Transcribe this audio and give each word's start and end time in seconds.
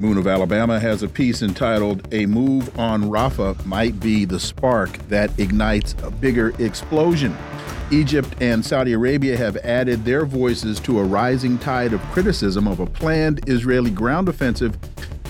Moon 0.00 0.16
of 0.16 0.28
Alabama 0.28 0.78
has 0.78 1.02
a 1.02 1.08
piece 1.08 1.42
entitled 1.42 2.06
A 2.14 2.24
Move 2.26 2.78
on 2.78 3.04
Rafah 3.04 3.66
Might 3.66 3.98
Be 3.98 4.24
the 4.24 4.38
Spark 4.38 4.96
That 5.08 5.36
Ignites 5.40 5.96
a 6.04 6.10
Bigger 6.10 6.50
Explosion. 6.62 7.36
Egypt 7.90 8.32
and 8.40 8.64
Saudi 8.64 8.92
Arabia 8.92 9.36
have 9.36 9.56
added 9.58 10.04
their 10.04 10.24
voices 10.24 10.78
to 10.80 11.00
a 11.00 11.04
rising 11.04 11.58
tide 11.58 11.92
of 11.92 12.00
criticism 12.12 12.68
of 12.68 12.78
a 12.78 12.86
planned 12.86 13.48
Israeli 13.48 13.90
ground 13.90 14.28
offensive 14.28 14.78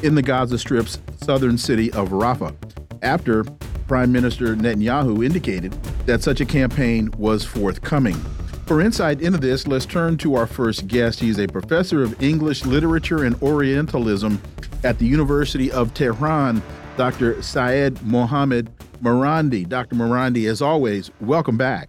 in 0.02 0.14
the 0.14 0.22
Gaza 0.22 0.58
Strip's 0.58 0.98
southern 1.22 1.56
city 1.56 1.90
of 1.92 2.10
Rafah, 2.10 2.54
after 3.02 3.44
Prime 3.86 4.12
Minister 4.12 4.54
Netanyahu 4.54 5.24
indicated 5.24 5.72
that 6.04 6.22
such 6.22 6.42
a 6.42 6.44
campaign 6.44 7.10
was 7.16 7.42
forthcoming. 7.42 8.22
For 8.68 8.82
insight 8.82 9.22
into 9.22 9.38
this, 9.38 9.66
let's 9.66 9.86
turn 9.86 10.18
to 10.18 10.34
our 10.34 10.46
first 10.46 10.88
guest. 10.88 11.20
He's 11.20 11.38
a 11.38 11.46
professor 11.46 12.02
of 12.02 12.22
English 12.22 12.66
literature 12.66 13.24
and 13.24 13.34
Orientalism 13.40 14.38
at 14.84 14.98
the 14.98 15.06
University 15.06 15.72
of 15.72 15.94
Tehran, 15.94 16.62
Dr. 16.98 17.40
Syed 17.40 18.02
Mohammad 18.02 18.70
Marandi. 19.02 19.66
Dr. 19.66 19.96
Marandi, 19.96 20.50
as 20.50 20.60
always, 20.60 21.10
welcome 21.22 21.56
back. 21.56 21.88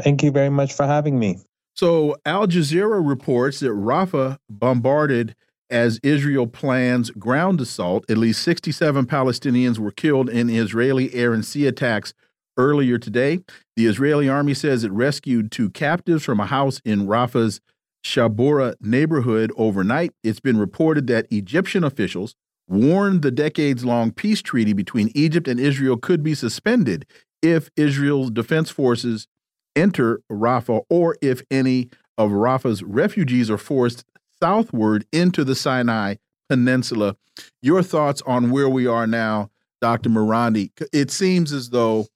Thank 0.00 0.22
you 0.22 0.30
very 0.30 0.50
much 0.50 0.72
for 0.72 0.86
having 0.86 1.18
me. 1.18 1.40
So, 1.74 2.14
Al 2.24 2.46
Jazeera 2.46 3.04
reports 3.04 3.58
that 3.58 3.70
Rafah 3.70 4.38
bombarded 4.48 5.34
as 5.68 5.98
Israel 6.04 6.46
plans 6.46 7.10
ground 7.10 7.60
assault. 7.60 8.08
At 8.08 8.18
least 8.18 8.44
67 8.44 9.04
Palestinians 9.06 9.80
were 9.80 9.90
killed 9.90 10.30
in 10.30 10.48
Israeli 10.48 11.12
air 11.12 11.34
and 11.34 11.44
sea 11.44 11.66
attacks 11.66 12.14
earlier 12.58 12.98
today. 12.98 13.40
The 13.76 13.86
Israeli 13.86 14.28
army 14.28 14.52
says 14.52 14.84
it 14.84 14.92
rescued 14.92 15.50
two 15.50 15.70
captives 15.70 16.24
from 16.24 16.40
a 16.40 16.46
house 16.46 16.80
in 16.84 17.06
Rafah's 17.06 17.60
Shabura 18.04 18.74
neighborhood 18.80 19.52
overnight. 19.56 20.12
It's 20.22 20.40
been 20.40 20.58
reported 20.58 21.06
that 21.06 21.26
Egyptian 21.30 21.84
officials 21.84 22.34
warned 22.68 23.22
the 23.22 23.30
decades 23.30 23.84
long 23.84 24.12
peace 24.12 24.42
treaty 24.42 24.72
between 24.72 25.10
Egypt 25.14 25.48
and 25.48 25.58
Israel 25.58 25.96
could 25.96 26.22
be 26.22 26.34
suspended 26.34 27.06
if 27.40 27.70
Israel's 27.76 28.30
defense 28.30 28.70
forces 28.70 29.26
enter 29.74 30.20
Rafah 30.30 30.82
or 30.90 31.16
if 31.22 31.42
any 31.50 31.88
of 32.16 32.30
Rafah's 32.30 32.82
refugees 32.82 33.50
are 33.50 33.58
forced 33.58 34.04
southward 34.42 35.06
into 35.12 35.44
the 35.44 35.54
Sinai 35.54 36.16
Peninsula. 36.48 37.16
Your 37.62 37.82
thoughts 37.82 38.22
on 38.26 38.50
where 38.50 38.68
we 38.68 38.86
are 38.86 39.06
now, 39.06 39.50
Dr. 39.80 40.10
Marandi? 40.10 40.70
It 40.92 41.10
seems 41.10 41.52
as 41.52 41.70
though 41.70 42.06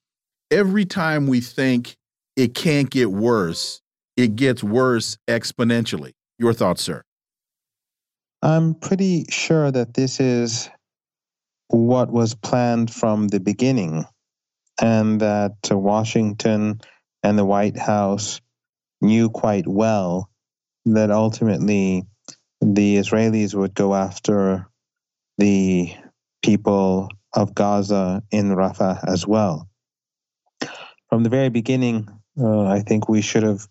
every 0.52 0.84
time 0.84 1.26
we 1.26 1.40
think 1.40 1.96
it 2.36 2.54
can't 2.54 2.90
get 2.90 3.10
worse, 3.10 3.80
it 4.16 4.36
gets 4.36 4.62
worse 4.62 5.16
exponentially. 5.26 6.12
Your 6.38 6.52
thoughts, 6.52 6.82
sir? 6.82 7.02
I'm 8.42 8.74
pretty 8.74 9.24
sure 9.30 9.70
that 9.70 9.94
this 9.94 10.20
is 10.20 10.68
what 11.68 12.10
was 12.10 12.34
planned 12.34 12.92
from 12.92 13.28
the 13.28 13.40
beginning, 13.40 14.04
and 14.80 15.20
that 15.20 15.54
Washington 15.70 16.80
and 17.22 17.38
the 17.38 17.44
White 17.44 17.78
House 17.78 18.40
knew 19.00 19.30
quite 19.30 19.66
well 19.66 20.28
that 20.84 21.10
ultimately 21.10 22.04
the 22.60 22.96
Israelis 22.96 23.54
would 23.54 23.74
go 23.74 23.94
after 23.94 24.68
the 25.38 25.94
people 26.42 27.08
of 27.32 27.54
Gaza 27.54 28.22
in 28.30 28.50
Rafah 28.50 29.02
as 29.08 29.26
well. 29.26 29.68
From 31.12 31.24
the 31.24 31.28
very 31.28 31.50
beginning, 31.50 32.08
uh, 32.40 32.64
I 32.64 32.80
think 32.80 33.06
we 33.06 33.20
should 33.20 33.42
have 33.42 33.68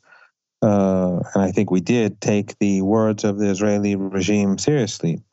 uh, 0.62 1.22
and 1.34 1.42
I 1.42 1.52
think 1.52 1.72
we 1.72 1.82
did 1.82 2.22
take 2.22 2.56
the 2.60 2.84
words 2.84 3.24
of 3.24 3.40
the 3.40 3.50
Israeli 3.50 3.96
regime 3.96 4.60
seriously 4.60 5.24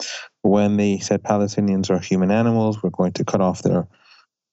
when 0.40 0.78
they 0.78 1.00
said 1.00 1.22
Palestinians 1.22 1.90
are 1.90 1.98
human 1.98 2.30
animals. 2.30 2.82
We're 2.82 2.88
going 2.88 3.12
to 3.12 3.26
cut 3.26 3.42
off 3.42 3.60
their 3.60 3.86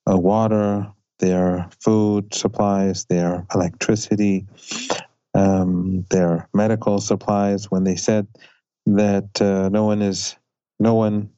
uh, 0.05 0.17
water, 0.17 0.91
their 1.19 1.69
food 1.79 2.33
supplies, 2.33 3.05
their 3.05 3.47
electricity, 3.55 4.47
um, 5.33 6.05
their 6.09 6.49
medical 6.53 6.99
supplies. 6.99 7.71
When 7.71 7.85
they 7.85 7.95
said 7.95 8.27
that 8.85 9.41
uh, 9.41 9.69
no 9.69 9.85
one 9.85 10.01
is, 10.01 10.35
no 10.77 10.95
one 10.95 11.29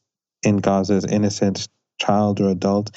in 0.41 0.57
Gaza 0.57 0.95
is 0.95 1.05
innocent, 1.05 1.67
child 1.99 2.41
or 2.41 2.49
adult, 2.49 2.89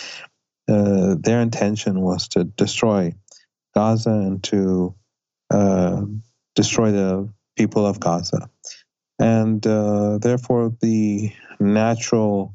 their 0.70 1.40
intention 1.40 2.00
was 2.00 2.28
to 2.28 2.44
destroy 2.44 3.14
Gaza 3.74 4.10
and 4.10 4.42
to 4.44 4.94
uh, 5.50 6.02
destroy 6.54 6.92
the 6.92 7.28
people 7.56 7.86
of 7.86 8.00
Gaza. 8.00 8.48
And 9.18 9.66
uh, 9.66 10.18
therefore, 10.18 10.72
the 10.80 11.32
natural 11.58 12.54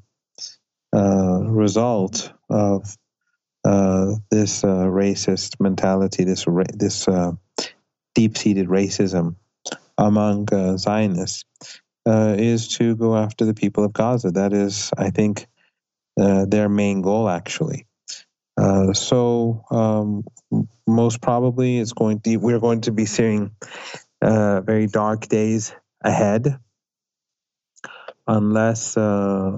uh, 0.96 1.42
result 1.44 2.32
of 2.50 2.98
uh, 3.64 4.16
this 4.32 4.64
uh, 4.64 4.88
racist 4.88 5.60
mentality, 5.60 6.24
this 6.24 6.48
ra- 6.48 6.64
this 6.74 7.08
uh, 7.08 7.34
deep-seated 8.14 8.68
racism 8.68 9.36
among 9.98 10.48
Zionists, 10.78 11.46
is 12.08 12.68
to 12.78 12.96
go 12.96 13.16
after 13.16 13.46
the 13.46 13.54
people 13.54 13.84
of 13.84 13.94
Gaza. 13.94 14.32
That 14.32 14.54
is, 14.54 14.92
I 14.98 15.10
think, 15.10 15.48
their 16.16 16.70
main 16.70 17.02
goal, 17.02 17.28
actually. 17.30 17.88
So 18.94 19.64
um, 19.72 20.24
most 20.88 21.22
probably, 21.22 21.80
it's 21.80 21.94
going 21.94 22.20
to 22.22 22.38
we're 22.38 22.60
going 22.60 22.82
to 22.82 22.92
be 22.92 23.06
seeing 23.06 23.52
uh, 24.22 24.62
very 24.62 24.88
dark 24.88 25.28
days 25.28 25.74
ahead. 26.04 26.60
Unless 28.28 28.98
uh, 28.98 29.52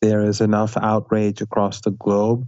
there 0.00 0.24
is 0.24 0.40
enough 0.40 0.76
outrage 0.76 1.40
across 1.40 1.80
the 1.80 1.90
globe 1.90 2.46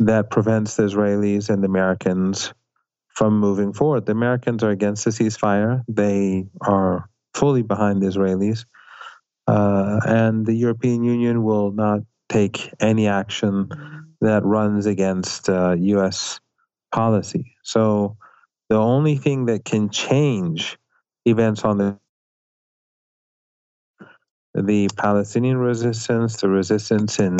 that 0.00 0.30
prevents 0.30 0.76
the 0.76 0.84
Israelis 0.84 1.50
and 1.50 1.62
the 1.62 1.68
Americans 1.68 2.52
from 3.14 3.38
moving 3.40 3.72
forward. 3.72 4.06
The 4.06 4.12
Americans 4.12 4.62
are 4.62 4.70
against 4.70 5.04
the 5.04 5.10
ceasefire, 5.10 5.82
they 5.88 6.46
are 6.60 7.08
fully 7.34 7.62
behind 7.62 8.00
the 8.00 8.06
Israelis, 8.06 8.64
uh, 9.48 10.00
and 10.04 10.46
the 10.46 10.54
European 10.54 11.02
Union 11.02 11.42
will 11.42 11.72
not 11.72 12.00
take 12.28 12.72
any 12.80 13.08
action 13.08 13.97
that 14.20 14.44
runs 14.44 14.86
against 14.86 15.48
uh, 15.48 15.76
U.S. 15.78 16.40
policy. 16.92 17.54
So 17.62 18.16
the 18.68 18.76
only 18.76 19.16
thing 19.16 19.46
that 19.46 19.64
can 19.64 19.90
change 19.90 20.78
events 21.24 21.64
on 21.64 21.78
the 21.78 21.98
the 24.54 24.88
Palestinian 24.96 25.58
resistance, 25.58 26.36
the 26.36 26.48
resistance 26.48 27.20
in 27.20 27.36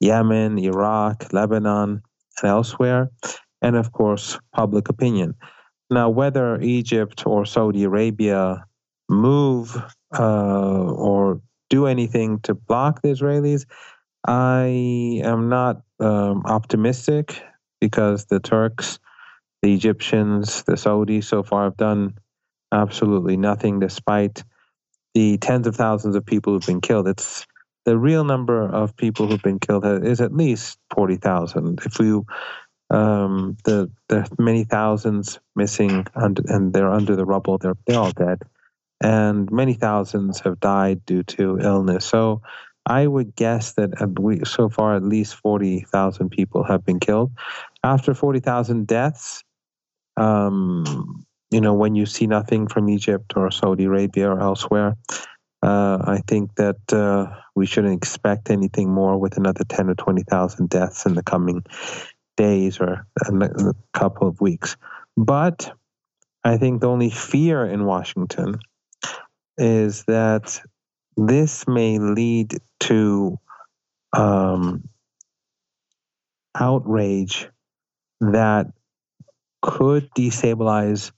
Yemen, 0.00 0.58
Iraq, 0.58 1.32
Lebanon, 1.32 2.02
and 2.42 2.48
elsewhere, 2.48 3.10
and 3.62 3.76
of 3.76 3.92
course, 3.92 4.38
public 4.52 4.88
opinion. 4.88 5.34
Now, 5.90 6.10
whether 6.10 6.60
Egypt 6.60 7.26
or 7.26 7.46
Saudi 7.46 7.84
Arabia 7.84 8.66
move 9.08 9.76
uh, 10.18 10.92
or 10.92 11.40
do 11.70 11.86
anything 11.86 12.40
to 12.40 12.54
block 12.54 13.02
the 13.02 13.08
Israelis, 13.08 13.64
I 14.26 15.20
am 15.24 15.48
not 15.48 15.82
um, 16.02 16.42
optimistic 16.46 17.42
because 17.80 18.26
the 18.26 18.40
Turks, 18.40 18.98
the 19.62 19.72
Egyptians, 19.74 20.64
the 20.64 20.72
Saudis 20.72 21.24
so 21.24 21.42
far 21.42 21.64
have 21.64 21.76
done 21.76 22.14
absolutely 22.72 23.36
nothing, 23.36 23.80
despite 23.80 24.42
the 25.14 25.38
tens 25.38 25.66
of 25.66 25.76
thousands 25.76 26.16
of 26.16 26.24
people 26.26 26.52
who've 26.52 26.66
been 26.66 26.80
killed. 26.80 27.06
It's 27.06 27.46
the 27.84 27.98
real 27.98 28.24
number 28.24 28.64
of 28.64 28.96
people 28.96 29.26
who've 29.26 29.42
been 29.42 29.58
killed 29.58 29.84
is 29.84 30.20
at 30.20 30.34
least 30.34 30.78
forty 30.94 31.16
thousand. 31.16 31.80
If 31.84 31.98
you 31.98 32.26
um, 32.90 33.56
the 33.64 33.90
the 34.08 34.28
many 34.38 34.64
thousands 34.64 35.38
missing 35.54 36.06
under, 36.14 36.42
and 36.46 36.72
they're 36.72 36.90
under 36.90 37.16
the 37.16 37.24
rubble, 37.24 37.58
they're 37.58 37.76
they're 37.86 37.98
all 37.98 38.12
dead, 38.12 38.42
and 39.00 39.50
many 39.50 39.74
thousands 39.74 40.40
have 40.40 40.60
died 40.60 41.04
due 41.06 41.22
to 41.24 41.58
illness. 41.58 42.04
So. 42.04 42.42
I 42.86 43.06
would 43.06 43.36
guess 43.36 43.74
that 43.74 43.90
so 44.44 44.68
far 44.68 44.96
at 44.96 45.04
least 45.04 45.36
40,000 45.36 46.30
people 46.30 46.64
have 46.64 46.84
been 46.84 46.98
killed. 46.98 47.30
After 47.84 48.14
40,000 48.14 48.86
deaths, 48.86 49.44
um, 50.16 51.24
you 51.50 51.60
know, 51.60 51.74
when 51.74 51.94
you 51.94 52.06
see 52.06 52.26
nothing 52.26 52.66
from 52.66 52.88
Egypt 52.88 53.34
or 53.36 53.50
Saudi 53.50 53.84
Arabia 53.84 54.30
or 54.30 54.40
elsewhere, 54.40 54.96
uh, 55.62 55.98
I 56.04 56.22
think 56.26 56.56
that 56.56 56.92
uh, 56.92 57.26
we 57.54 57.66
shouldn't 57.66 57.94
expect 57.94 58.50
anything 58.50 58.90
more 58.90 59.16
with 59.18 59.36
another 59.36 59.64
10 59.64 59.90
or 59.90 59.94
20,000 59.94 60.68
deaths 60.68 61.06
in 61.06 61.14
the 61.14 61.22
coming 61.22 61.64
days 62.36 62.80
or 62.80 63.06
a 63.20 63.74
couple 63.92 64.26
of 64.26 64.40
weeks. 64.40 64.76
But 65.16 65.70
I 66.42 66.56
think 66.56 66.80
the 66.80 66.88
only 66.88 67.10
fear 67.10 67.64
in 67.64 67.84
Washington 67.84 68.58
is 69.56 70.04
that 70.04 70.60
this 71.16 71.66
may 71.66 71.98
lead 71.98 72.58
to 72.80 73.38
um, 74.12 74.88
outrage 76.54 77.48
that 78.20 78.66
could 79.60 80.08
destabilize 80.16 81.12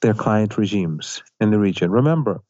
their 0.00 0.14
client 0.14 0.56
regimes 0.58 1.22
in 1.40 1.50
the 1.50 1.58
region. 1.58 1.90
Remember, 1.90 2.40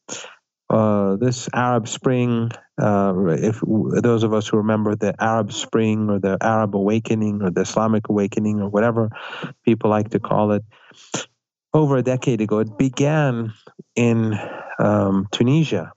uh, 0.70 1.16
this 1.16 1.49
Arab 1.52 1.87
Spring, 1.87 2.50
uh, 2.81 3.14
if 3.28 3.60
those 3.62 4.22
of 4.22 4.32
us 4.32 4.49
who 4.49 4.58
remember 4.58 4.96
the 4.96 5.14
Arab 5.20 5.52
Spring 5.52 6.08
or 6.08 6.19
the 6.19 6.38
Arab 6.40 6.75
Awakening 6.75 7.43
or 7.43 7.50
the 7.50 7.62
Islamic 7.62 8.08
Awakening 8.08 8.60
or 8.60 8.69
whatever 8.69 9.10
people 9.64 9.90
like 9.90 10.10
to 10.10 10.19
call 10.19 10.52
it, 10.52 10.64
over 11.75 11.96
a 11.96 12.02
decade 12.02 12.40
ago, 12.40 12.58
it 12.58 12.76
began 12.76 13.52
in 13.96 14.38
um, 14.78 15.26
Tunisia 15.31 15.93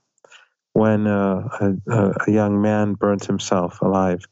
when 0.76 1.06
uh, 1.06 1.48
a, 1.88 2.12
a, 2.26 2.30
young 2.30 2.60
man 2.60 2.92
burnt 2.92 3.24
himself 3.24 3.80
alive 3.80 4.22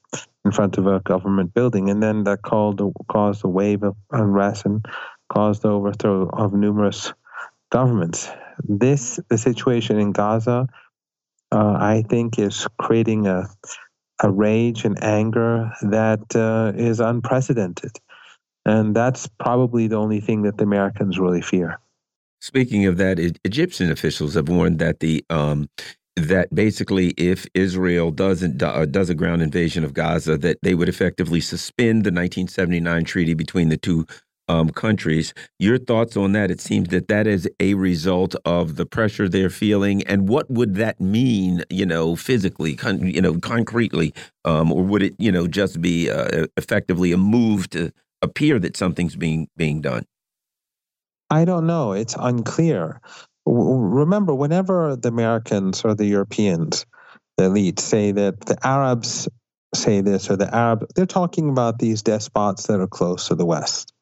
in 0.44 0.52
front 0.52 0.76
of 0.76 0.87
a 0.87 1.00
government 1.00 1.55
building, 1.55 1.88
and 1.88 2.02
then 2.02 2.25
that 2.25 2.43
called, 2.43 2.82
caused 3.08 3.43
a 3.44 3.49
wave 3.49 3.82
of 3.82 3.96
unrest 4.11 4.67
and 4.67 4.85
caused 5.31 5.62
the 5.62 5.70
overthrow 5.70 6.29
of 6.29 6.52
numerous 6.52 7.14
governments. 7.70 8.29
This 8.62 9.19
the 9.31 9.38
situation 9.38 9.99
in 9.99 10.12
Gaza, 10.12 10.69
uh, 11.50 11.76
I 11.81 12.05
think, 12.11 12.38
is 12.38 12.69
creating 12.79 13.26
a 13.26 13.49
a 14.23 14.31
rage 14.31 14.85
and 14.85 15.02
anger 15.02 15.73
that 15.81 16.37
uh, 16.37 16.73
is 16.76 17.00
unprecedented, 17.00 17.93
and 18.67 18.94
that's 18.94 19.29
probably 19.41 19.87
the 19.88 19.96
only 19.96 20.20
thing 20.20 20.43
that 20.43 20.58
the 20.58 20.64
Americans 20.64 21.19
really 21.19 21.43
fear. 21.43 21.81
Speaking 22.41 22.85
of 22.85 22.99
that, 22.99 23.19
Egyptian 23.19 23.91
officials 23.91 24.35
have 24.35 24.50
warned 24.50 24.79
that 24.79 25.00
the 25.00 25.25
um, 25.31 25.70
that 26.16 26.55
basically, 26.55 27.08
if 27.11 27.46
Israel 27.55 28.11
doesn't 28.11 28.62
uh, 28.62 28.84
does 28.87 29.11
a 29.11 29.14
ground 29.14 29.43
invasion 29.43 29.84
of 29.84 29.94
Gaza, 29.94 30.38
that 30.38 30.58
they 30.62 30.75
would 30.75 30.88
effectively 30.88 31.40
suspend 31.40 32.05
the 32.05 32.12
1979 32.12 33.05
treaty 33.05 33.34
between 33.34 33.69
the 33.69 33.76
two 33.76 34.06
um, 34.49 34.70
countries. 34.70 35.34
Your 35.58 35.78
thoughts 35.78 36.16
on 36.16 36.32
that? 36.32 36.50
It 36.50 36.61
seems 36.61 36.88
that 36.88 37.08
that 37.08 37.26
is 37.26 37.49
a 37.61 37.75
result 37.75 38.34
of 38.44 38.76
the 38.76 38.87
pressure 38.87 39.28
they're 39.28 39.50
feeling, 39.50 40.02
and 40.06 40.28
what 40.28 40.50
would 40.50 40.76
that 40.76 41.00
mean? 41.00 41.64
You 41.70 41.87
know, 41.87 42.14
physically, 42.14 42.78
you 43.00 43.20
know, 43.20 43.38
concretely, 43.40 44.14
um, 44.44 44.72
or 44.72 44.82
would 44.82 45.02
it, 45.02 45.14
you 45.19 45.32
know, 45.32 45.49
just 45.49 45.81
be 45.81 46.10
uh, 46.10 46.46
effectively 46.56 47.12
a 47.12 47.19
move 47.19 47.70
to 47.70 47.93
appear 48.22 48.58
that 48.60 48.76
something's 48.76 49.17
being 49.17 49.49
being 49.56 49.81
done? 49.81 50.05
I 51.31 51.44
don't 51.44 51.67
know. 51.67 51.93
It's 51.93 52.14
unclear. 52.19 53.00
Remember, 53.46 54.35
whenever 54.35 54.96
the 54.96 55.08
Americans 55.08 55.85
or 55.85 55.94
the 55.94 56.06
Europeans, 56.06 56.87
the 57.37 57.44
elite, 57.44 57.79
say 57.79 58.12
that 58.12 58.41
the 58.41 58.56
Arabs 58.67 59.29
say 59.75 60.00
this 60.00 60.31
or 60.31 60.37
the 60.37 60.55
Arab, 60.55 60.87
they're 60.94 61.06
talking 61.06 61.50
about 61.50 61.79
these 61.79 62.02
despots 62.02 62.67
that 62.67 62.81
are 62.81 62.87
close 62.87 63.29
to 63.29 63.35
the 63.35 63.44
West. 63.44 63.93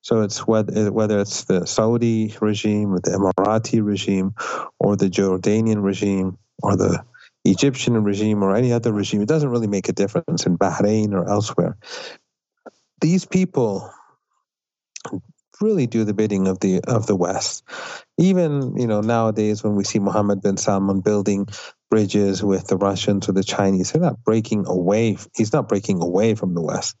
So 0.00 0.22
it's 0.22 0.46
whether 0.46 0.90
whether 0.90 1.20
it's 1.20 1.44
the 1.44 1.66
Saudi 1.66 2.34
regime 2.40 2.94
or 2.94 3.00
the 3.00 3.10
Emirati 3.10 3.84
regime 3.84 4.34
or 4.80 4.96
the 4.96 5.08
Jordanian 5.08 5.82
regime 5.82 6.38
or 6.62 6.76
the 6.76 7.04
Egyptian 7.44 8.02
regime 8.02 8.42
or 8.42 8.56
any 8.56 8.72
other 8.72 8.92
regime, 8.92 9.22
it 9.22 9.28
doesn't 9.28 9.48
really 9.48 9.68
make 9.68 9.88
a 9.88 9.92
difference 9.92 10.46
in 10.46 10.58
Bahrain 10.58 11.12
or 11.12 11.28
elsewhere. 11.28 11.76
These 13.00 13.26
people 13.26 13.92
really 15.62 15.86
do 15.86 16.04
the 16.04 16.14
bidding 16.14 16.48
of 16.48 16.60
the 16.60 16.80
of 16.86 17.06
the 17.06 17.16
West. 17.16 17.64
Even 18.18 18.76
you 18.76 18.86
know 18.86 19.00
nowadays 19.00 19.62
when 19.62 19.76
we 19.76 19.84
see 19.84 19.98
Mohammed 19.98 20.42
bin 20.42 20.56
Salman 20.56 21.00
building 21.00 21.46
bridges 21.90 22.42
with 22.42 22.66
the 22.66 22.76
Russians 22.76 23.28
or 23.28 23.32
the 23.32 23.44
Chinese, 23.44 23.92
they're 23.92 24.02
not 24.02 24.22
breaking 24.24 24.66
away. 24.66 25.16
He's 25.36 25.52
not 25.52 25.68
breaking 25.68 26.02
away 26.02 26.34
from 26.34 26.54
the 26.54 26.62
West, 26.62 26.96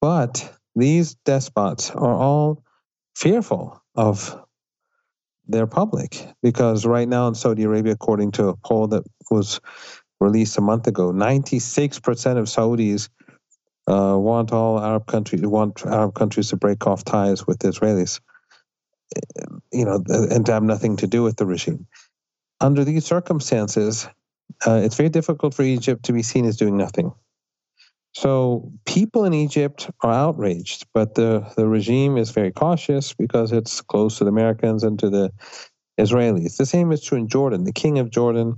but 0.00 0.52
these 0.76 1.14
despots 1.24 1.90
are 1.90 2.14
all 2.14 2.62
fearful 3.16 3.82
of 3.96 4.38
their 5.48 5.66
public 5.66 6.26
because 6.42 6.86
right 6.86 7.08
now 7.08 7.26
in 7.28 7.34
Saudi 7.34 7.64
Arabia, 7.64 7.92
according 7.92 8.32
to 8.32 8.48
a 8.48 8.56
poll 8.56 8.86
that 8.88 9.02
was 9.30 9.60
released 10.20 10.58
a 10.58 10.60
month 10.60 10.86
ago, 10.86 11.12
96% 11.12 12.36
of 12.36 12.46
Saudis 12.46 13.08
uh, 13.90 14.16
want 14.16 14.52
all 14.52 14.78
Arab 14.78 15.06
countries 15.06 15.42
want 15.42 15.84
Arab 15.84 16.14
countries 16.14 16.50
to 16.50 16.56
break 16.56 16.86
off 16.86 17.04
ties 17.04 17.46
with 17.46 17.58
the 17.58 17.68
Israelis, 17.68 18.20
you 19.72 19.84
know, 19.84 20.02
and 20.08 20.46
to 20.46 20.52
have 20.52 20.62
nothing 20.62 20.96
to 20.98 21.06
do 21.06 21.22
with 21.22 21.36
the 21.36 21.46
regime. 21.46 21.86
Under 22.60 22.84
these 22.84 23.04
circumstances, 23.04 24.06
uh, 24.66 24.80
it's 24.84 24.96
very 24.96 25.08
difficult 25.08 25.54
for 25.54 25.62
Egypt 25.62 26.04
to 26.04 26.12
be 26.12 26.22
seen 26.22 26.44
as 26.44 26.56
doing 26.56 26.76
nothing. 26.76 27.12
So 28.12 28.72
people 28.86 29.24
in 29.24 29.34
Egypt 29.34 29.90
are 30.02 30.12
outraged, 30.12 30.86
but 30.92 31.14
the, 31.14 31.50
the 31.56 31.66
regime 31.66 32.16
is 32.16 32.30
very 32.30 32.52
cautious 32.52 33.14
because 33.14 33.52
it's 33.52 33.80
close 33.80 34.18
to 34.18 34.24
the 34.24 34.30
Americans 34.30 34.84
and 34.84 34.98
to 34.98 35.10
the 35.10 35.32
Israelis. 35.98 36.56
The 36.56 36.66
same 36.66 36.92
is 36.92 37.02
true 37.02 37.18
in 37.18 37.28
Jordan. 37.28 37.64
The 37.64 37.72
king 37.72 37.98
of 37.98 38.10
Jordan 38.10 38.56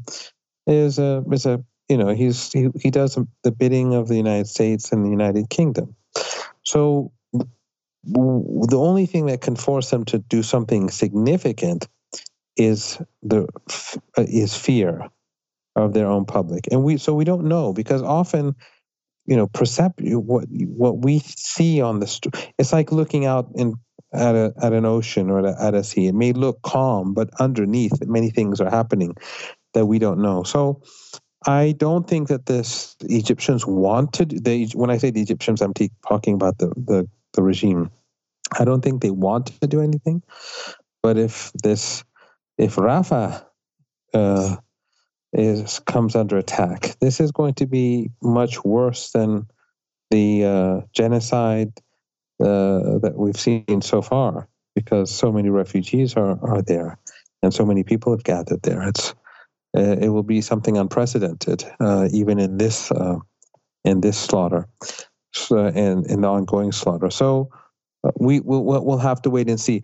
is 0.66 0.98
a 0.98 1.22
is 1.30 1.44
a 1.44 1.64
you 1.92 1.98
know 1.98 2.08
he's 2.14 2.50
he, 2.50 2.70
he 2.80 2.90
does 2.90 3.18
the 3.42 3.50
bidding 3.50 3.92
of 3.92 4.08
the 4.08 4.16
United 4.16 4.46
States 4.46 4.92
and 4.92 5.04
the 5.04 5.10
United 5.10 5.50
Kingdom. 5.50 5.94
So 6.62 7.12
the 8.04 8.78
only 8.78 9.04
thing 9.04 9.26
that 9.26 9.42
can 9.42 9.56
force 9.56 9.90
them 9.90 10.06
to 10.06 10.18
do 10.18 10.42
something 10.42 10.88
significant 10.88 11.86
is 12.56 12.98
the 13.22 13.46
is 14.16 14.56
fear 14.56 15.10
of 15.76 15.92
their 15.92 16.06
own 16.06 16.24
public, 16.24 16.66
and 16.70 16.82
we 16.82 16.96
so 16.96 17.12
we 17.12 17.24
don't 17.24 17.44
know 17.44 17.74
because 17.74 18.00
often 18.00 18.56
you 19.26 19.36
know 19.36 19.46
percept 19.48 20.00
what 20.00 20.46
what 20.48 21.04
we 21.04 21.18
see 21.18 21.82
on 21.82 22.00
the 22.00 22.06
street 22.06 22.54
it's 22.58 22.72
like 22.72 22.90
looking 22.90 23.26
out 23.26 23.50
in 23.54 23.74
at 24.14 24.34
a 24.34 24.54
at 24.62 24.72
an 24.72 24.86
ocean 24.86 25.28
or 25.28 25.40
at 25.40 25.44
a, 25.44 25.62
at 25.62 25.74
a 25.74 25.84
sea. 25.84 26.06
It 26.06 26.14
may 26.14 26.32
look 26.32 26.62
calm 26.62 27.12
but 27.12 27.28
underneath 27.38 27.92
many 28.06 28.30
things 28.30 28.62
are 28.62 28.70
happening 28.70 29.14
that 29.74 29.86
we 29.86 29.98
don't 29.98 30.22
know. 30.22 30.42
So 30.42 30.82
i 31.46 31.72
don't 31.72 32.08
think 32.08 32.28
that 32.28 32.46
this 32.46 32.94
the 33.00 33.16
egyptians 33.16 33.66
wanted. 33.66 34.44
they 34.44 34.64
when 34.74 34.90
i 34.90 34.96
say 34.96 35.10
the 35.10 35.22
egyptians 35.22 35.60
i'm 35.60 35.74
talking 36.06 36.34
about 36.34 36.58
the 36.58 36.68
the, 36.76 37.08
the 37.34 37.42
regime 37.42 37.90
i 38.58 38.64
don't 38.64 38.82
think 38.82 39.02
they 39.02 39.10
want 39.10 39.46
to 39.46 39.66
do 39.66 39.80
anything 39.80 40.22
but 41.02 41.18
if 41.18 41.52
this 41.62 42.04
if 42.58 42.76
Rafah 42.76 43.44
uh, 44.14 44.56
is 45.32 45.80
comes 45.80 46.14
under 46.14 46.36
attack. 46.38 46.96
This 47.00 47.20
is 47.20 47.32
going 47.32 47.54
to 47.54 47.66
be 47.66 48.10
much 48.22 48.64
worse 48.64 49.10
than 49.12 49.46
the 50.10 50.44
uh, 50.44 50.80
genocide 50.92 51.72
uh, 52.40 52.98
that 52.98 53.14
we've 53.16 53.38
seen 53.38 53.80
so 53.80 54.02
far, 54.02 54.48
because 54.74 55.10
so 55.10 55.32
many 55.32 55.48
refugees 55.48 56.14
are, 56.16 56.38
are 56.42 56.62
there, 56.62 56.98
and 57.42 57.52
so 57.54 57.64
many 57.64 57.82
people 57.82 58.12
have 58.12 58.24
gathered 58.24 58.62
there. 58.62 58.82
It's 58.82 59.14
it 59.74 60.08
will 60.08 60.22
be 60.22 60.40
something 60.40 60.76
unprecedented, 60.76 61.64
uh, 61.80 62.08
even 62.12 62.38
in 62.38 62.58
this 62.58 62.90
uh, 62.90 63.16
in 63.84 64.00
this 64.00 64.18
slaughter, 64.18 64.68
so, 65.32 65.58
and 65.58 66.06
in 66.06 66.20
the 66.20 66.28
ongoing 66.28 66.72
slaughter. 66.72 67.10
So 67.10 67.50
uh, 68.04 68.10
we 68.16 68.40
will 68.40 68.64
we'll 68.64 68.98
have 68.98 69.22
to 69.22 69.30
wait 69.30 69.48
and 69.48 69.60
see. 69.60 69.82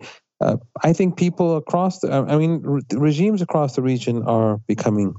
I 0.83 0.93
think 0.93 1.17
people 1.17 1.57
across, 1.57 1.99
the, 1.99 2.13
I 2.13 2.37
mean, 2.37 2.61
re- 2.63 2.81
regimes 2.93 3.41
across 3.41 3.75
the 3.75 3.81
region 3.81 4.23
are 4.23 4.57
becoming 4.67 5.15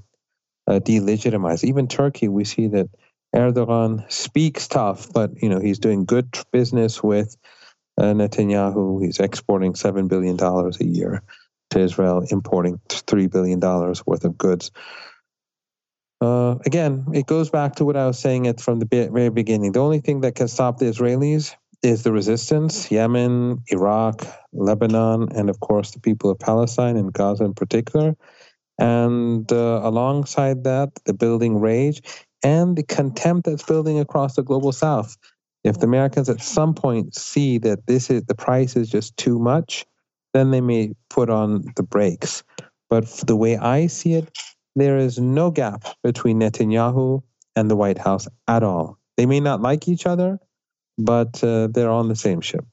uh, 0.66 0.80
delegitimize. 0.80 1.64
Even 1.64 1.88
Turkey, 1.88 2.28
we 2.28 2.44
see 2.44 2.68
that 2.68 2.88
Erdogan 3.34 4.10
speaks 4.10 4.68
tough, 4.68 5.12
but 5.12 5.30
you 5.42 5.48
know 5.48 5.60
he's 5.60 5.78
doing 5.78 6.04
good 6.04 6.38
business 6.52 7.02
with 7.02 7.36
uh, 7.98 8.14
Netanyahu. 8.14 9.04
He's 9.04 9.20
exporting 9.20 9.74
seven 9.74 10.08
billion 10.08 10.36
dollars 10.36 10.80
a 10.80 10.86
year 10.86 11.22
to 11.70 11.80
Israel, 11.80 12.24
importing 12.30 12.80
three 12.88 13.26
billion 13.26 13.60
dollars 13.60 14.04
worth 14.06 14.24
of 14.24 14.38
goods. 14.38 14.70
Uh, 16.20 16.56
again, 16.66 17.06
it 17.14 17.26
goes 17.26 17.50
back 17.50 17.76
to 17.76 17.84
what 17.84 17.96
I 17.96 18.06
was 18.06 18.18
saying 18.18 18.44
it 18.46 18.60
from 18.60 18.78
the 18.80 19.08
very 19.12 19.30
beginning. 19.30 19.72
The 19.72 19.80
only 19.80 20.00
thing 20.00 20.20
that 20.22 20.34
can 20.34 20.48
stop 20.48 20.78
the 20.78 20.86
Israelis 20.86 21.54
is 21.82 22.02
the 22.02 22.12
resistance, 22.12 22.90
Yemen, 22.90 23.62
Iraq, 23.68 24.26
Lebanon, 24.52 25.28
and 25.34 25.48
of 25.48 25.60
course 25.60 25.92
the 25.92 26.00
people 26.00 26.30
of 26.30 26.38
Palestine 26.38 26.96
and 26.96 27.12
Gaza 27.12 27.44
in 27.44 27.54
particular 27.54 28.14
and 28.78 29.50
uh, 29.52 29.80
alongside 29.84 30.64
that, 30.64 30.90
the 31.06 31.14
building 31.14 31.60
rage 31.60 32.02
and 32.44 32.76
the 32.76 32.84
contempt 32.84 33.46
that's 33.46 33.64
building 33.64 34.00
across 34.00 34.36
the 34.36 34.44
global 34.44 34.72
south. 34.72 35.16
If 35.64 35.80
the 35.80 35.86
Americans 35.86 36.30
at 36.30 36.42
some 36.42 36.74
point 36.74 37.16
see 37.16 37.58
that 37.60 37.86
this 37.88 38.10
is 38.10 38.24
the 38.24 38.36
price 38.36 38.76
is 38.76 38.90
just 38.90 39.16
too 39.16 39.40
much, 39.40 39.86
then 40.32 40.50
they 40.50 40.60
may 40.60 40.94
put 41.08 41.30
on 41.30 41.64
the 41.76 41.82
brakes. 41.82 42.42
But 42.88 43.06
the 43.26 43.37
way 43.37 43.56
I 43.56 43.87
see 43.87 44.14
it, 44.14 44.28
there 44.76 44.99
is 44.99 45.18
no 45.18 45.50
gap 45.50 45.84
between 46.02 46.40
Netanyahu 46.40 47.22
and 47.56 47.70
the 47.70 47.76
White 47.76 47.99
House 47.99 48.26
at 48.49 48.62
all. 48.62 48.99
They 49.16 49.26
may 49.26 49.40
not 49.40 49.60
like 49.60 49.88
each 49.88 50.06
other, 50.06 50.38
but 50.99 51.42
uh, 51.42 51.68
they're 51.68 51.90
on 51.90 52.08
the 52.08 52.16
same 52.16 52.40
ship. 52.40 52.64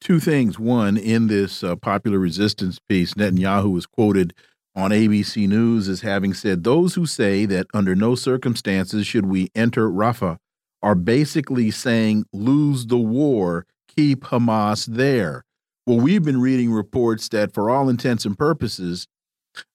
Two 0.00 0.20
things. 0.20 0.58
One, 0.58 0.96
in 0.96 1.28
this 1.28 1.64
uh, 1.64 1.76
popular 1.76 2.18
resistance 2.18 2.78
piece, 2.78 3.14
Netanyahu 3.14 3.72
was 3.72 3.86
quoted 3.86 4.34
on 4.76 4.90
ABC 4.90 5.48
News 5.48 5.88
as 5.88 6.02
having 6.02 6.34
said, 6.34 6.64
Those 6.64 6.94
who 6.94 7.06
say 7.06 7.46
that 7.46 7.66
under 7.72 7.94
no 7.94 8.14
circumstances 8.14 9.06
should 9.06 9.26
we 9.26 9.50
enter 9.54 9.88
Rafah 9.88 10.38
are 10.82 10.94
basically 10.94 11.70
saying, 11.70 12.26
lose 12.32 12.86
the 12.86 12.98
war, 12.98 13.66
keep 13.88 14.24
Hamas 14.24 14.86
there. 14.86 15.44
Well, 15.86 16.00
we've 16.00 16.22
been 16.22 16.40
reading 16.40 16.72
reports 16.72 17.28
that, 17.28 17.52
for 17.52 17.68
all 17.68 17.88
intents 17.90 18.24
and 18.24 18.38
purposes, 18.38 19.06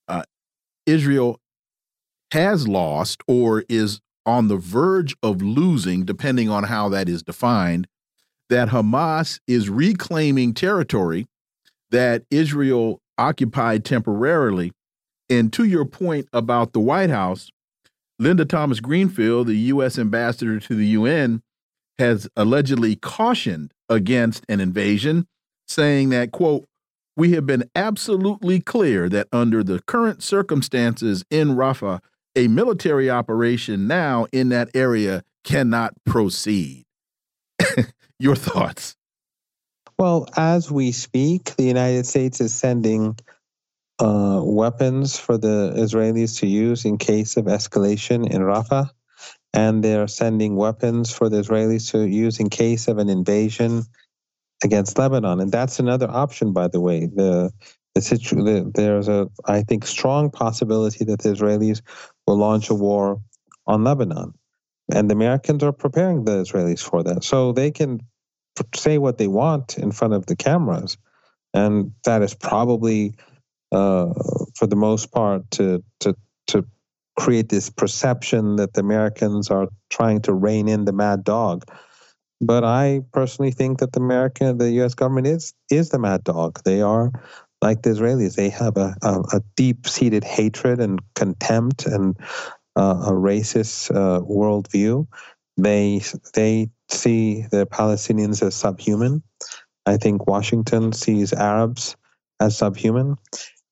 uh, 0.08 0.24
Israel 0.86 1.40
has 2.32 2.68
lost 2.68 3.22
or 3.28 3.64
is 3.70 4.00
on 4.26 4.48
the 4.48 4.58
verge 4.58 5.16
of 5.22 5.42
losing, 5.42 6.06
depending 6.06 6.50
on 6.50 6.64
how 6.64 6.90
that 6.90 7.08
is 7.08 7.22
defined, 7.22 7.88
that 8.50 8.70
Hamas 8.70 9.40
is 9.48 9.70
reclaiming 9.70 10.54
territory 10.54 11.28
that 11.92 12.24
Israel 12.32 13.00
occupied 13.18 13.86
temporarily. 13.86 14.72
And 15.30 15.54
to 15.54 15.64
your 15.64 15.86
point 15.86 16.28
about 16.34 16.74
the 16.74 16.80
White 16.80 17.10
House, 17.10 17.52
Linda 18.18 18.46
Thomas 18.46 18.80
Greenfield, 18.80 19.48
the 19.48 19.56
U.S. 19.56 20.00
ambassador 20.00 20.60
to 20.60 20.76
the 20.76 20.88
UN, 20.88 21.42
has 22.00 22.28
allegedly 22.36 22.96
cautioned 22.96 23.74
against 23.90 24.44
an 24.50 24.60
invasion, 24.60 25.28
saying 25.70 26.10
that, 26.10 26.32
quote, 26.32 26.66
we 27.16 27.34
have 27.34 27.46
been 27.46 27.70
absolutely 27.76 28.60
clear 28.60 29.10
that 29.10 29.28
under 29.32 29.64
the 29.64 29.82
current 29.82 30.24
circumstances 30.24 31.24
in 31.30 31.50
Rafah, 31.50 32.00
a 32.36 32.48
military 32.48 33.10
operation 33.10 33.88
now 33.88 34.26
in 34.32 34.50
that 34.50 34.70
area 34.74 35.24
cannot 35.44 35.94
proceed. 36.06 36.86
Your 38.20 38.36
thoughts? 38.36 38.96
Well, 39.98 40.28
as 40.38 40.72
we 40.72 40.94
speak, 40.94 41.56
the 41.58 41.64
United 41.64 42.06
States 42.06 42.40
is 42.40 42.54
sending 42.54 43.18
uh, 44.00 44.40
weapons 44.42 45.20
for 45.20 45.38
the 45.38 45.74
Israelis 45.76 46.40
to 46.40 46.48
use 46.48 46.86
in 46.86 46.98
case 46.98 47.36
of 47.36 47.46
escalation 47.46 48.30
in 48.30 48.42
Rafah, 48.42 48.90
and 49.54 49.84
they're 49.84 50.08
sending 50.08 50.56
weapons 50.56 51.12
for 51.12 51.28
the 51.28 51.42
Israelis 51.42 51.92
to 51.92 52.08
use 52.08 52.40
in 52.40 52.50
case 52.50 52.88
of 52.88 52.98
an 52.98 53.10
invasion 53.10 53.84
against 54.64 54.98
Lebanon. 54.98 55.40
And 55.40 55.52
that's 55.52 55.80
another 55.80 56.10
option, 56.10 56.54
by 56.54 56.68
the 56.68 56.80
way. 56.80 57.06
The 57.06 57.52
the, 57.96 58.02
situ- 58.02 58.44
the 58.44 58.72
there's 58.74 59.08
a 59.08 59.30
I 59.46 59.64
think 59.64 59.86
strong 59.86 60.30
possibility 60.30 61.06
that 61.06 61.22
the 61.22 61.30
Israelis 61.30 61.82
will 62.28 62.38
launch 62.38 62.70
a 62.70 62.76
war 62.76 63.22
on 63.68 63.84
Lebanon. 63.84 64.34
And 64.92 65.10
the 65.10 65.16
Americans 65.16 65.64
are 65.64 65.72
preparing 65.72 66.26
the 66.26 66.44
Israelis 66.44 66.82
for 66.82 67.04
that. 67.04 67.24
So 67.24 67.52
they 67.52 67.72
can 67.72 68.02
say 68.76 68.98
what 68.98 69.18
they 69.18 69.28
want 69.28 69.78
in 69.78 69.92
front 69.92 70.14
of 70.14 70.26
the 70.26 70.36
cameras. 70.36 70.98
And 71.54 71.92
that 72.06 72.22
is 72.22 72.34
probably, 72.34 73.14
uh, 73.72 74.14
for 74.56 74.68
the 74.68 74.76
most 74.76 75.12
part, 75.12 75.50
to, 75.52 75.84
to, 76.02 76.16
to 76.48 76.66
create 77.18 77.50
this 77.50 77.70
perception 77.70 78.56
that 78.58 78.74
the 78.74 78.82
Americans 78.82 79.52
are 79.52 79.68
trying 79.90 80.22
to 80.22 80.34
rein 80.34 80.68
in 80.68 80.86
the 80.86 80.94
mad 80.94 81.24
dog. 81.24 81.66
But 82.42 82.64
I 82.64 83.02
personally 83.12 83.52
think 83.52 83.80
that 83.80 83.92
the 83.92 84.00
American, 84.00 84.58
the 84.58 84.72
U.S. 84.74 84.94
government 84.94 85.28
is 85.28 85.54
is 85.70 85.90
the 85.90 86.00
mad 86.00 86.24
dog. 86.24 86.62
They 86.64 86.82
are 86.82 87.12
like 87.62 87.82
the 87.82 87.90
Israelis. 87.90 88.36
They 88.36 88.50
have 88.50 88.78
a, 88.78 88.96
a, 89.02 89.20
a 89.34 89.42
deep-seated 89.58 90.24
hatred 90.24 90.80
and 90.80 91.02
contempt 91.16 91.86
and 91.86 92.18
uh, 92.78 93.04
a 93.08 93.12
racist 93.12 93.94
uh, 93.94 94.22
worldview. 94.22 95.06
They 95.58 96.02
they 96.34 96.70
see 96.90 97.46
the 97.52 97.66
Palestinians 97.66 98.42
as 98.42 98.56
subhuman. 98.56 99.22
I 99.86 99.98
think 99.98 100.28
Washington 100.28 100.94
sees 100.94 101.34
Arabs 101.34 101.98
as 102.40 102.58
subhuman. 102.58 103.18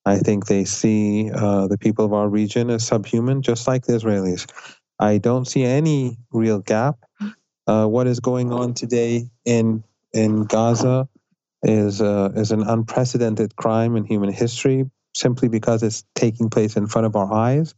I 0.05 0.17
think 0.19 0.47
they 0.47 0.65
see 0.65 1.31
uh, 1.31 1.67
the 1.67 1.77
people 1.77 2.05
of 2.05 2.13
our 2.13 2.29
region 2.29 2.69
as 2.69 2.85
subhuman, 2.85 3.41
just 3.41 3.67
like 3.67 3.85
the 3.85 3.93
Israelis. 3.93 4.49
I 4.99 5.17
don't 5.17 5.45
see 5.45 5.63
any 5.63 6.17
real 6.31 6.59
gap. 6.59 6.97
Uh, 7.67 7.85
what 7.85 8.07
is 8.07 8.19
going 8.19 8.51
on 8.53 8.73
today 8.73 9.29
in 9.45 9.83
in 10.13 10.45
Gaza 10.45 11.09
is 11.63 12.01
uh, 12.01 12.31
is 12.35 12.51
an 12.51 12.63
unprecedented 12.63 13.55
crime 13.55 13.95
in 13.95 14.05
human 14.05 14.31
history, 14.31 14.89
simply 15.15 15.49
because 15.49 15.83
it's 15.83 16.03
taking 16.15 16.49
place 16.49 16.77
in 16.77 16.87
front 16.87 17.07
of 17.07 17.15
our 17.15 17.31
eyes. 17.33 17.75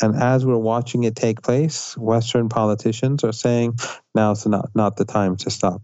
And 0.00 0.16
as 0.16 0.44
we're 0.44 0.56
watching 0.56 1.04
it 1.04 1.14
take 1.14 1.42
place, 1.42 1.96
Western 1.96 2.48
politicians 2.48 3.22
are 3.22 3.32
saying 3.32 3.78
now's 4.14 4.46
not, 4.46 4.70
not 4.74 4.96
the 4.96 5.04
time 5.04 5.36
to 5.36 5.50
stop. 5.50 5.82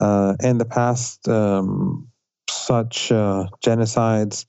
Uh, 0.00 0.34
in 0.40 0.58
the 0.58 0.64
past, 0.64 1.28
um, 1.28 2.08
such 2.50 3.12
uh, 3.12 3.46
genocides 3.64 4.46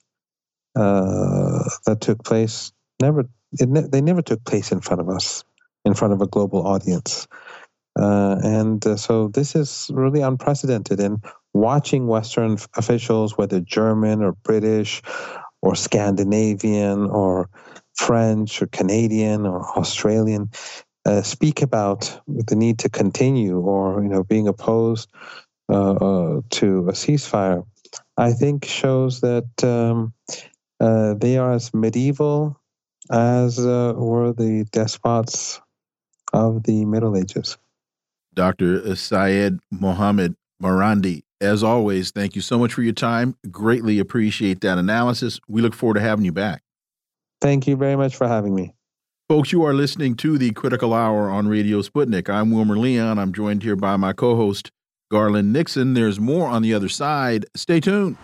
uh, 0.76 1.64
that 1.86 2.02
took 2.02 2.24
place 2.24 2.72
never 3.02 3.26
ne- 3.60 3.88
they 3.88 4.02
never 4.02 4.22
took 4.22 4.44
place 4.44 4.72
in 4.72 4.82
front 4.82 5.02
of 5.02 5.10
us, 5.10 5.44
in 5.84 5.94
front 5.94 6.14
of 6.14 6.22
a 6.22 6.28
global 6.28 6.66
audience. 6.66 7.28
Uh, 7.98 8.38
and 8.44 8.86
uh, 8.86 8.98
so 8.98 9.30
this 9.30 9.56
is 9.56 9.90
really 9.94 10.22
unprecedented. 10.22 11.00
And 11.00 11.24
watching 11.54 12.08
Western 12.08 12.58
officials, 12.76 13.38
whether 13.38 13.60
German 13.60 14.22
or 14.22 14.34
British 14.34 15.02
or 15.62 15.76
Scandinavian 15.76 17.06
or 17.06 17.50
French 17.96 18.62
or 18.62 18.68
Canadian 18.68 19.46
or 19.46 19.66
Australian 19.78 20.50
uh, 21.06 21.22
speak 21.22 21.62
about 21.62 22.20
the 22.28 22.56
need 22.56 22.80
to 22.80 22.90
continue 22.90 23.60
or 23.60 24.04
you 24.04 24.10
know 24.10 24.24
being 24.24 24.48
opposed 24.48 25.10
uh, 25.70 25.92
uh, 25.92 26.42
to 26.52 26.88
a 26.90 26.92
ceasefire, 26.92 27.66
I 28.18 28.34
think 28.34 28.66
shows 28.66 29.22
that 29.22 29.48
um, 29.64 30.14
uh, 30.80 31.16
they 31.16 31.38
are 31.38 31.54
as 31.54 31.74
medieval 31.74 32.60
as 33.10 33.58
were 33.60 34.34
the 34.34 34.66
despots 34.72 35.62
of 36.34 36.64
the 36.64 36.86
Middle 36.86 37.18
Ages. 37.18 37.58
Dr. 38.36 38.96
Syed 38.96 39.60
Mohammad 39.72 40.36
Marandi, 40.62 41.24
as 41.42 41.64
always, 41.64 42.12
thank 42.12 42.36
you 42.36 42.42
so 42.42 42.58
much 42.58 42.74
for 42.74 42.82
your 42.82 42.94
time. 42.94 43.36
Greatly 43.52 44.00
appreciate 44.00 44.62
that 44.62 44.78
analysis. 44.78 45.40
We 45.48 45.62
look 45.62 45.74
forward 45.74 45.96
to 45.96 46.02
having 46.02 46.26
you 46.26 46.32
back. 46.32 46.62
Thank 47.42 47.68
you 47.68 47.76
very 47.76 47.96
much 47.96 48.16
for 48.16 48.28
having 48.28 48.56
me. 48.56 48.74
Folks, 49.28 49.52
you 49.52 49.64
are 49.64 49.74
listening 49.74 50.16
to 50.18 50.38
the 50.38 50.52
Critical 50.52 50.94
Hour 50.94 51.30
on 51.30 51.48
Radio 51.48 51.82
Sputnik. 51.82 52.30
I'm 52.30 52.52
Wilmer 52.52 52.78
Leon. 52.78 53.18
I'm 53.18 53.34
joined 53.34 53.64
here 53.64 53.76
by 53.76 53.98
my 53.98 54.14
co 54.14 54.36
host, 54.36 54.72
Garland 55.12 55.52
Nixon. 55.52 55.94
There's 55.94 56.20
more 56.20 56.48
on 56.48 56.62
the 56.62 56.74
other 56.74 56.90
side. 56.90 57.46
Stay 57.56 57.80
tuned. 57.80 58.18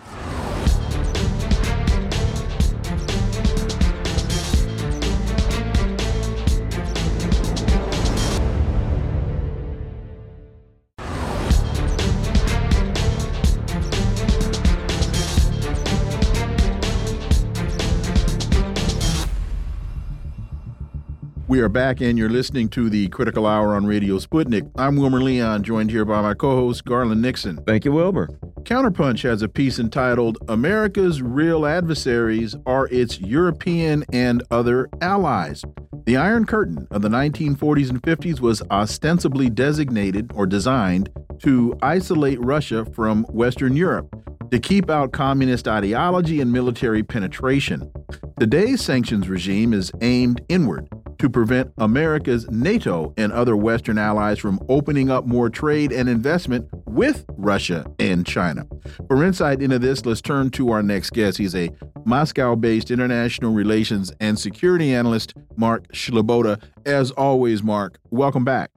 We 21.52 21.60
are 21.60 21.68
back, 21.68 22.00
and 22.00 22.16
you're 22.16 22.30
listening 22.30 22.70
to 22.70 22.88
the 22.88 23.08
Critical 23.08 23.46
Hour 23.46 23.74
on 23.74 23.84
Radio 23.84 24.16
Sputnik. 24.18 24.70
I'm 24.76 24.96
Wilmer 24.96 25.20
Leon, 25.20 25.62
joined 25.64 25.90
here 25.90 26.06
by 26.06 26.22
my 26.22 26.32
co 26.32 26.56
host, 26.56 26.86
Garland 26.86 27.20
Nixon. 27.20 27.58
Thank 27.66 27.84
you, 27.84 27.92
Wilmer. 27.92 28.28
Counterpunch 28.62 29.22
has 29.24 29.42
a 29.42 29.50
piece 29.50 29.78
entitled 29.78 30.38
America's 30.48 31.20
Real 31.20 31.66
Adversaries 31.66 32.56
Are 32.64 32.88
Its 32.88 33.20
European 33.20 34.02
and 34.14 34.42
Other 34.50 34.88
Allies. 35.02 35.62
The 36.06 36.16
Iron 36.16 36.46
Curtain 36.46 36.88
of 36.90 37.02
the 37.02 37.10
1940s 37.10 37.90
and 37.90 38.02
50s 38.02 38.40
was 38.40 38.62
ostensibly 38.70 39.50
designated 39.50 40.30
or 40.34 40.46
designed 40.46 41.10
to 41.40 41.76
isolate 41.82 42.40
Russia 42.40 42.86
from 42.86 43.24
Western 43.24 43.76
Europe, 43.76 44.08
to 44.50 44.58
keep 44.58 44.88
out 44.88 45.12
communist 45.12 45.68
ideology 45.68 46.40
and 46.40 46.50
military 46.50 47.02
penetration. 47.02 47.92
Today's 48.40 48.82
sanctions 48.82 49.28
regime 49.28 49.74
is 49.74 49.92
aimed 50.00 50.40
inward 50.48 50.88
to 51.22 51.30
prevent 51.30 51.72
America's 51.78 52.50
NATO 52.50 53.14
and 53.16 53.32
other 53.32 53.56
Western 53.56 53.96
allies 53.96 54.40
from 54.40 54.58
opening 54.68 55.08
up 55.08 55.24
more 55.24 55.48
trade 55.48 55.92
and 55.92 56.08
investment 56.08 56.68
with 56.84 57.24
Russia 57.36 57.86
and 58.00 58.26
China. 58.26 58.66
For 59.06 59.22
insight 59.22 59.62
into 59.62 59.78
this, 59.78 60.04
let's 60.04 60.20
turn 60.20 60.50
to 60.50 60.72
our 60.72 60.82
next 60.82 61.10
guest. 61.10 61.38
He's 61.38 61.54
a 61.54 61.70
Moscow 62.04 62.56
based 62.56 62.90
international 62.90 63.52
relations 63.52 64.12
and 64.18 64.36
security 64.36 64.92
analyst, 64.92 65.34
Mark 65.54 65.86
Sleboda. 65.92 66.60
As 66.86 67.12
always, 67.12 67.62
Mark, 67.62 68.00
welcome 68.10 68.44
back. 68.44 68.72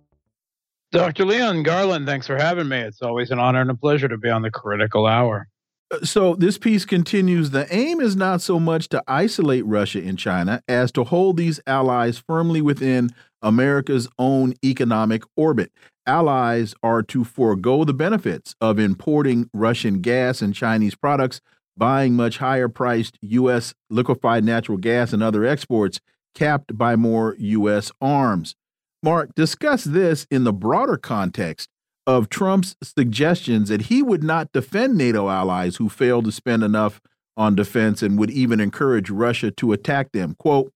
Dr. 0.91 1.25
Leon 1.25 1.63
Garland, 1.63 2.05
thanks 2.05 2.27
for 2.27 2.37
having 2.37 2.67
me. 2.67 2.77
It's 2.77 3.01
always 3.01 3.31
an 3.31 3.39
honor 3.39 3.61
and 3.61 3.71
a 3.71 3.75
pleasure 3.75 4.07
to 4.07 4.19
be 4.19 4.29
on 4.29 4.43
the 4.43 4.51
critical 4.51 5.07
hour. 5.07 5.47
Uh, 5.91 5.99
so 6.03 6.35
this 6.35 6.57
piece 6.57 6.85
continues 6.85 7.51
the 7.51 7.71
aim 7.73 7.99
is 7.99 8.15
not 8.15 8.41
so 8.41 8.59
much 8.59 8.89
to 8.89 9.03
isolate 9.07 9.65
Russia 9.65 9.99
and 9.99 10.17
China 10.17 10.61
as 10.67 10.91
to 10.93 11.03
hold 11.03 11.37
these 11.37 11.59
allies 11.67 12.17
firmly 12.17 12.61
within 12.61 13.09
America's 13.41 14.07
own 14.17 14.53
economic 14.63 15.23
orbit. 15.35 15.71
Allies 16.07 16.73
are 16.83 17.01
to 17.03 17.23
forego 17.23 17.83
the 17.83 17.93
benefits 17.93 18.55
of 18.61 18.79
importing 18.79 19.49
Russian 19.53 20.01
gas 20.01 20.41
and 20.41 20.53
Chinese 20.53 20.95
products, 20.95 21.41
buying 21.77 22.15
much 22.15 22.37
higher 22.37 22.69
priced 22.69 23.17
U.S. 23.21 23.73
liquefied 23.89 24.43
natural 24.43 24.77
gas 24.77 25.13
and 25.13 25.21
other 25.21 25.45
exports, 25.45 25.99
capped 26.33 26.77
by 26.77 26.95
more 26.95 27.35
U.S. 27.39 27.91
arms. 28.01 28.55
Mark, 29.01 29.33
discuss 29.35 29.83
this 29.83 30.25
in 30.31 30.43
the 30.43 30.53
broader 30.53 30.97
context 30.97 31.69
of 32.07 32.29
Trump's 32.29 32.75
suggestions 32.83 33.69
that 33.69 33.83
he 33.83 34.03
would 34.03 34.23
not 34.23 34.51
defend 34.51 34.97
NATO 34.97 35.29
allies 35.29 35.77
who 35.77 35.89
fail 35.89 36.21
to 36.23 36.31
spend 36.31 36.63
enough 36.63 37.01
on 37.37 37.55
defense 37.55 38.01
and 38.01 38.17
would 38.17 38.31
even 38.31 38.59
encourage 38.59 39.09
Russia 39.09 39.51
to 39.51 39.73
attack 39.73 40.11
them. 40.11 40.35
Quote, 40.37 40.71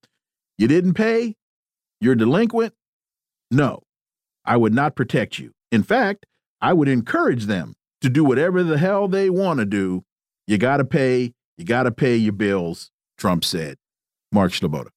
You 0.57 0.67
didn't 0.67 0.95
pay? 0.95 1.36
You're 2.01 2.15
delinquent? 2.15 2.74
No, 3.51 3.83
I 4.45 4.57
would 4.57 4.74
not 4.74 4.95
protect 4.95 5.39
you. 5.39 5.51
In 5.71 5.83
fact, 5.83 6.25
I 6.62 6.74
would 6.74 6.88
encourage 6.88 7.45
them 7.45 7.75
to 8.01 8.09
do 8.09 8.24
whatever 8.24 8.63
the 8.63 8.77
hell 8.77 9.07
they 9.07 9.29
want 9.29 9.59
to 9.59 9.65
do. 9.65 10.03
You 10.48 10.57
got 10.57 10.77
to 10.77 10.86
pay. 10.86 11.33
You 11.57 11.65
got 11.65 11.83
to 11.83 11.91
pay 11.91 12.15
your 12.15 12.33
bills, 12.33 12.91
Trump 13.17 13.43
said. 13.43 13.77
Mark 14.31 14.51
Sleboda. 14.51 14.89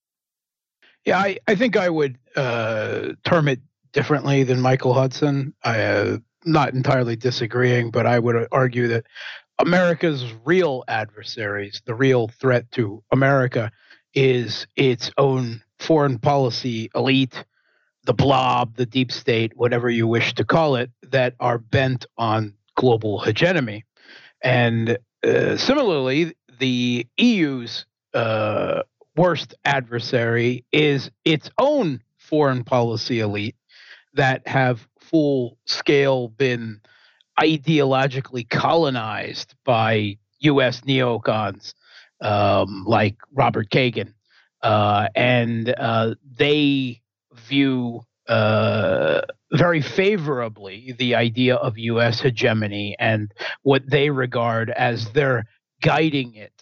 Yeah, 1.05 1.19
I, 1.19 1.39
I 1.49 1.55
think 1.57 1.77
I 1.77 1.89
would 1.91 2.19
uh, 2.37 3.15
term 3.25 3.49
it 3.49 3.61
differently 3.93 4.43
than 4.43 4.61
Michael 4.61 4.95
Hudson. 4.95 5.55
I 5.63 5.83
uh, 5.83 6.19
not 6.45 6.75
entirely 6.75 7.17
disagreeing, 7.17 7.91
but 7.91 8.07
I 8.07 8.19
would 8.19 8.49
argue 8.51 8.89
that 8.89 9.05
America's 9.59 10.25
real 10.45 10.83
adversaries, 10.89 11.83
the 11.87 11.95
real 11.95 12.29
threat 12.29 12.71
to 12.73 13.03
America, 13.13 13.71
is 14.15 14.67
its 14.77 15.11
own 15.19 15.63
foreign 15.79 16.19
policy 16.19 16.91
elite, 16.95 17.45
the 18.05 18.15
blob, 18.15 18.77
the 18.77 18.87
deep 18.87 19.13
state, 19.13 19.53
whatever 19.57 19.89
you 19.89 20.07
wish 20.07 20.35
to 20.35 20.45
call 20.45 20.77
it, 20.77 20.91
that 21.11 21.35
are 21.39 21.59
bent 21.59 22.07
on 22.19 22.55
global 22.77 23.21
hegemony. 23.21 23.85
And 24.43 24.99
uh, 25.23 25.57
similarly, 25.57 26.35
the 26.59 27.07
EU's 27.17 27.87
uh, 28.15 28.83
worst 29.17 29.55
adversary 29.65 30.65
is 30.73 31.11
its 31.25 31.51
own 31.59 32.03
foreign 32.19 32.65
policy 32.65 33.21
elite 33.21 33.57
that 34.15 34.47
have 34.47 34.87
full 34.99 35.59
scale 35.67 36.29
been 36.29 36.81
ideologically 37.41 38.49
colonized 38.49 39.55
by 39.65 40.19
U.S. 40.41 40.83
neocons 40.83 41.75
um, 42.21 42.85
like 42.87 43.17
Robert 43.33 43.71
Kagan, 43.71 44.15
uh, 44.63 45.09
and 45.15 45.75
uh, 45.77 46.15
they 46.37 47.01
view 47.35 48.03
uh, 48.29 49.23
very 49.53 49.83
favorably 49.83 50.95
the 50.99 51.15
idea 51.15 51.57
of 51.57 51.79
U.S. 51.79 52.21
hegemony 52.21 52.97
and 52.99 53.33
what 53.63 53.83
they 53.89 54.11
regard 54.11 54.71
as 54.71 55.11
their 55.11 55.45
guiding 55.83 56.35
it 56.35 56.62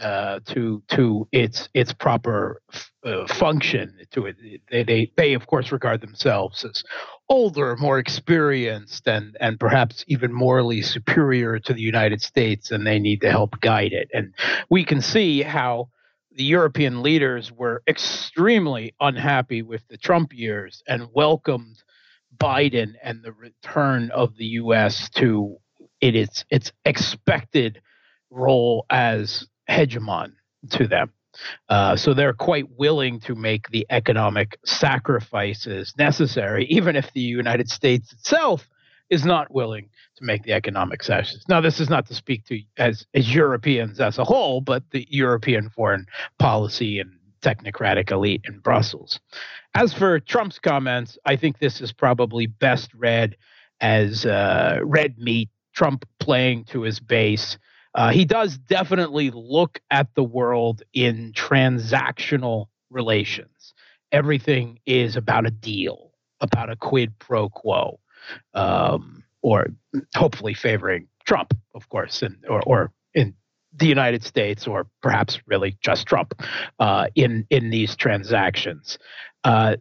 uh, 0.00 0.40
to 0.46 0.82
to 0.88 1.28
its 1.32 1.68
its 1.74 1.92
proper 1.92 2.62
uh, 3.04 3.26
function. 3.26 3.94
To 4.12 4.26
it, 4.26 4.36
they, 4.70 4.82
they 4.82 5.12
they 5.16 5.34
of 5.34 5.46
course 5.46 5.72
regard 5.72 6.00
themselves 6.00 6.64
as 6.64 6.82
older, 7.28 7.76
more 7.76 7.98
experienced, 7.98 9.06
and 9.06 9.36
and 9.40 9.60
perhaps 9.60 10.04
even 10.08 10.32
morally 10.32 10.82
superior 10.82 11.58
to 11.58 11.74
the 11.74 11.82
United 11.82 12.22
States, 12.22 12.70
and 12.70 12.86
they 12.86 12.98
need 12.98 13.20
to 13.20 13.30
help 13.30 13.60
guide 13.60 13.92
it. 13.92 14.08
And 14.12 14.34
we 14.70 14.84
can 14.84 15.00
see 15.00 15.42
how 15.42 15.90
the 16.32 16.44
European 16.44 17.02
leaders 17.02 17.52
were 17.52 17.82
extremely 17.88 18.94
unhappy 19.00 19.62
with 19.62 19.86
the 19.88 19.98
Trump 19.98 20.32
years 20.32 20.82
and 20.88 21.08
welcomed 21.12 21.82
Biden 22.38 22.94
and 23.02 23.22
the 23.22 23.32
return 23.32 24.10
of 24.12 24.36
the 24.36 24.46
U.S. 24.46 25.10
to 25.10 25.56
it 26.00 26.16
its 26.16 26.44
its 26.50 26.72
expected 26.84 27.80
role 28.30 28.86
as 28.90 29.46
hegemon 29.70 30.32
to 30.70 30.86
them. 30.86 31.12
Uh, 31.68 31.96
so 31.96 32.12
they're 32.12 32.32
quite 32.32 32.66
willing 32.76 33.20
to 33.20 33.34
make 33.34 33.68
the 33.68 33.86
economic 33.90 34.58
sacrifices 34.64 35.94
necessary, 35.96 36.66
even 36.66 36.96
if 36.96 37.12
the 37.12 37.20
United 37.20 37.70
States 37.70 38.12
itself 38.12 38.68
is 39.10 39.24
not 39.24 39.52
willing 39.52 39.88
to 40.16 40.24
make 40.24 40.42
the 40.42 40.52
economic 40.52 41.02
sacrifices. 41.02 41.44
Now, 41.48 41.60
this 41.60 41.80
is 41.80 41.88
not 41.88 42.06
to 42.06 42.14
speak 42.14 42.44
to 42.46 42.60
as 42.76 43.06
as 43.14 43.32
Europeans 43.34 44.00
as 44.00 44.18
a 44.18 44.24
whole, 44.24 44.60
but 44.60 44.82
the 44.90 45.06
European 45.08 45.70
foreign 45.70 46.06
policy 46.38 46.98
and 46.98 47.12
technocratic 47.42 48.10
elite 48.10 48.42
in 48.46 48.58
Brussels. 48.58 49.18
As 49.74 49.94
for 49.94 50.20
Trump's 50.20 50.58
comments, 50.58 51.16
I 51.24 51.36
think 51.36 51.58
this 51.58 51.80
is 51.80 51.92
probably 51.92 52.46
best 52.46 52.92
read 52.94 53.36
as 53.80 54.26
uh, 54.26 54.80
red 54.82 55.18
meat. 55.18 55.48
Trump 55.72 56.04
playing 56.18 56.64
to 56.64 56.82
his 56.82 56.98
base 56.98 57.56
uh, 57.94 58.10
he 58.10 58.24
does 58.24 58.56
definitely 58.56 59.30
look 59.30 59.80
at 59.90 60.08
the 60.14 60.22
world 60.22 60.82
in 60.92 61.32
transactional 61.32 62.66
relations. 62.90 63.74
Everything 64.12 64.78
is 64.86 65.16
about 65.16 65.46
a 65.46 65.50
deal, 65.50 66.12
about 66.40 66.70
a 66.70 66.76
quid 66.76 67.18
pro 67.18 67.48
quo, 67.48 68.00
um, 68.54 69.24
or 69.42 69.66
hopefully 70.14 70.54
favoring 70.54 71.08
Trump, 71.24 71.54
of 71.74 71.88
course, 71.88 72.22
and 72.22 72.36
or, 72.48 72.62
or 72.62 72.92
in 73.14 73.34
the 73.76 73.86
United 73.86 74.24
States, 74.24 74.66
or 74.66 74.86
perhaps 75.02 75.40
really 75.46 75.76
just 75.80 76.06
Trump 76.06 76.34
uh, 76.78 77.06
in 77.14 77.46
in 77.50 77.70
these 77.70 77.96
transactions. 77.96 78.98
Uh, 79.44 79.76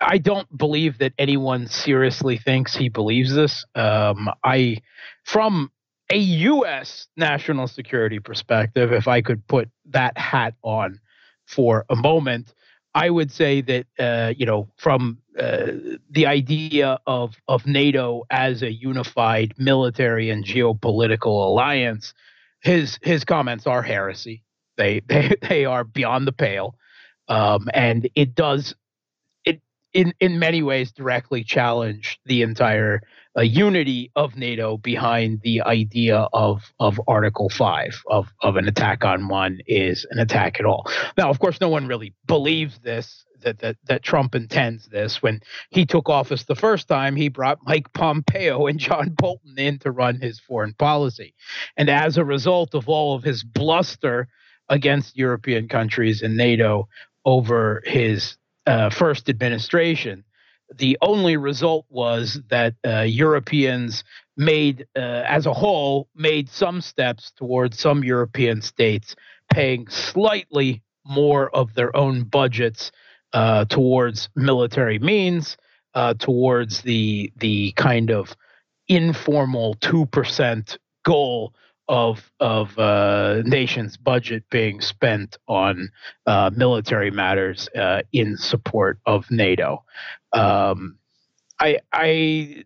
I 0.00 0.18
don't 0.18 0.56
believe 0.56 0.98
that 0.98 1.12
anyone 1.16 1.68
seriously 1.68 2.36
thinks 2.36 2.74
he 2.74 2.88
believes 2.88 3.34
this. 3.34 3.64
Um, 3.74 4.28
I, 4.42 4.78
from 5.24 5.70
a 6.10 6.16
U.S. 6.16 7.08
national 7.16 7.68
security 7.68 8.18
perspective, 8.18 8.92
if 8.92 9.08
I 9.08 9.22
could 9.22 9.46
put 9.46 9.70
that 9.86 10.16
hat 10.18 10.54
on 10.62 11.00
for 11.46 11.84
a 11.88 11.96
moment, 11.96 12.54
I 12.94 13.10
would 13.10 13.30
say 13.30 13.60
that 13.62 13.86
uh, 13.98 14.34
you 14.36 14.46
know 14.46 14.68
from 14.76 15.18
uh, 15.38 15.68
the 16.10 16.26
idea 16.26 16.98
of 17.06 17.36
of 17.48 17.66
NATO 17.66 18.24
as 18.30 18.62
a 18.62 18.72
unified 18.72 19.54
military 19.58 20.30
and 20.30 20.44
geopolitical 20.44 21.46
alliance, 21.46 22.12
his 22.60 22.98
his 23.02 23.24
comments 23.24 23.66
are 23.66 23.82
heresy. 23.82 24.42
They 24.76 25.00
they 25.06 25.34
they 25.48 25.64
are 25.64 25.84
beyond 25.84 26.26
the 26.26 26.32
pale, 26.32 26.76
um, 27.28 27.68
and 27.72 28.08
it 28.14 28.34
does 28.34 28.74
it 29.44 29.62
in 29.94 30.12
in 30.20 30.38
many 30.38 30.62
ways 30.62 30.92
directly 30.92 31.44
challenge 31.44 32.20
the 32.26 32.42
entire 32.42 33.00
a 33.34 33.44
unity 33.44 34.10
of 34.14 34.36
NATO 34.36 34.76
behind 34.76 35.40
the 35.42 35.62
idea 35.62 36.28
of 36.32 36.62
of 36.78 37.00
Article 37.08 37.48
Five 37.48 38.02
of 38.06 38.28
of 38.42 38.56
an 38.56 38.68
attack 38.68 39.04
on 39.04 39.28
one 39.28 39.60
is 39.66 40.06
an 40.10 40.18
attack 40.18 40.60
at 40.60 40.66
all. 40.66 40.90
Now, 41.16 41.30
of 41.30 41.38
course, 41.38 41.60
no 41.60 41.68
one 41.68 41.86
really 41.86 42.14
believes 42.26 42.78
this 42.80 43.24
that 43.40 43.58
that 43.60 43.76
that 43.84 44.02
Trump 44.02 44.34
intends 44.34 44.86
this. 44.88 45.22
When 45.22 45.40
he 45.70 45.86
took 45.86 46.08
office 46.08 46.44
the 46.44 46.54
first 46.54 46.88
time, 46.88 47.16
he 47.16 47.28
brought 47.28 47.58
Mike 47.64 47.92
Pompeo 47.92 48.66
and 48.66 48.78
John 48.78 49.10
Bolton 49.10 49.58
in 49.58 49.78
to 49.80 49.90
run 49.90 50.20
his 50.20 50.38
foreign 50.38 50.74
policy, 50.74 51.34
and 51.76 51.88
as 51.88 52.18
a 52.18 52.24
result 52.24 52.74
of 52.74 52.88
all 52.88 53.14
of 53.14 53.22
his 53.22 53.42
bluster 53.44 54.28
against 54.68 55.16
European 55.16 55.68
countries 55.68 56.22
and 56.22 56.36
NATO 56.36 56.88
over 57.24 57.82
his 57.84 58.36
uh, 58.66 58.90
first 58.90 59.28
administration 59.28 60.24
the 60.78 60.98
only 61.02 61.36
result 61.36 61.86
was 61.88 62.40
that 62.50 62.74
uh, 62.86 63.00
Europeans 63.00 64.04
made, 64.36 64.86
uh, 64.96 65.00
as 65.00 65.46
a 65.46 65.52
whole, 65.52 66.08
made 66.14 66.48
some 66.48 66.80
steps 66.80 67.32
towards 67.36 67.78
some 67.78 68.04
European 68.04 68.62
states 68.62 69.14
paying 69.52 69.86
slightly 69.88 70.82
more 71.04 71.54
of 71.54 71.74
their 71.74 71.94
own 71.96 72.24
budgets 72.24 72.92
uh, 73.32 73.64
towards 73.66 74.28
military 74.34 74.98
means, 74.98 75.56
uh, 75.94 76.14
towards 76.14 76.82
the 76.82 77.32
the 77.36 77.72
kind 77.72 78.10
of 78.10 78.36
informal 78.88 79.74
two 79.74 80.06
percent 80.06 80.78
goal 81.04 81.54
of 81.88 82.30
of 82.40 82.78
uh, 82.78 83.42
nation's 83.44 83.96
budget 83.96 84.44
being 84.50 84.80
spent 84.80 85.36
on 85.48 85.88
uh, 86.26 86.50
military 86.54 87.10
matters 87.10 87.68
uh, 87.76 88.02
in 88.12 88.36
support 88.36 88.98
of 89.06 89.30
NATO. 89.30 89.84
Um, 90.32 90.98
I 91.60 91.78
I 91.92 92.64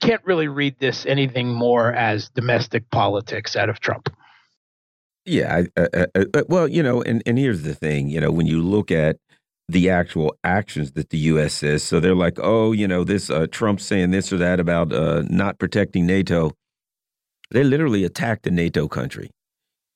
can't 0.00 0.24
really 0.24 0.48
read 0.48 0.76
this 0.78 1.06
anything 1.06 1.48
more 1.48 1.92
as 1.92 2.30
domestic 2.30 2.90
politics 2.90 3.56
out 3.56 3.70
of 3.70 3.80
Trump. 3.80 4.10
Yeah, 5.26 5.64
I, 5.76 6.42
well, 6.48 6.68
you 6.68 6.82
know, 6.82 7.02
and 7.02 7.22
and 7.26 7.38
here's 7.38 7.62
the 7.62 7.74
thing, 7.74 8.08
you 8.08 8.20
know, 8.20 8.30
when 8.30 8.46
you 8.46 8.62
look 8.62 8.90
at 8.90 9.18
the 9.68 9.90
actual 9.90 10.34
actions 10.44 10.92
that 10.92 11.10
the 11.10 11.18
U.S. 11.18 11.54
says, 11.54 11.82
so 11.84 12.00
they're 12.00 12.14
like, 12.14 12.38
oh, 12.42 12.72
you 12.72 12.88
know, 12.88 13.04
this 13.04 13.30
uh, 13.30 13.46
Trump 13.50 13.80
saying 13.80 14.10
this 14.12 14.32
or 14.32 14.38
that 14.38 14.60
about 14.60 14.92
uh, 14.92 15.24
not 15.28 15.58
protecting 15.58 16.06
NATO 16.06 16.52
They 17.50 17.64
literally 17.64 18.04
attacked 18.04 18.46
a 18.46 18.50
NATO 18.50 18.88
country 18.88 19.30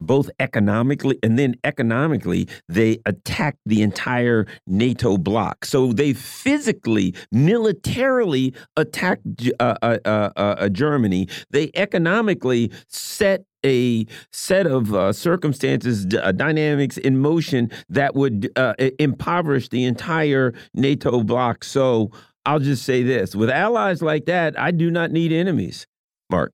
both 0.07 0.31
economically 0.41 1.19
and 1.23 1.39
then 1.39 1.55
economically 1.65 2.49
they 2.69 2.99
attacked 3.07 3.59
the 3.67 3.83
entire 3.83 4.47
NATO 4.67 5.17
bloc. 5.17 5.65
So 5.65 5.93
they 5.93 6.13
physically, 6.13 7.15
militarily 7.31 8.55
attacked 8.77 9.23
uh, 9.61 9.77
uh, 9.83 9.99
uh, 10.05 10.31
uh 10.37 10.69
Germany. 10.69 11.29
They 11.51 11.71
economically 11.75 12.71
set 12.89 13.45
a 13.65 14.07
set 14.33 14.67
of 14.67 14.93
uh, 14.93 15.13
circumstances, 15.13 16.07
uh, 16.21 16.33
dynamics 16.33 16.97
in 16.99 17.19
motion 17.19 17.71
that 17.89 18.17
would 18.17 18.51
impoverish 18.99 19.69
the 19.69 19.85
entire 19.85 20.53
NATO 20.75 21.23
bloc. 21.23 21.63
So 21.63 22.11
I'll 22.45 22.59
just 22.59 22.85
say 22.85 23.03
this: 23.03 23.37
with 23.37 23.51
allies 23.51 24.03
like 24.03 24.27
that, 24.27 24.59
I 24.59 24.73
do 24.73 24.91
not 24.91 25.13
need 25.13 25.33
enemies. 25.33 25.87
Mark. 26.31 26.53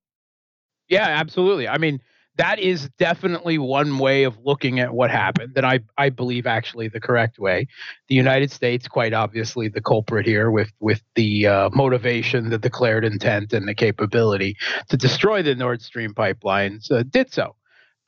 Yeah, 0.89 1.07
absolutely. 1.07 1.69
I 1.69 1.79
mean 1.79 2.01
that 2.39 2.61
is 2.61 2.89
definitely 2.99 3.59
one 3.59 3.99
way 3.99 4.23
of 4.23 4.39
looking 4.45 4.79
at 4.81 4.95
what 4.95 5.11
happened 5.11 5.55
that 5.57 5.65
I, 5.65 5.81
I 5.99 6.09
believe 6.09 6.47
actually 6.47 6.89
the 6.89 7.01
correct 7.01 7.39
way. 7.39 7.67
The 8.09 8.15
United 8.15 8.53
States, 8.53 8.87
quite 8.89 9.13
obviously, 9.13 9.69
the 9.69 9.83
culprit 9.83 10.25
here 10.25 10.51
with 10.51 10.73
with 10.81 11.03
the 11.17 11.47
uh, 11.47 11.71
motivation, 11.75 12.49
the 12.49 12.59
declared 12.59 13.05
intent, 13.05 13.53
and 13.53 13.69
the 13.69 13.75
capability 13.75 14.57
to 14.89 14.97
destroy 14.97 15.43
the 15.43 15.57
Nord 15.57 15.83
Stream 15.83 16.15
pipelines, 16.15 16.91
uh, 16.91 17.03
did 17.03 17.33
so. 17.33 17.57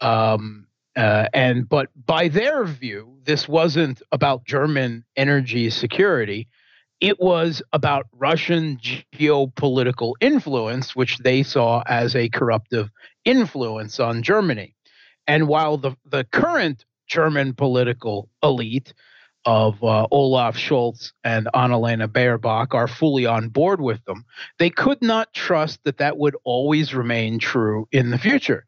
Um, 0.00 0.66
uh, 0.96 1.26
and 1.34 1.68
but 1.68 1.88
by 2.06 2.28
their 2.28 2.64
view, 2.64 3.18
this 3.24 3.48
wasn't 3.48 4.00
about 4.12 4.44
German 4.44 5.04
energy 5.16 5.70
security. 5.70 6.48
It 7.00 7.18
was 7.18 7.62
about 7.72 8.06
Russian 8.12 8.78
geopolitical 8.78 10.14
influence, 10.20 10.94
which 10.94 11.18
they 11.18 11.42
saw 11.42 11.82
as 11.86 12.14
a 12.14 12.28
corruptive 12.28 12.90
influence 13.24 13.98
on 13.98 14.22
Germany. 14.22 14.74
And 15.26 15.48
while 15.48 15.78
the, 15.78 15.96
the 16.04 16.24
current 16.24 16.84
German 17.08 17.54
political 17.54 18.28
elite 18.42 18.92
of 19.46 19.82
uh, 19.82 20.06
Olaf 20.10 20.56
Scholz 20.56 21.12
and 21.24 21.48
Annalena 21.54 22.06
Baerbock 22.06 22.74
are 22.74 22.88
fully 22.88 23.24
on 23.24 23.48
board 23.48 23.80
with 23.80 24.04
them, 24.04 24.24
they 24.58 24.68
could 24.68 25.00
not 25.00 25.32
trust 25.32 25.82
that 25.84 25.98
that 25.98 26.18
would 26.18 26.36
always 26.44 26.94
remain 26.94 27.38
true 27.38 27.88
in 27.90 28.10
the 28.10 28.18
future 28.18 28.66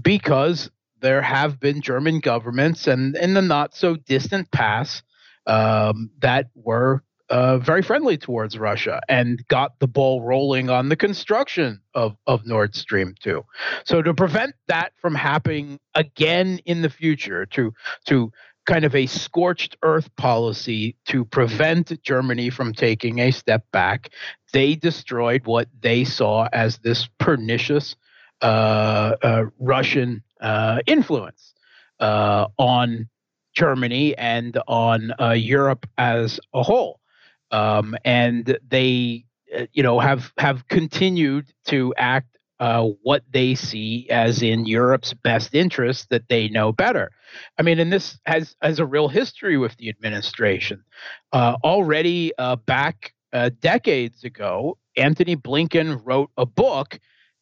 because 0.00 0.70
there 1.00 1.22
have 1.22 1.58
been 1.58 1.80
German 1.80 2.20
governments 2.20 2.86
and 2.86 3.16
in 3.16 3.34
the 3.34 3.42
not 3.42 3.74
so 3.74 3.96
distant 3.96 4.50
past 4.52 5.02
um, 5.46 6.10
that 6.20 6.46
were 6.54 7.02
uh, 7.32 7.56
very 7.56 7.80
friendly 7.80 8.18
towards 8.18 8.58
Russia 8.58 9.00
and 9.08 9.42
got 9.48 9.78
the 9.80 9.88
ball 9.88 10.20
rolling 10.20 10.68
on 10.68 10.90
the 10.90 10.96
construction 10.96 11.80
of, 11.94 12.14
of 12.26 12.46
Nord 12.46 12.76
Stream 12.76 13.14
2. 13.20 13.42
So 13.84 14.02
to 14.02 14.12
prevent 14.12 14.54
that 14.68 14.92
from 15.00 15.14
happening 15.14 15.80
again 15.94 16.60
in 16.66 16.82
the 16.82 16.90
future, 16.90 17.46
to 17.46 17.72
to 18.04 18.30
kind 18.66 18.84
of 18.84 18.94
a 18.94 19.06
scorched 19.06 19.76
earth 19.82 20.14
policy 20.16 20.94
to 21.06 21.24
prevent 21.24 22.00
Germany 22.02 22.50
from 22.50 22.74
taking 22.74 23.18
a 23.18 23.30
step 23.30 23.64
back, 23.72 24.10
they 24.52 24.76
destroyed 24.76 25.46
what 25.46 25.68
they 25.80 26.04
saw 26.04 26.48
as 26.52 26.78
this 26.78 27.08
pernicious 27.18 27.96
uh, 28.42 29.16
uh, 29.22 29.44
Russian 29.58 30.22
uh, 30.42 30.80
influence 30.86 31.54
uh, 31.98 32.46
on 32.58 33.08
Germany 33.54 34.16
and 34.18 34.58
on 34.68 35.12
uh, 35.18 35.30
Europe 35.30 35.88
as 35.96 36.38
a 36.54 36.62
whole 36.62 37.00
um, 37.52 37.94
and 38.04 38.58
they 38.68 39.24
uh, 39.56 39.66
you 39.72 39.82
know 39.82 40.00
have 40.00 40.32
have 40.38 40.66
continued 40.68 41.52
to 41.66 41.94
act 41.96 42.38
uh, 42.58 42.88
what 43.02 43.24
they 43.32 43.54
see 43.54 44.08
as 44.08 44.42
in 44.42 44.66
Europe's 44.66 45.12
best 45.14 45.54
interest 45.54 46.08
that 46.10 46.28
they 46.28 46.48
know 46.48 46.72
better. 46.72 47.10
I 47.58 47.62
mean, 47.62 47.78
and 47.78 47.92
this 47.92 48.18
has 48.24 48.56
has 48.62 48.78
a 48.78 48.86
real 48.86 49.08
history 49.08 49.58
with 49.58 49.76
the 49.76 49.88
administration. 49.88 50.84
Uh, 51.32 51.56
already 51.64 52.32
uh, 52.38 52.56
back 52.56 53.12
uh, 53.32 53.50
decades 53.60 54.24
ago, 54.24 54.78
Antony 54.96 55.36
Blinken 55.36 56.00
wrote 56.04 56.30
a 56.36 56.46
book, 56.46 56.98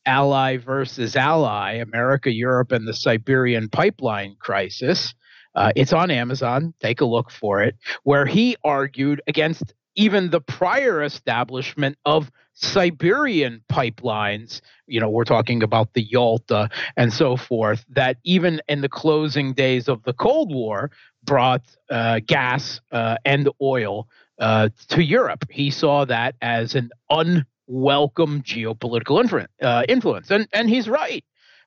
"Ally 0.06 0.56
versus 0.56 1.16
Ally: 1.16 1.74
America, 1.74 2.32
Europe, 2.32 2.72
and 2.72 2.86
the 2.86 2.94
Siberian 2.94 3.68
Pipeline 3.68 4.36
Crisis." 4.40 5.14
Uh, 5.54 5.72
it's 5.74 5.92
on 5.92 6.10
Amazon. 6.10 6.72
Take 6.80 7.00
a 7.00 7.04
look 7.04 7.30
for 7.30 7.60
it, 7.60 7.74
where 8.04 8.24
he 8.24 8.56
argued 8.64 9.20
against 9.26 9.74
even 9.94 10.30
the 10.30 10.40
prior 10.40 11.02
establishment 11.02 11.96
of 12.04 12.30
Siberian 12.54 13.62
pipelines, 13.70 14.60
you 14.86 15.00
know, 15.00 15.08
we're 15.08 15.24
talking 15.24 15.62
about 15.62 15.94
the 15.94 16.02
Yalta 16.02 16.68
and 16.96 17.12
so 17.12 17.36
forth, 17.36 17.84
that 17.88 18.18
even 18.24 18.60
in 18.68 18.82
the 18.82 18.88
closing 18.88 19.54
days 19.54 19.88
of 19.88 20.02
the 20.04 20.12
Cold 20.12 20.52
War 20.52 20.90
brought 21.22 21.62
uh, 21.90 22.20
gas 22.26 22.80
uh, 22.92 23.16
and 23.24 23.48
oil 23.62 24.08
uh, 24.38 24.70
to 24.88 25.02
Europe. 25.02 25.44
He 25.50 25.70
saw 25.70 26.04
that 26.06 26.34
as 26.40 26.74
an 26.74 26.90
unwelcome 27.10 28.42
geopolitical 28.42 29.46
uh, 29.60 29.82
influence, 29.88 30.30
and 30.30 30.48
and 30.52 30.68
he's 30.68 30.88
right. 30.88 31.24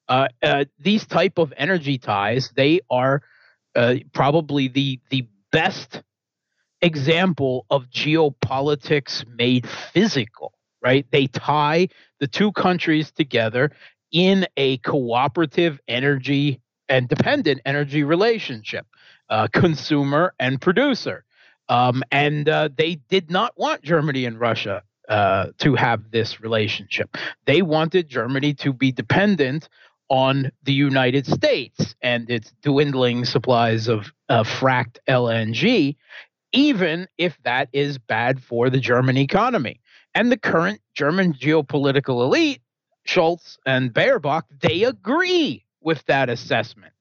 Uh, 0.08 0.28
uh, 0.42 0.66
these 0.80 1.06
type 1.06 1.38
of 1.38 1.54
energy 1.56 1.98
ties, 1.98 2.52
they 2.56 2.82
are 2.90 3.22
probably 4.12 4.68
the 4.68 5.00
the 5.10 5.28
best 5.52 6.04
example 6.84 7.66
of 7.72 7.90
geopolitics 7.90 9.26
made 9.38 9.68
physical, 9.68 10.54
right? 10.82 11.08
They 11.12 11.28
tie 11.28 11.88
the 12.20 12.28
two 12.28 12.52
countries 12.52 13.12
together 13.12 13.72
in 14.12 14.46
a 14.58 14.78
cooperative 14.80 15.80
energy 15.88 16.62
and 16.90 17.08
dependent 17.08 17.62
energy 17.66 18.04
relationship, 18.04 18.86
uh, 19.30 19.48
consumer 19.48 20.34
and 20.40 20.62
producer. 20.62 21.24
Um, 21.70 22.04
and 22.12 22.48
uh, 22.50 22.70
they 22.78 22.96
did 23.10 23.32
not 23.32 23.58
want 23.58 23.82
Germany 23.82 24.26
and 24.26 24.40
Russia 24.40 24.84
uh, 25.08 25.48
to 25.60 25.76
have 25.76 26.12
this 26.12 26.42
relationship. 26.42 27.18
They 27.46 27.62
wanted 27.62 28.10
Germany 28.10 28.54
to 28.56 28.74
be 28.74 28.92
dependent 28.92 29.70
on 30.10 30.52
the 30.64 30.74
United 30.74 31.26
States 31.26 31.96
and 32.02 32.30
its 32.30 32.54
dwindling 32.62 33.26
supplies 33.26 33.88
of 33.88 34.12
uh, 34.30 34.44
fracked 34.44 34.98
LNG 35.08 35.96
even 36.54 37.08
if 37.18 37.38
that 37.44 37.68
is 37.74 37.98
bad 37.98 38.42
for 38.42 38.70
the 38.70 38.80
German 38.80 39.18
economy. 39.18 39.82
And 40.16 40.32
the 40.32 40.38
current 40.38 40.80
German 40.94 41.34
geopolitical 41.34 42.24
elite, 42.24 42.62
Scholz 43.08 43.58
and 43.66 43.92
Baerbock, 43.94 44.44
they 44.62 44.84
agree 44.84 45.66
with 45.82 46.06
that 46.06 46.30
assessment. 46.30 46.94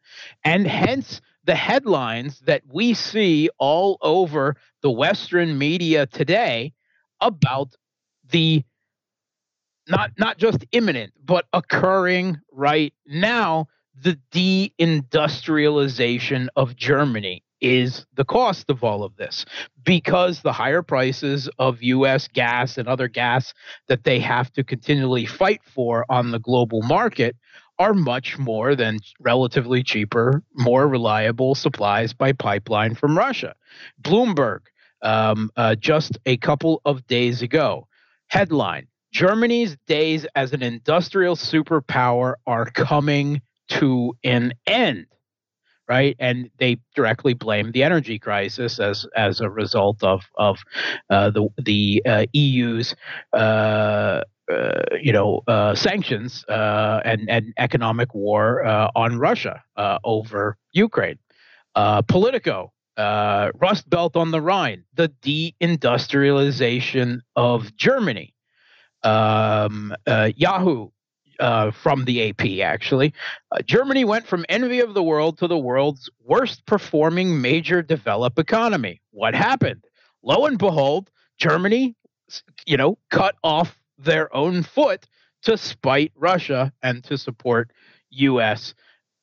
And 0.44 0.66
hence 0.66 1.20
the 1.44 1.54
headlines 1.54 2.40
that 2.40 2.62
we 2.72 2.94
see 2.94 3.50
all 3.58 3.98
over 4.00 4.56
the 4.80 4.90
Western 4.90 5.58
media 5.58 6.06
today 6.06 6.72
about 7.20 7.76
the 8.30 8.64
not 9.88 10.12
not 10.18 10.38
just 10.38 10.64
imminent, 10.72 11.12
but 11.24 11.44
occurring 11.52 12.40
right 12.52 12.94
now, 13.06 13.68
the 14.00 14.18
deindustrialization 14.32 16.48
of 16.56 16.74
Germany 16.76 17.42
is 17.62 18.04
the 18.14 18.24
cost 18.24 18.68
of 18.68 18.84
all 18.84 19.04
of 19.04 19.16
this 19.16 19.46
because 19.84 20.42
the 20.42 20.52
higher 20.52 20.82
prices 20.82 21.48
of 21.58 21.82
US 21.82 22.28
gas 22.28 22.76
and 22.76 22.88
other 22.88 23.08
gas 23.08 23.54
that 23.88 24.04
they 24.04 24.18
have 24.18 24.52
to 24.52 24.64
continually 24.64 25.24
fight 25.24 25.60
for 25.64 26.04
on 26.10 26.32
the 26.32 26.40
global 26.40 26.82
market 26.82 27.36
are 27.78 27.94
much 27.94 28.38
more 28.38 28.76
than 28.76 28.98
relatively 29.20 29.82
cheaper, 29.82 30.42
more 30.54 30.86
reliable 30.86 31.54
supplies 31.54 32.12
by 32.12 32.32
pipeline 32.32 32.94
from 32.94 33.16
Russia. 33.16 33.54
Bloomberg, 34.02 34.60
um, 35.00 35.50
uh, 35.56 35.74
just 35.76 36.18
a 36.26 36.36
couple 36.36 36.82
of 36.84 37.06
days 37.06 37.42
ago, 37.42 37.86
headline 38.28 38.86
Germany's 39.12 39.76
days 39.86 40.26
as 40.34 40.52
an 40.52 40.62
industrial 40.62 41.36
superpower 41.36 42.34
are 42.46 42.66
coming 42.66 43.42
to 43.68 44.14
an 44.24 44.52
end 44.66 45.06
right? 45.92 46.16
And 46.18 46.48
they 46.58 46.78
directly 46.94 47.34
blame 47.34 47.72
the 47.72 47.82
energy 47.82 48.18
crisis 48.18 48.80
as 48.80 49.06
as 49.14 49.40
a 49.42 49.50
result 49.50 50.02
of 50.02 50.20
of 50.48 50.54
uh, 51.10 51.28
the 51.36 51.48
the 51.70 52.02
uh, 52.06 52.24
EU's. 52.32 52.96
Uh, 53.32 54.22
uh, 54.50 54.82
you 55.00 55.12
know, 55.12 55.40
uh, 55.46 55.72
sanctions 55.74 56.44
uh, 56.48 57.00
and, 57.04 57.30
and 57.30 57.54
economic 57.58 58.12
war 58.12 58.64
on 58.96 59.18
Russia 59.18 59.62
over 60.04 60.58
Ukraine. 60.72 61.18
Politico, 62.08 62.72
Rust 62.98 63.88
Belt 63.88 64.16
on 64.16 64.32
the 64.32 64.40
Rhine, 64.40 64.82
the 64.94 65.08
deindustrialization 65.22 67.20
of 67.36 67.74
Germany. 67.76 68.34
Um, 69.04 69.94
Yahoo, 70.44 70.90
uh, 71.42 71.72
from 71.72 72.04
the 72.04 72.30
AP, 72.30 72.64
actually. 72.64 73.12
Uh, 73.50 73.60
Germany 73.62 74.04
went 74.04 74.26
from 74.26 74.46
envy 74.48 74.78
of 74.78 74.94
the 74.94 75.02
world 75.02 75.38
to 75.38 75.48
the 75.48 75.58
world's 75.58 76.08
worst 76.24 76.64
performing 76.66 77.40
major 77.40 77.82
developed 77.82 78.38
economy. 78.38 79.00
What 79.10 79.34
happened? 79.34 79.84
Lo 80.22 80.46
and 80.46 80.56
behold, 80.56 81.10
Germany, 81.38 81.96
you 82.64 82.76
know, 82.76 82.96
cut 83.10 83.34
off 83.42 83.76
their 83.98 84.34
own 84.34 84.62
foot 84.62 85.08
to 85.42 85.56
spite 85.56 86.12
Russia 86.14 86.72
and 86.80 87.02
to 87.04 87.18
support 87.18 87.72
U.S. 88.10 88.74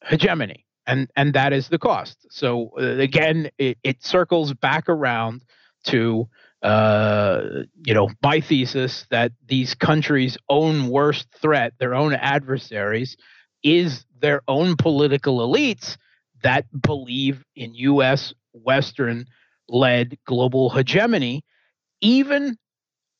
hegemony. 0.05 0.65
And, 0.85 1.09
and 1.15 1.33
that 1.35 1.53
is 1.53 1.69
the 1.69 1.79
cost. 1.79 2.27
So 2.29 2.71
uh, 2.77 2.97
again, 2.97 3.49
it, 3.57 3.77
it 3.83 4.03
circles 4.03 4.53
back 4.53 4.89
around 4.89 5.45
to 5.85 6.27
uh, 6.61 7.41
you 7.85 7.93
know 7.93 8.09
my 8.21 8.41
thesis 8.41 9.05
that 9.09 9.31
these 9.47 9.75
countries' 9.75 10.37
own 10.49 10.89
worst 10.89 11.27
threat, 11.41 11.73
their 11.79 11.95
own 11.95 12.13
adversaries, 12.13 13.15
is 13.63 14.05
their 14.19 14.41
own 14.47 14.75
political 14.75 15.39
elites 15.39 15.97
that 16.43 16.65
believe 16.81 17.43
in 17.55 17.73
U.S. 17.75 18.33
Western 18.53 19.25
led 19.67 20.17
global 20.25 20.69
hegemony, 20.69 21.43
even 22.01 22.57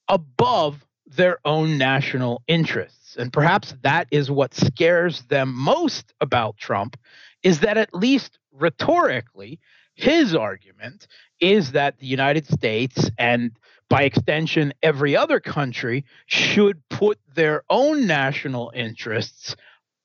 above 0.08 0.86
their 1.06 1.39
own 1.45 1.78
national 1.78 2.41
interests. 2.47 3.15
And 3.17 3.34
perhaps 3.34 3.73
that 3.84 4.08
is 4.12 4.30
what 4.30 4.54
scares 4.54 5.23
them 5.23 5.54
most 5.54 6.13
about 6.21 6.58
Trump 6.58 6.97
is 7.43 7.62
that 7.62 7.78
at 7.78 7.93
least 7.93 8.38
rhetorically, 8.52 9.60
his 9.99 10.33
argument 10.33 11.07
is 11.41 11.73
that 11.73 11.99
the 11.99 12.05
United 12.05 12.47
States 12.47 13.12
and 13.17 13.51
by 13.89 14.03
extension 14.03 14.73
every 14.81 15.17
other 15.17 15.41
country 15.41 16.05
should 16.25 16.81
put 16.88 17.19
their 17.35 17.63
own 17.69 18.07
national 18.07 18.71
interests 18.73 19.57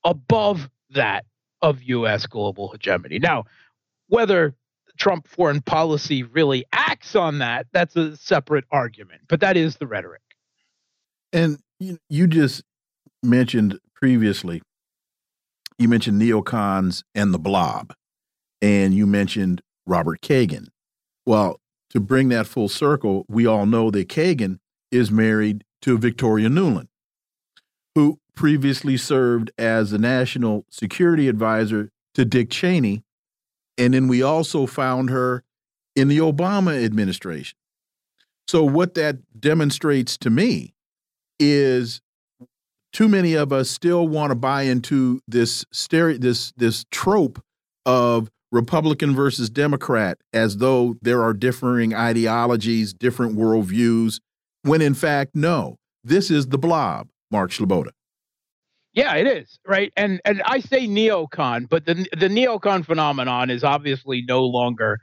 above 0.03 0.69
that 0.89 1.23
of 1.61 1.81
US 1.83 2.25
global 2.25 2.73
hegemony. 2.73 3.19
Now, 3.19 3.45
whether 4.07 4.53
Trump 4.97 5.29
foreign 5.29 5.61
policy 5.61 6.23
really 6.23 6.65
acts 6.73 7.15
on 7.15 7.37
that, 7.37 7.67
that's 7.71 7.95
a 7.95 8.17
separate 8.17 8.65
argument, 8.71 9.21
but 9.29 9.39
that 9.39 9.55
is 9.55 9.77
the 9.77 9.87
rhetoric. 9.87 10.21
And 11.31 11.59
you 11.79 12.27
just 12.27 12.63
mentioned 13.23 13.79
previously, 13.93 14.61
you 15.79 15.87
mentioned 15.87 16.21
neocons 16.21 17.03
and 17.13 17.33
the 17.33 17.39
blob, 17.39 17.93
and 18.61 18.93
you 18.93 19.07
mentioned 19.07 19.61
Robert 19.85 20.21
Kagan. 20.21 20.67
Well, 21.25 21.59
to 21.91 21.99
bring 21.99 22.29
that 22.29 22.47
full 22.47 22.69
circle, 22.69 23.25
we 23.27 23.45
all 23.45 23.65
know 23.65 23.91
that 23.91 24.09
Kagan 24.09 24.59
is 24.91 25.11
married 25.11 25.63
to 25.81 25.97
Victoria 25.97 26.49
Nuland, 26.49 26.87
who 27.93 28.19
previously 28.35 28.97
served 28.97 29.51
as 29.57 29.91
the 29.91 29.97
national 29.97 30.65
security 30.69 31.27
advisor 31.27 31.89
to 32.13 32.25
Dick 32.25 32.49
Cheney. 32.49 33.03
And 33.77 33.93
then 33.93 34.07
we 34.07 34.21
also 34.21 34.65
found 34.65 35.09
her 35.09 35.43
in 35.95 36.07
the 36.07 36.17
Obama 36.19 36.83
administration. 36.83 37.57
So, 38.47 38.63
what 38.63 38.93
that 38.93 39.39
demonstrates 39.39 40.17
to 40.17 40.29
me 40.29 40.75
is 41.39 42.01
too 42.93 43.09
many 43.09 43.33
of 43.33 43.51
us 43.51 43.69
still 43.69 44.07
want 44.07 44.31
to 44.31 44.35
buy 44.35 44.63
into 44.63 45.19
this 45.27 45.65
this 45.89 46.53
this 46.55 46.85
trope 46.91 47.43
of 47.85 48.29
Republican 48.55 49.13
versus 49.13 49.49
Democrat 49.49 50.17
as 50.31 50.57
though 50.57 50.95
there 51.01 51.21
are 51.21 51.33
differing 51.33 51.93
ideologies, 51.93 52.93
different 52.93 53.37
worldviews, 53.37 54.21
when 54.63 54.81
in 54.81 54.93
fact, 54.93 55.31
no, 55.35 55.75
this 56.05 56.31
is 56.31 56.47
the 56.47 56.57
blob, 56.57 57.09
Mark 57.29 57.51
Sleboda. 57.51 57.89
Yeah, 58.93 59.15
it 59.15 59.27
is 59.27 59.59
right, 59.67 59.91
and 59.97 60.21
and 60.23 60.41
I 60.45 60.61
say 60.61 60.87
neocon, 60.87 61.67
but 61.67 61.85
the 61.85 61.95
the 62.17 62.29
neocon 62.29 62.85
phenomenon 62.85 63.49
is 63.49 63.65
obviously 63.65 64.23
no 64.25 64.45
longer 64.45 64.99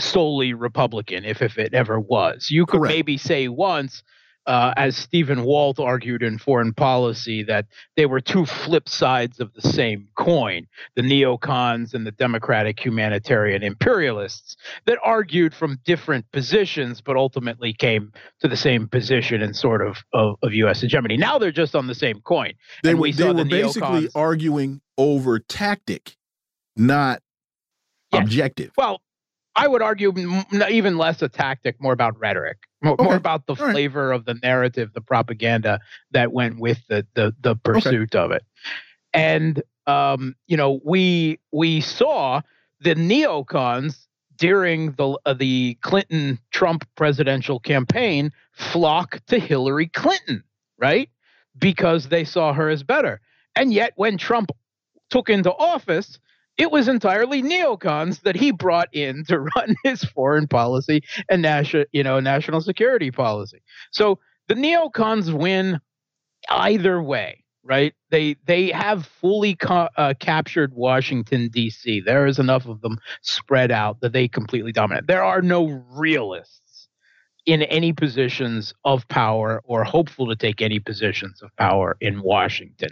solely 0.00 0.54
Republican, 0.54 1.24
if 1.24 1.42
if 1.42 1.58
it 1.58 1.74
ever 1.74 1.98
was. 1.98 2.50
You 2.50 2.66
could 2.66 2.78
Correct. 2.78 2.94
maybe 2.94 3.18
say 3.18 3.48
once 3.48 4.04
uh, 4.46 4.72
as 4.76 4.96
Stephen 4.96 5.42
Walt 5.42 5.78
argued 5.80 6.22
in 6.22 6.38
Foreign 6.38 6.72
Policy, 6.72 7.42
that 7.44 7.66
they 7.96 8.06
were 8.06 8.20
two 8.20 8.46
flip 8.46 8.88
sides 8.88 9.40
of 9.40 9.52
the 9.54 9.62
same 9.62 10.08
coin 10.16 10.66
the 10.94 11.02
neocons 11.02 11.94
and 11.94 12.06
the 12.06 12.12
democratic 12.12 12.78
humanitarian 12.84 13.62
imperialists 13.62 14.56
that 14.86 14.98
argued 15.02 15.54
from 15.54 15.78
different 15.84 16.30
positions, 16.32 17.00
but 17.00 17.16
ultimately 17.16 17.72
came 17.72 18.12
to 18.40 18.48
the 18.48 18.56
same 18.56 18.88
position 18.88 19.42
in 19.42 19.52
sort 19.52 19.84
of, 19.84 19.98
of, 20.12 20.36
of 20.42 20.52
U.S. 20.54 20.80
hegemony. 20.80 21.16
Now 21.16 21.38
they're 21.38 21.50
just 21.50 21.74
on 21.74 21.86
the 21.86 21.94
same 21.94 22.20
coin. 22.20 22.52
They, 22.82 22.94
we 22.94 23.12
they 23.12 23.26
were 23.28 23.34
the 23.34 23.44
basically 23.44 24.08
arguing 24.14 24.80
over 24.96 25.38
tactic, 25.38 26.16
not 26.76 27.20
objective. 28.12 28.70
Well, 28.76 29.00
I 29.56 29.66
would 29.66 29.82
argue 29.82 30.12
even 30.70 30.98
less 30.98 31.22
a 31.22 31.28
tactic, 31.28 31.80
more 31.80 31.94
about 31.94 32.18
rhetoric, 32.20 32.58
more, 32.82 32.92
okay. 32.94 33.04
more 33.04 33.16
about 33.16 33.46
the 33.46 33.54
All 33.54 33.70
flavor 33.70 34.08
right. 34.08 34.14
of 34.16 34.26
the 34.26 34.34
narrative, 34.34 34.92
the 34.92 35.00
propaganda 35.00 35.80
that 36.10 36.32
went 36.32 36.60
with 36.60 36.78
the 36.88 37.06
the, 37.14 37.34
the 37.40 37.56
pursuit 37.56 38.14
okay. 38.14 38.24
of 38.24 38.30
it. 38.32 38.44
And 39.14 39.62
um, 39.86 40.36
you 40.46 40.56
know, 40.56 40.80
we 40.84 41.40
we 41.52 41.80
saw 41.80 42.42
the 42.80 42.94
neocons 42.94 44.06
during 44.36 44.92
the 44.92 45.18
uh, 45.24 45.32
the 45.32 45.78
Clinton 45.80 46.38
Trump 46.50 46.86
presidential 46.94 47.58
campaign 47.58 48.32
flock 48.52 49.20
to 49.28 49.38
Hillary 49.38 49.86
Clinton, 49.86 50.44
right? 50.78 51.08
Because 51.58 52.08
they 52.08 52.24
saw 52.24 52.52
her 52.52 52.68
as 52.68 52.82
better. 52.82 53.20
And 53.54 53.72
yet, 53.72 53.94
when 53.96 54.18
Trump 54.18 54.50
took 55.08 55.30
into 55.30 55.50
office, 55.50 56.18
it 56.58 56.70
was 56.70 56.88
entirely 56.88 57.42
neocons 57.42 58.22
that 58.22 58.36
he 58.36 58.50
brought 58.50 58.88
in 58.94 59.24
to 59.26 59.40
run 59.56 59.76
his 59.84 60.04
foreign 60.04 60.48
policy 60.48 61.02
and 61.28 61.42
national, 61.42 61.84
you 61.92 62.02
know, 62.02 62.20
national 62.20 62.60
security 62.60 63.10
policy. 63.10 63.62
So 63.90 64.18
the 64.48 64.54
neocons 64.54 65.32
win 65.32 65.80
either 66.48 67.02
way, 67.02 67.44
right? 67.64 67.94
They 68.10 68.36
they 68.46 68.70
have 68.70 69.06
fully 69.06 69.56
uh, 69.68 70.14
captured 70.20 70.72
Washington 70.74 71.48
D.C. 71.48 72.00
There 72.00 72.26
is 72.26 72.38
enough 72.38 72.66
of 72.66 72.80
them 72.80 72.98
spread 73.22 73.70
out 73.70 74.00
that 74.00 74.12
they 74.12 74.28
completely 74.28 74.72
dominate. 74.72 75.06
There 75.06 75.24
are 75.24 75.42
no 75.42 75.84
realists 75.90 76.65
in 77.46 77.62
any 77.62 77.92
positions 77.92 78.74
of 78.84 79.06
power 79.08 79.62
or 79.64 79.84
hopeful 79.84 80.26
to 80.28 80.36
take 80.36 80.60
any 80.60 80.80
positions 80.80 81.40
of 81.42 81.54
power 81.56 81.96
in 82.00 82.20
Washington. 82.20 82.90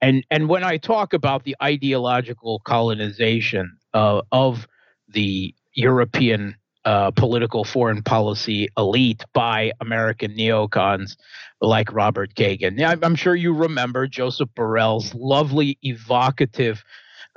And 0.00 0.26
and 0.30 0.48
when 0.48 0.64
I 0.64 0.76
talk 0.76 1.12
about 1.12 1.44
the 1.44 1.56
ideological 1.62 2.60
colonization 2.64 3.78
uh, 3.94 4.22
of 4.32 4.66
the 5.08 5.54
European 5.74 6.56
uh, 6.84 7.12
political 7.12 7.64
foreign 7.64 8.02
policy 8.02 8.68
elite 8.76 9.24
by 9.32 9.70
American 9.80 10.36
neocons 10.36 11.16
like 11.60 11.92
Robert 11.92 12.34
Kagan. 12.34 12.82
I'm 13.04 13.14
sure 13.14 13.36
you 13.36 13.54
remember 13.54 14.08
Joseph 14.08 14.48
Borrell's 14.56 15.14
lovely, 15.14 15.78
evocative, 15.82 16.82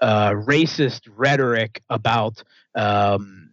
uh, 0.02 0.32
racist 0.32 1.02
rhetoric 1.16 1.84
about 1.92 2.42
um, 2.74 3.45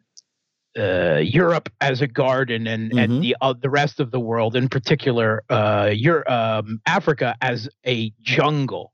uh, 0.78 1.20
Europe 1.22 1.68
as 1.80 2.00
a 2.00 2.06
garden 2.06 2.66
and 2.66 2.90
mm-hmm. 2.90 2.98
and 2.98 3.22
the 3.22 3.36
uh, 3.40 3.54
the 3.60 3.70
rest 3.70 4.00
of 4.00 4.10
the 4.10 4.20
world, 4.20 4.56
in 4.56 4.68
particular, 4.68 5.42
uh, 5.50 5.90
Europe, 5.92 6.30
um, 6.30 6.80
Africa 6.86 7.36
as 7.40 7.68
a 7.86 8.12
jungle, 8.22 8.92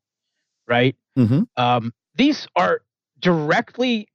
right? 0.66 0.96
Mm-hmm. 1.16 1.42
Um, 1.56 1.92
these 2.16 2.48
are 2.56 2.82
directly 3.20 4.08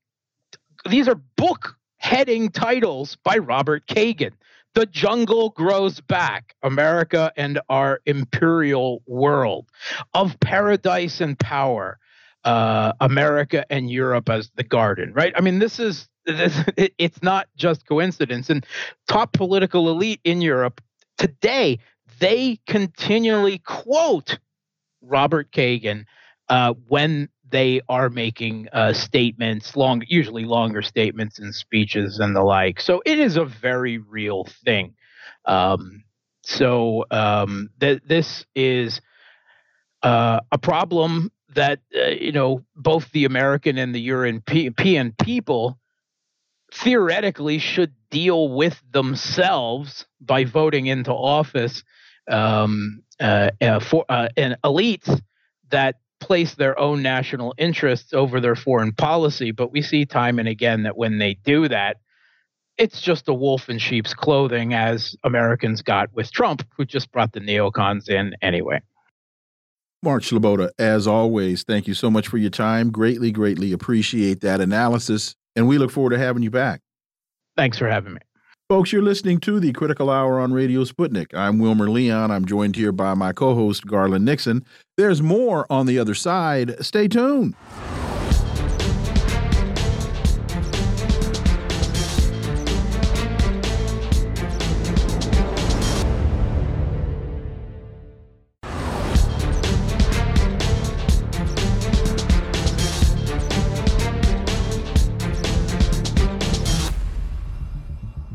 these 0.90 1.08
are 1.08 1.20
book 1.38 1.76
heading 1.98 2.50
titles 2.50 3.18
by 3.24 3.38
Robert 3.38 3.88
Kagan. 3.88 4.34
The 4.76 4.86
jungle 4.88 5.52
grows 5.52 6.02
back, 6.02 6.56
America 6.64 7.32
and 7.38 7.60
our 7.70 8.02
imperial 8.06 9.04
world 9.06 9.70
of 10.14 10.38
paradise 10.40 11.22
and 11.22 11.38
power, 11.38 12.00
uh, 12.44 12.94
America 13.00 13.66
and 13.72 13.90
Europe 13.90 14.30
as 14.30 14.52
the 14.56 14.64
garden, 14.64 15.14
right? 15.14 15.32
I 15.38 15.42
mean, 15.42 15.60
this 15.60 15.80
is 15.80 16.10
it's 16.98 17.22
not 17.22 17.48
just 17.56 17.86
coincidence. 17.86 18.50
And 18.50 18.66
top 19.08 19.34
political 19.34 19.90
elite 19.90 20.22
in 20.24 20.42
Europe 20.42 20.82
today, 21.18 21.80
they 22.20 22.60
continually 22.68 23.60
quote 23.60 24.40
Robert 25.02 25.52
Kagan 25.52 26.06
uh, 26.50 26.74
when 26.88 27.30
they 27.50 27.82
are 27.88 28.10
making 28.10 28.68
uh, 28.74 28.94
statements, 28.94 29.76
long, 29.76 30.04
usually 30.08 30.46
longer 30.46 30.82
statements 30.82 31.40
and 31.40 31.54
speeches 31.54 32.20
and 32.20 32.36
the 32.36 32.42
like. 32.42 32.80
So 32.80 33.02
it 33.06 33.20
is 33.20 33.38
a 33.38 33.46
very 33.46 34.00
real 34.00 34.46
thing. 34.66 34.96
Um, 35.46 36.04
so 36.44 37.06
um, 37.12 37.70
th- 37.80 38.02
this 38.06 38.46
is 38.56 39.02
uh, 40.02 40.40
a 40.52 40.58
problem 40.58 41.32
that 41.56 41.80
uh, 41.96 42.08
you 42.08 42.32
know 42.32 42.64
both 42.76 43.12
the 43.12 43.26
American 43.26 43.78
and 43.78 43.94
the 43.94 44.02
European 44.02 45.14
people 45.22 45.78
theoretically 46.74 47.60
should 47.60 47.94
deal 48.10 48.50
with 48.50 48.82
themselves 48.92 50.06
by 50.20 50.44
voting 50.44 50.88
into 50.88 51.12
office 51.12 51.84
um, 52.30 53.04
uh, 53.20 53.52
uh, 53.62 53.80
for 53.80 54.06
uh, 54.10 54.30
elites 54.38 55.22
that 55.70 55.96
place 56.20 56.56
their 56.56 56.80
own 56.80 57.02
national 57.02 57.54
interests 57.58 58.14
over 58.14 58.40
their 58.40 58.56
foreign 58.56 58.94
policy. 58.94 59.52
But 59.52 59.72
we 59.72 59.82
see 59.82 60.06
time 60.06 60.40
and 60.40 60.48
again 60.48 60.84
that 60.84 60.98
when 60.98 61.18
they 61.18 61.36
do 61.44 61.68
that, 61.68 61.98
it's 62.78 63.02
just 63.02 63.28
a 63.28 63.34
wolf 63.34 63.70
in 63.70 63.78
sheep's 63.78 64.14
clothing, 64.14 64.74
as 64.74 65.16
Americans 65.24 65.84
got 65.84 66.12
with 66.14 66.32
Trump, 66.32 66.66
who 66.76 66.86
just 66.86 67.12
brought 67.12 67.34
the 67.34 67.40
neocons 67.40 68.10
in 68.10 68.34
anyway. 68.42 68.82
Mark 70.02 70.24
Sleboda, 70.24 70.72
as 70.80 71.08
always, 71.08 71.64
thank 71.64 71.88
you 71.88 71.94
so 71.94 72.10
much 72.10 72.28
for 72.28 72.38
your 72.38 72.50
time. 72.50 72.90
Greatly, 72.90 73.32
greatly 73.32 73.72
appreciate 73.72 74.42
that 74.42 74.60
analysis, 74.60 75.36
and 75.56 75.68
we 75.68 75.78
look 75.78 75.92
forward 75.92 76.12
to 76.12 76.18
having 76.18 76.44
you 76.44 76.52
back. 76.52 76.82
Thanks 77.56 77.78
for 77.78 77.90
having 77.90 78.14
me. 78.14 78.20
Folks, 78.70 78.92
you're 78.92 79.02
listening 79.04 79.40
to 79.42 79.60
the 79.60 79.74
Critical 79.74 80.10
Hour 80.10 80.40
on 80.40 80.54
Radio 80.54 80.84
Sputnik. 80.84 81.34
I'm 81.34 81.60
Wilmer 81.60 81.90
Leon. 81.90 82.32
I'm 82.32 82.46
joined 82.46 82.76
here 82.76 82.92
by 82.92 83.14
my 83.14 83.34
co 83.34 83.54
host, 83.54 83.86
Garland 83.86 84.26
Nixon. 84.26 84.66
There's 84.98 85.22
more 85.22 85.68
on 85.70 85.86
the 85.86 86.00
other 86.00 86.16
side. 86.16 86.84
Stay 86.84 87.08
tuned. 87.08 87.56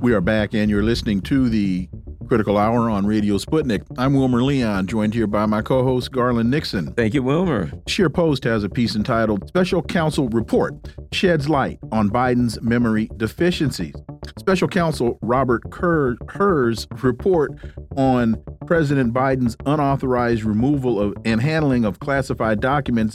We 0.08 0.14
are 0.14 0.22
back, 0.22 0.54
and 0.54 0.70
you're 0.70 0.82
listening 0.82 1.20
to 1.24 1.50
the 1.50 1.86
Critical 2.28 2.56
Hour 2.56 2.88
on 2.88 3.04
Radio 3.04 3.36
Sputnik. 3.36 3.82
I'm 3.98 4.14
Wilmer 4.14 4.42
Leon, 4.42 4.86
joined 4.86 5.12
here 5.12 5.26
by 5.26 5.44
my 5.44 5.60
co 5.60 5.84
host, 5.84 6.12
Garland 6.12 6.50
Nixon. 6.50 6.94
Thank 6.94 7.12
you, 7.12 7.22
Wilmer. 7.22 7.66
ScheerPost 7.86 8.44
has 8.44 8.64
a 8.64 8.70
piece 8.70 8.96
entitled 8.96 9.46
Special 9.48 9.82
Counsel 9.82 10.30
Report 10.30 10.72
Sheds 11.12 11.50
Light 11.50 11.78
on 11.92 12.08
Biden's 12.08 12.58
Memory 12.62 13.10
Deficiencies. 13.18 13.94
Special 14.38 14.66
Counsel 14.66 15.18
Robert 15.20 15.70
Kerr 15.70 16.16
Hur's 16.30 16.86
report 17.02 17.52
on 17.94 18.42
President 18.66 19.12
Biden's 19.12 19.58
unauthorized 19.66 20.42
removal 20.42 20.98
of 20.98 21.18
and 21.26 21.42
handling 21.42 21.84
of 21.84 22.00
classified 22.00 22.60
documents 22.60 23.14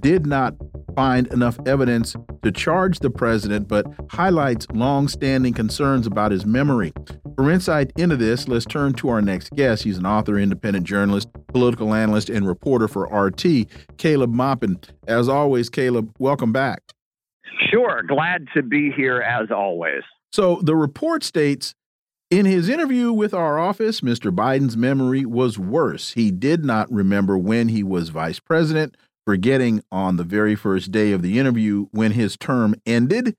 did 0.00 0.26
not 0.26 0.54
find 0.96 1.26
enough 1.28 1.58
evidence 1.66 2.16
to 2.42 2.50
charge 2.50 2.98
the 2.98 3.10
president, 3.10 3.68
but 3.68 3.86
highlights 4.10 4.66
long-standing 4.72 5.52
concerns 5.52 6.06
about 6.06 6.32
his 6.32 6.44
memory. 6.44 6.92
For 7.36 7.50
insight 7.50 7.92
into 7.96 8.16
this, 8.16 8.48
let's 8.48 8.64
turn 8.64 8.94
to 8.94 9.10
our 9.10 9.20
next 9.20 9.50
guest. 9.50 9.84
He's 9.84 9.98
an 9.98 10.06
author, 10.06 10.38
independent 10.38 10.86
journalist, 10.86 11.28
political 11.48 11.92
analyst, 11.94 12.30
and 12.30 12.48
reporter 12.48 12.88
for 12.88 13.04
RT, 13.04 13.66
Caleb 13.98 14.32
Maupin. 14.32 14.80
As 15.06 15.28
always, 15.28 15.68
Caleb, 15.68 16.10
welcome 16.18 16.52
back. 16.52 16.82
Sure. 17.70 18.02
Glad 18.02 18.46
to 18.54 18.62
be 18.62 18.90
here 18.90 19.20
as 19.20 19.50
always. 19.50 20.02
So 20.32 20.60
the 20.62 20.74
report 20.74 21.22
states 21.22 21.74
in 22.30 22.44
his 22.44 22.68
interview 22.68 23.12
with 23.12 23.32
our 23.34 23.58
office, 23.58 24.00
Mr. 24.00 24.34
Biden's 24.34 24.76
memory 24.76 25.24
was 25.24 25.58
worse. 25.58 26.12
He 26.12 26.30
did 26.30 26.64
not 26.64 26.90
remember 26.90 27.38
when 27.38 27.68
he 27.68 27.82
was 27.82 28.08
vice 28.08 28.40
president, 28.40 28.96
forgetting 29.26 29.82
on 29.90 30.16
the 30.16 30.24
very 30.24 30.54
first 30.54 30.92
day 30.92 31.12
of 31.12 31.20
the 31.20 31.38
interview 31.38 31.86
when 31.90 32.12
his 32.12 32.36
term 32.36 32.74
ended. 32.86 33.36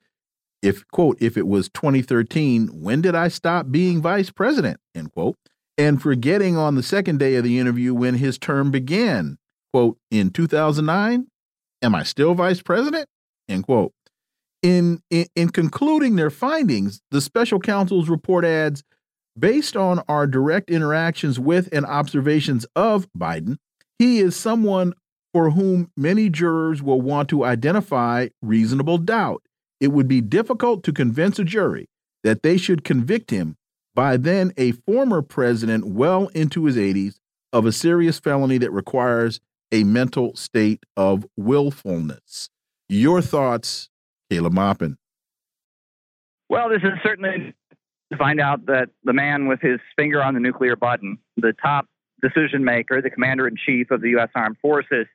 If, 0.61 0.85
quote, 0.89 1.17
if 1.21 1.37
it 1.37 1.47
was 1.47 1.69
2013, 1.69 2.67
when 2.81 3.01
did 3.01 3.15
I 3.15 3.29
stop 3.29 3.71
being 3.71 4.01
vice 4.01 4.29
president, 4.29 4.79
end 4.93 5.11
quote, 5.13 5.37
and 5.77 6.01
forgetting 6.01 6.57
on 6.57 6.75
the 6.75 6.83
second 6.83 7.19
day 7.19 7.35
of 7.35 7.43
the 7.43 7.57
interview 7.59 7.93
when 7.93 8.15
his 8.15 8.37
term 8.37 8.71
began, 8.71 9.37
quote, 9.71 9.97
in 10.11 10.31
2009, 10.31 11.27
am 11.81 11.95
I 11.95 12.03
still 12.03 12.33
vice 12.33 12.61
president, 12.61 13.07
end 13.47 13.65
quote. 13.65 13.93
In, 14.63 15.01
in, 15.11 15.27
in 15.35 15.49
concluding 15.49 16.15
their 16.15 16.31
findings, 16.31 17.01
the 17.11 17.21
special 17.21 17.59
counsel's 17.59 18.09
report 18.09 18.43
adds, 18.43 18.83
based 19.37 19.77
on 19.77 20.01
our 20.09 20.25
direct 20.25 20.71
interactions 20.71 21.39
with 21.39 21.69
and 21.71 21.85
observations 21.85 22.65
of 22.75 23.07
Biden, 23.17 23.57
he 23.99 24.19
is 24.19 24.35
someone 24.35 24.93
for 25.37 25.51
whom 25.51 25.91
many 25.95 26.31
jurors 26.31 26.81
will 26.81 26.99
want 26.99 27.29
to 27.29 27.45
identify 27.45 28.27
reasonable 28.41 28.97
doubt. 28.97 29.43
It 29.79 29.89
would 29.89 30.07
be 30.07 30.19
difficult 30.19 30.81
to 30.85 30.91
convince 30.91 31.37
a 31.37 31.43
jury 31.43 31.89
that 32.23 32.41
they 32.41 32.57
should 32.57 32.83
convict 32.83 33.29
him 33.29 33.55
by 33.93 34.17
then 34.17 34.51
a 34.57 34.71
former 34.71 35.21
president 35.21 35.85
well 35.85 36.29
into 36.29 36.65
his 36.65 36.75
80s 36.75 37.19
of 37.53 37.67
a 37.67 37.71
serious 37.71 38.17
felony 38.19 38.57
that 38.57 38.71
requires 38.71 39.39
a 39.71 39.83
mental 39.83 40.35
state 40.35 40.83
of 40.95 41.27
willfulness. 41.37 42.49
Your 42.89 43.21
thoughts, 43.21 43.89
Caleb 44.31 44.53
Maupin? 44.53 44.97
Well, 46.49 46.67
this 46.67 46.81
is 46.81 46.97
certainly 47.03 47.53
to 48.11 48.17
find 48.17 48.41
out 48.41 48.65
that 48.65 48.89
the 49.03 49.13
man 49.13 49.47
with 49.47 49.61
his 49.61 49.79
finger 49.95 50.23
on 50.23 50.33
the 50.33 50.39
nuclear 50.39 50.75
button, 50.75 51.19
the 51.35 51.53
top 51.61 51.85
decision 52.23 52.63
maker, 52.63 53.03
the 53.03 53.11
commander 53.11 53.47
in 53.47 53.55
chief 53.55 53.91
of 53.91 54.01
the 54.01 54.09
U.S. 54.09 54.29
Armed 54.33 54.57
Forces, 54.63 55.05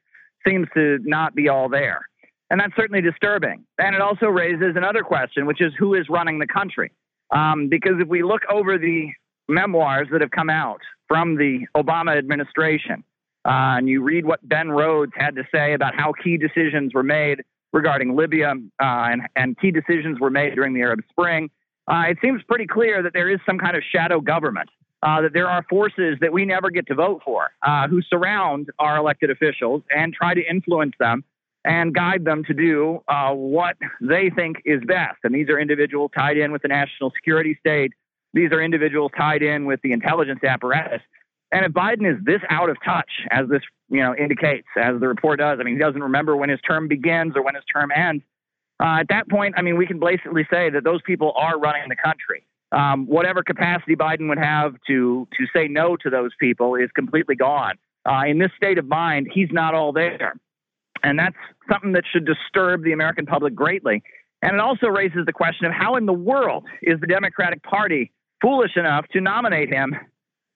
seems 0.47 0.69
to 0.75 0.99
not 1.03 1.35
be 1.35 1.49
all 1.49 1.69
there. 1.69 2.03
And 2.51 2.61
that's 2.61 2.75
certainly 2.77 3.01
disturbing. 3.01 3.65
And 3.79 3.95
it 3.95 4.01
also 4.01 4.27
raises 4.27 4.77
another 4.77 5.03
question, 5.03 5.47
which 5.47 5.63
is 5.63 5.73
who 5.79 5.95
is 5.95 6.09
running 6.11 6.39
the 6.39 6.47
country? 6.47 6.93
Um, 7.31 7.69
because 7.69 7.95
if 7.99 8.09
we 8.09 8.23
look 8.23 8.43
over 8.51 8.77
the 8.77 9.09
memoirs 9.49 10.09
that 10.13 10.21
have 10.21 10.31
come 10.31 10.51
out 10.51 10.81
from 11.09 11.37
the 11.37 11.67
Obama 11.75 12.17
administration, 12.17 13.05
uh, 13.45 13.79
and 13.79 13.89
you 13.89 14.03
read 14.03 14.25
what 14.25 14.47
Ben 14.47 14.71
Rhodes 14.71 15.13
had 15.17 15.35
to 15.37 15.45
say 15.53 15.73
about 15.73 15.95
how 15.95 16.13
key 16.13 16.37
decisions 16.37 16.93
were 16.95 17.03
made 17.03 17.43
regarding 17.73 18.15
Libya 18.15 18.51
uh, 18.51 18.55
and, 18.81 19.23
and, 19.35 19.59
key 19.59 19.71
decisions 19.71 20.21
were 20.21 20.31
made 20.31 20.55
during 20.55 20.75
the 20.75 20.83
Arab 20.83 21.01
Spring, 21.11 21.51
uh, 21.89 22.05
it 22.07 22.19
seems 22.23 22.43
pretty 22.47 22.67
clear 22.67 23.03
that 23.03 23.15
there 23.15 23.31
is 23.31 23.41
some 23.47 23.59
kind 23.59 23.77
of 23.77 23.83
shadow 23.91 24.21
government 24.21 24.69
uh, 25.03 25.21
that 25.23 25.33
there 25.33 25.49
are 25.49 25.65
forces 25.69 26.17
that 26.21 26.33
we 26.33 26.45
never 26.45 26.71
get 26.71 26.87
to 26.87 26.95
vote 26.95 27.23
for 27.25 27.51
uh, 27.63 27.89
who 27.89 28.01
surround 28.03 28.71
our 28.79 28.97
elected 28.97 29.31
officials 29.31 29.83
and 29.95 30.15
try 30.15 30.35
to 30.35 30.43
influence 30.49 30.95
them 30.99 31.25
and 31.65 31.95
guide 31.95 32.25
them 32.25 32.45
to 32.45 32.55
do 32.55 33.01
uh, 33.09 33.31
what 33.31 33.77
they 34.01 34.31
think 34.35 34.57
is 34.65 34.81
best. 34.87 35.19
And 35.25 35.35
these 35.35 35.49
are 35.49 35.59
individuals 35.59 36.11
tied 36.15 36.37
in 36.37 36.53
with 36.53 36.63
the 36.63 36.69
national 36.69 37.13
security 37.15 37.57
state. 37.61 37.93
These 38.35 38.51
are 38.53 38.61
individuals 38.61 39.13
tied 39.17 39.43
in 39.43 39.67
with 39.67 39.81
the 39.83 39.93
intelligence 39.93 40.41
apparatus. 40.43 41.03
And 41.53 41.67
if 41.67 41.73
Biden 41.73 42.11
is 42.11 42.25
this 42.25 42.41
out 42.49 42.71
of 42.71 42.77
touch, 42.85 43.11
as 43.31 43.49
this 43.49 43.61
you 43.91 44.01
know 44.01 44.15
indicates, 44.17 44.67
as 44.81 44.99
the 45.01 45.07
report 45.07 45.39
does, 45.39 45.59
I 45.61 45.65
mean, 45.65 45.75
he 45.75 45.81
doesn't 45.81 46.03
remember 46.03 46.35
when 46.35 46.49
his 46.49 46.61
term 46.67 46.89
begins 46.89 47.37
or 47.37 47.43
when 47.43 47.55
his 47.55 47.65
term 47.73 47.91
ends. 47.95 48.25
Uh, 48.83 49.01
at 49.01 49.09
that 49.11 49.29
point, 49.29 49.55
I 49.57 49.63
mean, 49.63 49.77
we 49.77 49.87
can 49.87 49.99
blatantly 49.99 50.47
say 50.51 50.71
that 50.71 50.83
those 50.83 51.03
people 51.03 51.33
are 51.37 51.59
running 51.59 51.89
the 51.89 51.97
country 51.97 52.47
um, 52.73 53.07
whatever 53.07 53.43
capacity 53.43 53.95
Biden 53.95 54.29
would 54.29 54.39
have 54.39 54.75
to 54.87 55.29
to 55.39 55.47
say 55.55 55.69
no 55.69 55.97
to 55.97 56.11
those 56.11 56.31
people 56.41 56.75
is 56.75 56.91
completely 56.95 57.37
gone. 57.37 57.75
Uh, 58.05 58.23
in 58.27 58.39
this 58.39 58.51
state 58.57 58.79
of 58.79 58.87
mind, 58.87 59.29
he's 59.33 59.51
not 59.53 59.75
all 59.75 59.93
there, 59.93 60.35
and 61.03 61.19
that's 61.19 61.37
something 61.71 61.93
that 61.93 62.05
should 62.11 62.25
disturb 62.25 62.83
the 62.83 62.93
American 62.93 63.27
public 63.27 63.55
greatly. 63.55 64.03
And 64.43 64.55
it 64.55 64.61
also 64.61 64.89
raises 64.89 65.25
the 65.25 65.33
question 65.33 65.67
of 65.67 65.73
how 65.73 65.95
in 65.97 66.07
the 66.07 66.13
world 66.13 66.65
is 66.83 66.99
the 67.01 67.07
Democratic 67.07 67.63
Party 67.63 68.11
foolish 68.41 68.77
enough 68.77 69.07
to 69.13 69.21
nominate 69.21 69.69
him 69.69 69.95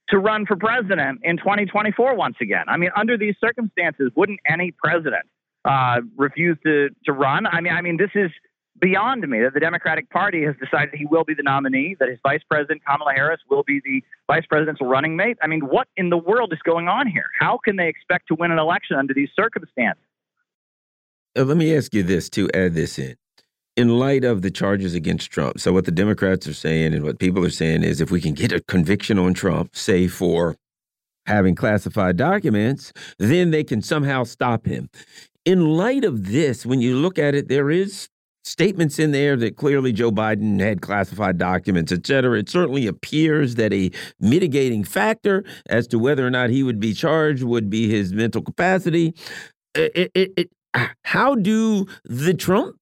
to 0.09 0.19
run 0.19 0.45
for 0.47 0.57
president 0.57 1.21
in 1.23 1.37
2024 1.37 2.17
once 2.17 2.37
again? 2.41 2.65
I 2.67 2.77
mean, 2.77 2.91
under 2.97 3.17
these 3.17 3.35
circumstances, 3.41 4.11
wouldn't 4.17 4.41
any 4.49 4.73
president 4.73 5.27
uh, 5.65 6.01
refuse 6.17 6.59
to 6.65 6.89
to 7.05 7.13
run? 7.13 7.47
I 7.47 7.61
mean, 7.61 7.73
I 7.73 7.83
mean, 7.83 7.97
this 7.97 8.11
is 8.15 8.31
beyond 8.81 9.27
me 9.29 9.41
that 9.41 9.55
the 9.55 9.61
Democratic 9.61 10.11
Party 10.11 10.45
has 10.45 10.55
decided 10.63 10.95
he 10.95 11.07
will 11.07 11.25
be 11.25 11.35
the 11.35 11.43
nominee, 11.43 11.97
that 11.99 12.09
his 12.09 12.19
vice 12.23 12.43
president, 12.49 12.83
Kamala 12.85 13.13
Harris, 13.15 13.41
will 13.51 13.63
be 13.63 13.81
the 13.85 14.03
vice 14.27 14.47
presidential 14.47 14.87
running 14.87 15.17
mate. 15.17 15.39
I 15.43 15.47
mean, 15.47 15.61
what 15.63 15.89
in 15.97 16.11
the 16.11 16.17
world 16.17 16.53
is 16.53 16.59
going 16.65 16.89
on 16.89 17.07
here? 17.07 17.27
How 17.39 17.59
can 17.63 17.77
they 17.77 17.89
expect 17.89 18.29
to 18.29 18.35
win 18.35 18.51
an 18.51 18.59
election 18.59 18.97
under 18.97 19.15
these 19.15 19.31
circumstances? 19.35 20.03
Uh, 21.37 21.45
let 21.45 21.57
me 21.57 21.77
ask 21.77 21.95
you 21.95 22.03
this 22.03 22.29
to 22.31 22.51
add 22.55 22.75
this 22.75 22.99
in. 22.99 23.17
In 23.77 23.99
light 23.99 24.25
of 24.25 24.41
the 24.41 24.51
charges 24.51 24.95
against 24.95 25.31
Trump, 25.31 25.61
so 25.61 25.71
what 25.71 25.85
the 25.85 25.91
Democrats 25.91 26.49
are 26.49 26.55
saying 26.55 26.95
and 26.95 27.05
what 27.05 27.19
people 27.19 27.45
are 27.45 27.51
saying 27.51 27.83
is 27.83 28.01
if 28.01 28.11
we 28.11 28.23
can 28.23 28.33
get 28.33 28.51
a 28.51 28.61
conviction 28.63 29.19
on 29.19 29.35
Trump, 29.35 29.77
say 29.77 30.09
for 30.09 30.57
having 31.27 31.55
classified 31.55 32.17
documents, 32.17 32.93
then 33.19 33.51
they 33.51 33.65
can 33.65 33.83
somehow 33.83 34.25
stop 34.25 34.65
him. 34.65 34.89
In 35.45 35.77
light 35.77 36.05
of 36.05 36.33
this, 36.33 36.65
when 36.65 36.81
you 36.81 36.97
look 36.97 37.19
at 37.19 37.35
it, 37.35 37.49
there 37.49 37.71
is 37.71 38.09
statements 38.47 38.99
in 38.99 39.11
there 39.11 39.37
that 39.37 39.57
clearly 39.57 39.93
Joe 39.93 40.13
Biden 40.13 40.61
had 40.61 40.81
classified 40.81 41.37
documents, 41.37 41.91
et 41.91 42.07
cetera. 42.07 42.39
It 42.39 42.49
certainly 42.49 42.87
appears 42.87 43.57
that 43.57 43.73
a 43.73 43.91
mitigating 44.21 44.85
factor 44.85 45.45
as 45.69 45.87
to 45.89 45.99
whether 45.99 46.27
or 46.27 46.31
not 46.31 46.51
he 46.51 46.63
would 46.63 46.79
be 46.79 46.95
charged 46.95 47.43
would 47.43 47.69
be 47.69 47.89
his 47.89 48.13
mental 48.13 48.43
capacity. 48.43 49.15
It, 49.75 50.13
it, 50.15 50.33
it, 50.37 50.51
how 51.05 51.35
do 51.35 51.87
the 52.05 52.35
Trump 52.35 52.77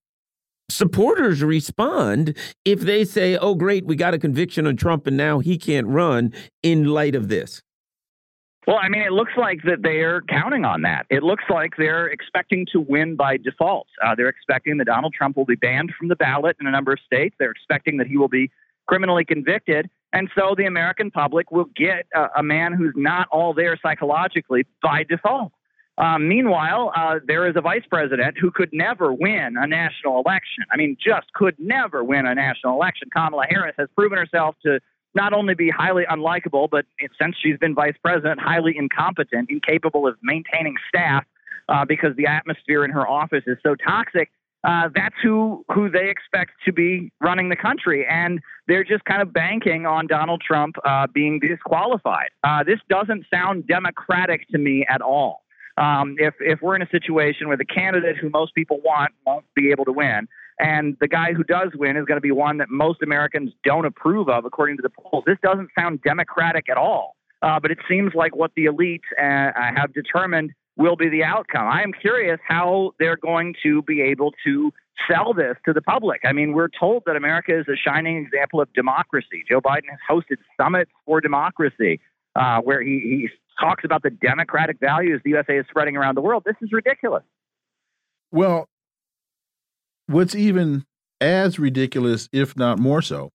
supporters 0.70 1.42
respond 1.42 2.36
if 2.64 2.80
they 2.80 3.04
say, 3.04 3.36
oh, 3.36 3.54
great, 3.54 3.86
we 3.86 3.96
got 3.96 4.14
a 4.14 4.18
conviction 4.18 4.66
on 4.66 4.76
Trump 4.76 5.06
and 5.06 5.16
now 5.16 5.38
he 5.38 5.56
can't 5.56 5.86
run 5.86 6.32
in 6.62 6.84
light 6.84 7.14
of 7.14 7.28
this? 7.28 7.62
Well, 8.66 8.78
I 8.80 8.88
mean, 8.88 9.02
it 9.02 9.12
looks 9.12 9.32
like 9.36 9.62
that 9.64 9.82
they're 9.82 10.22
counting 10.22 10.64
on 10.64 10.82
that. 10.82 11.06
It 11.10 11.22
looks 11.22 11.44
like 11.50 11.74
they're 11.76 12.06
expecting 12.06 12.66
to 12.72 12.80
win 12.80 13.14
by 13.14 13.36
default. 13.36 13.88
Uh, 14.02 14.14
they're 14.14 14.28
expecting 14.28 14.78
that 14.78 14.86
Donald 14.86 15.12
Trump 15.12 15.36
will 15.36 15.44
be 15.44 15.54
banned 15.54 15.92
from 15.98 16.08
the 16.08 16.16
ballot 16.16 16.56
in 16.60 16.66
a 16.66 16.70
number 16.70 16.92
of 16.92 16.98
states. 17.04 17.36
They're 17.38 17.50
expecting 17.50 17.98
that 17.98 18.06
he 18.06 18.16
will 18.16 18.28
be 18.28 18.50
criminally 18.86 19.24
convicted. 19.24 19.90
And 20.14 20.30
so 20.34 20.54
the 20.56 20.64
American 20.64 21.10
public 21.10 21.50
will 21.50 21.66
get 21.76 22.06
a, 22.14 22.38
a 22.38 22.42
man 22.42 22.72
who's 22.72 22.94
not 22.96 23.28
all 23.30 23.52
there 23.52 23.78
psychologically 23.82 24.66
by 24.82 25.04
default. 25.04 25.52
Um, 25.96 26.26
meanwhile, 26.28 26.92
uh, 26.96 27.20
there 27.24 27.46
is 27.48 27.54
a 27.56 27.60
vice 27.60 27.84
president 27.88 28.36
who 28.40 28.50
could 28.50 28.70
never 28.72 29.12
win 29.12 29.56
a 29.56 29.66
national 29.66 30.20
election. 30.20 30.64
I 30.70 30.76
mean, 30.76 30.96
just 30.98 31.32
could 31.34 31.54
never 31.58 32.02
win 32.02 32.26
a 32.26 32.34
national 32.34 32.74
election. 32.74 33.10
Kamala 33.12 33.46
Harris 33.48 33.74
has 33.78 33.88
proven 33.94 34.18
herself 34.18 34.56
to 34.64 34.80
not 35.14 35.32
only 35.32 35.54
be 35.54 35.70
highly 35.70 36.04
unlikable, 36.10 36.68
but 36.70 36.86
since 37.20 37.36
she's 37.40 37.58
been 37.58 37.74
vice 37.74 37.94
president, 38.02 38.40
highly 38.40 38.74
incompetent, 38.76 39.50
incapable 39.50 40.06
of 40.06 40.16
maintaining 40.22 40.74
staff 40.88 41.24
uh, 41.68 41.84
because 41.84 42.16
the 42.16 42.26
atmosphere 42.26 42.84
in 42.84 42.90
her 42.90 43.06
office 43.06 43.44
is 43.46 43.56
so 43.62 43.74
toxic. 43.74 44.30
Uh, 44.64 44.88
that's 44.94 45.14
who 45.22 45.62
who 45.74 45.90
they 45.90 46.08
expect 46.08 46.52
to 46.64 46.72
be 46.72 47.12
running 47.20 47.50
the 47.50 47.56
country, 47.56 48.06
and 48.08 48.40
they're 48.66 48.84
just 48.84 49.04
kind 49.04 49.20
of 49.20 49.30
banking 49.30 49.84
on 49.84 50.06
Donald 50.06 50.40
Trump 50.40 50.76
uh, 50.86 51.06
being 51.12 51.38
disqualified. 51.38 52.30
Uh, 52.42 52.64
this 52.64 52.78
doesn't 52.88 53.26
sound 53.32 53.66
democratic 53.66 54.48
to 54.48 54.56
me 54.56 54.86
at 54.88 55.02
all. 55.02 55.42
Um, 55.76 56.16
if 56.18 56.34
if 56.40 56.62
we're 56.62 56.76
in 56.76 56.82
a 56.82 56.88
situation 56.88 57.48
where 57.48 57.58
the 57.58 57.64
candidate 57.66 58.16
who 58.16 58.30
most 58.30 58.54
people 58.54 58.80
want 58.82 59.12
won't 59.26 59.44
be 59.54 59.70
able 59.70 59.84
to 59.84 59.92
win, 59.92 60.28
and 60.59 60.96
the 61.00 61.09
guy 61.09 61.32
who 61.32 61.42
does 61.44 61.70
win 61.74 61.96
is 61.96 62.05
going 62.05 62.16
to 62.16 62.22
be 62.22 62.30
one 62.30 62.59
that 62.59 62.70
most 62.70 63.02
Americans 63.02 63.52
don't 63.64 63.84
approve 63.84 64.28
of, 64.28 64.44
according 64.44 64.76
to 64.76 64.82
the 64.82 64.90
polls, 64.90 65.24
this 65.26 65.38
doesn't 65.42 65.70
sound 65.78 66.02
democratic 66.02 66.68
at 66.68 66.76
all. 66.76 67.16
Uh, 67.42 67.61
but 67.61 67.70
it 67.70 67.78
seems 67.88 68.12
like 68.14 68.34
what 68.34 68.52
the 68.57 68.64
elite 68.64 69.02
uh, 69.18 69.50
have 69.55 69.92
determined 69.92 70.52
will 70.76 70.96
be 70.96 71.09
the 71.09 71.22
outcome. 71.22 71.66
I 71.66 71.82
am 71.82 71.92
curious 71.92 72.38
how 72.46 72.92
they're 72.98 73.16
going 73.16 73.55
to 73.62 73.82
be 73.82 74.00
able 74.00 74.32
to 74.44 74.72
sell 75.11 75.34
this 75.34 75.57
to 75.66 75.72
the 75.72 75.82
public. 75.82 76.20
I 76.24 76.32
mean, 76.32 76.52
we're 76.52 76.68
told 76.68 77.02
that 77.07 77.16
America 77.16 77.59
is 77.59 77.66
a 77.68 77.76
shining 77.76 78.16
example 78.16 78.61
of 78.61 78.72
democracy. 78.72 79.44
Joe 79.48 79.61
Biden 79.61 79.90
has 79.90 79.98
hosted 80.09 80.36
summits 80.61 80.90
for 81.05 81.20
democracy 81.20 82.00
uh, 82.36 82.61
where 82.61 82.82
he, 82.82 83.00
he 83.00 83.28
talks 83.61 83.84
about 83.84 84.02
the 84.02 84.11
democratic 84.11 84.78
values 84.80 85.20
the 85.24 85.30
USA 85.30 85.59
is 85.59 85.66
spreading 85.68 85.96
around 85.96 86.16
the 86.16 86.20
world. 86.20 86.42
This 86.44 86.57
is 86.61 86.70
ridiculous. 86.72 87.22
Well, 88.32 88.68
what's 90.07 90.34
even 90.34 90.84
as 91.20 91.59
ridiculous, 91.59 92.28
if 92.32 92.57
not 92.57 92.78
more 92.78 93.02
so, 93.02 93.30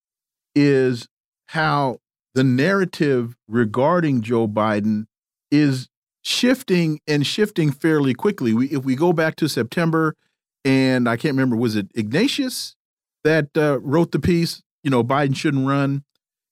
is 0.55 1.07
how 1.47 1.97
the 2.35 2.43
narrative 2.43 3.35
regarding 3.47 4.21
Joe 4.21 4.47
Biden 4.47 5.05
is 5.51 5.87
shifting 6.23 6.99
and 7.07 7.25
shifting 7.25 7.71
fairly 7.71 8.13
quickly. 8.13 8.53
We, 8.53 8.67
if 8.67 8.83
we 8.83 8.95
go 8.95 9.13
back 9.13 9.35
to 9.37 9.49
September, 9.49 10.15
and 10.63 11.07
I 11.09 11.17
can't 11.17 11.33
remember, 11.33 11.55
was 11.55 11.75
it 11.75 11.87
Ignatius 11.95 12.75
that 13.23 13.49
uh, 13.57 13.79
wrote 13.79 14.11
the 14.11 14.19
piece? 14.19 14.61
You 14.83 14.91
know, 14.91 15.03
Biden 15.03 15.35
shouldn't 15.35 15.67
run 15.67 16.03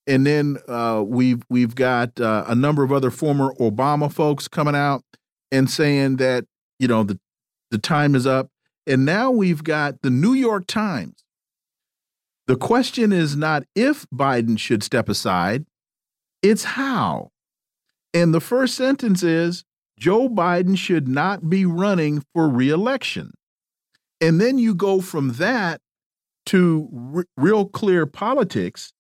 and 0.08 0.26
then 0.26 0.58
uh, 0.68 1.04
we've 1.06 1.44
we've 1.50 1.76
got 1.76 2.20
uh, 2.20 2.46
a 2.48 2.56
number 2.56 2.84
of 2.84 2.92
other 2.92 3.12
former 3.12 3.54
Obama 3.60 4.12
folks 4.12 4.48
coming 4.48 4.76
out 4.76 5.04
and 5.52 5.70
saying 5.70 6.16
that 6.16 6.46
you 6.80 6.88
know 6.88 7.04
the 7.04 7.20
the 7.70 7.78
time 7.78 8.16
is 8.16 8.26
up, 8.26 8.50
and 8.88 9.06
now 9.06 9.30
we've 9.30 9.64
got 9.64 10.02
the 10.02 10.10
New 10.10 10.34
York 10.34 10.66
Times. 10.66 11.24
The 12.48 12.56
question 12.56 13.12
is 13.12 13.36
not 13.36 13.64
if 13.76 14.06
Biden 14.14 14.58
should 14.58 14.82
step 14.82 15.10
aside, 15.10 15.66
it's 16.42 16.64
how. 16.64 17.32
And 18.14 18.34
the 18.34 18.40
first 18.40 18.76
sentence 18.76 19.22
is 19.22 19.66
Joe 20.00 20.30
Biden 20.30 20.78
should 20.78 21.08
not 21.08 21.50
be 21.50 21.66
running 21.66 22.24
for 22.34 22.48
reelection. 22.48 23.34
And 24.22 24.40
then 24.40 24.58
you 24.58 24.74
go 24.74 25.02
from 25.02 25.34
that 25.34 25.82
to 26.48 27.26
real 27.36 27.66
clear 27.66 28.06
politics 28.06 28.94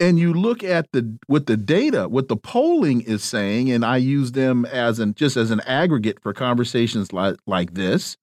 and 0.00 0.18
you 0.18 0.34
look 0.34 0.64
at 0.64 0.90
the 0.92 1.16
what 1.28 1.46
the 1.46 1.56
data 1.56 2.08
what 2.08 2.26
the 2.26 2.36
polling 2.36 3.00
is 3.02 3.22
saying 3.22 3.70
and 3.70 3.84
i 3.84 3.96
use 3.96 4.32
them 4.32 4.64
as 4.64 4.98
an 4.98 5.14
just 5.14 5.36
as 5.36 5.52
an 5.52 5.60
aggregate 5.60 6.20
for 6.20 6.32
conversations 6.32 7.12
like 7.12 7.36
like 7.46 7.74
this 7.74 8.16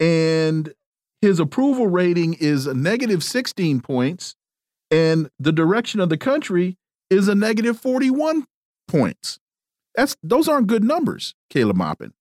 and 0.00 0.74
his 1.20 1.40
approval 1.40 1.86
rating 1.86 2.34
is 2.34 2.66
a 2.66 2.74
negative 2.74 3.22
16 3.22 3.80
points 3.80 4.34
and 4.90 5.30
the 5.38 5.52
direction 5.52 6.00
of 6.00 6.08
the 6.08 6.16
country 6.16 6.76
is 7.10 7.28
a 7.28 7.34
negative 7.34 7.78
41 7.78 8.44
points 8.88 9.38
that's 9.94 10.16
those 10.22 10.48
aren't 10.48 10.66
good 10.66 10.84
numbers 10.84 11.34
caleb 11.50 11.76
maupin 11.76 12.12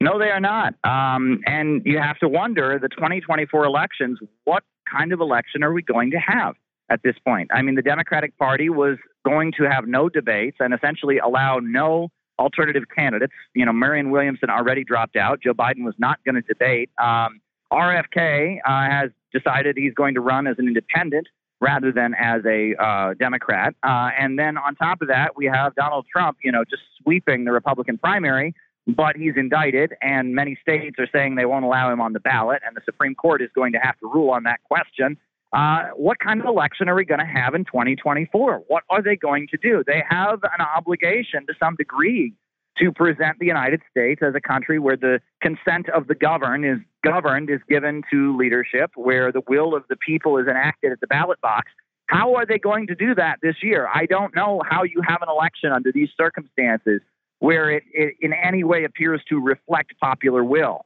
no, 0.00 0.16
they 0.16 0.30
are 0.30 0.38
not. 0.38 0.74
Um, 0.84 1.40
and 1.44 1.82
you 1.84 1.98
have 1.98 2.20
to 2.20 2.28
wonder 2.28 2.78
the 2.80 2.88
2024 2.88 3.64
elections, 3.64 4.20
what 4.44 4.62
kind 4.88 5.12
of 5.12 5.20
election 5.20 5.64
are 5.64 5.72
we 5.72 5.82
going 5.82 6.12
to 6.12 6.18
have? 6.18 6.54
at 6.90 7.00
this 7.02 7.14
point. 7.24 7.50
I 7.52 7.62
mean, 7.62 7.74
the 7.74 7.82
Democratic 7.82 8.36
Party 8.38 8.70
was 8.70 8.96
going 9.24 9.52
to 9.58 9.64
have 9.64 9.86
no 9.86 10.08
debates 10.08 10.56
and 10.60 10.72
essentially 10.72 11.18
allow 11.18 11.58
no 11.58 12.08
alternative 12.38 12.84
candidates. 12.94 13.32
You 13.54 13.66
know, 13.66 13.72
Marianne 13.72 14.10
Williamson 14.10 14.50
already 14.50 14.84
dropped 14.84 15.16
out. 15.16 15.40
Joe 15.42 15.54
Biden 15.54 15.84
was 15.84 15.94
not 15.98 16.18
going 16.24 16.36
to 16.36 16.42
debate. 16.42 16.90
Um, 17.02 17.40
RFK 17.72 18.58
uh, 18.64 18.90
has 18.90 19.10
decided 19.32 19.76
he's 19.76 19.94
going 19.94 20.14
to 20.14 20.20
run 20.20 20.46
as 20.46 20.56
an 20.58 20.66
independent 20.66 21.26
rather 21.60 21.92
than 21.92 22.14
as 22.14 22.42
a 22.46 22.74
uh, 22.76 23.14
Democrat. 23.14 23.74
Uh, 23.82 24.10
and 24.18 24.38
then 24.38 24.56
on 24.56 24.76
top 24.76 25.02
of 25.02 25.08
that, 25.08 25.36
we 25.36 25.46
have 25.46 25.74
Donald 25.74 26.06
Trump, 26.10 26.38
you 26.42 26.52
know, 26.52 26.64
just 26.64 26.82
sweeping 27.02 27.44
the 27.44 27.52
Republican 27.52 27.98
primary. 27.98 28.54
But 28.86 29.16
he's 29.16 29.34
indicted, 29.36 29.92
and 30.00 30.34
many 30.34 30.56
states 30.62 30.96
are 30.98 31.08
saying 31.12 31.34
they 31.34 31.44
won't 31.44 31.66
allow 31.66 31.92
him 31.92 32.00
on 32.00 32.14
the 32.14 32.20
ballot, 32.20 32.62
and 32.66 32.74
the 32.74 32.80
Supreme 32.86 33.14
Court 33.14 33.42
is 33.42 33.50
going 33.54 33.72
to 33.72 33.78
have 33.78 33.98
to 33.98 34.06
rule 34.06 34.30
on 34.30 34.44
that 34.44 34.64
question. 34.64 35.18
Uh, 35.52 35.88
what 35.96 36.18
kind 36.18 36.40
of 36.40 36.46
election 36.46 36.88
are 36.88 36.94
we 36.94 37.04
going 37.04 37.20
to 37.20 37.26
have 37.26 37.54
in 37.54 37.64
2024? 37.64 38.64
What 38.68 38.84
are 38.90 39.02
they 39.02 39.16
going 39.16 39.48
to 39.50 39.56
do? 39.56 39.82
They 39.86 40.02
have 40.08 40.40
an 40.42 40.64
obligation 40.76 41.46
to 41.46 41.54
some 41.58 41.74
degree 41.76 42.34
to 42.78 42.92
present 42.92 43.38
the 43.38 43.46
United 43.46 43.80
States 43.90 44.20
as 44.22 44.34
a 44.34 44.40
country 44.40 44.78
where 44.78 44.96
the 44.96 45.20
consent 45.40 45.88
of 45.88 46.06
the 46.06 46.14
governed 46.14 46.64
is 46.64 46.78
governed 47.02 47.50
is 47.50 47.60
given 47.68 48.02
to 48.10 48.36
leadership, 48.36 48.90
where 48.94 49.32
the 49.32 49.42
will 49.48 49.74
of 49.74 49.84
the 49.88 49.96
people 49.96 50.36
is 50.38 50.46
enacted 50.46 50.92
at 50.92 51.00
the 51.00 51.06
ballot 51.06 51.40
box. 51.40 51.72
How 52.06 52.34
are 52.34 52.46
they 52.46 52.58
going 52.58 52.86
to 52.86 52.94
do 52.94 53.14
that 53.14 53.38
this 53.42 53.56
year? 53.62 53.88
I 53.92 54.06
don't 54.06 54.34
know 54.34 54.62
how 54.68 54.82
you 54.82 55.02
have 55.06 55.22
an 55.22 55.28
election 55.28 55.72
under 55.72 55.92
these 55.92 56.08
circumstances 56.16 57.00
where 57.40 57.70
it, 57.70 57.84
it 57.92 58.14
in 58.20 58.32
any 58.32 58.64
way 58.64 58.84
appears 58.84 59.22
to 59.28 59.40
reflect 59.40 59.92
popular 60.00 60.42
will. 60.42 60.84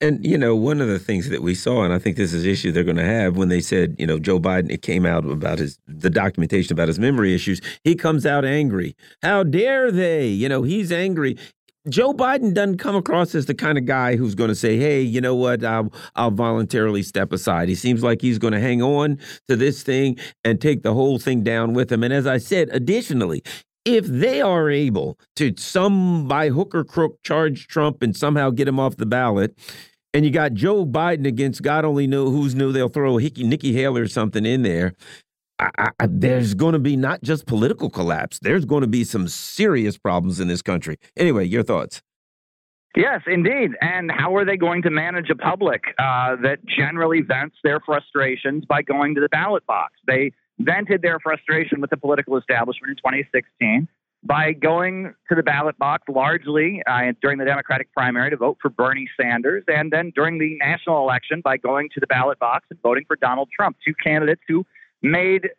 And 0.00 0.24
you 0.26 0.36
know, 0.36 0.56
one 0.56 0.80
of 0.80 0.88
the 0.88 0.98
things 0.98 1.28
that 1.30 1.42
we 1.42 1.54
saw, 1.54 1.84
and 1.84 1.92
I 1.92 1.98
think 1.98 2.16
this 2.16 2.32
is 2.32 2.44
an 2.44 2.50
issue 2.50 2.72
they're 2.72 2.84
going 2.84 2.96
to 2.96 3.04
have 3.04 3.36
when 3.36 3.48
they 3.48 3.60
said, 3.60 3.96
you 3.98 4.06
know, 4.06 4.18
Joe 4.18 4.40
Biden, 4.40 4.70
it 4.70 4.82
came 4.82 5.06
out 5.06 5.24
about 5.24 5.58
his 5.58 5.78
the 5.86 6.10
documentation 6.10 6.72
about 6.72 6.88
his 6.88 6.98
memory 6.98 7.34
issues. 7.34 7.60
He 7.84 7.94
comes 7.94 8.26
out 8.26 8.44
angry. 8.44 8.96
How 9.22 9.44
dare 9.44 9.90
they? 9.90 10.26
You 10.26 10.48
know, 10.48 10.62
he's 10.62 10.90
angry. 10.92 11.36
Joe 11.88 12.14
Biden 12.14 12.54
doesn't 12.54 12.78
come 12.78 12.96
across 12.96 13.34
as 13.34 13.44
the 13.44 13.54
kind 13.54 13.76
of 13.76 13.84
guy 13.84 14.16
who's 14.16 14.34
going 14.34 14.48
to 14.48 14.54
say, 14.54 14.78
"Hey, 14.78 15.02
you 15.02 15.20
know 15.20 15.34
what? 15.34 15.62
I'll 15.62 15.92
I'll 16.16 16.30
voluntarily 16.30 17.02
step 17.02 17.30
aside." 17.32 17.68
He 17.68 17.74
seems 17.74 18.02
like 18.02 18.22
he's 18.22 18.38
going 18.38 18.54
to 18.54 18.60
hang 18.60 18.82
on 18.82 19.18
to 19.48 19.56
this 19.56 19.82
thing 19.82 20.18
and 20.44 20.60
take 20.60 20.82
the 20.82 20.94
whole 20.94 21.18
thing 21.18 21.42
down 21.42 21.74
with 21.74 21.92
him. 21.92 22.02
And 22.02 22.12
as 22.12 22.26
I 22.26 22.38
said, 22.38 22.70
additionally, 22.72 23.42
if 23.84 24.06
they 24.06 24.40
are 24.40 24.70
able 24.70 25.18
to 25.36 25.54
some 25.58 26.26
by 26.26 26.48
hook 26.48 26.74
or 26.74 26.84
crook 26.84 27.22
charge 27.22 27.66
Trump 27.66 28.02
and 28.02 28.16
somehow 28.16 28.50
get 28.50 28.68
him 28.68 28.80
off 28.80 28.96
the 28.96 29.06
ballot, 29.06 29.56
and 30.12 30.24
you 30.24 30.30
got 30.30 30.54
Joe 30.54 30.86
Biden 30.86 31.26
against 31.26 31.62
God 31.62 31.84
only 31.84 32.06
know 32.06 32.30
who's 32.30 32.54
new, 32.54 32.72
they'll 32.72 32.88
throw 32.88 33.16
Hickey, 33.16 33.44
Nikki 33.44 33.72
Haley 33.72 34.00
or 34.00 34.08
something 34.08 34.46
in 34.46 34.62
there. 34.62 34.94
I, 35.58 35.90
I, 36.00 36.06
there's 36.08 36.54
going 36.54 36.72
to 36.72 36.78
be 36.78 36.96
not 36.96 37.22
just 37.22 37.46
political 37.46 37.90
collapse. 37.90 38.38
There's 38.40 38.64
going 38.64 38.82
to 38.82 38.88
be 38.88 39.04
some 39.04 39.28
serious 39.28 39.96
problems 39.98 40.40
in 40.40 40.48
this 40.48 40.62
country. 40.62 40.98
Anyway, 41.16 41.44
your 41.44 41.62
thoughts? 41.62 42.02
Yes, 42.96 43.22
indeed. 43.26 43.72
And 43.80 44.10
how 44.10 44.36
are 44.36 44.44
they 44.44 44.56
going 44.56 44.82
to 44.82 44.90
manage 44.90 45.30
a 45.30 45.34
public 45.34 45.82
uh, 45.98 46.36
that 46.42 46.58
generally 46.64 47.22
vents 47.22 47.56
their 47.64 47.80
frustrations 47.80 48.64
by 48.66 48.82
going 48.82 49.16
to 49.16 49.20
the 49.20 49.28
ballot 49.28 49.66
box? 49.66 49.94
They 50.06 50.32
vented 50.58 51.02
their 51.02 51.18
frustration 51.20 51.80
with 51.80 51.90
the 51.90 51.96
political 51.96 52.36
establishment 52.36 52.90
in 52.90 52.96
2016 52.96 53.88
by 54.22 54.52
going 54.52 55.14
to 55.28 55.34
the 55.34 55.42
ballot 55.42 55.76
box 55.78 56.04
largely 56.08 56.82
uh, 56.86 57.12
during 57.20 57.38
the 57.38 57.44
Democratic 57.44 57.92
primary 57.92 58.30
to 58.30 58.36
vote 58.36 58.56
for 58.60 58.70
Bernie 58.70 59.08
Sanders, 59.20 59.64
and 59.68 59.92
then 59.92 60.12
during 60.14 60.38
the 60.38 60.56
national 60.58 61.02
election 61.02 61.42
by 61.44 61.58
going 61.58 61.90
to 61.92 62.00
the 62.00 62.06
ballot 62.06 62.38
box 62.38 62.66
and 62.70 62.80
voting 62.82 63.04
for 63.06 63.16
Donald 63.16 63.50
Trump, 63.54 63.76
two 63.86 63.92
candidates 64.02 64.40
who 64.48 64.64
made 65.02 65.50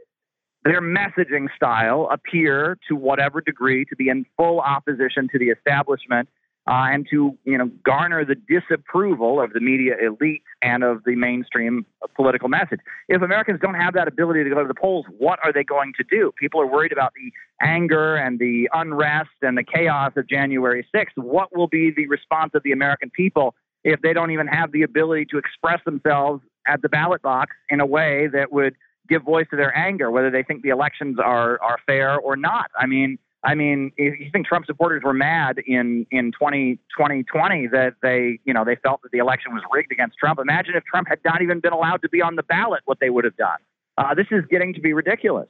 their 0.64 0.82
messaging 0.82 1.48
style 1.56 2.10
appear 2.12 2.76
to 2.88 2.96
whatever 2.96 3.40
degree 3.40 3.86
to 3.86 3.96
be 3.96 4.10
in 4.10 4.26
full 4.36 4.60
opposition 4.60 5.30
to 5.32 5.38
the 5.38 5.50
establishment 5.50 6.28
uh, 6.68 6.90
and 6.92 7.08
to 7.12 7.38
you 7.46 7.58
know 7.58 7.70
garner 7.84 8.26
the 8.26 8.36
disapproval 8.36 9.42
of 9.42 9.54
the 9.54 9.60
media 9.60 9.94
elite 10.04 10.44
and 10.62 10.84
of 10.84 11.04
the 11.06 11.16
mainstream 11.16 11.86
political 12.16 12.50
message. 12.50 12.80
If 13.08 13.22
Americans 13.22 13.60
don't 13.62 13.76
have 13.76 13.94
that 13.94 14.08
ability 14.08 14.44
to 14.44 14.50
go 14.50 14.62
to 14.62 14.68
the 14.68 14.74
polls, 14.74 15.06
what 15.18 15.40
are 15.44 15.54
they 15.54 15.64
going 15.64 15.94
to 15.98 16.04
do? 16.04 16.32
People 16.40 16.62
are 16.62 16.68
worried 16.68 16.92
about 16.92 17.14
the 17.16 17.32
anger 17.66 18.16
and 18.16 18.40
the 18.40 18.70
unrest 18.74 19.30
and 19.42 19.58
the 19.58 19.64
chaos 19.64 20.14
of 20.16 20.28
January 20.28 20.86
6th. 20.94 21.16
What 21.16 21.56
will 21.56 21.68
be 21.68 21.92
the 21.96 22.08
response 22.08 22.52
of 22.56 22.64
the 22.64 22.72
American 22.72 23.10
people 23.10 23.56
if 23.84 24.02
they 24.02 24.14
don't 24.14 24.32
even 24.32 24.48
have 24.48 24.72
the 24.72 24.82
ability 24.82 25.26
to 25.26 25.38
express 25.38 25.80
themselves 25.86 26.42
at 26.68 26.82
the 26.82 26.90
ballot 26.90 27.22
box 27.22 27.56
in 27.70 27.80
a 27.80 27.86
way 27.86 28.28
that 28.34 28.52
would 28.52 28.76
give 29.08 29.22
voice 29.22 29.46
to 29.52 29.56
their 29.56 29.76
anger, 29.78 30.10
whether 30.10 30.32
they 30.32 30.42
think 30.42 30.64
the 30.64 30.70
elections 30.70 31.20
are 31.24 31.62
are 31.62 31.78
fair 31.86 32.18
or 32.18 32.36
not? 32.36 32.72
I 32.78 32.88
mean 32.88 33.20
I 33.46 33.54
mean, 33.54 33.92
you 33.96 34.30
think 34.34 34.48
Trump 34.48 34.66
supporters 34.66 35.04
were 35.04 35.14
mad 35.14 35.60
in 35.68 36.08
in 36.10 36.32
20, 36.32 36.78
2020 36.98 37.68
that 37.68 37.94
they, 38.02 38.40
you 38.44 38.54
know, 38.54 38.66
they 38.66 38.76
felt 38.76 39.04
that 39.04 39.12
the 39.12 39.20
election 39.20 39.54
was 39.54 39.62
rigged 39.72 39.92
against 39.92 40.18
Trump. 40.18 40.40
Imagine 40.40 40.74
if 40.76 40.84
Trump 40.84 41.08
had 41.08 41.20
not 41.24 41.44
even 41.44 41.60
been 41.60 41.72
allowed 41.72 42.02
to 42.02 42.10
be 42.10 42.24
on 42.24 42.36
the 42.36 42.44
ballot, 42.44 42.82
what 42.86 43.00
they 43.00 43.12
would 43.12 43.24
have 43.24 43.38
done. 43.38 43.60
Uh, 44.00 44.16
this 44.16 44.26
is 44.32 44.44
getting 44.50 44.74
to 44.74 44.82
be 44.82 44.94
ridiculous. 44.94 45.48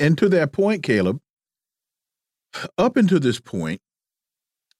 And 0.00 0.18
to 0.18 0.28
that 0.30 0.52
point, 0.52 0.82
Caleb, 0.82 1.20
up 2.76 2.96
until 2.96 3.20
this 3.20 3.38
point, 3.38 3.80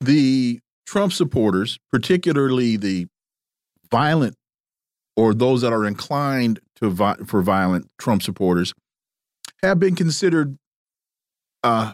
the 0.00 0.58
Trump 0.86 1.12
supporters, 1.12 1.78
particularly 1.92 2.76
the 2.76 3.06
violent 3.92 4.34
or 5.16 5.34
those 5.34 5.62
that 5.62 5.72
are 5.72 5.86
inclined 5.86 6.58
to 6.80 6.90
vi 6.90 7.14
for 7.26 7.42
violent 7.42 7.88
Trump 7.96 8.22
supporters, 8.22 8.74
have 9.62 9.78
been 9.78 9.94
considered 9.94 10.58
uh, 11.62 11.92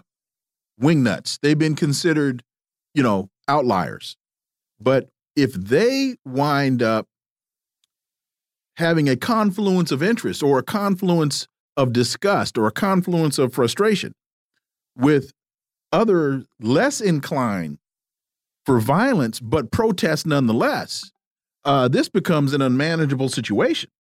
wingnuts. 0.81 1.39
They've 1.41 1.59
been 1.59 1.77
considered, 1.77 2.43
you 2.95 3.03
know, 3.03 3.29
outliers. 3.49 4.17
But 4.81 5.09
if 5.37 5.53
they 5.53 6.17
wind 6.25 6.83
up 6.83 7.07
having 8.77 9.09
a 9.09 9.17
confluence 9.17 9.93
of 9.93 10.03
interest 10.03 10.43
or 10.43 10.59
a 10.59 10.63
confluence 10.63 11.47
of 11.77 11.93
disgust 11.93 12.59
or 12.59 12.67
a 12.67 12.73
confluence 12.73 13.39
of 13.39 13.53
frustration 13.53 14.13
with 14.97 15.33
other 15.93 16.45
less 16.61 17.01
inclined 17.01 17.79
for 18.67 18.81
violence 18.81 19.41
but 19.41 19.71
protest 19.71 20.27
nonetheless, 20.27 21.13
uh, 21.65 21.89
this 21.89 22.09
becomes 22.09 22.53
an 22.53 22.63
unmanageable 22.63 23.29
situation. 23.29 23.91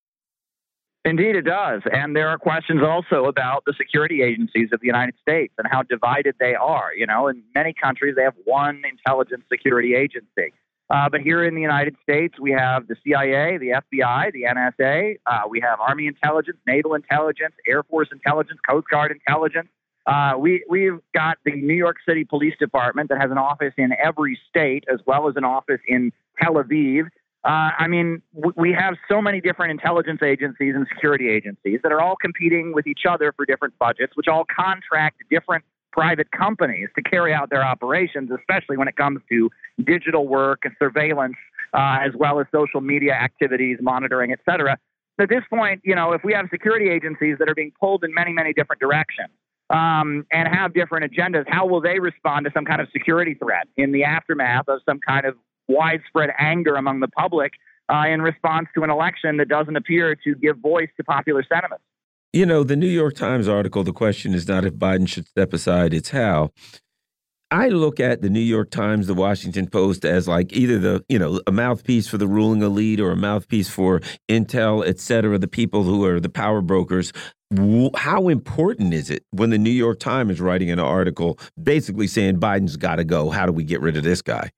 Indeed, 1.04 1.36
it 1.36 1.42
does. 1.42 1.82
And 1.92 2.16
there 2.16 2.28
are 2.30 2.38
questions 2.38 2.80
also 2.82 3.26
about 3.26 3.64
the 3.66 3.74
security 3.76 4.22
agencies 4.22 4.70
of 4.72 4.80
the 4.80 4.86
United 4.86 5.14
States 5.20 5.52
and 5.58 5.66
how 5.70 5.82
divided 5.82 6.34
they 6.40 6.54
are. 6.54 6.94
You 6.96 7.06
know, 7.06 7.28
in 7.28 7.42
many 7.54 7.74
countries, 7.74 8.14
they 8.16 8.22
have 8.22 8.34
one 8.44 8.82
intelligence 8.90 9.44
security 9.50 9.94
agency. 9.94 10.54
Uh, 10.90 11.08
but 11.10 11.20
here 11.20 11.44
in 11.44 11.54
the 11.54 11.60
United 11.60 11.96
States, 12.02 12.38
we 12.40 12.52
have 12.52 12.86
the 12.88 12.96
CIA, 13.04 13.58
the 13.58 13.68
FBI, 13.68 14.32
the 14.32 14.42
NSA, 14.42 15.16
uh, 15.26 15.40
we 15.48 15.60
have 15.60 15.78
Army 15.80 16.06
intelligence, 16.06 16.58
naval 16.66 16.94
intelligence, 16.94 17.54
Air 17.66 17.82
Force 17.82 18.08
intelligence, 18.12 18.58
Coast 18.68 18.86
Guard 18.90 19.10
intelligence. 19.10 19.68
Uh, 20.06 20.34
we, 20.38 20.62
we've 20.68 21.00
got 21.14 21.38
the 21.44 21.52
New 21.52 21.74
York 21.74 21.96
City 22.06 22.24
Police 22.24 22.54
Department 22.58 23.08
that 23.08 23.20
has 23.20 23.30
an 23.30 23.38
office 23.38 23.72
in 23.78 23.92
every 24.02 24.38
state, 24.48 24.84
as 24.92 25.00
well 25.06 25.28
as 25.28 25.36
an 25.36 25.44
office 25.44 25.80
in 25.88 26.12
Tel 26.40 26.54
Aviv. 26.54 27.08
Uh, 27.44 27.70
I 27.78 27.88
mean, 27.88 28.22
we 28.56 28.72
have 28.72 28.94
so 29.06 29.20
many 29.20 29.40
different 29.40 29.70
intelligence 29.70 30.22
agencies 30.22 30.74
and 30.74 30.86
security 30.88 31.28
agencies 31.28 31.80
that 31.82 31.92
are 31.92 32.00
all 32.00 32.16
competing 32.16 32.72
with 32.72 32.86
each 32.86 33.02
other 33.08 33.34
for 33.36 33.44
different 33.44 33.78
budgets, 33.78 34.16
which 34.16 34.28
all 34.28 34.44
contract 34.44 35.22
different 35.30 35.62
private 35.92 36.30
companies 36.32 36.88
to 36.96 37.02
carry 37.02 37.34
out 37.34 37.50
their 37.50 37.62
operations, 37.62 38.30
especially 38.36 38.76
when 38.76 38.88
it 38.88 38.96
comes 38.96 39.20
to 39.28 39.50
digital 39.84 40.26
work 40.26 40.60
and 40.64 40.74
surveillance, 40.78 41.36
uh, 41.74 41.98
as 42.00 42.12
well 42.16 42.40
as 42.40 42.46
social 42.50 42.80
media 42.80 43.12
activities, 43.12 43.76
monitoring, 43.80 44.32
et 44.32 44.40
cetera. 44.48 44.78
At 45.20 45.28
this 45.28 45.44
point, 45.50 45.82
you 45.84 45.94
know, 45.94 46.12
if 46.12 46.24
we 46.24 46.32
have 46.32 46.46
security 46.50 46.88
agencies 46.88 47.36
that 47.38 47.48
are 47.48 47.54
being 47.54 47.72
pulled 47.78 48.04
in 48.04 48.12
many, 48.12 48.32
many 48.32 48.52
different 48.52 48.80
directions 48.80 49.28
um, 49.70 50.26
and 50.32 50.48
have 50.48 50.74
different 50.74 51.12
agendas, 51.12 51.44
how 51.46 51.66
will 51.66 51.80
they 51.80 52.00
respond 52.00 52.46
to 52.46 52.52
some 52.52 52.64
kind 52.64 52.80
of 52.80 52.88
security 52.90 53.34
threat 53.34 53.68
in 53.76 53.92
the 53.92 54.02
aftermath 54.02 54.68
of 54.68 54.80
some 54.86 54.98
kind 54.98 55.26
of 55.26 55.36
widespread 55.68 56.30
anger 56.38 56.76
among 56.76 57.00
the 57.00 57.08
public 57.08 57.52
uh, 57.92 58.04
in 58.08 58.22
response 58.22 58.68
to 58.74 58.82
an 58.82 58.90
election 58.90 59.36
that 59.38 59.48
doesn't 59.48 59.76
appear 59.76 60.14
to 60.14 60.34
give 60.36 60.58
voice 60.58 60.88
to 60.96 61.04
popular 61.04 61.44
sentiment. 61.50 61.80
You 62.32 62.46
know, 62.46 62.64
the 62.64 62.76
New 62.76 62.88
York 62.88 63.14
Times 63.14 63.46
article, 63.46 63.84
the 63.84 63.92
question 63.92 64.34
is 64.34 64.48
not 64.48 64.64
if 64.64 64.74
Biden 64.74 65.08
should 65.08 65.26
step 65.28 65.52
aside, 65.52 65.94
it's 65.94 66.10
how. 66.10 66.50
I 67.50 67.68
look 67.68 68.00
at 68.00 68.22
the 68.22 68.30
New 68.30 68.40
York 68.40 68.70
Times, 68.70 69.06
the 69.06 69.14
Washington 69.14 69.68
Post 69.68 70.04
as 70.04 70.26
like 70.26 70.52
either 70.52 70.78
the, 70.78 71.04
you 71.08 71.18
know, 71.18 71.40
a 71.46 71.52
mouthpiece 71.52 72.08
for 72.08 72.18
the 72.18 72.26
ruling 72.26 72.62
elite 72.62 72.98
or 72.98 73.12
a 73.12 73.16
mouthpiece 73.16 73.68
for 73.68 74.00
Intel, 74.28 74.84
et 74.84 74.98
cetera, 74.98 75.38
the 75.38 75.46
people 75.46 75.84
who 75.84 76.04
are 76.04 76.18
the 76.18 76.28
power 76.28 76.60
brokers. 76.60 77.12
How 77.94 78.28
important 78.28 78.92
is 78.92 79.10
it 79.10 79.22
when 79.30 79.50
the 79.50 79.58
New 79.58 79.70
York 79.70 80.00
Times 80.00 80.32
is 80.32 80.40
writing 80.40 80.72
an 80.72 80.80
article 80.80 81.38
basically 81.62 82.08
saying 82.08 82.40
Biden's 82.40 82.76
got 82.76 82.96
to 82.96 83.04
go? 83.04 83.30
How 83.30 83.46
do 83.46 83.52
we 83.52 83.62
get 83.62 83.80
rid 83.80 83.96
of 83.96 84.02
this 84.02 84.22
guy? 84.22 84.50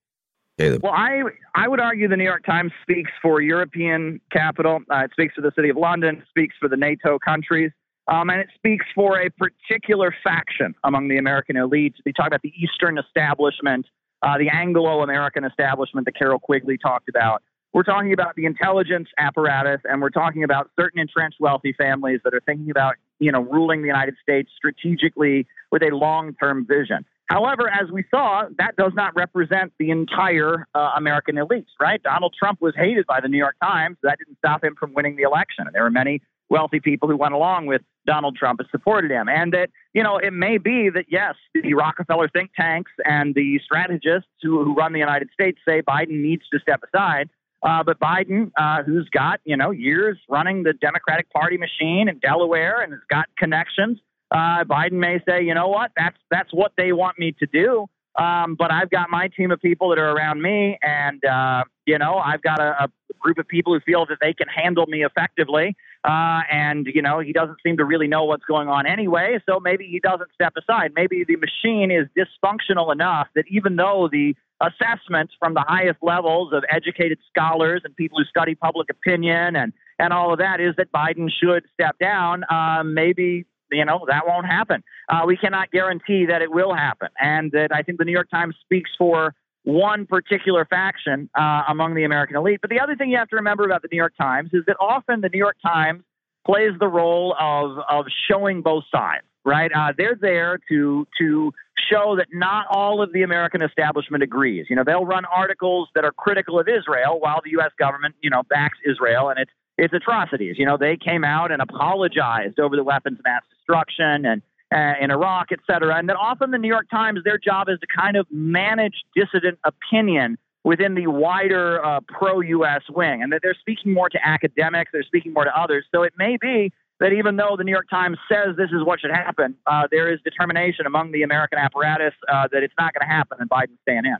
Caleb. 0.58 0.82
Well, 0.82 0.92
I 0.92 1.22
I 1.54 1.68
would 1.68 1.80
argue 1.80 2.08
the 2.08 2.16
New 2.16 2.24
York 2.24 2.44
Times 2.44 2.72
speaks 2.82 3.10
for 3.20 3.40
European 3.40 4.20
capital. 4.32 4.80
Uh, 4.90 5.04
it 5.04 5.10
speaks 5.12 5.34
for 5.34 5.42
the 5.42 5.52
city 5.54 5.68
of 5.68 5.76
London. 5.76 6.16
It 6.16 6.28
Speaks 6.28 6.54
for 6.58 6.68
the 6.68 6.76
NATO 6.76 7.18
countries. 7.18 7.72
Um, 8.08 8.30
and 8.30 8.40
it 8.40 8.48
speaks 8.54 8.86
for 8.94 9.20
a 9.20 9.30
particular 9.30 10.14
faction 10.22 10.74
among 10.84 11.08
the 11.08 11.18
American 11.18 11.56
elite. 11.56 11.94
They 12.04 12.12
talk 12.12 12.28
about 12.28 12.42
the 12.42 12.52
Eastern 12.56 12.98
establishment, 12.98 13.86
uh, 14.22 14.38
the 14.38 14.48
Anglo 14.48 15.02
American 15.02 15.44
establishment 15.44 16.04
that 16.06 16.16
Carroll 16.16 16.38
Quigley 16.38 16.78
talked 16.78 17.08
about. 17.08 17.42
We're 17.72 17.82
talking 17.82 18.12
about 18.12 18.36
the 18.36 18.46
intelligence 18.46 19.08
apparatus, 19.18 19.80
and 19.84 20.00
we're 20.00 20.10
talking 20.10 20.44
about 20.44 20.70
certain 20.80 21.00
entrenched 21.00 21.38
wealthy 21.40 21.74
families 21.74 22.20
that 22.24 22.32
are 22.32 22.40
thinking 22.46 22.70
about, 22.70 22.94
you 23.18 23.32
know, 23.32 23.40
ruling 23.40 23.82
the 23.82 23.88
United 23.88 24.14
States 24.22 24.50
strategically 24.56 25.46
with 25.70 25.82
a 25.82 25.94
long-term 25.94 26.64
vision. 26.66 27.04
However, 27.28 27.68
as 27.68 27.90
we 27.90 28.04
saw, 28.10 28.44
that 28.58 28.76
does 28.76 28.92
not 28.94 29.14
represent 29.16 29.72
the 29.78 29.90
entire 29.90 30.66
uh, 30.74 30.92
American 30.96 31.38
elite, 31.38 31.66
right? 31.80 32.00
Donald 32.02 32.34
Trump 32.38 32.60
was 32.60 32.74
hated 32.76 33.06
by 33.06 33.20
the 33.20 33.28
New 33.28 33.38
York 33.38 33.56
Times. 33.60 33.96
That 34.02 34.18
didn't 34.18 34.38
stop 34.38 34.62
him 34.62 34.76
from 34.78 34.94
winning 34.94 35.16
the 35.16 35.22
election. 35.22 35.66
And 35.66 35.74
there 35.74 35.82
were 35.82 35.90
many 35.90 36.22
wealthy 36.48 36.78
people 36.78 37.08
who 37.08 37.16
went 37.16 37.34
along 37.34 37.66
with 37.66 37.82
Donald 38.06 38.36
Trump 38.36 38.60
and 38.60 38.68
supported 38.70 39.10
him. 39.10 39.28
And 39.28 39.52
that, 39.52 39.70
you 39.92 40.02
know, 40.04 40.18
it 40.18 40.32
may 40.32 40.58
be 40.58 40.88
that, 40.90 41.06
yes, 41.08 41.34
the 41.54 41.74
Rockefeller 41.74 42.28
think 42.28 42.52
tanks 42.54 42.92
and 43.04 43.34
the 43.34 43.58
strategists 43.64 44.30
who, 44.42 44.62
who 44.62 44.74
run 44.74 44.92
the 44.92 45.00
United 45.00 45.28
States 45.32 45.58
say 45.66 45.82
Biden 45.82 46.22
needs 46.22 46.42
to 46.52 46.60
step 46.60 46.80
aside. 46.84 47.28
Uh, 47.62 47.82
but 47.82 47.98
Biden, 47.98 48.52
uh, 48.56 48.84
who's 48.84 49.08
got, 49.08 49.40
you 49.44 49.56
know, 49.56 49.72
years 49.72 50.18
running 50.28 50.62
the 50.62 50.72
Democratic 50.74 51.28
Party 51.30 51.56
machine 51.56 52.08
in 52.08 52.18
Delaware 52.20 52.80
and 52.80 52.92
has 52.92 53.00
got 53.10 53.26
connections, 53.36 53.98
uh, 54.30 54.64
Biden 54.64 54.92
may 54.92 55.20
say, 55.28 55.42
you 55.42 55.54
know 55.54 55.68
what, 55.68 55.92
that's 55.96 56.16
that's 56.30 56.52
what 56.52 56.72
they 56.76 56.92
want 56.92 57.18
me 57.18 57.34
to 57.38 57.46
do. 57.46 57.86
Um, 58.18 58.56
but 58.58 58.72
I've 58.72 58.90
got 58.90 59.10
my 59.10 59.28
team 59.28 59.50
of 59.50 59.60
people 59.60 59.90
that 59.90 59.98
are 59.98 60.10
around 60.10 60.40
me, 60.40 60.78
and 60.82 61.22
uh, 61.24 61.64
you 61.84 61.98
know, 61.98 62.16
I've 62.16 62.42
got 62.42 62.60
a, 62.60 62.84
a, 62.84 62.88
group 63.18 63.38
of 63.38 63.48
people 63.48 63.72
who 63.72 63.80
feel 63.80 64.06
that 64.06 64.18
they 64.20 64.32
can 64.32 64.46
handle 64.46 64.86
me 64.86 65.04
effectively. 65.04 65.74
Uh, 66.04 66.40
and 66.50 66.86
you 66.86 67.02
know, 67.02 67.18
he 67.18 67.32
doesn't 67.32 67.56
seem 67.64 67.76
to 67.78 67.84
really 67.84 68.06
know 68.06 68.24
what's 68.24 68.44
going 68.44 68.68
on 68.68 68.86
anyway, 68.86 69.38
so 69.48 69.58
maybe 69.58 69.86
he 69.86 70.00
doesn't 70.00 70.30
step 70.32 70.52
aside. 70.56 70.92
Maybe 70.94 71.24
the 71.26 71.36
machine 71.36 71.90
is 71.90 72.06
dysfunctional 72.16 72.92
enough 72.92 73.28
that 73.34 73.44
even 73.50 73.76
though 73.76 74.08
the 74.10 74.34
assessments 74.60 75.34
from 75.38 75.54
the 75.54 75.64
highest 75.66 75.98
levels 76.02 76.52
of 76.52 76.64
educated 76.70 77.18
scholars 77.28 77.82
and 77.84 77.94
people 77.96 78.18
who 78.18 78.24
study 78.24 78.54
public 78.54 78.88
opinion 78.90 79.56
and 79.56 79.72
and 79.98 80.12
all 80.12 80.32
of 80.32 80.38
that 80.38 80.60
is 80.60 80.74
that 80.76 80.92
Biden 80.92 81.28
should 81.30 81.64
step 81.72 81.98
down. 81.98 82.44
Um, 82.50 82.94
maybe 82.94 83.46
you 83.70 83.84
know 83.84 84.04
that 84.08 84.26
won't 84.26 84.46
happen. 84.46 84.82
Uh, 85.08 85.22
we 85.26 85.36
cannot 85.36 85.70
guarantee 85.70 86.26
that 86.26 86.42
it 86.42 86.50
will 86.50 86.74
happen, 86.74 87.08
and 87.20 87.52
that 87.52 87.68
I 87.72 87.82
think 87.82 87.98
the 87.98 88.04
New 88.04 88.12
York 88.12 88.30
Times 88.30 88.54
speaks 88.64 88.90
for 88.98 89.34
one 89.64 90.06
particular 90.06 90.64
faction 90.64 91.28
uh, 91.34 91.62
among 91.68 91.94
the 91.94 92.04
American 92.04 92.36
elite. 92.36 92.60
But 92.60 92.70
the 92.70 92.78
other 92.78 92.94
thing 92.94 93.10
you 93.10 93.18
have 93.18 93.28
to 93.30 93.36
remember 93.36 93.64
about 93.64 93.82
the 93.82 93.88
New 93.90 93.96
York 93.96 94.14
Times 94.16 94.50
is 94.52 94.62
that 94.66 94.76
often 94.78 95.20
the 95.22 95.28
New 95.28 95.38
York 95.38 95.56
Times 95.60 96.02
plays 96.46 96.70
the 96.78 96.88
role 96.88 97.34
of 97.38 97.78
of 97.88 98.06
showing 98.30 98.62
both 98.62 98.84
sides. 98.90 99.24
Right? 99.44 99.70
Uh, 99.72 99.92
they're 99.96 100.18
there 100.20 100.58
to 100.68 101.06
to 101.20 101.52
show 101.90 102.16
that 102.16 102.26
not 102.32 102.66
all 102.68 103.00
of 103.00 103.12
the 103.12 103.22
American 103.22 103.62
establishment 103.62 104.22
agrees. 104.22 104.66
You 104.68 104.76
know, 104.76 104.82
they'll 104.84 105.06
run 105.06 105.24
articles 105.24 105.88
that 105.94 106.04
are 106.04 106.12
critical 106.12 106.58
of 106.58 106.66
Israel 106.68 107.20
while 107.20 107.40
the 107.44 107.50
U.S. 107.52 107.70
government, 107.78 108.16
you 108.22 108.30
know, 108.30 108.42
backs 108.48 108.78
Israel 108.84 109.28
and 109.28 109.38
its 109.38 109.50
its 109.78 109.92
atrocities. 109.92 110.56
You 110.58 110.66
know, 110.66 110.76
they 110.76 110.96
came 110.96 111.24
out 111.24 111.52
and 111.52 111.60
apologized 111.60 112.58
over 112.58 112.76
the 112.76 112.84
weapons 112.84 113.18
of 113.18 113.24
mass 113.24 113.42
destruction 113.50 114.24
and 114.26 114.42
uh, 114.74 114.94
in 115.00 115.10
Iraq, 115.10 115.48
et 115.52 115.60
cetera. 115.66 115.96
And 115.96 116.08
then 116.08 116.16
often 116.16 116.50
the 116.50 116.58
New 116.58 116.68
York 116.68 116.90
Times, 116.90 117.20
their 117.24 117.38
job 117.38 117.68
is 117.68 117.78
to 117.80 117.86
kind 117.86 118.16
of 118.16 118.26
manage 118.30 119.04
dissident 119.14 119.58
opinion 119.64 120.38
within 120.64 120.94
the 120.96 121.06
wider 121.06 121.84
uh, 121.84 122.00
pro-U.S. 122.08 122.82
wing, 122.90 123.22
and 123.22 123.32
that 123.32 123.40
they're 123.42 123.54
speaking 123.54 123.94
more 123.94 124.08
to 124.08 124.18
academics, 124.26 124.90
they're 124.92 125.04
speaking 125.04 125.32
more 125.32 125.44
to 125.44 125.56
others. 125.56 125.84
So 125.94 126.02
it 126.02 126.14
may 126.18 126.36
be 126.40 126.72
that 126.98 127.12
even 127.12 127.36
though 127.36 127.54
the 127.56 127.62
New 127.62 127.70
York 127.70 127.88
Times 127.88 128.18
says 128.28 128.56
this 128.56 128.70
is 128.70 128.84
what 128.84 129.00
should 129.00 129.12
happen, 129.12 129.54
uh, 129.66 129.86
there 129.92 130.12
is 130.12 130.18
determination 130.24 130.86
among 130.86 131.12
the 131.12 131.22
American 131.22 131.58
apparatus 131.58 132.14
uh, 132.28 132.48
that 132.50 132.64
it's 132.64 132.74
not 132.76 132.94
going 132.94 133.06
to 133.06 133.14
happen, 133.14 133.38
and 133.40 133.48
Biden's 133.48 133.78
staying 133.82 134.06
in 134.06 134.16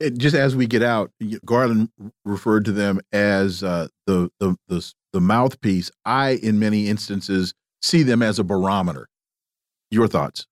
it, 0.00 0.18
just 0.18 0.34
as 0.34 0.54
we 0.54 0.66
get 0.66 0.82
out, 0.82 1.10
Garland 1.44 1.90
referred 2.24 2.64
to 2.66 2.72
them 2.72 3.00
as 3.12 3.62
uh, 3.62 3.88
the, 4.06 4.30
the 4.38 4.56
the 4.68 4.92
the 5.12 5.20
mouthpiece. 5.20 5.90
I, 6.04 6.32
in 6.42 6.58
many 6.58 6.88
instances, 6.88 7.54
see 7.82 8.02
them 8.02 8.22
as 8.22 8.38
a 8.38 8.44
barometer. 8.44 9.08
Your 9.90 10.06
thoughts? 10.06 10.46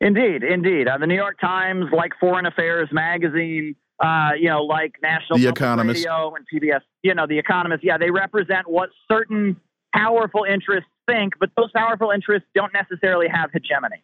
Indeed, 0.00 0.42
indeed. 0.42 0.88
Uh, 0.88 0.98
the 0.98 1.06
New 1.06 1.14
York 1.14 1.38
Times, 1.40 1.86
like 1.92 2.12
Foreign 2.18 2.46
Affairs 2.46 2.88
magazine, 2.90 3.76
uh, 4.00 4.30
you 4.38 4.48
know, 4.48 4.62
like 4.62 4.96
National 5.02 5.38
the 5.38 5.48
Economist. 5.48 6.04
Radio 6.04 6.34
and 6.34 6.44
PBS, 6.52 6.80
you 7.02 7.14
know, 7.14 7.26
The 7.26 7.38
Economist. 7.38 7.84
Yeah, 7.84 7.98
they 7.98 8.10
represent 8.10 8.68
what 8.68 8.90
certain 9.10 9.60
powerful 9.94 10.44
interests 10.44 10.90
think, 11.06 11.34
but 11.38 11.50
those 11.56 11.70
powerful 11.70 12.10
interests 12.10 12.48
don't 12.54 12.72
necessarily 12.72 13.28
have 13.28 13.50
hegemony. 13.52 14.02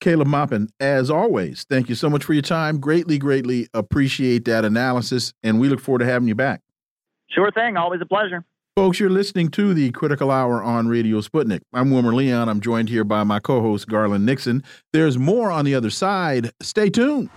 Caleb 0.00 0.28
Maupin, 0.28 0.68
as 0.80 1.10
always, 1.10 1.64
thank 1.68 1.88
you 1.88 1.94
so 1.94 2.08
much 2.08 2.24
for 2.24 2.32
your 2.32 2.42
time. 2.42 2.80
Greatly, 2.80 3.18
greatly 3.18 3.68
appreciate 3.74 4.44
that 4.46 4.64
analysis, 4.64 5.32
and 5.42 5.60
we 5.60 5.68
look 5.68 5.80
forward 5.80 6.00
to 6.00 6.06
having 6.06 6.26
you 6.26 6.34
back. 6.34 6.62
Sure 7.28 7.50
thing. 7.52 7.76
Always 7.76 8.00
a 8.00 8.06
pleasure. 8.06 8.44
Folks, 8.76 8.98
you're 8.98 9.10
listening 9.10 9.50
to 9.50 9.74
the 9.74 9.90
Critical 9.90 10.30
Hour 10.30 10.62
on 10.62 10.88
Radio 10.88 11.20
Sputnik. 11.20 11.60
I'm 11.72 11.90
Wilmer 11.90 12.14
Leon. 12.14 12.48
I'm 12.48 12.60
joined 12.60 12.88
here 12.88 13.04
by 13.04 13.24
my 13.24 13.40
co 13.40 13.60
host, 13.60 13.88
Garland 13.88 14.24
Nixon. 14.24 14.64
There's 14.92 15.18
more 15.18 15.50
on 15.50 15.64
the 15.64 15.74
other 15.74 15.90
side. 15.90 16.50
Stay 16.62 16.88
tuned. 16.88 17.28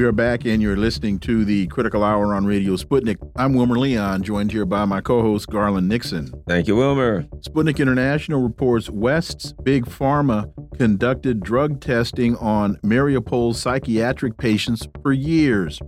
We 0.00 0.06
are 0.06 0.12
back, 0.12 0.46
and 0.46 0.62
you're 0.62 0.78
listening 0.78 1.18
to 1.18 1.44
the 1.44 1.66
Critical 1.66 2.02
Hour 2.02 2.34
on 2.34 2.46
Radio 2.46 2.76
Sputnik. 2.76 3.18
I'm 3.36 3.52
Wilmer 3.52 3.78
Leon, 3.78 4.22
joined 4.22 4.50
here 4.50 4.64
by 4.64 4.86
my 4.86 5.02
co 5.02 5.20
host, 5.20 5.48
Garland 5.48 5.90
Nixon. 5.90 6.32
Thank 6.48 6.68
you, 6.68 6.76
Wilmer. 6.76 7.24
Sputnik 7.46 7.78
International 7.78 8.40
reports 8.40 8.88
West's 8.88 9.52
Big 9.62 9.84
Pharma 9.84 10.50
conducted 10.78 11.40
drug 11.40 11.82
testing 11.82 12.34
on 12.36 12.76
Mariupol 12.76 13.54
psychiatric 13.54 14.38
patients 14.38 14.88
for 15.02 15.12
years. 15.12 15.78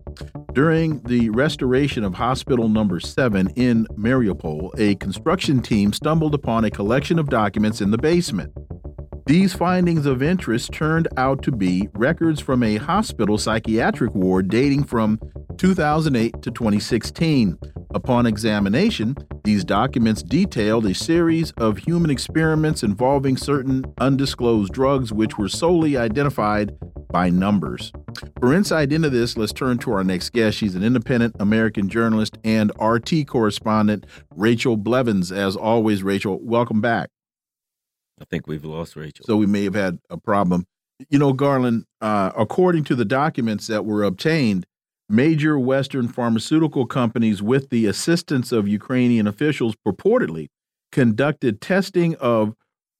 During 0.52 1.00
the 1.04 1.30
restoration 1.30 2.04
of 2.04 2.12
Hospital 2.12 2.68
Number 2.68 3.00
7 3.00 3.48
in 3.56 3.86
Mariupol, 3.96 4.78
a 4.78 4.94
construction 4.96 5.62
team 5.62 5.94
stumbled 5.94 6.34
upon 6.34 6.66
a 6.66 6.70
collection 6.70 7.18
of 7.18 7.30
documents 7.30 7.80
in 7.80 7.90
the 7.90 7.96
basement. 7.96 8.52
These 9.27 9.55
findings 9.55 10.05
of 10.05 10.20
interest 10.20 10.73
turned 10.73 11.07
out 11.16 11.43
to 11.45 11.53
be 11.53 11.89
records 11.95 12.41
from 12.41 12.62
a 12.64 12.77
hospital 12.77 13.39
psychiatric 13.39 14.14
ward 14.14 14.49
dating 14.49 14.85
from 14.85 15.20
2008 15.59 16.43
to 16.43 16.51
2016. 16.51 17.57
Upon 17.95 18.27
examination, 18.27 19.16
these 19.45 19.64
documents 19.64 20.25
detailed 20.25 20.87
a 20.87 20.95
series 20.95 21.53
of 21.53 21.79
human 21.79 22.11
experiments 22.11 22.83
involving 22.83 23.37
certain 23.37 23.85
undisclosed 23.99 24.73
drugs 24.73 25.12
which 25.12 25.39
were 25.39 25.49
solely 25.49 25.97
identified 25.97 26.77
by 27.12 27.31
numbers. 27.31 27.93
For 28.41 28.53
insight 28.53 28.93
into 28.93 29.09
this, 29.09 29.37
let's 29.37 29.53
turn 29.53 29.79
to 29.79 29.93
our 29.93 30.03
next 30.03 30.31
guest. 30.31 30.59
She's 30.59 30.75
an 30.75 30.83
independent 30.83 31.37
American 31.39 31.89
journalist 31.89 32.39
and 32.43 32.73
RT 32.81 33.29
correspondent, 33.29 34.05
Rachel 34.35 34.77
Blevins. 34.77 35.31
As 35.31 35.55
always, 35.55 36.03
Rachel, 36.03 36.41
welcome 36.43 36.81
back. 36.81 37.11
I 38.20 38.24
think 38.24 38.46
we've 38.46 38.64
lost 38.64 38.96
Rachel. 38.96 39.24
So 39.26 39.36
we 39.36 39.46
may 39.46 39.64
have 39.64 39.74
had 39.74 39.98
a 40.10 40.16
problem. 40.16 40.66
You 41.08 41.18
know, 41.18 41.32
Garland, 41.32 41.84
uh, 42.00 42.30
according 42.36 42.84
to 42.84 42.94
the 42.94 43.04
documents 43.04 43.66
that 43.66 43.84
were 43.84 44.04
obtained, 44.04 44.66
major 45.08 45.58
Western 45.58 46.08
pharmaceutical 46.08 46.86
companies, 46.86 47.42
with 47.42 47.70
the 47.70 47.86
assistance 47.86 48.52
of 48.52 48.68
Ukrainian 48.68 49.26
officials, 49.26 49.74
purportedly 49.86 50.48
conducted 50.92 51.60
testing 51.60 52.14
of 52.16 52.54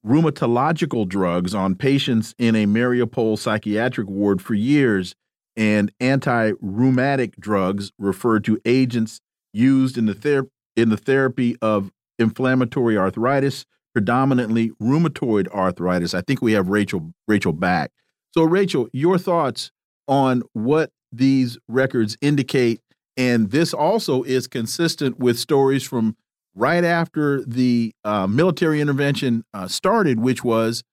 rheumatological 0.05 1.07
drugs 1.07 1.55
on 1.55 1.75
patients 1.75 2.35
in 2.37 2.55
a 2.55 2.65
Mariupol 2.65 3.39
psychiatric 3.39 4.07
ward 4.07 4.41
for 4.41 4.53
years, 4.53 5.15
and 5.55 5.91
anti-rheumatic 5.99 7.37
drugs 7.37 7.91
referred 7.97 8.43
to 8.43 8.59
agents 8.65 9.21
used 9.53 9.97
in 9.97 10.07
the 10.07 10.13
ther 10.13 10.47
in 10.75 10.89
the 10.89 10.97
therapy 10.97 11.55
of 11.61 11.91
inflammatory 12.19 12.97
arthritis, 12.97 13.65
predominantly 13.93 14.71
rheumatoid 14.81 15.47
arthritis. 15.49 16.13
I 16.13 16.21
think 16.21 16.41
we 16.41 16.53
have 16.53 16.69
Rachel 16.69 17.13
Rachel 17.27 17.53
back. 17.53 17.91
So 18.31 18.43
Rachel, 18.43 18.89
your 18.91 19.17
thoughts 19.17 19.71
on 20.07 20.43
what 20.53 20.91
these 21.11 21.57
records 21.67 22.17
indicate 22.21 22.81
and 23.15 23.51
this 23.51 23.73
also 23.73 24.23
is 24.23 24.47
consistent 24.47 25.19
with 25.19 25.37
stories 25.37 25.83
from 25.83 26.15
right 26.55 26.83
after 26.83 27.43
the 27.45 27.93
uh, 28.03 28.27
military 28.27 28.81
intervention 28.81 29.43
uh, 29.53 29.67
started, 29.67 30.19
which 30.19 30.43
was 30.43 30.83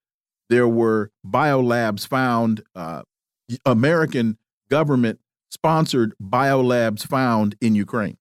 there 0.49 0.69
were 0.69 1.11
biolabs 1.27 2.07
found, 2.07 2.63
uh, 2.75 3.03
American 3.65 4.39
government 4.71 5.19
sponsored 5.51 6.15
biolabs 6.23 7.07
found 7.07 7.57
in 7.61 7.75
Ukraine. 7.75 8.17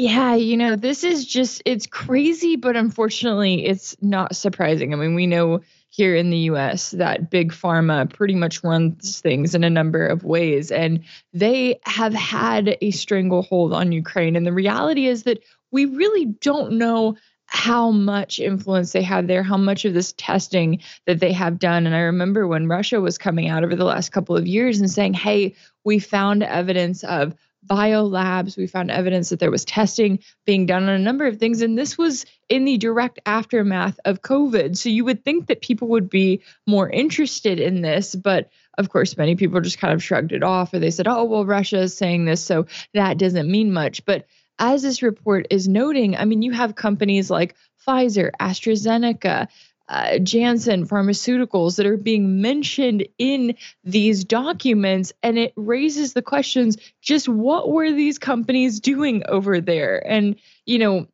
Yeah, 0.00 0.36
you 0.36 0.56
know, 0.56 0.76
this 0.76 1.02
is 1.02 1.26
just, 1.26 1.60
it's 1.64 1.88
crazy, 1.88 2.54
but 2.54 2.76
unfortunately, 2.76 3.66
it's 3.66 3.96
not 4.00 4.36
surprising. 4.36 4.94
I 4.94 4.96
mean, 4.96 5.16
we 5.16 5.26
know 5.26 5.60
here 5.90 6.14
in 6.14 6.30
the 6.30 6.38
US 6.50 6.92
that 6.92 7.30
big 7.30 7.50
pharma 7.50 8.08
pretty 8.08 8.36
much 8.36 8.62
runs 8.62 9.20
things 9.20 9.56
in 9.56 9.64
a 9.64 9.70
number 9.70 10.06
of 10.06 10.22
ways, 10.22 10.70
and 10.70 11.02
they 11.32 11.80
have 11.82 12.14
had 12.14 12.78
a 12.80 12.92
stranglehold 12.92 13.72
on 13.72 13.90
Ukraine. 13.90 14.36
And 14.36 14.46
the 14.46 14.52
reality 14.52 15.08
is 15.08 15.24
that 15.24 15.42
we 15.72 15.86
really 15.86 16.26
don't 16.26 16.74
know 16.74 17.16
how 17.46 17.90
much 17.90 18.38
influence 18.38 18.92
they 18.92 19.02
have 19.02 19.26
there, 19.26 19.42
how 19.42 19.56
much 19.56 19.84
of 19.84 19.94
this 19.94 20.14
testing 20.16 20.80
that 21.06 21.18
they 21.18 21.32
have 21.32 21.58
done. 21.58 21.86
And 21.86 21.96
I 21.96 22.00
remember 22.02 22.46
when 22.46 22.68
Russia 22.68 23.00
was 23.00 23.18
coming 23.18 23.48
out 23.48 23.64
over 23.64 23.74
the 23.74 23.84
last 23.84 24.12
couple 24.12 24.36
of 24.36 24.46
years 24.46 24.78
and 24.78 24.88
saying, 24.88 25.14
hey, 25.14 25.56
we 25.82 25.98
found 25.98 26.44
evidence 26.44 27.02
of 27.02 27.34
biolabs. 27.68 28.56
We 28.56 28.66
found 28.66 28.90
evidence 28.90 29.28
that 29.28 29.38
there 29.38 29.50
was 29.50 29.64
testing 29.64 30.20
being 30.46 30.66
done 30.66 30.84
on 30.84 30.88
a 30.88 30.98
number 30.98 31.26
of 31.26 31.38
things. 31.38 31.62
And 31.62 31.78
this 31.78 31.98
was 31.98 32.26
in 32.48 32.64
the 32.64 32.78
direct 32.78 33.20
aftermath 33.26 34.00
of 34.04 34.22
COVID. 34.22 34.76
So 34.76 34.88
you 34.88 35.04
would 35.04 35.24
think 35.24 35.46
that 35.46 35.60
people 35.60 35.88
would 35.88 36.08
be 36.08 36.42
more 36.66 36.88
interested 36.88 37.60
in 37.60 37.82
this. 37.82 38.14
But 38.14 38.50
of 38.76 38.88
course, 38.88 39.16
many 39.16 39.36
people 39.36 39.60
just 39.60 39.78
kind 39.78 39.92
of 39.92 40.02
shrugged 40.02 40.32
it 40.32 40.42
off 40.42 40.72
or 40.72 40.78
they 40.78 40.90
said, 40.90 41.06
oh, 41.06 41.24
well, 41.24 41.44
Russia 41.44 41.80
is 41.80 41.96
saying 41.96 42.24
this. 42.24 42.42
So 42.42 42.66
that 42.94 43.18
doesn't 43.18 43.50
mean 43.50 43.72
much. 43.72 44.04
But 44.04 44.26
as 44.58 44.82
this 44.82 45.02
report 45.02 45.46
is 45.50 45.68
noting, 45.68 46.16
I 46.16 46.24
mean, 46.24 46.42
you 46.42 46.52
have 46.52 46.74
companies 46.74 47.30
like 47.30 47.54
Pfizer, 47.86 48.30
AstraZeneca, 48.40 49.48
uh, 49.88 50.18
Janssen 50.18 50.86
Pharmaceuticals 50.86 51.76
that 51.76 51.86
are 51.86 51.96
being 51.96 52.40
mentioned 52.40 53.06
in 53.18 53.56
these 53.84 54.24
documents. 54.24 55.12
And 55.22 55.38
it 55.38 55.52
raises 55.56 56.12
the 56.12 56.22
questions 56.22 56.76
just 57.00 57.28
what 57.28 57.70
were 57.70 57.90
these 57.92 58.18
companies 58.18 58.80
doing 58.80 59.22
over 59.28 59.60
there? 59.60 60.06
And, 60.06 60.36
you 60.66 60.78
know, 60.78 61.06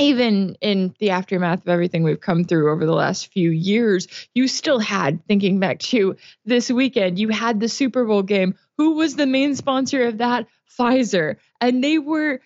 even 0.00 0.56
in 0.60 0.94
the 0.98 1.10
aftermath 1.10 1.62
of 1.62 1.68
everything 1.68 2.02
we've 2.02 2.20
come 2.20 2.44
through 2.44 2.72
over 2.72 2.84
the 2.84 2.92
last 2.92 3.32
few 3.32 3.50
years, 3.50 4.08
you 4.34 4.48
still 4.48 4.80
had, 4.80 5.24
thinking 5.26 5.60
back 5.60 5.78
to 5.78 6.16
this 6.44 6.70
weekend, 6.70 7.18
you 7.18 7.28
had 7.28 7.60
the 7.60 7.68
Super 7.68 8.04
Bowl 8.04 8.22
game. 8.22 8.56
Who 8.76 8.96
was 8.96 9.14
the 9.14 9.26
main 9.26 9.54
sponsor 9.54 10.06
of 10.06 10.18
that? 10.18 10.48
Pfizer. 10.76 11.36
And 11.60 11.82
they 11.82 11.98
were 11.98 12.40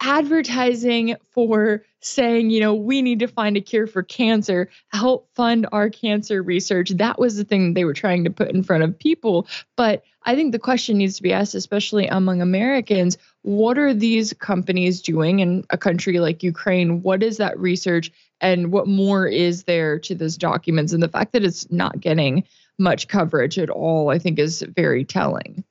advertising 0.00 1.16
for 1.30 1.84
saying, 2.00 2.50
you 2.50 2.60
know, 2.60 2.74
we 2.74 3.02
need 3.02 3.18
to 3.18 3.26
find 3.26 3.56
a 3.56 3.60
cure 3.60 3.86
for 3.86 4.02
cancer, 4.02 4.68
help 4.88 5.28
fund 5.34 5.66
our 5.72 5.90
cancer 5.90 6.42
research. 6.42 6.90
That 6.90 7.18
was 7.18 7.36
the 7.36 7.44
thing 7.44 7.74
they 7.74 7.84
were 7.84 7.94
trying 7.94 8.24
to 8.24 8.30
put 8.30 8.50
in 8.50 8.62
front 8.62 8.84
of 8.84 8.98
people. 8.98 9.46
But 9.76 10.04
I 10.22 10.34
think 10.34 10.52
the 10.52 10.58
question 10.58 10.98
needs 10.98 11.16
to 11.16 11.22
be 11.22 11.32
asked, 11.32 11.54
especially 11.54 12.06
among 12.06 12.40
Americans 12.40 13.18
what 13.42 13.78
are 13.78 13.94
these 13.94 14.32
companies 14.34 15.00
doing 15.02 15.40
in 15.40 15.64
a 15.70 15.78
country 15.78 16.20
like 16.20 16.42
Ukraine? 16.42 17.02
What 17.02 17.22
is 17.22 17.38
that 17.38 17.58
research? 17.58 18.12
And 18.40 18.70
what 18.70 18.86
more 18.86 19.26
is 19.26 19.64
there 19.64 19.98
to 20.00 20.14
those 20.14 20.36
documents? 20.36 20.92
And 20.92 21.02
the 21.02 21.08
fact 21.08 21.32
that 21.32 21.44
it's 21.44 21.70
not 21.70 22.00
getting 22.00 22.44
much 22.78 23.08
coverage 23.08 23.58
at 23.58 23.70
all, 23.70 24.10
I 24.10 24.18
think, 24.18 24.38
is 24.38 24.62
very 24.76 25.04
telling. 25.04 25.64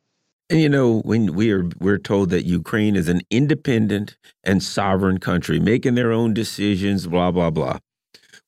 And 0.50 0.62
you 0.62 0.70
know, 0.70 1.02
when 1.02 1.34
we 1.34 1.52
are 1.52 1.70
we're 1.80 1.98
told 1.98 2.30
that 2.30 2.46
Ukraine 2.46 2.96
is 2.96 3.10
an 3.10 3.22
independent 3.30 4.18
and 4.44 4.64
sovereign 4.64 5.20
country, 5.20 5.60
making 5.60 5.96
their 5.96 6.12
own 6.12 6.34
decisions, 6.34 7.06
blah 7.08 7.32
blah 7.32 7.50
blah. 7.50 7.80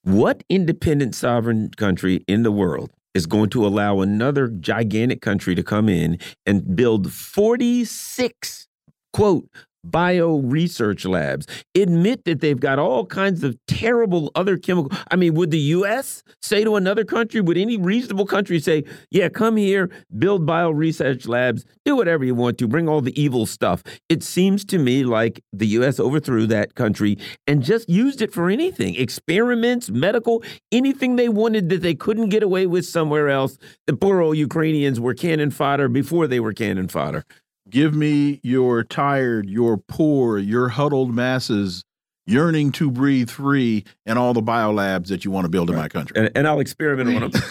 What 0.04 0.44
independent 0.50 1.14
sovereign 1.14 1.72
country 1.76 2.24
in 2.28 2.44
the 2.44 2.52
world 2.52 2.92
is 3.14 3.26
going 3.26 3.50
to 3.50 3.66
allow 3.66 4.00
another 4.00 4.48
gigantic 4.48 5.22
country 5.22 5.56
to 5.56 5.64
come 5.64 5.90
in 5.90 6.18
and 6.46 6.76
build 6.76 7.12
46 7.12 8.68
quote 9.12 9.50
bio 9.92 10.38
research 10.40 11.06
labs 11.06 11.46
admit 11.76 12.26
that 12.26 12.42
they've 12.42 12.60
got 12.60 12.80
all 12.80 13.06
kinds 13.06 13.44
of 13.44 13.58
terrible 13.68 14.32
other 14.36 14.58
chemical 14.58 14.92
i 15.12 15.16
mean 15.16 15.34
would 15.34 15.52
the 15.52 15.60
us 15.60 16.24
say 16.42 16.64
to 16.64 16.76
another 16.76 17.04
country 17.04 17.42
would 17.42 17.58
any 17.58 17.78
reasonable 17.78 18.26
country 18.26 18.60
say 18.60 18.84
yeah 19.12 19.30
come 19.30 19.58
here 19.58 19.90
build 20.18 20.46
bio 20.46 20.70
research 20.70 21.28
labs 21.28 21.66
do 21.90 21.96
whatever 21.96 22.24
you 22.24 22.36
want 22.36 22.58
to 22.60 22.68
bring 22.68 22.88
all 22.88 23.02
the 23.02 23.20
evil 23.20 23.48
stuff. 23.48 23.82
It 24.10 24.22
seems 24.22 24.64
to 24.66 24.78
me 24.78 25.04
like 25.04 25.42
the 25.52 25.66
us 25.70 26.00
overthrew 26.00 26.46
that 26.46 26.76
country 26.76 27.18
and 27.48 27.64
just 27.64 27.90
used 27.90 28.22
it 28.22 28.32
for 28.32 28.48
anything 28.48 28.94
experiments 28.94 29.90
medical 29.90 30.44
anything 30.72 31.16
they 31.16 31.30
wanted 31.30 31.70
that 31.70 31.82
they 31.82 31.96
couldn't 31.96 32.30
get 32.30 32.44
away 32.44 32.68
with 32.68 32.86
somewhere 32.86 33.30
else. 33.30 33.58
The 33.88 33.96
poor 33.96 34.22
old 34.22 34.38
ukrainians 34.38 35.00
were 35.00 35.16
cannon 35.16 35.50
fodder 35.50 35.90
before 35.90 36.28
they 36.28 36.40
were 36.40 36.54
cannon 36.54 36.90
fodder 36.90 37.26
Give 37.70 37.94
me 37.94 38.40
your 38.44 38.84
tired, 38.84 39.50
your 39.50 39.78
poor, 39.78 40.38
your 40.38 40.70
huddled 40.70 41.14
masses, 41.14 41.84
yearning 42.26 42.72
to 42.74 42.92
breathe 42.92 43.30
free 43.30 43.86
and 44.06 44.20
all 44.20 44.34
the 44.34 44.42
biolabs 44.42 45.08
that 45.08 45.26
you 45.26 45.32
want 45.32 45.46
to 45.46 45.50
build 45.50 45.70
right. 45.70 45.76
in 45.76 45.82
my 45.82 45.90
country. 45.90 46.18
And, 46.18 46.32
and 46.36 46.48
I'll 46.48 46.60
experiment 46.60 47.24
on 47.24 47.32
them. 47.32 47.42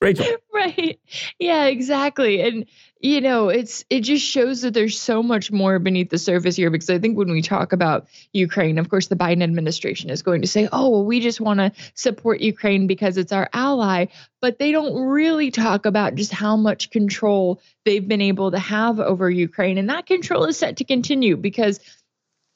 Rachel. 0.00 0.26
Right. 0.54 0.98
Yeah, 1.38 1.64
exactly. 1.66 2.40
And 2.40 2.64
you 3.04 3.20
know, 3.20 3.50
it's 3.50 3.84
it 3.90 4.00
just 4.00 4.24
shows 4.24 4.62
that 4.62 4.72
there's 4.72 4.98
so 4.98 5.22
much 5.22 5.52
more 5.52 5.78
beneath 5.78 6.08
the 6.08 6.16
surface 6.16 6.56
here 6.56 6.70
because 6.70 6.88
I 6.88 6.98
think 6.98 7.18
when 7.18 7.30
we 7.30 7.42
talk 7.42 7.74
about 7.74 8.06
Ukraine, 8.32 8.78
of 8.78 8.88
course 8.88 9.08
the 9.08 9.14
Biden 9.14 9.42
administration 9.42 10.08
is 10.08 10.22
going 10.22 10.40
to 10.40 10.48
say, 10.48 10.70
"Oh, 10.72 10.88
well, 10.88 11.04
we 11.04 11.20
just 11.20 11.38
want 11.38 11.60
to 11.60 11.72
support 11.92 12.40
Ukraine 12.40 12.86
because 12.86 13.18
it's 13.18 13.30
our 13.30 13.50
ally." 13.52 14.06
But 14.40 14.58
they 14.58 14.72
don't 14.72 14.96
really 14.98 15.50
talk 15.50 15.84
about 15.84 16.14
just 16.14 16.32
how 16.32 16.56
much 16.56 16.90
control 16.90 17.60
they've 17.84 18.08
been 18.08 18.22
able 18.22 18.52
to 18.52 18.58
have 18.58 18.98
over 18.98 19.28
Ukraine 19.28 19.76
and 19.76 19.90
that 19.90 20.06
control 20.06 20.46
is 20.46 20.56
set 20.56 20.78
to 20.78 20.84
continue 20.84 21.36
because 21.36 21.80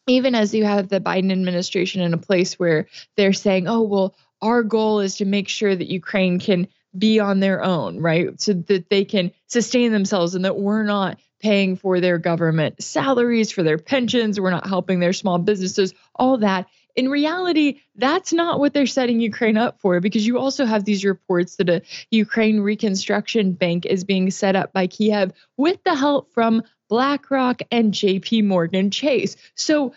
even 0.06 0.34
as 0.34 0.54
you 0.54 0.64
have 0.64 0.88
the 0.88 0.98
Biden 0.98 1.30
administration 1.30 2.00
in 2.00 2.14
a 2.14 2.18
place 2.18 2.58
where 2.58 2.86
they're 3.18 3.34
saying, 3.34 3.68
"Oh, 3.68 3.82
well, 3.82 4.14
our 4.40 4.62
goal 4.62 5.00
is 5.00 5.16
to 5.16 5.26
make 5.26 5.48
sure 5.48 5.76
that 5.76 5.88
Ukraine 5.88 6.38
can 6.38 6.68
be 6.96 7.20
on 7.20 7.40
their 7.40 7.62
own, 7.62 8.00
right? 8.00 8.40
So 8.40 8.54
that 8.54 8.88
they 8.88 9.04
can 9.04 9.32
sustain 9.46 9.92
themselves 9.92 10.34
and 10.34 10.44
that 10.44 10.58
we're 10.58 10.84
not 10.84 11.18
paying 11.40 11.76
for 11.76 12.00
their 12.00 12.18
government 12.18 12.82
salaries, 12.82 13.50
for 13.50 13.62
their 13.62 13.78
pensions, 13.78 14.40
we're 14.40 14.50
not 14.50 14.66
helping 14.66 15.00
their 15.00 15.12
small 15.12 15.38
businesses, 15.38 15.94
all 16.14 16.38
that. 16.38 16.66
In 16.96 17.08
reality, 17.08 17.80
that's 17.94 18.32
not 18.32 18.58
what 18.58 18.74
they're 18.74 18.86
setting 18.86 19.20
Ukraine 19.20 19.56
up 19.56 19.80
for 19.80 20.00
because 20.00 20.26
you 20.26 20.38
also 20.38 20.64
have 20.64 20.84
these 20.84 21.04
reports 21.04 21.56
that 21.56 21.68
a 21.68 21.82
Ukraine 22.10 22.60
reconstruction 22.60 23.52
bank 23.52 23.86
is 23.86 24.02
being 24.02 24.32
set 24.32 24.56
up 24.56 24.72
by 24.72 24.88
Kiev 24.88 25.32
with 25.56 25.82
the 25.84 25.94
help 25.94 26.32
from 26.32 26.64
BlackRock 26.88 27.62
and 27.70 27.92
JP 27.92 28.44
Morgan 28.46 28.90
Chase. 28.90 29.36
So 29.54 29.92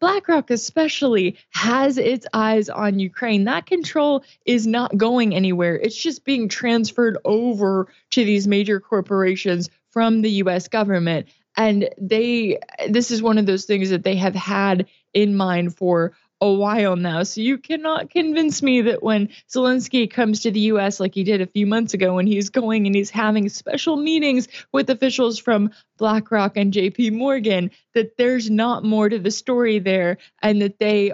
BlackRock 0.00 0.50
especially 0.50 1.38
has 1.50 1.98
its 1.98 2.26
eyes 2.32 2.68
on 2.68 2.98
Ukraine. 2.98 3.44
That 3.44 3.66
control 3.66 4.24
is 4.44 4.66
not 4.66 4.96
going 4.96 5.34
anywhere. 5.34 5.76
It's 5.76 6.00
just 6.00 6.24
being 6.24 6.48
transferred 6.48 7.18
over 7.24 7.88
to 8.10 8.24
these 8.24 8.46
major 8.46 8.80
corporations 8.80 9.70
from 9.90 10.22
the 10.22 10.30
US 10.42 10.68
government. 10.68 11.28
And 11.56 11.88
they 11.98 12.58
this 12.88 13.10
is 13.10 13.22
one 13.22 13.38
of 13.38 13.46
those 13.46 13.64
things 13.64 13.90
that 13.90 14.02
they 14.02 14.16
have 14.16 14.34
had 14.34 14.86
in 15.12 15.36
mind 15.36 15.76
for 15.76 16.12
a 16.40 16.52
while 16.52 16.96
now. 16.96 17.22
So 17.22 17.40
you 17.40 17.58
cannot 17.58 18.10
convince 18.10 18.62
me 18.62 18.82
that 18.82 19.02
when 19.02 19.28
Zelensky 19.52 20.10
comes 20.10 20.40
to 20.40 20.50
the 20.50 20.60
US 20.60 21.00
like 21.00 21.14
he 21.14 21.24
did 21.24 21.40
a 21.40 21.46
few 21.46 21.66
months 21.66 21.94
ago 21.94 22.14
when 22.14 22.26
he's 22.26 22.50
going 22.50 22.86
and 22.86 22.94
he's 22.94 23.10
having 23.10 23.48
special 23.48 23.96
meetings 23.96 24.48
with 24.72 24.90
officials 24.90 25.38
from 25.38 25.70
BlackRock 25.98 26.56
and 26.56 26.72
JP 26.72 27.12
Morgan 27.12 27.70
that 27.94 28.16
there's 28.18 28.50
not 28.50 28.84
more 28.84 29.08
to 29.08 29.18
the 29.18 29.30
story 29.30 29.78
there 29.78 30.18
and 30.42 30.60
that 30.60 30.78
they 30.78 31.12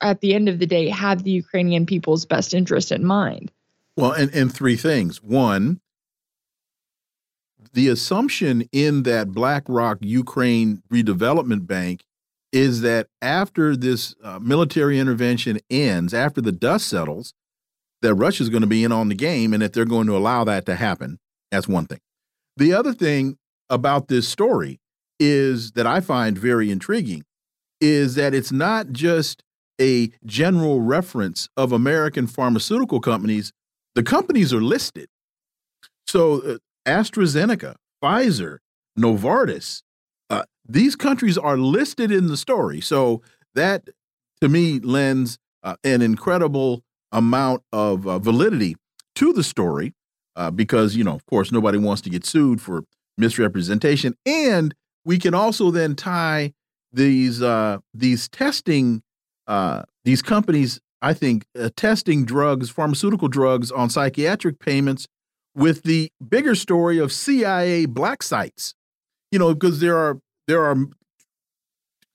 at 0.00 0.20
the 0.20 0.34
end 0.34 0.48
of 0.48 0.58
the 0.58 0.66
day 0.66 0.88
have 0.88 1.22
the 1.22 1.30
Ukrainian 1.30 1.86
people's 1.86 2.26
best 2.26 2.54
interest 2.54 2.92
in 2.92 3.04
mind. 3.04 3.50
Well, 3.96 4.12
and, 4.12 4.34
and 4.34 4.52
three 4.52 4.76
things. 4.76 5.22
One, 5.22 5.80
the 7.72 7.88
assumption 7.88 8.68
in 8.72 9.04
that 9.04 9.32
BlackRock 9.32 9.98
Ukraine 10.00 10.82
Redevelopment 10.90 11.66
Bank 11.66 12.04
is 12.52 12.82
that 12.82 13.08
after 13.22 13.74
this 13.74 14.14
uh, 14.22 14.38
military 14.38 14.98
intervention 14.98 15.58
ends, 15.70 16.12
after 16.12 16.40
the 16.40 16.52
dust 16.52 16.86
settles, 16.88 17.32
that 18.02 18.14
Russia's 18.14 18.48
going 18.48 18.62
to 18.62 18.66
be 18.66 18.84
in 18.84 18.92
on 18.92 19.08
the 19.08 19.14
game 19.14 19.52
and 19.52 19.62
that 19.62 19.72
they're 19.72 19.84
going 19.84 20.06
to 20.08 20.16
allow 20.16 20.44
that 20.44 20.66
to 20.66 20.74
happen. 20.74 21.18
That's 21.50 21.68
one 21.68 21.86
thing. 21.86 22.00
The 22.56 22.74
other 22.74 22.92
thing 22.92 23.38
about 23.70 24.08
this 24.08 24.28
story 24.28 24.80
is 25.18 25.72
that 25.72 25.86
I 25.86 26.00
find 26.00 26.36
very 26.36 26.70
intriguing 26.70 27.24
is 27.80 28.14
that 28.16 28.34
it's 28.34 28.52
not 28.52 28.92
just 28.92 29.42
a 29.80 30.10
general 30.24 30.80
reference 30.80 31.48
of 31.56 31.72
American 31.72 32.26
pharmaceutical 32.26 33.00
companies. 33.00 33.52
The 33.94 34.02
companies 34.02 34.52
are 34.52 34.60
listed. 34.60 35.08
So 36.06 36.40
uh, 36.40 36.58
AstraZeneca, 36.86 37.76
Pfizer, 38.02 38.58
Novartis, 38.98 39.82
these 40.66 40.96
countries 40.96 41.36
are 41.36 41.56
listed 41.56 42.10
in 42.10 42.26
the 42.26 42.36
story. 42.36 42.80
So 42.80 43.22
that, 43.54 43.88
to 44.40 44.48
me, 44.48 44.80
lends 44.80 45.38
uh, 45.62 45.76
an 45.84 46.02
incredible 46.02 46.82
amount 47.10 47.62
of 47.72 48.06
uh, 48.06 48.18
validity 48.18 48.76
to 49.16 49.32
the 49.32 49.44
story 49.44 49.94
uh, 50.36 50.50
because, 50.50 50.96
you 50.96 51.04
know, 51.04 51.14
of 51.14 51.26
course, 51.26 51.52
nobody 51.52 51.78
wants 51.78 52.02
to 52.02 52.10
get 52.10 52.24
sued 52.24 52.60
for 52.60 52.84
misrepresentation. 53.18 54.14
And 54.24 54.74
we 55.04 55.18
can 55.18 55.34
also 55.34 55.70
then 55.70 55.94
tie 55.94 56.52
these 56.92 57.42
uh, 57.42 57.78
these 57.94 58.28
testing 58.28 59.02
uh, 59.46 59.82
these 60.04 60.22
companies, 60.22 60.80
I 61.00 61.14
think, 61.14 61.44
testing 61.76 62.24
drugs, 62.24 62.70
pharmaceutical 62.70 63.28
drugs 63.28 63.70
on 63.70 63.90
psychiatric 63.90 64.58
payments 64.58 65.06
with 65.54 65.82
the 65.82 66.10
bigger 66.26 66.54
story 66.54 66.98
of 66.98 67.12
CIA 67.12 67.86
black 67.86 68.22
sites 68.22 68.74
you 69.32 69.38
know, 69.38 69.52
because 69.54 69.80
there 69.80 69.96
are 69.96 70.20
there 70.46 70.64
are 70.64 70.76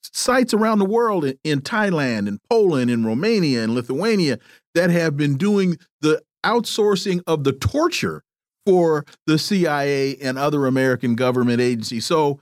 sites 0.01 0.53
around 0.53 0.79
the 0.79 0.85
world 0.85 1.25
in, 1.25 1.37
in 1.43 1.61
Thailand 1.61 2.27
and 2.27 2.39
Poland 2.49 2.89
and 2.89 3.05
Romania 3.05 3.63
and 3.63 3.73
Lithuania 3.73 4.39
that 4.75 4.89
have 4.89 5.17
been 5.17 5.37
doing 5.37 5.77
the 6.01 6.21
outsourcing 6.45 7.21
of 7.27 7.43
the 7.43 7.53
torture 7.53 8.23
for 8.65 9.05
the 9.25 9.37
CIA 9.37 10.17
and 10.17 10.37
other 10.37 10.65
American 10.65 11.15
government 11.15 11.61
agencies. 11.61 12.05
So 12.05 12.39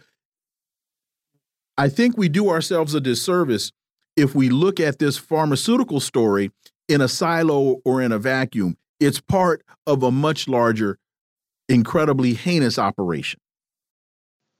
I 1.77 1.89
think 1.89 2.17
we 2.17 2.29
do 2.29 2.49
ourselves 2.49 2.93
a 2.93 3.01
disservice 3.01 3.71
if 4.15 4.33
we 4.33 4.49
look 4.49 4.79
at 4.79 4.99
this 4.99 5.17
pharmaceutical 5.17 5.99
story 5.99 6.51
in 6.87 7.01
a 7.01 7.07
silo 7.07 7.81
or 7.83 8.01
in 8.01 8.11
a 8.11 8.19
vacuum. 8.19 8.77
It's 8.99 9.19
part 9.19 9.63
of 9.85 10.03
a 10.03 10.11
much 10.11 10.47
larger, 10.47 10.97
incredibly 11.67 12.33
heinous 12.33 12.79
operation. 12.79 13.39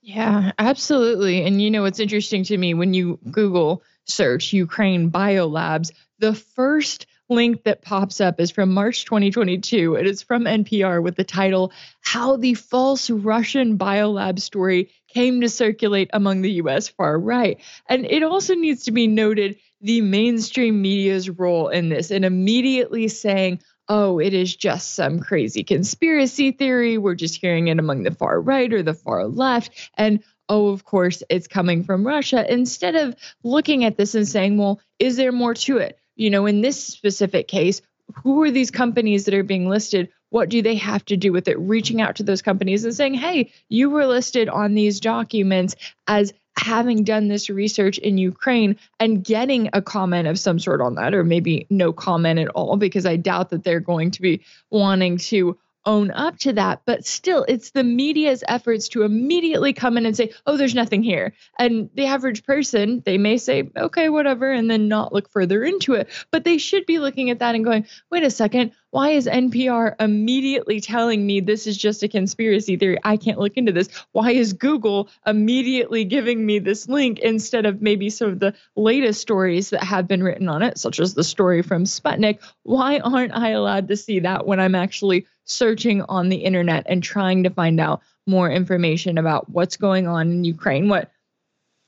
Yeah, 0.06 0.52
absolutely. 0.60 1.44
And 1.46 1.60
you 1.60 1.72
know, 1.72 1.86
it's 1.86 2.00
interesting 2.00 2.44
to 2.44 2.58
me 2.58 2.76
when 2.76 2.94
you 2.94 3.18
Google 3.32 3.82
search 4.06 4.54
Ukraine 4.54 5.10
biolabs, 5.10 5.92
the 6.20 6.36
first 6.36 7.08
link 7.28 7.64
that 7.64 7.82
pops 7.82 8.22
up 8.22 8.40
is 8.40 8.52
from 8.52 8.72
March 8.72 9.06
2022. 9.06 9.96
It 9.96 10.06
is 10.06 10.22
from 10.22 10.44
NPR 10.44 11.02
with 11.02 11.16
the 11.16 11.24
title 11.24 11.72
How 12.02 12.38
the 12.38 12.54
False 12.54 13.10
Russian 13.10 13.80
Biolab 13.80 14.40
Story 14.40 14.92
Came 15.08 15.42
to 15.42 15.50
Circulate 15.50 16.12
Among 16.14 16.44
the 16.44 16.52
US 16.52 16.88
Far 16.88 17.18
Right. 17.18 17.60
And 17.90 18.06
it 18.06 18.22
also 18.22 18.54
needs 18.54 18.84
to 18.84 18.92
be 18.92 19.08
noted 19.08 19.58
the 19.82 20.02
mainstream 20.02 20.84
media's 20.84 21.32
role 21.32 21.70
in 21.70 21.90
this 21.90 22.12
and 22.12 22.24
immediately 22.26 23.08
saying, 23.08 23.60
oh, 23.88 24.20
it 24.20 24.34
is 24.34 24.56
just 24.56 24.94
some 24.94 25.20
crazy 25.20 25.64
conspiracy 25.64 26.52
theory. 26.52 26.98
We're 26.98 27.16
just 27.16 27.40
hearing 27.40 27.68
it 27.68 27.80
among 27.80 28.04
the 28.04 28.12
far 28.12 28.40
right 28.40 28.72
or 28.74 28.84
the 28.84 28.94
far 28.94 29.26
left. 29.26 29.72
And 29.96 30.24
oh, 30.50 30.70
of 30.70 30.84
course, 30.84 31.24
it's 31.30 31.48
coming 31.48 31.84
from 31.84 32.06
Russia. 32.06 32.46
Instead 32.52 32.96
of 32.96 33.16
looking 33.44 33.84
at 33.86 33.98
this 33.98 34.16
and 34.16 34.28
saying, 34.28 34.58
well, 34.58 34.80
is 35.00 35.18
there 35.18 35.32
more 35.32 35.54
to 35.54 35.78
it? 35.78 36.00
You 36.16 36.30
know, 36.30 36.46
in 36.46 36.62
this 36.62 36.84
specific 36.84 37.48
case, 37.48 37.82
who 38.24 38.42
are 38.44 38.52
these 38.52 38.72
companies 38.72 39.26
that 39.26 39.34
are 39.34 39.44
being 39.44 39.68
listed? 39.68 40.10
What 40.30 40.50
do 40.50 40.62
they 40.62 40.76
have 40.76 41.04
to 41.06 41.18
do 41.18 41.32
with 41.32 41.48
it? 41.48 41.58
Reaching 41.60 42.02
out 42.02 42.18
to 42.18 42.24
those 42.24 42.42
companies 42.42 42.86
and 42.86 42.94
saying, 42.94 43.16
hey, 43.16 43.52
you 43.70 43.90
were 43.90 44.06
listed 44.06 44.50
on 44.50 44.74
these 44.74 45.00
documents 45.00 45.76
as 46.08 46.34
having 46.58 47.04
done 47.04 47.28
this 47.28 47.50
research 47.50 47.98
in 47.98 48.18
Ukraine 48.18 48.78
and 49.00 49.24
getting 49.24 49.70
a 49.74 49.82
comment 49.82 50.28
of 50.28 50.40
some 50.40 50.60
sort 50.60 50.82
on 50.82 50.96
that, 50.96 51.14
or 51.14 51.24
maybe 51.24 51.68
no 51.70 51.92
comment 51.94 52.40
at 52.40 52.48
all, 52.50 52.78
because 52.78 53.06
I 53.06 53.16
doubt 53.18 53.50
that 53.50 53.64
they're 53.64 53.80
going 53.80 54.12
to 54.12 54.22
be 54.22 54.42
wanting 54.70 55.18
to 55.18 55.58
own 55.86 56.12
up 56.12 56.38
to 56.40 56.54
that. 56.54 56.82
But 56.86 57.06
still, 57.06 57.46
it's 57.48 57.72
the 57.72 57.84
media's 57.84 58.44
efforts 58.48 58.90
to 58.90 59.04
immediately 59.04 59.74
come 59.74 59.98
in 59.98 60.06
and 60.06 60.16
say, 60.16 60.32
oh, 60.46 60.58
there's 60.58 60.76
nothing 60.76 61.04
here. 61.04 61.34
And 61.58 61.90
the 61.94 62.06
average 62.06 62.44
person, 62.44 63.02
they 63.06 63.18
may 63.18 63.38
say, 63.38 63.70
okay, 63.76 64.10
whatever, 64.10 64.52
and 64.52 64.70
then 64.70 64.88
not 64.88 65.14
look 65.14 65.30
further 65.30 65.64
into 65.64 65.94
it. 65.94 66.10
But 66.32 66.44
they 66.44 66.58
should 66.58 66.86
be 66.86 67.00
looking 67.00 67.30
at 67.30 67.40
that 67.40 67.56
and 67.56 67.64
going, 67.66 67.88
wait 68.10 68.24
a 68.24 68.30
second, 68.30 68.72
why 68.92 69.10
is 69.10 69.28
NPR 69.28 69.96
immediately 70.00 70.80
telling 70.80 71.26
me 71.26 71.42
this 71.42 71.68
is 71.68 71.78
just 71.78 72.02
a 72.04 72.08
conspiracy 72.08 72.78
theory? 72.78 72.98
I 73.04 73.18
can't 73.18 73.40
look 73.40 73.58
into 73.58 73.74
this. 73.74 73.90
Why 74.14 74.32
is 74.32 74.54
Google 74.54 75.10
immediately 75.26 76.06
giving 76.06 76.46
me 76.46 76.60
this 76.60 76.88
link 76.88 77.20
instead 77.20 77.66
of 77.66 77.82
maybe 77.82 78.10
some 78.10 78.30
of 78.30 78.40
the 78.40 78.54
latest 78.78 79.20
stories 79.20 79.72
that 79.72 79.84
have 79.84 80.08
been 80.08 80.24
written 80.24 80.48
on 80.48 80.62
it, 80.62 80.78
such 80.78 81.02
as 81.02 81.14
the 81.14 81.26
story 81.26 81.62
from 81.62 81.84
Sputnik? 81.84 82.40
Why 82.64 83.00
aren't 83.00 83.36
I 83.36 83.50
allowed 83.50 83.90
to 83.90 83.98
see 83.98 84.22
that 84.22 84.48
when 84.48 84.62
I'm 84.62 84.76
actually 84.76 85.28
searching 85.46 86.02
on 86.04 86.30
the 86.30 86.38
internet 86.38 86.86
and 86.88 87.02
trying 87.02 87.44
to 87.44 87.50
find 87.50 87.80
out 87.80 88.02
more 88.28 88.50
information 88.50 89.18
about 89.18 89.50
what's 89.50 89.78
going 89.78 90.08
on 90.08 90.30
in 90.30 90.44
Ukraine? 90.44 90.90
What 90.90 91.12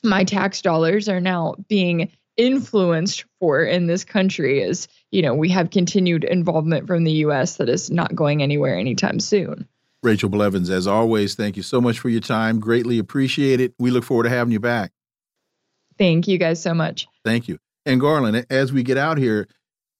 my 0.03 0.23
tax 0.23 0.61
dollars 0.61 1.09
are 1.09 1.19
now 1.19 1.55
being 1.67 2.09
influenced 2.37 3.25
for 3.39 3.63
in 3.63 3.87
this 3.87 4.03
country 4.03 4.61
is, 4.61 4.87
you 5.11 5.21
know, 5.21 5.33
we 5.33 5.49
have 5.49 5.71
continued 5.71 6.23
involvement 6.23 6.87
from 6.87 7.03
the 7.03 7.11
US 7.13 7.57
that 7.57 7.67
is 7.67 7.89
not 7.89 8.15
going 8.15 8.43
anywhere 8.43 8.77
anytime 8.77 9.19
soon. 9.19 9.67
Rachel 10.03 10.29
Blevins, 10.29 10.69
as 10.69 10.85
always, 10.85 11.33
thank 11.33 11.57
you 11.57 11.63
so 11.63 11.81
much 11.81 11.99
for 11.99 12.09
your 12.09 12.21
time. 12.21 12.59
Greatly 12.59 12.99
appreciate 12.99 13.59
it. 13.59 13.73
We 13.79 13.89
look 13.89 14.03
forward 14.03 14.23
to 14.23 14.29
having 14.29 14.53
you 14.53 14.59
back. 14.59 14.91
Thank 15.97 16.27
you 16.27 16.37
guys 16.37 16.61
so 16.61 16.75
much. 16.75 17.07
Thank 17.25 17.47
you. 17.47 17.57
And 17.85 17.99
Garland, 17.99 18.45
as 18.49 18.71
we 18.71 18.83
get 18.83 18.97
out 18.97 19.17
here, 19.17 19.47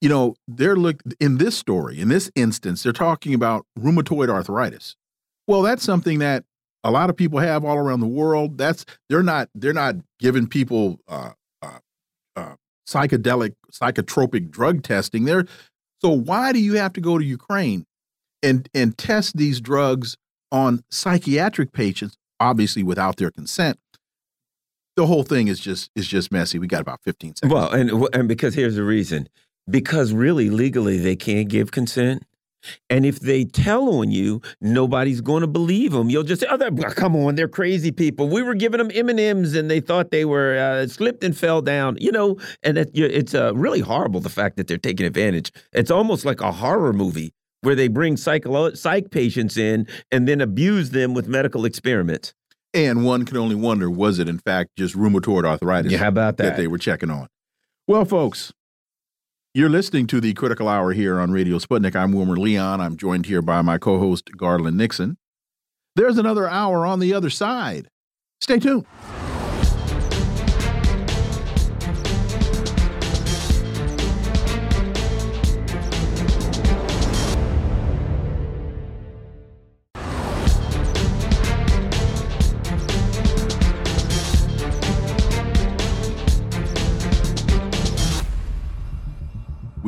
you 0.02 0.10
know, 0.10 0.36
they're 0.48 0.76
look 0.76 1.02
in 1.20 1.38
this 1.38 1.58
story, 1.58 2.00
in 2.00 2.10
this 2.10 2.32
instance, 2.36 2.84
they're 2.84 2.94
talking 2.94 3.34
about 3.34 3.66
rheumatoid 3.80 4.30
arthritis. 4.30 4.96
Well, 5.48 5.62
that's 5.62 5.84
something 5.84 6.20
that 6.20 6.44
a 6.84 6.92
lot 6.92 7.10
of 7.10 7.18
people 7.18 7.40
have 7.40 7.66
all 7.66 7.78
around 7.78 8.02
the 8.02 8.08
world. 8.08 8.58
That's 8.58 8.86
they're 9.10 9.24
not 9.24 9.50
they're 9.56 9.74
not 9.74 9.96
giving 10.20 10.48
people 10.48 11.00
uh, 11.08 11.32
uh, 11.62 11.80
uh, 12.36 12.56
psychedelic 12.88 13.56
psychotropic 13.72 14.50
drug 14.50 14.84
testing. 14.84 15.26
They're 15.26 15.46
so 16.02 16.10
why 16.10 16.54
do 16.54 16.60
you 16.60 16.74
have 16.76 16.94
to 16.94 17.02
go 17.02 17.18
to 17.18 17.24
Ukraine 17.24 17.86
and 18.44 18.70
and 18.74 18.98
test 18.98 19.38
these 19.38 19.60
drugs 19.60 20.16
on 20.52 20.84
psychiatric 20.92 21.74
patients, 21.74 22.18
obviously 22.40 22.84
without 22.84 23.18
their 23.18 23.32
consent? 23.32 23.80
The 24.96 25.06
whole 25.06 25.24
thing 25.24 25.48
is 25.48 25.60
just 25.60 25.92
is 25.96 26.08
just 26.08 26.32
messy. 26.32 26.60
We 26.60 26.68
got 26.68 26.82
about 26.82 27.02
fifteen 27.04 27.36
seconds. 27.36 27.54
Well, 27.54 27.72
and 27.72 28.08
and 28.14 28.28
because 28.28 28.54
here's 28.54 28.76
the 28.76 28.84
reason: 28.84 29.28
because 29.70 30.14
really 30.14 30.50
legally 30.50 30.98
they 30.98 31.16
can't 31.16 31.50
give 31.50 31.72
consent. 31.72 32.24
And 32.90 33.06
if 33.06 33.20
they 33.20 33.46
tell 33.46 33.88
on 34.00 34.12
you, 34.12 34.42
nobody's 34.60 35.22
going 35.22 35.42
to 35.42 35.48
believe 35.48 35.92
them. 35.92 36.10
You'll 36.10 36.24
just 36.24 36.42
say, 36.42 36.48
"Oh, 36.50 36.58
come 36.90 37.16
on, 37.16 37.36
they're 37.36 37.48
crazy 37.48 37.92
people. 37.92 38.28
We 38.28 38.42
were 38.42 38.56
giving 38.56 38.80
them 38.80 38.92
M 38.94 39.10
and 39.10 39.20
M's, 39.20 39.56
and 39.56 39.70
they 39.70 39.80
thought 39.80 40.12
they 40.12 40.26
were 40.26 40.58
uh, 40.58 40.88
slipped 40.88 41.24
and 41.24 41.38
fell 41.38 41.62
down." 41.62 41.98
You 42.02 42.12
know, 42.12 42.38
and 42.64 42.78
it, 42.78 42.90
it's 42.94 43.34
uh, 43.34 43.54
really 43.56 43.80
horrible 43.80 44.20
the 44.20 44.30
fact 44.30 44.58
that 44.58 44.68
they're 44.68 44.78
taking 44.78 45.06
advantage. 45.06 45.52
It's 45.72 45.92
almost 45.92 46.26
like 46.26 46.42
a 46.42 46.52
horror 46.52 46.94
movie 46.94 47.34
where 47.62 47.76
they 47.76 47.88
bring 47.88 48.18
psych 48.18 48.46
psych 48.74 49.12
patients 49.12 49.58
in 49.58 49.88
and 50.12 50.28
then 50.28 50.42
abuse 50.42 50.90
them 50.90 51.14
with 51.14 51.28
medical 51.28 51.64
experiments. 51.64 52.34
And 52.74 53.06
one 53.06 53.26
can 53.26 53.38
only 53.38 53.56
wonder, 53.56 53.90
was 53.90 54.20
it 54.20 54.28
in 54.30 54.40
fact 54.40 54.72
just 54.78 54.96
rheumatoid 54.96 55.46
arthritis? 55.46 55.92
Yeah, 55.92 56.00
how 56.00 56.10
about 56.10 56.38
that? 56.38 56.44
That 56.44 56.58
they 56.58 56.68
were 56.68 56.78
checking 56.78 57.10
on. 57.10 57.28
Well, 57.88 58.06
folks, 58.06 58.54
you're 59.58 59.70
listening 59.70 60.06
to 60.06 60.22
the 60.22 60.36
Critical 60.36 60.68
Hour 60.68 60.94
here 60.94 61.20
on 61.20 61.32
Radio 61.32 61.58
Sputnik. 61.58 61.96
I'm 61.96 62.12
Wilmer 62.12 62.38
Leon. 62.38 62.80
I'm 62.80 62.96
joined 62.96 63.26
here 63.26 63.42
by 63.42 63.64
my 63.64 63.80
co 63.80 63.98
host, 63.98 64.30
Garland 64.38 64.78
Nixon. 64.78 65.18
There's 65.96 66.20
another 66.20 66.48
hour 66.48 66.86
on 66.86 67.00
the 67.00 67.12
other 67.16 67.32
side. 67.32 67.90
Stay 68.40 68.60
tuned. 68.60 68.86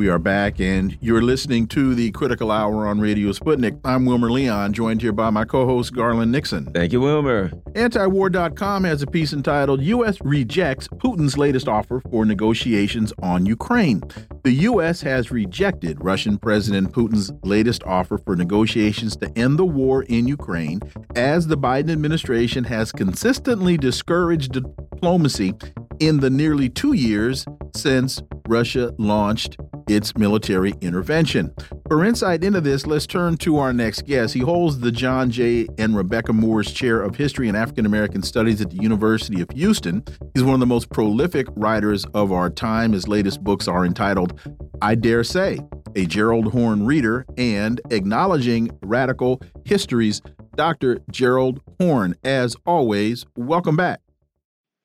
We 0.00 0.08
are 0.08 0.18
back, 0.18 0.60
and 0.60 0.96
you're 1.02 1.20
listening 1.20 1.66
to 1.68 1.94
the 1.94 2.10
Critical 2.12 2.50
Hour 2.50 2.86
on 2.86 3.00
Radio 3.00 3.32
Sputnik. 3.32 3.78
I'm 3.84 4.06
Wilmer 4.06 4.30
Leon, 4.30 4.72
joined 4.72 5.02
here 5.02 5.12
by 5.12 5.28
my 5.28 5.44
co 5.44 5.66
host, 5.66 5.94
Garland 5.94 6.32
Nixon. 6.32 6.64
Thank 6.72 6.94
you, 6.94 7.02
Wilmer. 7.02 7.50
Antiwar.com 7.72 8.84
has 8.84 9.02
a 9.02 9.06
piece 9.06 9.34
entitled 9.34 9.82
U.S. 9.82 10.16
Rejects 10.22 10.88
Putin's 10.88 11.36
Latest 11.36 11.68
Offer 11.68 12.00
for 12.10 12.24
Negotiations 12.24 13.12
on 13.22 13.44
Ukraine. 13.44 14.00
The 14.42 14.52
U.S. 14.52 15.02
has 15.02 15.30
rejected 15.30 16.02
Russian 16.02 16.38
President 16.38 16.94
Putin's 16.94 17.30
latest 17.42 17.82
offer 17.84 18.16
for 18.16 18.34
negotiations 18.34 19.16
to 19.16 19.30
end 19.36 19.58
the 19.58 19.66
war 19.66 20.04
in 20.04 20.26
Ukraine, 20.26 20.80
as 21.14 21.46
the 21.46 21.58
Biden 21.58 21.92
administration 21.92 22.64
has 22.64 22.90
consistently 22.90 23.76
discouraged 23.76 24.52
diplomacy 24.52 25.52
in 25.98 26.20
the 26.20 26.30
nearly 26.30 26.70
two 26.70 26.94
years 26.94 27.44
since 27.76 28.22
Russia 28.48 28.94
launched 28.96 29.58
its 29.88 30.16
military 30.16 30.74
intervention. 30.80 31.54
For 31.88 32.04
insight 32.04 32.44
into 32.44 32.60
this, 32.60 32.86
let's 32.86 33.06
turn 33.06 33.36
to 33.38 33.58
our 33.58 33.72
next 33.72 34.06
guest. 34.06 34.34
He 34.34 34.40
holds 34.40 34.80
the 34.80 34.92
John 34.92 35.30
J. 35.30 35.66
and 35.78 35.96
Rebecca 35.96 36.32
Moores 36.32 36.72
Chair 36.72 37.02
of 37.02 37.16
History 37.16 37.48
and 37.48 37.56
African 37.56 37.86
American 37.86 38.22
Studies 38.22 38.60
at 38.60 38.70
the 38.70 38.76
University 38.76 39.40
of 39.40 39.48
Houston. 39.50 40.04
He's 40.34 40.44
one 40.44 40.54
of 40.54 40.60
the 40.60 40.66
most 40.66 40.90
prolific 40.90 41.46
writers 41.56 42.04
of 42.14 42.32
our 42.32 42.50
time. 42.50 42.92
His 42.92 43.08
latest 43.08 43.42
books 43.42 43.68
are 43.68 43.84
entitled 43.84 44.40
I 44.82 44.94
Dare 44.94 45.24
Say, 45.24 45.60
a 45.94 46.06
Gerald 46.06 46.52
Horne 46.52 46.86
Reader, 46.86 47.26
and 47.36 47.80
Acknowledging 47.90 48.70
Radical 48.82 49.42
Histories. 49.64 50.22
Dr. 50.56 51.00
Gerald 51.10 51.60
Horne. 51.78 52.14
as 52.24 52.56
always, 52.66 53.24
welcome 53.36 53.76
back. 53.76 54.00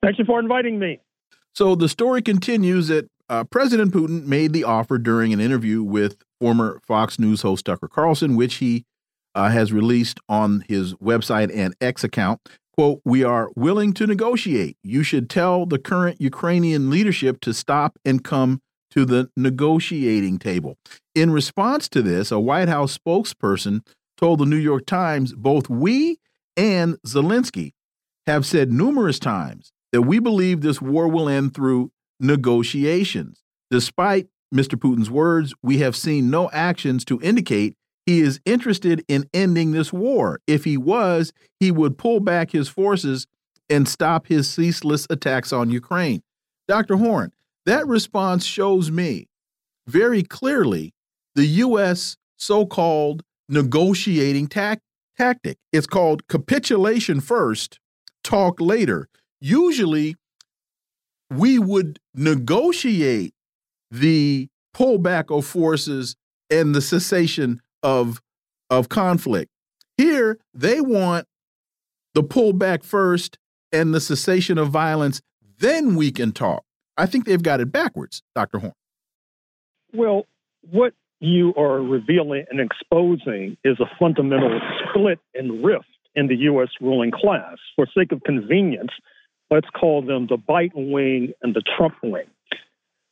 Thank 0.02 0.20
you 0.20 0.26
for 0.26 0.39
inviting 0.39 0.80
me. 0.80 1.00
So 1.54 1.76
the 1.76 1.89
story 1.89 2.22
continues 2.22 2.89
that 2.89 3.10
uh, 3.30 3.43
President 3.43 3.93
Putin 3.93 4.26
made 4.26 4.53
the 4.53 4.63
offer 4.63 4.97
during 4.97 5.34
an 5.34 5.39
interview 5.39 5.84
with 5.84 6.17
former 6.39 6.82
Fox 6.86 7.19
News 7.19 7.41
host 7.41 7.65
Tucker 7.65 7.88
Carlson, 7.88 8.36
which 8.36 8.55
he 8.55 8.86
uh, 9.34 9.49
has 9.49 9.73
released 9.73 10.19
on 10.30 10.63
his 10.67 10.93
website 10.95 11.51
and 11.53 11.76
X 11.82 12.03
account. 12.03 12.39
Quote, 12.73 13.01
we 13.05 13.23
are 13.23 13.51
willing 13.55 13.93
to 13.93 14.05
negotiate. 14.05 14.78
You 14.84 15.01
should 15.01 15.30
tell 15.30 15.65
the 15.65 15.80
current 15.80 16.19
Ukrainian 16.19 16.89
leadership 16.89 17.39
to 17.41 17.53
stop 17.53 17.97
and 18.03 18.23
come 18.23 18.61
to 18.91 19.05
the 19.05 19.30
negotiating 19.36 20.39
table. 20.39 20.78
In 21.13 21.32
response 21.32 21.89
to 21.89 22.01
this, 22.01 22.32
a 22.32 22.39
White 22.39 22.69
House 22.69 22.97
spokesperson 22.97 23.86
told 24.17 24.39
the 24.39 24.45
New 24.45 24.57
York 24.57 24.86
Times 24.86 25.34
both 25.34 25.69
we 25.69 26.19
and 26.57 26.97
Zelensky 27.05 27.71
have 28.28 28.45
said 28.45 28.71
numerous 28.71 29.19
times 29.19 29.71
that 29.91 30.01
we 30.01 30.19
believe 30.19 30.61
this 30.61 30.82
war 30.82 31.07
will 31.07 31.30
end 31.30 31.53
through 31.53 31.91
negotiations. 32.20 33.43
Despite 33.72 34.28
Mr. 34.53 34.76
Putin's 34.80 35.09
words, 35.09 35.53
we 35.61 35.80
have 35.80 35.95
seen 35.95 36.30
no 36.30 36.49
actions 36.51 37.03
to 37.05 37.20
indicate 37.22 37.76
he 38.05 38.22
is 38.22 38.39
interested 38.45 39.03
in 39.07 39.28
ending 39.34 39.72
this 39.72 39.91
war. 39.91 40.39
If 40.45 40.63
he 40.63 40.78
was, 40.78 41.34
he 41.59 41.72
would 41.72 41.97
pull 41.97 42.20
back 42.20 42.51
his 42.51 42.70
forces 42.70 43.26
and 43.70 43.89
stop 43.89 44.28
his 44.28 44.47
ceaseless 44.47 45.07
attacks 45.09 45.51
on 45.51 45.72
Ukraine. 45.72 46.22
Dr. 46.68 46.97
Horne, 46.97 47.32
that 47.66 47.88
response 47.88 48.45
shows 48.45 48.91
me 48.91 49.28
very 49.88 50.22
clearly 50.22 50.93
the 51.34 51.45
U.S. 51.45 52.16
so 52.38 52.66
called 52.66 53.24
negotiating 53.49 54.47
tac 54.47 54.82
tactic. 55.18 55.57
It's 55.72 55.88
called 55.88 56.28
capitulation 56.28 57.22
first, 57.22 57.80
talk 58.24 58.61
later. 58.61 59.07
Usually, 59.41 60.16
we 61.38 61.60
would 61.60 62.00
negotiate 62.14 63.34
the 63.92 64.48
pullback 64.76 65.36
of 65.36 65.46
forces 65.46 66.16
and 66.50 66.76
the 66.76 66.82
cessation 66.82 67.62
of 67.84 68.22
of 68.70 68.90
conflict. 68.90 69.52
Here, 69.98 70.40
they 70.54 70.82
want 70.82 71.28
the 72.14 72.24
pullback 72.24 72.84
first 72.84 73.38
and 73.72 73.94
the 73.94 74.02
cessation 74.02 74.58
of 74.58 74.70
violence, 74.70 75.22
then 75.60 75.96
we 75.96 76.12
can 76.12 76.32
talk. 76.32 76.64
I 76.98 77.06
think 77.06 77.26
they've 77.26 77.42
got 77.42 77.60
it 77.60 77.72
backwards, 77.72 78.24
Dr. 78.34 78.60
Horne. 78.60 78.74
Well, 79.94 80.26
what 80.72 80.94
you 81.20 81.54
are 81.56 81.82
revealing 81.82 82.46
and 82.50 82.60
exposing 82.60 83.58
is 83.64 83.80
a 83.80 83.86
fundamental 84.00 84.60
split 84.90 85.20
and 85.34 85.64
rift 85.64 85.86
in 86.16 86.28
the 86.28 86.36
U.S. 86.36 86.70
ruling 86.82 87.12
class. 87.12 87.58
For 87.76 87.86
sake 87.96 88.12
of 88.12 88.24
convenience, 88.24 88.92
let's 89.52 89.70
call 89.70 90.02
them 90.02 90.28
the 90.28 90.38
Biden 90.38 90.91
wing 90.91 91.34
and 91.41 91.56
the 91.56 91.64
Trump 91.78 91.96
wing. 92.04 92.26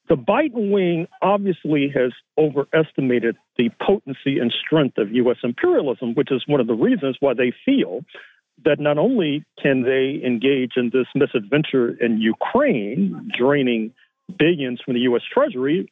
The 0.09 0.15
Biden 0.15 0.71
wing 0.71 1.07
obviously 1.21 1.91
has 1.95 2.11
overestimated 2.37 3.37
the 3.57 3.69
potency 3.81 4.39
and 4.39 4.53
strength 4.65 4.97
of 4.97 5.11
U.S. 5.11 5.37
imperialism, 5.43 6.13
which 6.13 6.31
is 6.31 6.43
one 6.45 6.59
of 6.59 6.67
the 6.67 6.73
reasons 6.73 7.17
why 7.19 7.33
they 7.33 7.53
feel 7.65 8.03
that 8.65 8.79
not 8.79 8.97
only 8.97 9.43
can 9.61 9.83
they 9.83 10.21
engage 10.25 10.73
in 10.75 10.91
this 10.93 11.07
misadventure 11.15 11.91
in 12.03 12.19
Ukraine, 12.19 13.31
draining 13.37 13.93
billions 14.37 14.81
from 14.81 14.93
the 14.93 15.01
U.S. 15.01 15.21
Treasury, 15.33 15.89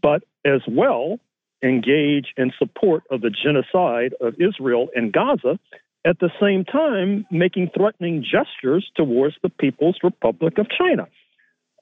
but 0.00 0.22
as 0.44 0.60
well 0.68 1.18
engage 1.62 2.32
in 2.36 2.52
support 2.58 3.02
of 3.10 3.20
the 3.20 3.30
genocide 3.30 4.14
of 4.20 4.34
Israel 4.40 4.88
in 4.94 5.10
Gaza 5.10 5.58
at 6.04 6.18
the 6.18 6.30
same 6.40 6.64
time 6.64 7.26
making 7.30 7.70
threatening 7.76 8.24
gestures 8.24 8.90
towards 8.96 9.34
the 9.42 9.48
People's 9.48 9.98
Republic 10.02 10.58
of 10.58 10.66
China. 10.70 11.08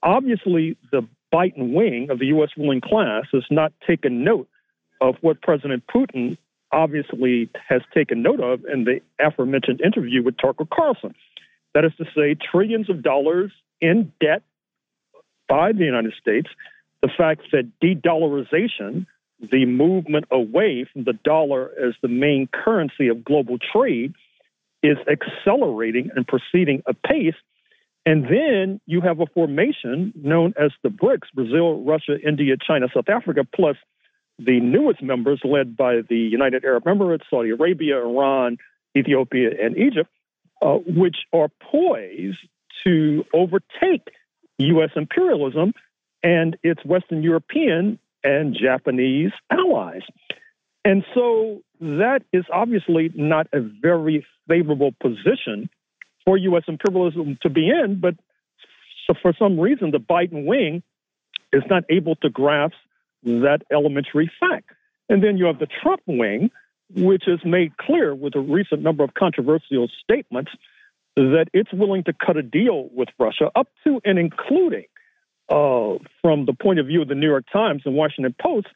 Obviously, 0.03 0.77
the 0.91 1.03
Biden 1.33 1.75
wing 1.75 2.09
of 2.11 2.19
the 2.19 2.27
U.S. 2.27 2.51
ruling 2.57 2.81
class 2.81 3.25
has 3.33 3.45
not 3.51 3.73
taken 3.87 4.25
note 4.25 4.49
of 5.01 5.17
what 5.21 5.41
President 5.43 5.85
Putin 5.87 6.37
obviously 6.73 7.49
has 7.69 7.83
taken 7.95 8.23
note 8.23 8.41
of 8.41 8.65
in 8.65 8.85
the 8.85 9.01
aforementioned 9.21 9.81
interview 9.81 10.23
with 10.23 10.37
Tucker 10.37 10.67
Carlson. 10.73 11.15
That 11.75 11.85
is 11.85 11.93
to 11.99 12.05
say, 12.17 12.35
trillions 12.35 12.91
of 12.91 13.03
dollars 13.03 13.53
in 13.81 14.13
debt 14.21 14.43
by 15.49 15.73
the 15.73 15.85
United 15.85 16.13
States, 16.21 16.49
the 17.03 17.09
fact 17.17 17.43
that 17.53 17.71
de 17.81 17.95
dollarization 17.95 19.07
the 19.41 19.67
movement 19.67 20.27
away 20.31 20.87
from 20.93 21.05
the 21.05 21.13
dollar 21.13 21.71
as 21.83 21.95
the 22.03 22.09
main 22.09 22.49
currency 22.53 23.09
of 23.09 23.25
global 23.25 23.59
trade 23.59 24.15
is 24.83 24.97
accelerating 25.11 26.11
and 26.15 26.27
proceeding 26.27 26.83
apace. 26.87 27.35
And 28.07 28.25
then 28.25 28.81
you 28.87 29.01
have 29.01 29.21
a 29.21 29.27
formation 29.27 30.13
known 30.17 30.55
as 30.59 30.73
the 30.83 30.89
BRICS 30.89 31.33
Brazil, 31.35 31.85
Russia, 31.85 32.19
India, 32.27 32.57
China, 32.57 32.87
South 32.93 33.09
Africa, 33.09 33.47
plus 33.55 33.77
the 34.39 34.61
newest 34.61 35.03
members 35.03 35.41
led 35.45 35.77
by 35.77 36.01
the 36.09 36.17
United 36.17 36.65
Arab 36.65 36.85
Emirates, 36.85 37.23
Saudi 37.29 37.51
Arabia, 37.51 37.99
Iran, 37.99 38.57
Ethiopia, 38.97 39.51
and 39.61 39.77
Egypt, 39.77 40.11
uh, 40.63 40.77
which 40.87 41.17
are 41.33 41.49
poised 41.61 42.39
to 42.85 43.25
overtake 43.35 44.09
U.S. 44.59 44.91
imperialism 44.97 45.73
and 46.23 46.57
its 46.63 46.85
Western 46.85 47.23
European 47.23 47.99
and 48.25 48.57
Japanese 48.61 49.33
allies. 49.51 50.03
And 50.85 51.05
so 51.15 51.61
that 51.81 52.21
is 52.33 52.45
obviously 52.53 53.11
not 53.15 53.47
a 53.53 53.61
very 53.61 54.25
favorable 54.49 54.93
position 55.01 55.69
for 56.25 56.37
U.S. 56.37 56.65
imperialism 56.67 57.39
to 57.43 57.49
be 57.51 57.69
in, 57.69 58.01
but 58.01 58.15
for 59.23 59.33
some 59.39 59.59
reason, 59.59 59.91
the 59.91 59.99
Biden 59.99 60.45
wing 60.45 60.83
is 61.53 61.63
not 61.71 61.85
able 61.89 62.17
to 62.17 62.29
grasp 62.29 62.75
that 63.23 63.61
elementary 63.73 64.31
fact. 64.39 64.71
And 65.09 65.23
then 65.23 65.39
you 65.39 65.47
have 65.47 65.59
the 65.59 65.69
Trump 65.83 66.03
wing, 66.07 66.51
which 66.95 67.25
has 67.27 67.41
made 67.45 67.77
clear 67.79 68.15
with 68.15 68.35
a 68.35 68.41
recent 68.41 68.83
number 68.83 69.05
of 69.05 69.15
controversial 69.15 69.89
statements 70.03 70.51
that 71.17 71.47
it's 71.53 71.73
willing 71.73 72.05
to 72.05 72.13
cut 72.13 72.37
a 72.37 72.43
deal 72.43 72.89
with 72.93 73.09
Russia, 73.19 73.51
up 73.57 73.69
to 73.85 74.01
and 74.05 74.19
including, 74.19 74.85
uh, 75.49 75.99
from 76.23 76.47
the 76.47 76.55
point 76.61 76.79
of 76.79 76.87
view 76.87 77.03
of 77.03 77.09
the 77.09 77.15
New 77.15 77.29
York 77.29 77.45
Times 77.53 77.83
and 77.85 77.95
Washington 77.95 78.35
Post, 78.41 78.69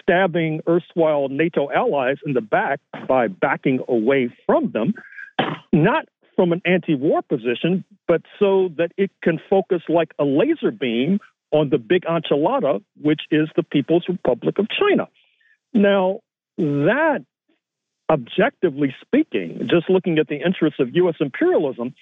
stabbing 0.00 0.60
erstwhile 0.68 1.28
NATO 1.28 1.70
allies 1.70 2.16
in 2.26 2.32
the 2.32 2.40
back 2.40 2.80
by 3.06 3.28
backing 3.28 3.80
away 3.88 4.34
from 4.46 4.72
them, 4.72 4.94
not 5.72 6.06
from 6.36 6.52
an 6.52 6.62
anti 6.64 6.94
war 6.94 7.22
position, 7.22 7.84
but 8.06 8.22
so 8.38 8.70
that 8.76 8.92
it 8.96 9.10
can 9.22 9.40
focus 9.50 9.82
like 9.88 10.12
a 10.18 10.24
laser 10.24 10.70
beam 10.70 11.18
on 11.50 11.70
the 11.70 11.78
big 11.78 12.02
enchilada, 12.04 12.82
which 13.00 13.22
is 13.30 13.48
the 13.56 13.62
People's 13.62 14.04
Republic 14.08 14.58
of 14.58 14.66
China. 14.68 15.08
Now, 15.72 16.20
that, 16.56 17.24
objectively 18.10 18.94
speaking, 19.00 19.68
just 19.70 19.88
looking 19.88 20.18
at 20.18 20.28
the 20.28 20.36
interests 20.36 20.80
of 20.80 20.94
U.S. 20.94 21.16
imperialism, 21.20 21.94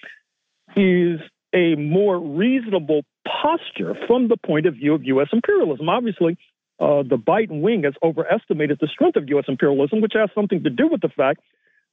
is 0.75 1.19
a 1.57 1.75
more 1.75 2.19
reasonable 2.19 3.01
posture 3.25 3.95
from 4.05 4.27
the 4.27 4.37
point 4.37 4.67
of 4.67 4.75
view 4.75 4.93
of 4.93 5.03
U.S. 5.05 5.29
imperialism. 5.33 5.89
Obviously, 5.89 6.37
uh, 6.79 7.01
the 7.01 7.17
Biden 7.17 7.61
wing 7.61 7.83
has 7.83 7.95
overestimated 8.03 8.77
the 8.79 8.87
strength 8.87 9.15
of 9.15 9.27
U.S. 9.29 9.45
imperialism, 9.47 10.01
which 10.01 10.13
has 10.13 10.29
something 10.35 10.63
to 10.63 10.69
do 10.69 10.87
with 10.87 11.01
the 11.01 11.09
fact 11.09 11.41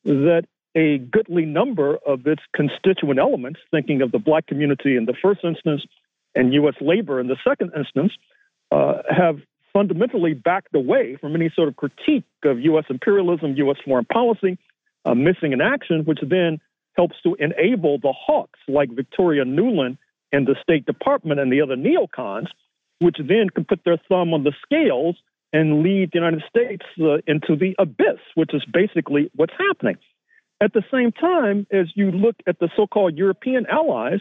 that 0.04 0.44
a 0.76 0.98
goodly 0.98 1.46
number 1.46 1.96
of 2.06 2.26
its 2.26 2.42
constituent 2.54 3.18
elements, 3.18 3.60
thinking 3.70 4.02
of 4.02 4.12
the 4.12 4.18
black 4.18 4.46
community 4.46 4.96
in 4.96 5.06
the 5.06 5.14
first 5.22 5.40
instance 5.42 5.82
and 6.34 6.52
U.S. 6.52 6.74
labor 6.80 7.18
in 7.20 7.28
the 7.28 7.36
second 7.46 7.72
instance, 7.76 8.12
uh, 8.70 8.94
have 9.08 9.38
fundamentally 9.72 10.34
backed 10.34 10.74
away 10.74 11.16
from 11.20 11.34
any 11.34 11.50
sort 11.54 11.68
of 11.68 11.76
critique 11.76 12.24
of 12.44 12.60
U.S. 12.60 12.84
imperialism, 12.90 13.54
U.S. 13.56 13.76
foreign 13.84 14.04
policy, 14.04 14.58
uh, 15.06 15.14
missing 15.14 15.52
in 15.52 15.60
action, 15.60 16.04
which 16.04 16.18
then 16.22 16.60
helps 16.96 17.16
to 17.22 17.36
enable 17.38 17.98
the 17.98 18.12
hawks 18.12 18.58
like 18.68 18.90
Victoria 18.90 19.44
Nuland 19.44 19.98
and 20.32 20.46
the 20.46 20.56
State 20.62 20.86
Department 20.86 21.40
and 21.40 21.52
the 21.52 21.60
other 21.60 21.76
neocons, 21.76 22.46
which 23.00 23.16
then 23.18 23.50
can 23.50 23.64
put 23.64 23.80
their 23.84 24.00
thumb 24.08 24.34
on 24.34 24.44
the 24.44 24.52
scales 24.64 25.16
and 25.52 25.82
lead 25.82 26.10
the 26.12 26.18
United 26.18 26.42
States 26.48 26.84
uh, 27.00 27.18
into 27.26 27.56
the 27.56 27.74
abyss, 27.78 28.18
which 28.34 28.52
is 28.52 28.64
basically 28.72 29.30
what's 29.34 29.52
happening. 29.56 29.96
At 30.60 30.72
the 30.72 30.82
same 30.92 31.12
time, 31.12 31.66
as 31.70 31.86
you 31.94 32.10
look 32.10 32.36
at 32.46 32.58
the 32.58 32.68
so 32.76 32.86
called 32.86 33.16
European 33.16 33.66
allies, 33.66 34.20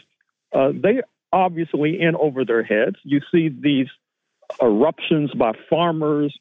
uh, 0.53 0.71
they 0.73 1.01
obviously 1.31 1.99
in 1.99 2.15
over 2.15 2.45
their 2.45 2.63
heads. 2.63 2.97
You 3.03 3.21
see 3.31 3.49
these 3.49 3.87
eruptions 4.61 5.33
by 5.33 5.53
farmers 5.69 6.37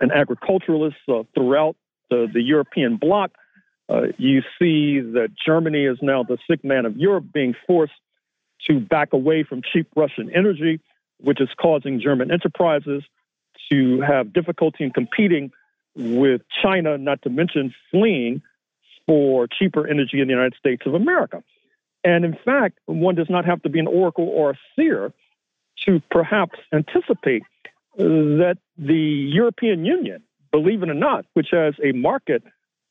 and 0.00 0.10
agriculturalists 0.10 1.00
uh, 1.08 1.22
throughout 1.34 1.76
the, 2.10 2.26
the, 2.32 2.40
European 2.40 2.96
bloc. 2.96 3.32
Uh, 3.88 4.06
you 4.16 4.42
see 4.58 5.00
that 5.00 5.28
Germany 5.44 5.84
is 5.84 5.98
now 6.00 6.22
the 6.22 6.38
sick 6.48 6.64
man 6.64 6.86
of 6.86 6.96
Europe 6.96 7.26
being 7.32 7.54
forced 7.66 7.92
to 8.66 8.80
back 8.80 9.12
away 9.12 9.42
from 9.42 9.60
cheap 9.62 9.88
Russian 9.94 10.30
energy, 10.34 10.80
which 11.20 11.40
is 11.40 11.48
causing 11.60 12.00
German 12.00 12.30
enterprises 12.30 13.02
to 13.70 14.00
have 14.00 14.32
difficulty 14.32 14.84
in 14.84 14.90
competing 14.90 15.52
with 15.96 16.42
China, 16.62 16.98
not 16.98 17.22
to 17.22 17.30
mention 17.30 17.74
fleeing 17.90 18.42
for 19.06 19.46
cheaper 19.46 19.86
energy 19.86 20.20
in 20.20 20.28
the 20.28 20.32
United 20.32 20.54
States 20.58 20.82
of 20.86 20.94
America. 20.94 21.42
And 22.02 22.24
in 22.24 22.36
fact, 22.44 22.78
one 22.86 23.14
does 23.14 23.30
not 23.30 23.44
have 23.44 23.62
to 23.62 23.68
be 23.68 23.78
an 23.78 23.86
oracle 23.86 24.28
or 24.28 24.50
a 24.50 24.58
seer 24.74 25.12
to 25.86 26.00
perhaps 26.10 26.58
anticipate 26.72 27.42
that 27.96 28.56
the 28.76 28.94
European 28.94 29.84
Union, 29.84 30.22
believe 30.50 30.82
it 30.82 30.88
or 30.88 30.94
not, 30.94 31.26
which 31.34 31.48
has 31.52 31.74
a 31.82 31.92
market 31.92 32.42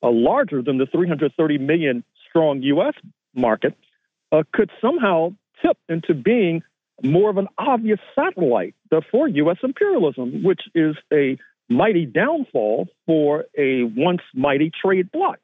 uh, 0.04 0.12
larger 0.12 0.62
than 0.62 0.78
the 0.78 0.86
330 0.86 1.58
million 1.58 2.04
strong 2.30 2.62
U.S. 2.62 2.94
market, 3.34 3.76
uh, 4.32 4.44
could 4.54 4.70
somehow 4.82 5.34
tip 5.62 5.78
into 5.88 6.14
being 6.14 6.62
more 7.02 7.30
of 7.30 7.38
an 7.38 7.48
obvious 7.58 8.00
satellite 8.14 8.76
for 9.12 9.28
U.S. 9.28 9.58
imperialism, 9.64 10.44
which 10.44 10.62
is 10.76 10.96
a 11.12 11.38
mighty 11.70 12.06
downfall 12.06 12.88
for 13.06 13.46
a 13.58 13.84
once 13.96 14.22
mighty 14.36 14.72
trade 14.80 15.12
bloc. 15.12 15.40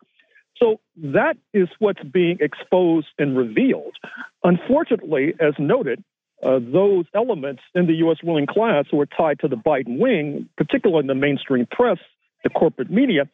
So 0.58 0.80
that 0.98 1.38
is 1.54 1.70
what's 1.80 2.04
being 2.04 2.38
exposed 2.42 3.08
and 3.18 3.38
revealed. 3.38 3.96
Unfortunately, 4.44 5.34
as 5.40 5.54
noted, 5.58 6.04
uh, 6.44 6.60
those 6.60 7.06
elements 7.16 7.62
in 7.74 7.88
the 7.88 7.94
U.S. 7.96 8.18
ruling 8.24 8.46
class 8.46 8.86
who 8.92 9.00
are 9.00 9.06
tied 9.06 9.40
to 9.40 9.48
the 9.48 9.56
Biden 9.56 9.98
wing, 10.00 10.50
particularly 10.58 11.02
in 11.02 11.08
the 11.08 11.16
mainstream 11.16 11.66
press, 11.70 11.98
the 12.44 12.50
corporate 12.50 12.90
media, 12.90 13.30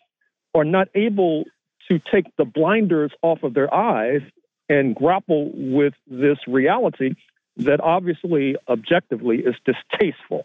are 0.56 0.64
not 0.64 0.88
able 0.96 1.44
to 1.90 2.00
take 2.12 2.26
the 2.38 2.46
blinders 2.46 3.12
off 3.22 3.44
of 3.44 3.54
their 3.54 3.72
eyes 3.74 4.22
and 4.70 4.96
grapple 4.96 5.52
with 5.54 5.94
this 6.08 6.38
reality 6.48 7.14
that 7.58 7.80
obviously, 7.82 8.56
objectively, 8.68 9.38
is 9.38 9.56
distasteful. 9.66 10.44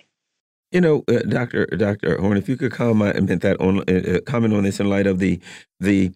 You 0.70 0.80
know, 0.80 1.04
uh, 1.08 1.20
Doctor 1.20 1.66
Doctor 1.66 2.20
Horne, 2.20 2.36
if 2.36 2.48
you 2.48 2.56
could 2.56 2.70
comment 2.70 3.40
that 3.40 3.60
on 3.60 3.80
uh, 3.80 4.16
uh, 4.16 4.20
comment 4.20 4.54
on 4.54 4.64
this 4.64 4.78
in 4.78 4.88
light 4.88 5.06
of 5.06 5.18
the 5.18 5.40
the 5.80 6.12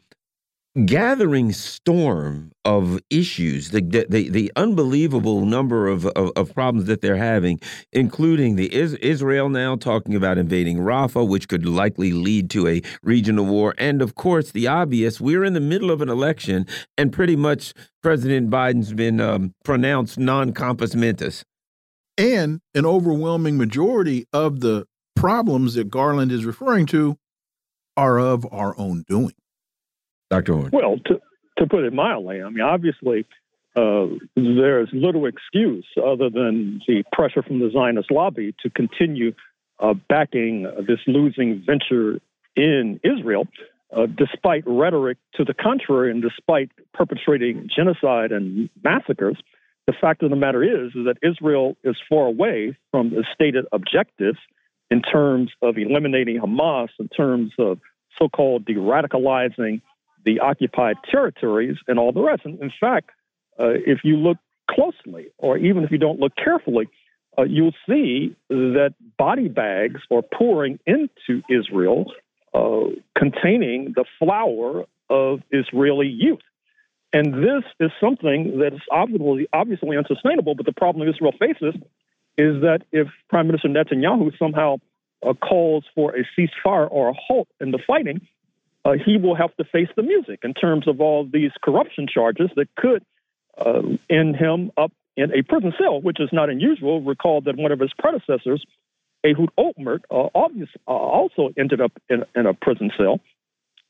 gathering 0.86 1.52
storm 1.52 2.50
of 2.64 2.98
issues, 3.08 3.70
the 3.70 3.80
the, 3.80 4.28
the 4.28 4.52
unbelievable 4.56 5.46
number 5.46 5.86
of, 5.86 6.06
of, 6.06 6.32
of 6.34 6.52
problems 6.52 6.86
that 6.86 7.00
they're 7.00 7.16
having, 7.16 7.60
including 7.92 8.56
the 8.56 8.74
is, 8.74 8.94
Israel 8.94 9.48
now 9.48 9.76
talking 9.76 10.16
about 10.16 10.36
invading 10.36 10.78
Rafah, 10.78 11.26
which 11.26 11.48
could 11.48 11.64
likely 11.64 12.12
lead 12.12 12.50
to 12.50 12.66
a 12.66 12.82
regional 13.02 13.46
war, 13.46 13.74
and 13.78 14.02
of 14.02 14.16
course 14.16 14.50
the 14.50 14.66
obvious: 14.66 15.20
we're 15.20 15.44
in 15.44 15.52
the 15.52 15.60
middle 15.60 15.90
of 15.90 16.02
an 16.02 16.08
election, 16.08 16.66
and 16.98 17.12
pretty 17.12 17.36
much 17.36 17.72
President 18.02 18.50
Biden's 18.50 18.92
been 18.92 19.20
um, 19.20 19.54
pronounced 19.64 20.18
non 20.18 20.52
compos 20.52 20.96
mentis, 20.96 21.44
and 22.18 22.60
an 22.74 22.84
overwhelming 22.84 23.56
majority 23.56 24.26
of 24.32 24.58
the 24.60 24.86
problems 25.14 25.74
that 25.74 25.88
Garland 25.88 26.32
is 26.32 26.44
referring 26.44 26.86
to 26.86 27.16
are 27.96 28.18
of 28.18 28.44
our 28.50 28.76
own 28.76 29.04
doing. 29.08 29.34
Dr. 30.30 30.54
Horne? 30.54 30.70
Well, 30.72 30.98
to, 31.06 31.20
to 31.58 31.66
put 31.66 31.84
it 31.84 31.92
mildly, 31.92 32.42
I 32.42 32.48
mean, 32.48 32.60
obviously, 32.60 33.26
uh, 33.76 34.06
there's 34.36 34.88
little 34.92 35.26
excuse 35.26 35.86
other 35.96 36.30
than 36.30 36.80
the 36.86 37.02
pressure 37.12 37.42
from 37.42 37.58
the 37.58 37.70
Zionist 37.72 38.10
lobby 38.10 38.54
to 38.62 38.70
continue 38.70 39.32
uh, 39.80 39.94
backing 40.08 40.62
this 40.86 41.00
losing 41.06 41.62
venture 41.66 42.20
in 42.56 43.00
Israel, 43.02 43.48
uh, 43.94 44.06
despite 44.06 44.62
rhetoric 44.66 45.18
to 45.34 45.44
the 45.44 45.54
contrary 45.54 46.10
and 46.10 46.22
despite 46.22 46.70
perpetrating 46.92 47.68
genocide 47.74 48.32
and 48.32 48.70
massacres. 48.82 49.36
The 49.86 49.92
fact 50.00 50.22
of 50.22 50.30
the 50.30 50.36
matter 50.36 50.62
is, 50.62 50.92
is 50.94 51.04
that 51.04 51.16
Israel 51.22 51.76
is 51.84 51.96
far 52.08 52.26
away 52.26 52.76
from 52.90 53.10
the 53.10 53.24
stated 53.34 53.66
objectives 53.72 54.38
in 54.90 55.02
terms 55.02 55.50
of 55.60 55.76
eliminating 55.76 56.40
Hamas, 56.40 56.88
in 56.98 57.08
terms 57.08 57.52
of 57.58 57.80
so 58.18 58.28
called 58.28 58.64
de 58.64 58.74
radicalizing 58.74 59.82
the 60.24 60.40
occupied 60.40 60.96
territories 61.10 61.76
and 61.86 61.98
all 61.98 62.12
the 62.12 62.22
rest. 62.22 62.42
And 62.44 62.60
in 62.60 62.72
fact, 62.80 63.10
uh, 63.58 63.70
if 63.86 64.00
you 64.04 64.16
look 64.16 64.38
closely, 64.70 65.28
or 65.38 65.58
even 65.58 65.84
if 65.84 65.90
you 65.90 65.98
don't 65.98 66.18
look 66.18 66.32
carefully, 66.36 66.88
uh, 67.38 67.42
you'll 67.42 67.74
see 67.88 68.36
that 68.48 68.94
body 69.18 69.48
bags 69.48 70.00
are 70.10 70.22
pouring 70.22 70.78
into 70.86 71.42
Israel 71.50 72.12
uh, 72.54 72.94
containing 73.18 73.92
the 73.94 74.04
flower 74.18 74.84
of 75.10 75.40
Israeli 75.50 76.06
youth. 76.06 76.40
And 77.12 77.34
this 77.34 77.62
is 77.78 77.90
something 78.00 78.58
that 78.58 78.74
is 78.74 78.80
obviously, 78.90 79.46
obviously 79.52 79.96
unsustainable. 79.96 80.54
But 80.54 80.66
the 80.66 80.72
problem 80.72 81.08
Israel 81.08 81.32
faces 81.38 81.74
is 82.36 82.62
that 82.62 82.80
if 82.90 83.08
Prime 83.28 83.46
Minister 83.46 83.68
Netanyahu 83.68 84.36
somehow 84.38 84.78
uh, 85.24 85.34
calls 85.34 85.84
for 85.94 86.14
a 86.16 86.24
ceasefire 86.36 86.88
or 86.90 87.10
a 87.10 87.14
halt 87.14 87.48
in 87.60 87.70
the 87.70 87.78
fighting, 87.86 88.20
uh, 88.84 88.92
he 88.92 89.16
will 89.16 89.34
have 89.34 89.54
to 89.56 89.64
face 89.64 89.88
the 89.96 90.02
music 90.02 90.40
in 90.42 90.54
terms 90.54 90.86
of 90.86 91.00
all 91.00 91.26
these 91.30 91.52
corruption 91.62 92.06
charges 92.06 92.50
that 92.56 92.68
could 92.76 93.02
uh, 93.58 93.82
end 94.10 94.36
him 94.36 94.70
up 94.76 94.92
in 95.16 95.32
a 95.32 95.42
prison 95.42 95.72
cell, 95.78 96.00
which 96.00 96.20
is 96.20 96.28
not 96.32 96.50
unusual. 96.50 97.00
Recall 97.00 97.40
that 97.42 97.56
one 97.56 97.72
of 97.72 97.80
his 97.80 97.92
predecessors, 97.98 98.64
Ehud 99.24 99.50
Olmert, 99.58 100.00
uh, 100.10 100.28
obvious, 100.34 100.68
uh, 100.86 100.90
also 100.90 101.50
ended 101.56 101.80
up 101.80 101.92
in, 102.10 102.24
in, 102.34 102.46
a 102.46 102.54
prison 102.54 102.90
cell. 102.96 103.20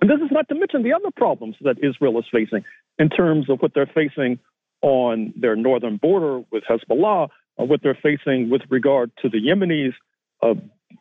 And 0.01 0.11
this 0.11 0.21
is 0.25 0.31
not 0.31 0.49
to 0.49 0.55
mention 0.55 0.83
the 0.83 0.93
other 0.93 1.11
problems 1.17 1.57
that 1.63 1.77
Israel 1.83 2.19
is 2.19 2.27
facing 2.31 2.65
in 2.99 3.09
terms 3.09 3.49
of 3.49 3.61
what 3.61 3.73
they're 3.75 3.91
facing 3.93 4.39
on 4.83 5.33
their 5.35 5.57
northern 5.57 5.97
border 5.97 6.45
with 6.53 6.63
Hezbollah, 6.69 7.31
uh, 7.59 7.65
what 7.65 7.81
they're 7.83 7.99
facing 8.01 8.51
with 8.51 8.63
regard 8.69 9.11
to 9.23 9.29
the 9.29 9.39
Yemenis 9.39 9.95
uh, 10.43 10.55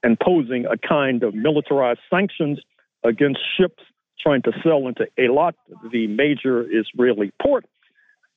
imposing 0.04 0.66
a 0.66 0.78
kind 0.78 1.24
of 1.24 1.36
militarized 1.36 2.00
sanctions 2.10 2.60
against 3.04 3.40
ships 3.58 3.84
trying 4.20 4.42
to 4.44 4.52
sell 4.64 4.88
into 4.88 5.04
a 5.18 5.22
Eilat, 5.22 5.54
the 5.92 6.08
major 6.08 6.66
Israeli 6.70 7.32
port. 7.42 7.66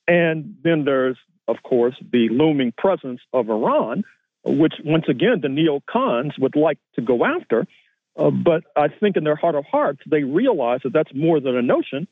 And 0.08 0.56
then 0.62 0.84
there's, 0.84 1.16
of 1.48 1.56
course, 1.62 1.94
the 2.12 2.28
looming 2.30 2.72
presence 2.76 3.20
of 3.32 3.48
Iran, 3.48 4.04
which, 4.44 4.74
once 4.84 5.04
again, 5.08 5.40
the 5.42 5.48
neocons 5.48 6.32
would 6.38 6.56
like 6.56 6.78
to 6.94 7.02
go 7.02 7.24
after. 7.24 7.66
Uh, 8.18 8.30
but 8.30 8.64
I 8.76 8.88
think 8.88 9.16
in 9.16 9.24
their 9.24 9.36
heart 9.36 9.54
of 9.54 9.64
hearts, 9.64 10.00
they 10.10 10.22
realize 10.22 10.80
that 10.84 10.92
that's 10.92 11.14
more 11.14 11.40
than 11.40 11.56
a 11.56 11.62
notion 11.62 12.08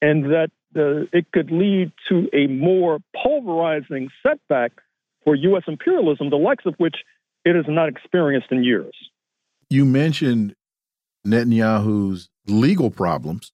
and 0.00 0.24
that 0.26 0.50
uh, 0.76 1.06
it 1.12 1.30
could 1.32 1.50
lead 1.50 1.92
to 2.08 2.28
a 2.32 2.46
more 2.46 2.98
pulverizing 3.22 4.10
setback 4.22 4.72
for 5.24 5.34
U.S. 5.34 5.62
imperialism, 5.66 6.30
the 6.30 6.36
likes 6.36 6.66
of 6.66 6.74
which 6.78 6.96
it 7.44 7.54
has 7.54 7.64
not 7.68 7.88
experienced 7.88 8.48
in 8.50 8.64
years. 8.64 8.94
You 9.70 9.84
mentioned 9.84 10.54
Netanyahu's 11.26 12.28
legal 12.46 12.90
problems, 12.90 13.52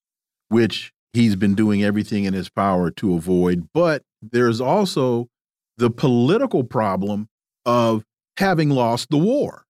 which 0.48 0.92
he's 1.12 1.36
been 1.36 1.54
doing 1.54 1.82
everything 1.82 2.24
in 2.24 2.34
his 2.34 2.48
power 2.48 2.90
to 2.92 3.14
avoid. 3.14 3.68
But 3.72 4.02
there's 4.22 4.60
also 4.60 5.28
the 5.76 5.90
political 5.90 6.64
problem 6.64 7.28
of 7.64 8.04
having 8.36 8.70
lost 8.70 9.10
the 9.10 9.18
war. 9.18 9.64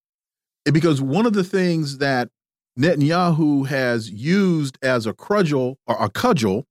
Because 0.65 1.01
one 1.01 1.27
of 1.27 1.33
the 1.33 1.45
things 1.45 1.99
that 1.99 2.29
Netanyahu 2.79 3.67
has 3.67 4.11
used 4.11 4.79
as 4.83 5.07
a 5.07 5.13
cudgel 5.13 5.79
or 5.87 5.97
a 6.03 6.09
cudgel 6.09 6.65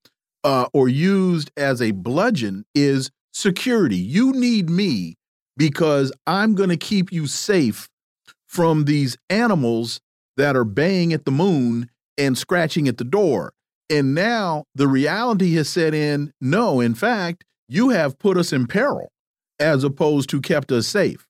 uh, 0.44 0.68
or 0.74 0.88
used 0.88 1.52
as 1.58 1.82
a 1.82 1.92
bludgeon 1.92 2.66
is 2.74 3.12
security. 3.34 3.98
You 3.98 4.32
need 4.32 4.70
me 4.70 5.16
because 5.58 6.12
I'm 6.26 6.56
going 6.56 6.70
to 6.70 6.78
keep 6.78 7.12
you 7.12 7.28
safe 7.28 7.90
from 8.48 8.86
these 8.86 9.18
animals 9.30 10.00
that 10.40 10.56
are 10.56 10.64
baying 10.64 11.12
at 11.12 11.26
the 11.26 11.32
moon 11.32 11.90
and 12.18 12.38
scratching 12.38 12.88
at 12.88 12.98
the 12.98 13.04
door. 13.04 13.52
And 13.90 14.16
now 14.16 14.64
the 14.74 14.88
reality 14.88 15.54
has 15.56 15.68
set 15.68 15.94
in 15.94 16.32
no, 16.40 16.80
in 16.80 16.96
fact, 16.96 17.44
you 17.68 17.90
have 17.90 18.18
put 18.18 18.38
us 18.38 18.54
in 18.54 18.66
peril 18.66 19.12
as 19.60 19.84
opposed 19.84 20.30
to 20.30 20.40
kept 20.40 20.72
us 20.72 20.88
safe. 20.88 21.28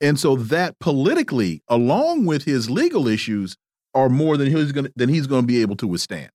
And 0.00 0.18
so 0.18 0.36
that 0.36 0.78
politically, 0.78 1.62
along 1.66 2.24
with 2.24 2.44
his 2.44 2.70
legal 2.70 3.08
issues, 3.08 3.56
are 3.94 4.08
more 4.08 4.36
than 4.36 4.46
he's 4.46 4.70
going 4.70 4.92
than 4.94 5.08
he's 5.08 5.26
going 5.26 5.42
to 5.42 5.46
be 5.46 5.60
able 5.60 5.76
to 5.76 5.86
withstand. 5.88 6.30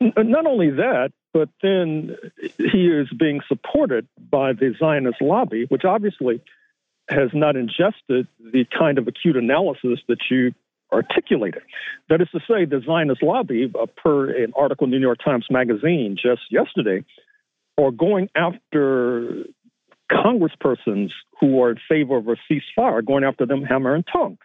Uh, 0.00 0.22
not 0.22 0.46
only 0.46 0.70
that, 0.70 1.12
but 1.34 1.50
then 1.62 2.16
he 2.56 2.88
is 2.88 3.08
being 3.18 3.40
supported 3.46 4.08
by 4.30 4.52
the 4.52 4.74
Zionist 4.78 5.20
lobby, 5.20 5.66
which 5.68 5.84
obviously 5.84 6.40
has 7.10 7.30
not 7.34 7.56
ingested 7.56 8.26
the 8.40 8.66
kind 8.76 8.98
of 8.98 9.06
acute 9.06 9.36
analysis 9.36 10.00
that 10.08 10.18
you 10.30 10.52
articulated. 10.92 11.62
That 12.08 12.20
is 12.20 12.28
to 12.30 12.40
say, 12.40 12.64
the 12.64 12.80
Zionist 12.84 13.22
lobby, 13.22 13.70
uh, 13.78 13.86
per 13.86 14.30
an 14.30 14.52
article 14.56 14.86
in 14.86 14.90
the 14.90 14.98
New 14.98 15.06
York 15.06 15.18
Times 15.24 15.46
Magazine 15.50 16.16
just 16.20 16.42
yesterday, 16.50 17.04
are 17.76 17.90
going 17.90 18.28
after 18.34 19.44
congresspersons 20.10 21.10
who 21.40 21.62
are 21.62 21.70
in 21.70 21.78
favor 21.88 22.16
of 22.16 22.28
a 22.28 22.36
ceasefire, 22.50 23.04
going 23.04 23.24
after 23.24 23.46
them 23.46 23.62
hammer 23.62 23.94
and 23.94 24.04
tongue. 24.10 24.38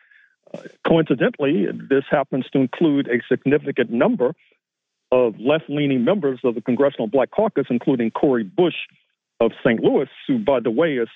Uh, 0.54 0.60
coincidentally, 0.86 1.66
this 1.90 2.04
happens 2.10 2.46
to 2.52 2.60
include 2.60 3.08
a 3.08 3.22
significant 3.28 3.90
number 3.90 4.36
of 5.12 5.40
left 5.40 5.66
leaning 5.70 6.04
members 6.04 6.40
of 6.44 6.56
the 6.56 6.62
Congressional 6.62 7.08
Black 7.08 7.32
Caucus, 7.32 7.68
including 7.70 8.12
Cori 8.12 8.44
Bush 8.44 8.76
of 9.40 9.52
St. 9.64 9.82
Louis, 9.82 10.10
who, 10.28 10.40
by 10.40 10.60
the 10.60 10.72
way, 10.72 10.98
is 10.98 11.10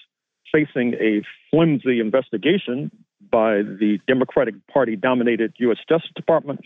facing 0.51 0.93
a 0.95 1.21
flimsy 1.51 1.99
investigation 1.99 2.91
by 3.30 3.57
the 3.57 3.99
Democratic 4.07 4.55
Party 4.67 4.95
dominated 4.95 5.53
U.S. 5.57 5.78
Justice 5.88 6.11
Department 6.15 6.61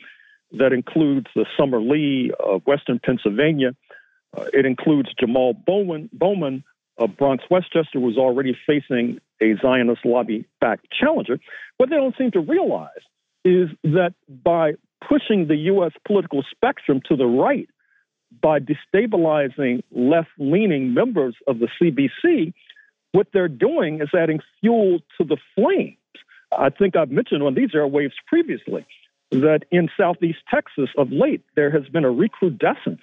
that 0.53 0.74
includes 0.74 1.28
the 1.36 1.45
Summer 1.57 1.80
Lee 1.80 2.32
of 2.39 2.62
Western 2.66 2.99
Pennsylvania. 2.99 3.76
Uh, 4.38 4.45
it 4.53 4.66
includes 4.66 5.09
Jamaal 5.22 5.53
Bowman, 5.66 6.09
Bowman 6.14 6.64
of 6.97 7.18
Bronx 7.18 7.43
Westchester, 7.49 7.99
who's 7.99 8.18
already 8.18 8.57
facing 8.68 9.20
a 9.41 9.55
Zionist 9.62 10.05
lobby 10.05 10.45
backed 10.59 10.88
challenger. 10.91 11.39
What 11.78 11.89
they 11.89 11.95
don't 11.95 12.16
seem 12.18 12.32
to 12.32 12.39
realize 12.39 12.89
is 13.43 13.70
that 13.84 14.14
by 14.28 14.74
pushing 15.07 15.47
the 15.47 15.55
U.S. 15.55 15.93
political 16.05 16.43
spectrum 16.49 17.01
to 17.07 17.16
the 17.16 17.26
right, 17.26 17.68
by 18.41 18.59
destabilizing 18.59 19.82
left 19.91 20.30
leaning 20.38 20.93
members 20.93 21.36
of 21.47 21.59
the 21.59 21.68
CBC, 21.82 22.53
what 23.14 23.28
they're 23.34 23.47
doing 23.47 24.01
is 24.01 24.09
adding 24.14 24.39
fuel 24.62 24.99
to 25.18 25.26
the 25.26 25.38
flames 25.55 25.97
I 26.58 26.70
think 26.70 26.95
I've 26.95 27.12
mentioned 27.12 27.43
on 27.43 27.56
these 27.56 27.72
airwaves 27.72 28.14
previously 28.28 28.86
that 29.32 29.62
in 29.72 29.89
Southeast 29.97 30.39
Texas 30.54 30.89
of 30.97 31.12
late, 31.12 31.43
there 31.56 31.72
has 31.72 31.88
been 31.89 32.04
a 32.04 32.12
recrudescence 32.12 33.02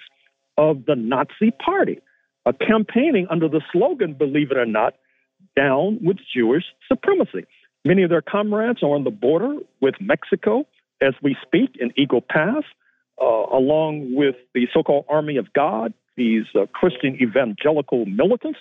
of 0.57 0.85
the 0.85 0.95
Nazi 0.95 1.51
Party, 1.51 1.99
a 2.45 2.53
campaigning 2.53 3.27
under 3.29 3.47
the 3.47 3.61
slogan, 3.71 4.13
believe 4.13 4.51
it 4.51 4.57
or 4.57 4.65
not, 4.65 4.95
down 5.55 5.99
with 6.03 6.17
Jewish 6.33 6.65
supremacy. 6.87 7.45
Many 7.85 8.03
of 8.03 8.09
their 8.09 8.21
comrades 8.21 8.83
are 8.83 8.93
on 8.93 9.03
the 9.03 9.11
border 9.11 9.55
with 9.81 9.95
Mexico 9.99 10.65
as 11.01 11.13
we 11.23 11.35
speak 11.41 11.71
in 11.79 11.91
Eagle 11.97 12.21
Pass, 12.21 12.63
uh, 13.21 13.25
along 13.25 14.13
with 14.13 14.35
the 14.53 14.67
so 14.73 14.83
called 14.83 15.05
Army 15.09 15.37
of 15.37 15.51
God, 15.53 15.93
these 16.17 16.43
uh, 16.55 16.65
Christian 16.73 17.17
evangelical 17.21 18.05
militants, 18.05 18.59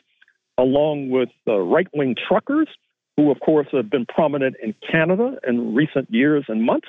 along 0.56 1.10
with 1.10 1.30
uh, 1.46 1.58
right 1.58 1.88
wing 1.92 2.14
truckers 2.28 2.68
who, 3.18 3.32
of 3.32 3.40
course, 3.40 3.66
have 3.72 3.90
been 3.90 4.06
prominent 4.06 4.54
in 4.62 4.72
Canada 4.88 5.38
in 5.44 5.74
recent 5.74 6.08
years 6.08 6.44
and 6.46 6.62
months. 6.62 6.86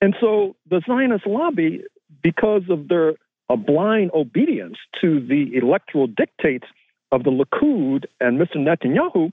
And 0.00 0.16
so 0.18 0.56
the 0.70 0.80
Zionist 0.88 1.26
lobby, 1.26 1.84
because 2.22 2.62
of 2.70 2.88
their 2.88 3.12
a 3.50 3.58
blind 3.58 4.10
obedience 4.14 4.76
to 5.02 5.20
the 5.20 5.50
electoral 5.54 6.06
dictates 6.06 6.66
of 7.12 7.24
the 7.24 7.30
Likud 7.30 8.04
and 8.20 8.40
Mr. 8.40 8.56
Netanyahu, 8.56 9.32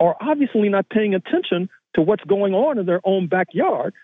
are 0.00 0.16
obviously 0.20 0.68
not 0.68 0.90
paying 0.90 1.14
attention 1.14 1.70
to 1.94 2.02
what's 2.02 2.24
going 2.24 2.52
on 2.52 2.78
in 2.78 2.84
their 2.84 3.00
own 3.04 3.26
backyard. 3.26 3.94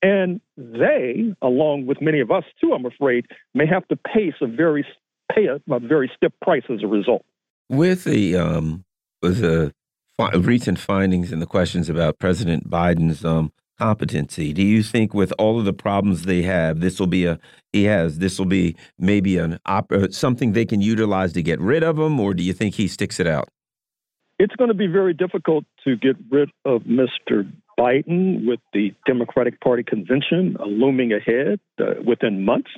And 0.00 0.40
they, 0.56 1.34
along 1.42 1.84
with 1.84 2.00
many 2.00 2.20
of 2.20 2.30
us 2.30 2.44
too, 2.62 2.72
I'm 2.72 2.86
afraid, 2.86 3.26
may 3.52 3.66
have 3.66 3.86
to 3.88 3.96
pay 3.96 4.32
a 4.40 4.46
very 4.46 4.86
pay 5.30 5.48
a, 5.48 5.60
a 5.70 5.80
very 5.80 6.10
stiff 6.16 6.32
price 6.40 6.64
as 6.70 6.82
a 6.82 6.86
result. 6.86 7.26
With 7.68 8.04
the 8.04 8.36
um, 8.36 8.84
with 9.20 9.42
the 9.42 9.74
recent 10.18 10.78
findings 10.78 11.32
and 11.32 11.42
the 11.42 11.46
questions 11.46 11.88
about 11.88 12.18
President 12.18 12.70
Biden's 12.70 13.24
um, 13.24 13.52
competency. 13.78 14.52
Do 14.52 14.62
you 14.62 14.82
think, 14.82 15.14
with 15.14 15.32
all 15.38 15.58
of 15.58 15.64
the 15.64 15.72
problems 15.72 16.22
they 16.22 16.42
have, 16.42 16.80
this 16.80 17.00
will 17.00 17.06
be 17.06 17.26
a 17.26 17.38
he 17.72 17.84
has 17.84 18.18
this 18.18 18.38
will 18.38 18.46
be 18.46 18.76
maybe 18.98 19.36
an 19.38 19.58
op 19.66 19.90
uh, 19.90 20.08
something 20.10 20.52
they 20.52 20.64
can 20.64 20.80
utilize 20.80 21.32
to 21.32 21.42
get 21.42 21.60
rid 21.60 21.82
of 21.82 21.98
him, 21.98 22.20
or 22.20 22.34
do 22.34 22.42
you 22.42 22.52
think 22.52 22.74
he 22.74 22.86
sticks 22.86 23.18
it 23.18 23.26
out? 23.26 23.48
It's 24.38 24.54
going 24.56 24.68
to 24.68 24.74
be 24.74 24.86
very 24.86 25.14
difficult 25.14 25.64
to 25.84 25.96
get 25.96 26.16
rid 26.30 26.50
of 26.64 26.82
Mr. 26.82 27.50
Biden 27.78 28.46
with 28.46 28.60
the 28.72 28.92
Democratic 29.06 29.60
Party 29.60 29.82
convention 29.82 30.56
uh, 30.58 30.64
looming 30.64 31.12
ahead 31.12 31.60
uh, 31.80 32.02
within 32.04 32.44
months. 32.44 32.70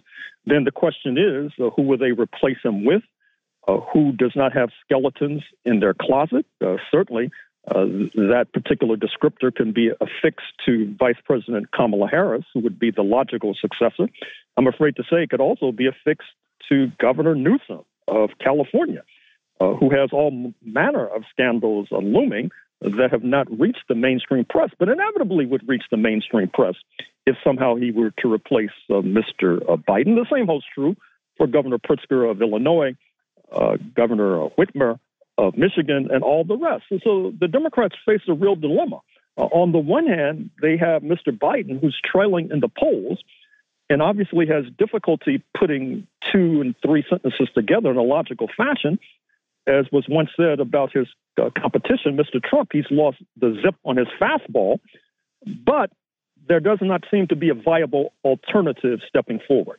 Then 0.47 0.65
the 0.65 0.71
question 0.71 1.19
is, 1.19 1.53
uh, 1.61 1.71
who 1.71 1.83
will 1.83 1.99
they 1.99 2.13
replace 2.13 2.59
him 2.63 2.85
with? 2.85 3.03
Uh, 3.67 3.79
who 3.93 4.13
does 4.13 4.33
not 4.37 4.53
have 4.53 4.71
skeletons 4.85 5.43
in 5.65 5.81
their 5.81 5.95
closet. 5.95 6.47
Uh, 6.65 6.77
certainly, 6.91 7.31
uh, 7.69 7.85
that 8.15 8.47
particular 8.53 8.97
descriptor 8.97 9.55
can 9.55 9.73
be 9.73 9.91
affixed 10.01 10.53
to 10.65 10.95
Vice 10.99 11.17
President 11.25 11.73
Kamala 11.73 12.09
Harris, 12.09 12.45
who 12.55 12.61
would 12.61 12.79
be 12.79 12.91
the 12.91 13.03
logical 13.03 13.57
successor. 13.61 14.09
I'm 14.57 14.69
afraid 14.69 14.97
to 14.97 15.03
say 15.03 15.25
it 15.25 15.31
could 15.31 15.41
also 15.41 15.73
be 15.73 15.87
affixed 15.87 16.29
to 16.69 16.89
Governor 17.01 17.35
Newsom 17.35 17.85
of 18.07 18.31
California, 18.41 19.03
uh, 19.61 19.75
who 19.75 19.91
has 19.91 20.11
all 20.13 20.53
manner 20.65 21.07
of 21.07 21.23
scandals 21.33 21.89
looming 21.91 22.51
that 22.81 23.09
have 23.11 23.25
not 23.25 23.49
reached 23.59 23.85
the 23.89 23.95
mainstream 23.95 24.45
press, 24.45 24.71
but 24.79 24.89
inevitably 24.89 25.47
would 25.47 25.67
reach 25.69 25.85
the 25.91 25.97
mainstream 25.97 26.49
press 26.49 26.75
if 27.27 27.37
somehow 27.43 27.75
he 27.75 27.91
were 27.91 28.13
to 28.19 28.33
replace 28.33 28.71
uh, 28.91 28.95
Mr. 28.95 29.63
Uh, 29.63 29.77
Biden. 29.77 30.15
The 30.15 30.27
same 30.31 30.47
holds 30.47 30.67
true 30.75 30.95
for 31.37 31.47
Governor 31.47 31.79
Pritzker 31.79 32.31
of 32.31 32.41
Illinois 32.41 32.95
uh, 33.53 33.77
Governor 33.95 34.49
Whitmer 34.59 34.99
of 35.39 35.57
Michigan, 35.57 36.09
and 36.11 36.23
all 36.23 36.45
the 36.45 36.57
rest. 36.57 36.85
And 36.91 37.01
so 37.05 37.33
the 37.39 37.49
Democrats 37.49 37.95
face 38.07 38.23
a 38.29 38.33
real 38.33 38.57
dilemma. 38.57 39.01
Uh, 39.37 39.43
on 39.43 39.73
the 39.73 39.79
one 39.79 40.07
hand, 40.07 40.51
they 40.63 40.77
have 40.79 41.03
Mr. 41.03 41.29
Biden, 41.29 41.81
who's 41.81 41.99
trailing 42.03 42.51
in 42.51 42.61
the 42.61 42.69
polls, 42.69 43.19
and 43.91 44.01
obviously 44.01 44.47
has 44.47 44.65
difficulty 44.79 45.43
putting 45.57 46.07
two 46.33 46.61
and 46.61 46.75
three 46.85 47.05
sentences 47.09 47.49
together 47.55 47.91
in 47.91 47.97
a 47.97 48.03
logical 48.03 48.49
fashion. 48.57 48.99
as 49.67 49.87
was 49.93 50.07
once 50.09 50.31
said 50.37 50.59
about 50.61 50.93
his 50.93 51.07
uh, 51.41 51.51
competition, 51.59 52.17
Mr. 52.17 52.43
Trump, 52.43 52.71
he's 52.73 52.91
lost 52.91 53.19
the 53.37 53.61
zip 53.63 53.75
on 53.85 53.97
his 53.97 54.09
fastball, 54.21 54.81
but 55.45 55.91
there 56.49 56.61
does 56.61 56.79
not 56.81 57.05
seem 57.11 57.27
to 57.29 57.37
be 57.37 57.49
a 57.51 57.55
viable 57.55 58.13
alternative 58.25 59.01
stepping 59.09 59.41
forward. 59.47 59.79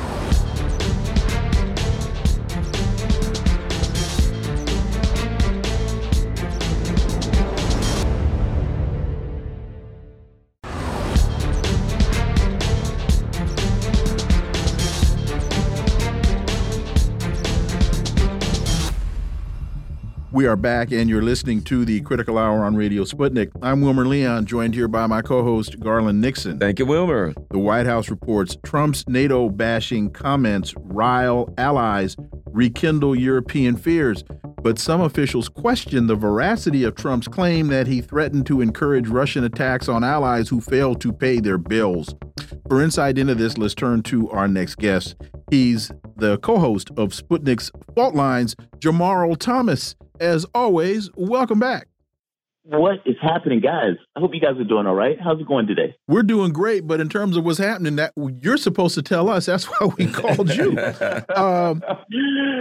We 20.41 20.47
are 20.47 20.55
back, 20.55 20.91
and 20.91 21.07
you're 21.07 21.21
listening 21.21 21.61
to 21.65 21.85
the 21.85 22.01
Critical 22.01 22.39
Hour 22.39 22.63
on 22.63 22.75
Radio 22.75 23.03
Sputnik. 23.03 23.51
I'm 23.61 23.81
Wilmer 23.81 24.07
Leon, 24.07 24.47
joined 24.47 24.73
here 24.73 24.87
by 24.87 25.05
my 25.05 25.21
co 25.21 25.43
host, 25.43 25.79
Garland 25.79 26.19
Nixon. 26.19 26.57
Thank 26.57 26.79
you, 26.79 26.87
Wilmer. 26.87 27.35
The 27.51 27.59
White 27.59 27.85
House 27.85 28.09
reports 28.09 28.57
Trump's 28.65 29.07
NATO 29.07 29.49
bashing 29.49 30.09
comments 30.09 30.73
rile 30.79 31.53
allies, 31.59 32.17
rekindle 32.47 33.15
European 33.15 33.75
fears. 33.75 34.23
But 34.63 34.79
some 34.79 35.01
officials 35.01 35.47
question 35.47 36.07
the 36.07 36.15
veracity 36.15 36.85
of 36.85 36.95
Trump's 36.95 37.27
claim 37.27 37.67
that 37.67 37.85
he 37.85 38.01
threatened 38.01 38.47
to 38.47 38.61
encourage 38.61 39.09
Russian 39.09 39.43
attacks 39.43 39.87
on 39.87 40.03
allies 40.03 40.49
who 40.49 40.59
failed 40.59 41.01
to 41.01 41.13
pay 41.13 41.39
their 41.39 41.59
bills. 41.59 42.15
For 42.67 42.81
insight 42.81 43.19
into 43.19 43.35
this, 43.35 43.59
let's 43.59 43.75
turn 43.75 44.01
to 44.03 44.31
our 44.31 44.47
next 44.47 44.79
guest. 44.79 45.17
He's 45.51 45.91
the 46.15 46.39
co 46.39 46.57
host 46.57 46.89
of 46.97 47.09
Sputnik's 47.09 47.69
Fault 47.93 48.15
Lines, 48.15 48.55
Jamarl 48.79 49.37
Thomas 49.37 49.95
as 50.21 50.45
always, 50.53 51.09
welcome 51.15 51.59
back. 51.59 51.87
What 52.63 52.99
is 53.07 53.15
happening, 53.19 53.59
guys? 53.59 53.95
I 54.15 54.19
hope 54.19 54.35
you 54.35 54.39
guys 54.39 54.55
are 54.59 54.63
doing 54.63 54.85
all 54.85 54.93
right. 54.93 55.17
How's 55.19 55.41
it 55.41 55.47
going 55.47 55.65
today? 55.65 55.95
We're 56.07 56.21
doing 56.21 56.53
great, 56.53 56.85
but 56.85 57.01
in 57.01 57.09
terms 57.09 57.35
of 57.35 57.43
what's 57.43 57.57
happening, 57.57 57.95
that 57.95 58.13
you're 58.39 58.57
supposed 58.57 58.93
to 58.95 59.01
tell 59.01 59.29
us. 59.29 59.47
That's 59.47 59.65
why 59.65 59.89
we 59.97 60.05
called 60.05 60.53
you. 60.53 60.77
um, 61.35 61.81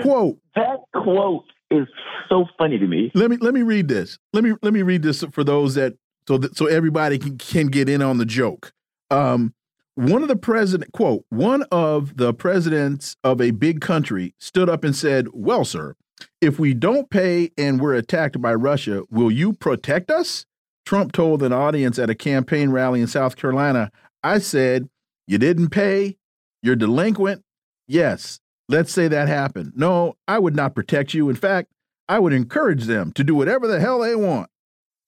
quote. 0.00 0.38
That 0.56 0.78
quote 0.94 1.44
is 1.70 1.86
so 2.30 2.46
funny 2.56 2.78
to 2.78 2.86
me. 2.86 3.12
Let 3.14 3.30
me 3.30 3.36
let 3.36 3.52
me 3.52 3.60
read 3.60 3.88
this. 3.88 4.18
Let 4.32 4.42
me 4.42 4.54
let 4.62 4.72
me 4.72 4.80
read 4.80 5.02
this 5.02 5.22
for 5.32 5.44
those 5.44 5.74
that 5.74 5.98
so 6.26 6.38
that 6.38 6.56
so 6.56 6.64
everybody 6.64 7.18
can 7.18 7.36
can 7.36 7.66
get 7.66 7.90
in 7.90 8.00
on 8.00 8.16
the 8.16 8.24
joke. 8.24 8.72
Um, 9.10 9.52
one 9.96 10.22
of 10.22 10.28
the 10.28 10.36
president 10.36 10.92
quote 10.92 11.26
one 11.28 11.64
of 11.70 12.16
the 12.16 12.32
presidents 12.32 13.16
of 13.22 13.42
a 13.42 13.50
big 13.50 13.82
country 13.82 14.34
stood 14.38 14.70
up 14.70 14.82
and 14.82 14.96
said, 14.96 15.28
"Well, 15.34 15.66
sir." 15.66 15.94
If 16.40 16.58
we 16.58 16.74
don't 16.74 17.10
pay 17.10 17.50
and 17.58 17.80
we're 17.80 17.94
attacked 17.94 18.40
by 18.40 18.54
Russia, 18.54 19.02
will 19.10 19.30
you 19.30 19.52
protect 19.52 20.10
us? 20.10 20.46
Trump 20.86 21.12
told 21.12 21.42
an 21.42 21.52
audience 21.52 21.98
at 21.98 22.10
a 22.10 22.14
campaign 22.14 22.70
rally 22.70 23.00
in 23.00 23.06
South 23.06 23.36
Carolina, 23.36 23.90
I 24.22 24.38
said, 24.38 24.88
You 25.26 25.38
didn't 25.38 25.70
pay? 25.70 26.16
You're 26.62 26.76
delinquent? 26.76 27.42
Yes, 27.86 28.40
let's 28.68 28.92
say 28.92 29.08
that 29.08 29.28
happened. 29.28 29.72
No, 29.76 30.16
I 30.26 30.38
would 30.38 30.56
not 30.56 30.74
protect 30.74 31.14
you. 31.14 31.28
In 31.28 31.36
fact, 31.36 31.70
I 32.08 32.18
would 32.18 32.32
encourage 32.32 32.84
them 32.84 33.12
to 33.12 33.24
do 33.24 33.34
whatever 33.34 33.66
the 33.66 33.80
hell 33.80 34.00
they 34.00 34.16
want. 34.16 34.50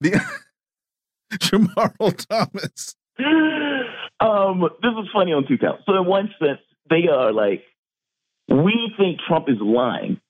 The 0.00 0.20
Jamarl 1.32 2.26
Thomas. 2.28 2.96
Um, 4.20 4.60
this 4.82 4.92
is 5.02 5.08
funny 5.12 5.32
on 5.32 5.46
two 5.48 5.58
counts. 5.58 5.82
So 5.86 5.96
in 5.96 6.06
one 6.06 6.28
sense, 6.38 6.60
they 6.88 7.08
are 7.12 7.32
like, 7.32 7.62
we 8.48 8.92
think 8.96 9.18
Trump 9.26 9.48
is 9.48 9.58
lying 9.60 10.20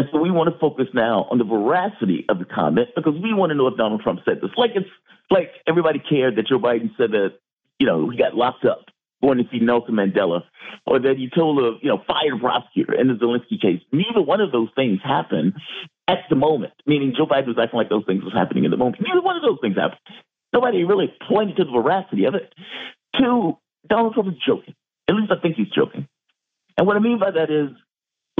and 0.00 0.08
so 0.10 0.18
we 0.18 0.30
want 0.30 0.48
to 0.50 0.58
focus 0.58 0.86
now 0.94 1.28
on 1.30 1.36
the 1.36 1.44
veracity 1.44 2.24
of 2.30 2.38
the 2.38 2.46
comment 2.46 2.88
because 2.96 3.12
we 3.22 3.34
want 3.34 3.50
to 3.50 3.54
know 3.54 3.66
if 3.66 3.76
Donald 3.76 4.00
Trump 4.00 4.20
said 4.24 4.40
this. 4.40 4.48
Like 4.56 4.70
it's 4.74 4.88
like 5.28 5.50
everybody 5.68 5.98
cared 5.98 6.36
that 6.36 6.46
Joe 6.46 6.58
Biden 6.58 6.96
said 6.96 7.10
that, 7.10 7.36
you 7.78 7.86
know, 7.86 8.08
he 8.08 8.16
got 8.16 8.34
locked 8.34 8.64
up 8.64 8.86
going 9.22 9.36
to 9.36 9.44
see 9.52 9.58
Nelson 9.58 9.94
Mandela, 9.94 10.44
or 10.86 11.00
that 11.00 11.18
he 11.18 11.28
told 11.28 11.58
a 11.58 11.76
you 11.82 11.90
know 11.90 12.02
fired 12.06 12.40
prosecutor 12.40 12.98
in 12.98 13.08
the 13.08 13.14
Zelensky 13.20 13.60
case. 13.60 13.82
Neither 13.92 14.22
one 14.22 14.40
of 14.40 14.52
those 14.52 14.68
things 14.74 15.00
happened 15.04 15.52
at 16.08 16.20
the 16.30 16.36
moment. 16.36 16.72
Meaning 16.86 17.12
Joe 17.14 17.26
Biden 17.26 17.48
was 17.48 17.58
acting 17.62 17.76
like 17.76 17.90
those 17.90 18.06
things 18.06 18.24
was 18.24 18.32
happening 18.32 18.64
in 18.64 18.70
the 18.70 18.78
moment. 18.78 19.04
Neither 19.06 19.20
one 19.20 19.36
of 19.36 19.42
those 19.42 19.58
things 19.60 19.76
happened. 19.76 20.00
Nobody 20.54 20.84
really 20.84 21.12
pointed 21.28 21.58
to 21.58 21.64
the 21.64 21.70
veracity 21.70 22.24
of 22.24 22.34
it. 22.34 22.54
Two, 23.18 23.58
Donald 23.86 24.14
Trump 24.14 24.30
is 24.30 24.40
joking. 24.46 24.74
At 25.06 25.16
least 25.16 25.30
I 25.30 25.38
think 25.42 25.56
he's 25.56 25.68
joking. 25.68 26.08
And 26.78 26.86
what 26.86 26.96
I 26.96 27.00
mean 27.00 27.18
by 27.18 27.32
that 27.32 27.50
is 27.50 27.76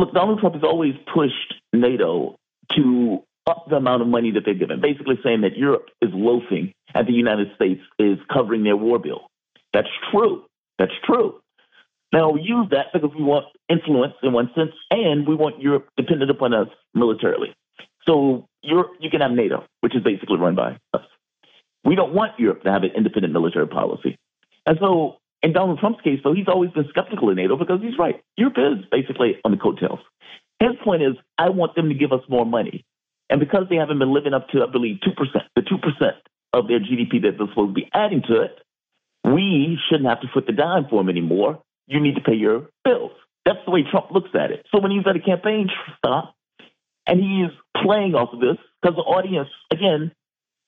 Look, 0.00 0.14
Donald 0.14 0.40
Trump 0.40 0.54
has 0.54 0.64
always 0.64 0.94
pushed 1.12 1.54
NATO 1.74 2.38
to 2.74 3.22
up 3.46 3.66
the 3.68 3.76
amount 3.76 4.00
of 4.00 4.08
money 4.08 4.30
that 4.30 4.46
they're 4.46 4.54
given, 4.54 4.80
basically 4.80 5.18
saying 5.22 5.42
that 5.42 5.58
Europe 5.58 5.88
is 6.00 6.08
loafing 6.14 6.72
and 6.94 7.06
the 7.06 7.12
United 7.12 7.48
States 7.54 7.82
is 7.98 8.18
covering 8.32 8.64
their 8.64 8.78
war 8.78 8.98
bill. 8.98 9.28
That's 9.74 9.90
true. 10.10 10.44
That's 10.78 10.94
true. 11.04 11.40
Now, 12.14 12.30
we 12.30 12.40
use 12.40 12.68
that 12.70 12.86
because 12.94 13.10
we 13.14 13.22
want 13.22 13.44
influence 13.68 14.14
in 14.22 14.32
one 14.32 14.50
sense, 14.56 14.72
and 14.90 15.28
we 15.28 15.34
want 15.34 15.60
Europe 15.60 15.88
dependent 15.98 16.30
upon 16.30 16.54
us 16.54 16.68
militarily. 16.94 17.54
So 18.08 18.46
Europe, 18.62 18.92
you 19.00 19.10
can 19.10 19.20
have 19.20 19.32
NATO, 19.32 19.64
which 19.82 19.94
is 19.94 20.02
basically 20.02 20.38
run 20.38 20.54
by 20.54 20.78
us. 20.94 21.04
We 21.84 21.94
don't 21.94 22.14
want 22.14 22.40
Europe 22.40 22.62
to 22.62 22.72
have 22.72 22.84
an 22.84 22.92
independent 22.96 23.34
military 23.34 23.68
policy. 23.68 24.16
And 24.64 24.78
so 24.80 25.19
in 25.42 25.52
Donald 25.52 25.78
Trump's 25.78 26.00
case, 26.02 26.20
though, 26.22 26.34
he's 26.34 26.48
always 26.48 26.70
been 26.70 26.86
skeptical 26.90 27.30
of 27.30 27.36
NATO 27.36 27.56
because 27.56 27.80
he's 27.80 27.98
right. 27.98 28.22
Europe 28.36 28.56
is 28.58 28.84
basically 28.90 29.38
on 29.44 29.52
the 29.52 29.56
coattails. 29.56 30.00
His 30.58 30.72
point 30.84 31.02
is, 31.02 31.14
I 31.38 31.48
want 31.48 31.74
them 31.74 31.88
to 31.88 31.94
give 31.94 32.12
us 32.12 32.20
more 32.28 32.44
money. 32.44 32.84
And 33.30 33.40
because 33.40 33.64
they 33.70 33.76
haven't 33.76 33.98
been 33.98 34.12
living 34.12 34.34
up 34.34 34.48
to, 34.48 34.62
I 34.62 34.70
believe, 34.70 34.98
2%, 35.06 35.14
the 35.56 35.62
2% 35.62 36.12
of 36.52 36.68
their 36.68 36.80
GDP 36.80 37.22
that 37.22 37.38
they're 37.38 37.48
supposed 37.48 37.70
to 37.70 37.80
be 37.80 37.88
adding 37.94 38.22
to 38.28 38.42
it, 38.42 38.58
we 39.24 39.78
shouldn't 39.88 40.08
have 40.08 40.20
to 40.20 40.28
foot 40.34 40.46
the 40.46 40.52
dime 40.52 40.86
for 40.90 41.00
them 41.00 41.08
anymore. 41.08 41.62
You 41.86 42.00
need 42.00 42.16
to 42.16 42.20
pay 42.20 42.34
your 42.34 42.68
bills. 42.84 43.12
That's 43.46 43.58
the 43.64 43.70
way 43.70 43.84
Trump 43.90 44.10
looks 44.10 44.30
at 44.34 44.50
it. 44.50 44.66
So 44.72 44.80
when 44.80 44.90
he's 44.90 45.06
at 45.06 45.16
a 45.16 45.20
campaign 45.20 45.70
stop 45.98 46.34
and 47.06 47.20
he's 47.20 47.50
playing 47.82 48.14
off 48.14 48.32
of 48.32 48.40
this, 48.40 48.58
because 48.82 48.96
the 48.96 49.02
audience, 49.02 49.48
again, 49.70 50.12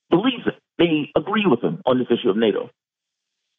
believes 0.09 0.47
it. 0.47 0.55
They 0.77 1.11
agree 1.15 1.45
with 1.45 1.61
him 1.61 1.81
on 1.85 1.99
this 1.99 2.07
issue 2.09 2.29
of 2.29 2.37
NATO. 2.37 2.69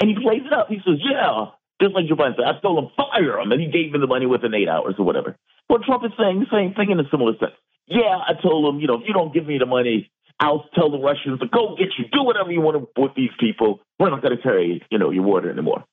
And 0.00 0.10
he 0.10 0.16
plays 0.20 0.42
it 0.44 0.52
up. 0.52 0.68
He 0.68 0.80
says, 0.84 0.98
yeah, 0.98 1.54
just 1.80 1.94
like 1.94 2.06
Joe 2.06 2.16
said, 2.18 2.44
I 2.44 2.60
told 2.60 2.82
him, 2.82 2.90
fire 2.96 3.38
him. 3.38 3.52
And 3.52 3.60
he 3.60 3.68
gave 3.68 3.92
me 3.92 3.98
the 4.00 4.06
money 4.06 4.26
within 4.26 4.54
eight 4.54 4.68
hours 4.68 4.94
or 4.98 5.04
whatever. 5.04 5.36
Well, 5.68 5.80
Trump 5.84 6.04
is 6.04 6.12
saying 6.18 6.40
the 6.40 6.50
same 6.50 6.74
thing 6.74 6.90
in 6.90 7.00
a 7.00 7.08
similar 7.10 7.32
sense. 7.38 7.54
Yeah, 7.86 8.16
I 8.16 8.34
told 8.40 8.74
him, 8.74 8.80
you 8.80 8.86
know, 8.86 8.94
if 8.94 9.02
you 9.06 9.14
don't 9.14 9.32
give 9.32 9.46
me 9.46 9.58
the 9.58 9.66
money, 9.66 10.10
I'll 10.40 10.66
tell 10.74 10.90
the 10.90 10.98
Russians 10.98 11.40
to 11.40 11.46
go 11.46 11.76
get 11.78 11.88
you, 11.98 12.06
do 12.12 12.24
whatever 12.24 12.50
you 12.50 12.60
want 12.60 12.88
with 12.96 13.12
these 13.14 13.30
people. 13.38 13.80
We're 13.98 14.10
not 14.10 14.22
going 14.22 14.36
to 14.36 14.42
carry, 14.42 14.82
you 14.90 14.98
know, 14.98 15.10
your 15.10 15.22
water 15.22 15.50
anymore. 15.50 15.84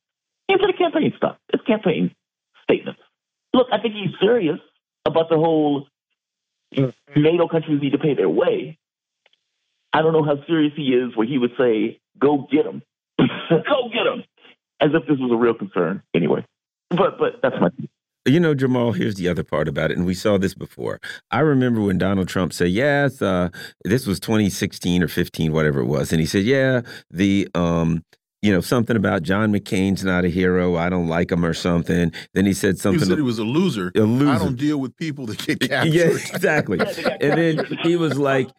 Into 0.50 0.68
the 0.68 0.74
campaign 0.74 1.14
stuff. 1.16 1.38
It's 1.54 1.64
campaign 1.64 2.16
statements. 2.64 3.00
Look, 3.54 3.68
I 3.72 3.80
think 3.80 3.94
he's 3.94 4.18
serious 4.20 4.60
about 5.06 5.30
the 5.30 5.36
whole 5.36 5.88
NATO 7.16 7.48
countries 7.48 7.82
need 7.82 7.92
to 7.92 7.98
pay 7.98 8.16
their 8.16 8.30
way. 8.30 8.78
I 9.94 10.02
don't 10.02 10.14
know 10.14 10.24
how 10.24 10.44
serious 10.48 10.74
he 10.76 10.94
is 10.94 11.16
where 11.16 11.28
he 11.28 11.38
would 11.38 11.52
say, 11.58 12.00
go 12.18 12.48
get 12.50 12.64
them. 12.64 12.82
Go 13.50 13.90
get 13.90 14.08
him. 14.08 14.24
As 14.80 14.90
if 14.94 15.08
this 15.08 15.20
was 15.20 15.32
a 15.32 15.36
real 15.36 15.54
concern 15.54 16.02
anyway. 16.16 16.46
But 16.90 17.20
but 17.20 17.40
that's 17.42 17.56
my 17.62 17.70
you 18.26 18.40
know, 18.40 18.54
Jamal, 18.54 18.92
here's 18.92 19.16
the 19.16 19.28
other 19.28 19.44
part 19.44 19.68
about 19.68 19.90
it, 19.90 19.98
and 19.98 20.06
we 20.06 20.14
saw 20.14 20.38
this 20.38 20.54
before. 20.54 21.00
I 21.32 21.40
remember 21.40 21.82
when 21.82 21.98
Donald 21.98 22.28
Trump 22.28 22.54
said, 22.54 22.70
"Yes, 22.70 23.20
uh, 23.22 23.50
this 23.84 24.06
was 24.06 24.20
2016 24.20 25.02
or 25.02 25.08
15, 25.08 25.52
whatever 25.52 25.80
it 25.80 25.86
was," 25.86 26.12
and 26.12 26.20
he 26.20 26.28
said, 26.28 26.44
"Yeah, 26.44 26.82
the 27.10 27.48
um, 27.56 28.04
you 28.42 28.52
know, 28.52 28.60
something 28.62 28.96
about 28.96 29.22
John 29.22 29.54
McCain's 29.54 30.04
not 30.04 30.26
a 30.26 30.30
hero. 30.30 30.76
I 30.76 30.90
don't 30.90 31.08
like 31.08 31.32
him 31.32 31.46
or 31.46 31.54
something. 31.54 32.12
Then 32.34 32.46
he 32.48 32.54
said 32.54 32.80
something. 32.80 33.00
He 33.00 33.06
said 33.06 33.18
he 33.18 33.22
was 33.24 33.38
a 33.38 33.44
loser. 33.44 33.92
A 33.96 34.00
loser. 34.00 34.32
I 34.32 34.38
don't 34.40 34.58
deal 34.58 34.80
with 34.80 34.96
people 34.98 35.28
that 35.28 35.38
get 35.46 35.60
captured. 35.60 35.92
Yeah, 35.92 36.06
exactly. 36.06 36.80
and 36.80 37.38
then 37.38 37.66
he 37.84 37.96
was 37.96 38.18
like, 38.18 38.50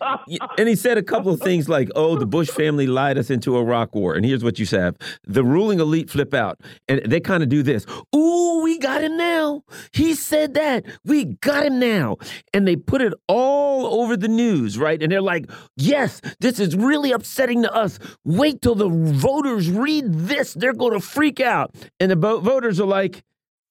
and 0.59 0.69
he 0.69 0.77
said 0.77 0.99
a 0.99 1.03
couple 1.03 1.33
of 1.33 1.41
things 1.41 1.69
like, 1.69 1.89
"Oh, 1.97 2.17
the 2.17 2.27
Bush 2.27 2.49
family 2.51 2.87
lied 2.87 3.19
us 3.19 3.31
into 3.31 3.57
Iraq 3.57 3.95
war." 3.95 4.15
And 4.15 4.25
here's 4.25 4.45
what 4.45 4.59
you 4.59 4.67
have: 4.77 4.97
the 5.27 5.43
ruling 5.43 5.81
elite 5.81 6.11
flip 6.11 6.35
out, 6.35 6.61
and 6.89 7.01
they 7.05 7.21
kind 7.21 7.43
of 7.43 7.49
do 7.49 7.63
this. 7.63 7.87
Ooh, 8.15 8.61
we 8.63 8.79
got 8.79 9.03
him 9.03 9.17
now. 9.17 9.63
He 9.93 10.15
said 10.15 10.55
that. 10.55 10.85
We 11.05 11.25
got 11.25 11.65
him 11.67 11.79
now, 11.81 12.19
and 12.53 12.69
they 12.69 12.77
put 12.77 13.01
it 13.03 13.15
all 13.29 14.01
over 14.01 14.17
the 14.17 14.29
news, 14.29 14.79
right? 14.79 15.03
And 15.03 15.11
they're 15.11 15.23
like, 15.23 15.51
"Yes, 15.77 16.21
this 16.41 16.61
is 16.61 16.77
really 16.77 17.11
upsetting 17.13 17.63
to 17.63 17.75
us. 17.75 17.99
Wait 18.25 18.63
till 18.63 18.75
the 18.77 18.89
voters." 18.89 19.72
Read 19.73 20.05
this, 20.13 20.55
they're 20.55 20.73
going 20.73 20.93
to 20.93 21.01
freak 21.01 21.41
out. 21.41 21.75
And 22.01 22.11
the 22.11 22.17
voters 22.17 22.81
are 22.81 22.87
like, 22.87 23.23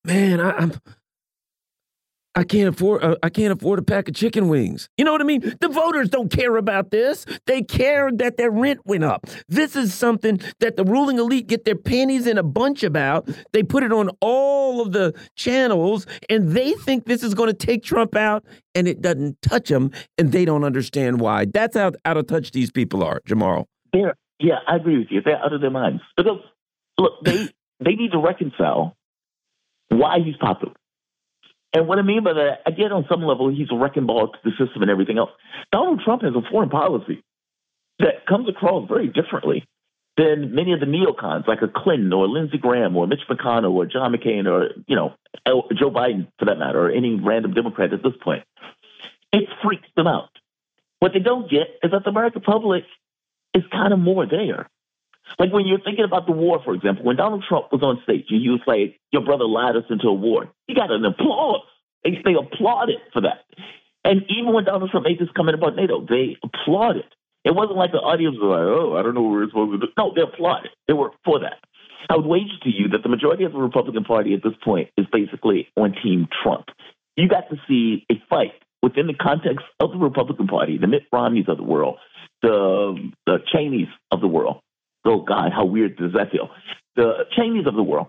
man, 0.06 0.40
I, 0.40 0.64
am 0.64 0.74
I 2.34 2.44
can't 2.44 2.70
afford 2.70 3.04
uh, 3.04 3.18
I 3.22 3.30
can't 3.30 3.52
afford 3.52 3.80
a 3.80 3.82
pack 3.82 4.08
of 4.08 4.16
chicken 4.16 4.48
wings. 4.48 4.90
You 4.98 5.04
know 5.04 5.12
what 5.12 5.22
I 5.22 5.26
mean? 5.26 5.42
The 5.60 5.68
voters 5.68 6.10
don't 6.10 6.32
care 6.32 6.56
about 6.56 6.90
this. 6.90 7.26
They 7.46 7.62
care 7.62 8.10
that 8.14 8.38
their 8.38 8.50
rent 8.52 8.80
went 8.86 9.04
up. 9.04 9.28
This 9.50 9.76
is 9.76 9.94
something 9.94 10.40
that 10.60 10.78
the 10.78 10.86
ruling 10.86 11.20
elite 11.20 11.48
get 11.48 11.66
their 11.66 11.76
panties 11.76 12.28
in 12.28 12.38
a 12.38 12.44
bunch 12.44 12.84
about. 12.84 13.28
They 13.52 13.64
put 13.64 13.84
it 13.84 13.92
on 13.92 14.10
all 14.22 14.82
of 14.82 14.94
the 14.94 15.14
channels 15.36 16.08
and 16.30 16.52
they 16.52 16.72
think 16.74 17.06
this 17.06 17.22
is 17.22 17.34
going 17.34 17.50
to 17.50 17.54
take 17.54 17.84
Trump 17.84 18.16
out 18.16 18.46
and 18.76 18.88
it 18.88 19.02
doesn't 19.02 19.42
touch 19.42 19.68
them 19.68 19.92
and 20.18 20.32
they 20.32 20.46
don't 20.46 20.64
understand 20.64 21.20
why. 21.20 21.46
That's 21.46 21.76
how 21.76 21.92
out 22.06 22.16
of 22.16 22.28
touch 22.28 22.52
these 22.52 22.72
people 22.72 23.04
are, 23.04 23.20
Jamarl. 23.28 23.66
They're, 23.92 24.16
yeah, 24.42 24.60
I 24.68 24.76
agree 24.76 24.98
with 24.98 25.08
you. 25.12 25.22
They're 25.22 25.38
out 25.38 25.54
of 25.54 25.62
their 25.62 25.70
minds. 25.70 26.02
Because 26.18 26.40
look, 26.98 27.24
they 27.24 27.50
they 27.80 27.96
need 27.96 28.12
to 28.12 28.20
reconcile 28.20 28.96
why 29.90 30.20
he's 30.24 30.38
popular. 30.38 30.74
And 31.74 31.88
what 31.88 32.00
I 32.00 32.02
mean 32.02 32.24
by 32.24 32.34
that, 32.34 32.60
again, 32.66 32.92
on 32.92 33.06
some 33.10 33.24
level, 33.24 33.50
he's 33.50 33.72
a 33.72 33.76
wrecking 33.76 34.06
ball 34.06 34.28
to 34.28 34.38
the 34.44 34.52
system 34.52 34.82
and 34.82 34.92
everything 34.92 35.18
else. 35.18 35.32
Donald 35.72 36.02
Trump 36.04 36.22
has 36.24 36.34
a 36.36 36.42
foreign 36.50 36.70
policy 36.70 37.24
that 38.00 38.26
comes 38.28 38.50
across 38.50 38.88
very 38.90 39.08
differently 39.08 39.66
than 40.18 40.54
many 40.54 40.74
of 40.74 40.82
the 40.82 40.86
neocons, 40.86 41.48
like 41.48 41.62
a 41.62 41.70
Clinton 41.70 42.12
or 42.12 42.28
Lindsey 42.28 42.58
Graham 42.58 42.98
or 42.98 43.08
Mitch 43.08 43.22
McConnell 43.30 43.72
or 43.72 43.86
John 43.86 44.14
McCain 44.14 44.48
or, 44.48 44.72
you 44.86 44.96
know, 44.98 45.14
Joe 45.48 45.90
Biden, 45.90 46.28
for 46.38 46.46
that 46.46 46.60
matter, 46.60 46.88
or 46.88 46.92
any 46.92 47.16
random 47.16 47.54
Democrat 47.54 47.94
at 47.94 48.04
this 48.04 48.14
point. 48.22 48.44
It 49.32 49.48
freaks 49.64 49.88
them 49.96 50.08
out. 50.08 50.30
What 51.00 51.14
they 51.14 51.20
don't 51.20 51.50
get 51.50 51.80
is 51.82 51.92
that 51.92 52.04
the 52.04 52.10
American 52.10 52.42
public 52.42 52.84
is 53.54 53.64
kind 53.72 53.94
of 53.94 54.00
more 54.00 54.26
there. 54.26 54.70
Like 55.40 55.52
when 55.54 55.66
you're 55.66 55.80
thinking 55.80 56.06
about 56.06 56.26
the 56.26 56.34
war, 56.34 56.62
for 56.64 56.74
example, 56.74 57.06
when 57.06 57.16
Donald 57.16 57.44
Trump 57.48 57.72
was 57.72 57.82
on 57.84 58.02
stage 58.04 58.26
and 58.30 58.42
he 58.42 58.50
was 58.50 58.62
like, 58.68 59.00
Your 59.12 59.24
brother 59.24 59.46
lied 59.46 59.76
us 59.76 59.86
into 59.90 60.08
a 60.08 60.14
war, 60.14 60.52
he 60.68 60.74
got 60.74 60.92
an 60.92 61.06
applause. 61.06 61.64
They, 62.04 62.22
they 62.24 62.34
applauded 62.34 62.98
for 63.14 63.22
that. 63.22 63.46
And 64.04 64.24
even 64.30 64.54
when 64.54 64.66
Donald 64.66 64.90
Trump 64.90 65.06
made 65.06 65.20
this 65.20 65.30
comment 65.36 65.56
about 65.56 65.76
NATO, 65.76 66.06
they 66.08 66.38
applauded. 66.44 67.06
It 67.44 67.56
wasn't 67.56 67.78
like 67.78 67.92
the 67.92 68.00
audience 68.00 68.36
was 68.40 68.50
like, 68.50 68.68
Oh, 68.68 68.98
I 68.98 69.04
don't 69.04 69.14
know 69.14 69.22
what 69.22 69.32
we're 69.32 69.48
supposed 69.48 69.82
to. 69.82 69.88
No, 69.98 70.14
they 70.14 70.22
applauded. 70.22 70.72
They 70.88 70.94
were 70.94 71.12
for 71.24 71.40
that. 71.40 71.60
I 72.10 72.18
would 72.18 72.26
wager 72.26 72.60
to 72.64 72.70
you 72.70 72.90
that 72.90 73.04
the 73.04 73.10
majority 73.10 73.44
of 73.46 73.54
the 73.54 73.60
Republican 73.60 74.04
Party 74.04 74.34
at 74.34 74.44
this 74.44 74.58
point 74.64 74.90
is 74.98 75.06
basically 75.12 75.70
on 75.78 75.96
Team 76.04 76.28
Trump. 76.44 76.66
You 77.16 77.30
got 77.30 77.50
to 77.50 77.58
see 77.68 78.06
a 78.12 78.16
fight 78.30 78.54
within 78.82 79.08
the 79.08 79.14
context 79.14 79.66
of 79.80 79.92
the 79.92 79.98
Republican 79.98 80.48
Party, 80.48 80.78
the 80.78 80.88
Mitt 80.88 81.04
Romneys 81.14 81.46
of 81.48 81.58
the 81.58 81.64
world, 81.64 81.98
the 82.42 83.12
the 83.26 83.38
Cheneys 83.54 83.88
of 84.12 84.22
the 84.22 84.28
world, 84.28 84.62
oh 85.06 85.22
God, 85.22 85.52
how 85.54 85.66
weird 85.66 85.98
does 85.98 86.14
that 86.14 86.32
feel? 86.32 86.50
The 86.96 87.26
Chinese 87.36 87.68
of 87.68 87.76
the 87.76 87.84
world, 87.84 88.08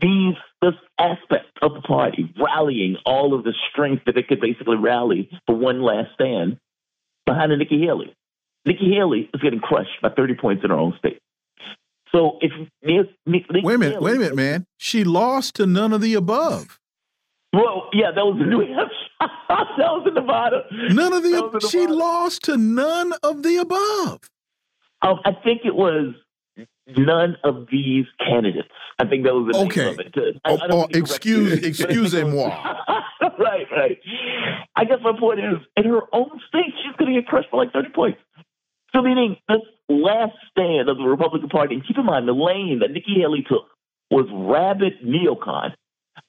these 0.00 0.34
this 0.62 0.74
aspect 0.98 1.58
of 1.62 1.74
the 1.74 1.82
party 1.82 2.32
rallying 2.38 2.96
all 3.04 3.34
of 3.34 3.44
the 3.44 3.52
strength 3.70 4.04
that 4.06 4.16
it 4.16 4.28
could 4.28 4.40
basically 4.40 4.76
rally 4.76 5.28
for 5.46 5.54
one 5.54 5.82
last 5.82 6.08
stand 6.14 6.58
behind 7.26 7.52
a 7.52 7.56
Nikki 7.56 7.80
Haley. 7.80 8.14
Nikki 8.64 8.92
Haley 8.94 9.28
is 9.32 9.40
getting 9.42 9.60
crushed 9.60 10.00
by 10.00 10.08
30 10.08 10.34
points 10.34 10.64
in 10.64 10.70
her 10.70 10.76
own 10.76 10.94
state. 10.98 11.20
So 12.12 12.38
if 12.40 12.52
Nikki 13.26 13.46
wait 13.62 13.74
a 13.74 13.78
minute, 13.78 13.94
Haley, 13.94 14.04
wait 14.04 14.16
a 14.16 14.18
minute, 14.18 14.36
man, 14.36 14.66
she 14.78 15.04
lost 15.04 15.56
to 15.56 15.66
none 15.66 15.92
of 15.92 16.00
the 16.00 16.14
above. 16.14 16.80
Well, 17.52 17.88
yeah, 17.92 18.10
that 18.14 18.24
was 18.24 18.40
in 18.40 18.50
New 18.50 18.60
Hampshire. 18.60 18.93
that 19.48 19.78
was 19.78 20.04
in 20.06 20.14
Nevada. 20.14 20.62
None 20.70 21.12
of 21.12 21.22
the. 21.22 21.68
She 21.70 21.86
lost 21.86 22.44
to 22.44 22.56
none 22.56 23.12
of 23.22 23.42
the 23.42 23.56
above. 23.56 24.20
Um, 25.02 25.20
I 25.24 25.32
think 25.44 25.62
it 25.64 25.74
was 25.74 26.14
none 26.86 27.36
of 27.44 27.66
these 27.70 28.06
candidates. 28.18 28.68
I 28.98 29.06
think 29.06 29.24
that 29.24 29.34
was 29.34 29.52
the 29.52 29.58
okay. 29.64 29.84
name 29.86 29.92
of 29.94 30.00
it. 30.00 30.40
I, 30.44 30.50
oh, 30.50 30.56
I 30.56 30.66
oh 30.70 30.86
excuse, 30.90 31.52
excusez-moi. 31.62 32.48
right, 33.38 33.66
right. 33.70 33.98
I 34.76 34.84
guess 34.84 34.98
my 35.02 35.12
point 35.18 35.40
is, 35.40 35.56
in 35.76 35.84
her 35.84 36.02
own 36.12 36.30
state, 36.48 36.72
she's 36.82 36.96
going 36.96 37.12
to 37.12 37.20
get 37.20 37.28
crushed 37.28 37.50
by 37.50 37.58
like 37.58 37.72
30 37.72 37.90
points. 37.90 38.18
So 38.94 39.02
meaning 39.02 39.36
this 39.48 39.58
last 39.88 40.34
stand 40.50 40.88
of 40.88 40.98
the 40.98 41.04
Republican 41.04 41.48
Party, 41.48 41.74
and 41.74 41.86
keep 41.86 41.98
in 41.98 42.06
mind 42.06 42.28
the 42.28 42.32
lane 42.32 42.80
that 42.80 42.92
Nikki 42.92 43.14
Haley 43.20 43.44
took 43.48 43.66
was 44.10 44.26
rabid 44.32 44.94
neocon. 45.04 45.74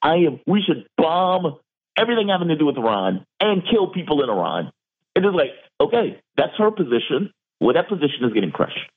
I 0.02 0.16
am. 0.16 0.40
We 0.48 0.64
should 0.66 0.88
bomb 0.98 1.60
everything 1.98 2.30
having 2.30 2.50
to 2.50 2.56
do 2.56 2.66
with 2.66 2.78
Iran 2.78 3.26
and 3.40 3.64
kill 3.70 3.88
people 3.88 4.24
in 4.24 4.30
Iran. 4.30 4.72
It 5.16 5.22
is 5.22 5.34
like, 5.34 5.52
okay, 5.80 6.20
that's 6.38 6.58
her 6.58 6.72
position. 6.72 7.32
Well, 7.60 7.74
that 7.74 7.88
position 7.88 8.26
is 8.26 8.34
getting 8.34 8.52
crushed. 8.52 8.90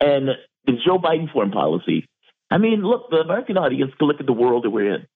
And 0.00 0.28
the 0.66 0.72
Joe 0.84 0.98
Biden 0.98 1.32
foreign 1.32 1.50
policy, 1.50 2.06
I 2.50 2.58
mean, 2.58 2.82
look, 2.82 3.10
the 3.10 3.18
American 3.18 3.56
audience 3.56 3.92
can 3.98 4.08
look 4.08 4.20
at 4.20 4.26
the 4.26 4.32
world 4.32 4.64
that 4.64 4.70
we're 4.70 4.94
in. 4.94 5.06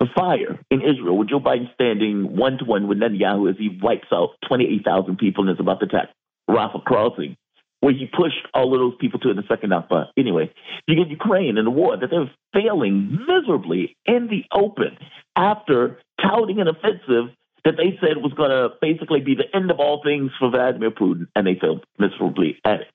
The 0.00 0.06
fire 0.16 0.60
in 0.70 0.80
Israel, 0.80 1.18
with 1.18 1.28
Joe 1.28 1.40
Biden 1.40 1.72
standing 1.74 2.36
one 2.36 2.58
to 2.58 2.64
one 2.64 2.86
with 2.86 2.98
Netanyahu 2.98 3.50
as 3.50 3.56
he 3.58 3.78
wipes 3.82 4.06
out 4.12 4.30
28,000 4.48 5.18
people 5.18 5.46
and 5.48 5.56
is 5.56 5.60
about 5.60 5.80
to 5.80 5.86
attack 5.86 6.10
Rafah 6.48 6.84
crossing, 6.84 7.36
where 7.80 7.92
he 7.92 8.06
pushed 8.06 8.46
all 8.54 8.72
of 8.72 8.80
those 8.80 8.94
people 9.00 9.18
to 9.20 9.30
in 9.30 9.36
the 9.36 9.42
second 9.48 9.72
half. 9.72 9.88
But 9.90 10.12
anyway, 10.16 10.52
you 10.86 10.94
get 10.94 11.10
Ukraine 11.10 11.58
and 11.58 11.66
the 11.66 11.72
war 11.72 11.96
that 11.96 12.10
they're 12.10 12.30
failing 12.54 13.18
miserably 13.26 13.96
in 14.06 14.28
the 14.28 14.44
open 14.52 14.98
after 15.34 15.98
touting 16.20 16.60
an 16.60 16.68
offensive 16.68 17.34
that 17.64 17.76
they 17.76 17.98
said 18.00 18.16
was 18.18 18.32
going 18.32 18.50
to 18.50 18.70
basically 18.80 19.20
be 19.20 19.34
the 19.34 19.54
end 19.54 19.70
of 19.70 19.78
all 19.78 20.02
things 20.02 20.30
for 20.38 20.50
Vladimir 20.50 20.90
Putin, 20.90 21.26
and 21.34 21.46
they 21.46 21.56
failed 21.60 21.84
miserably 21.98 22.58
at 22.64 22.80
it. 22.82 22.86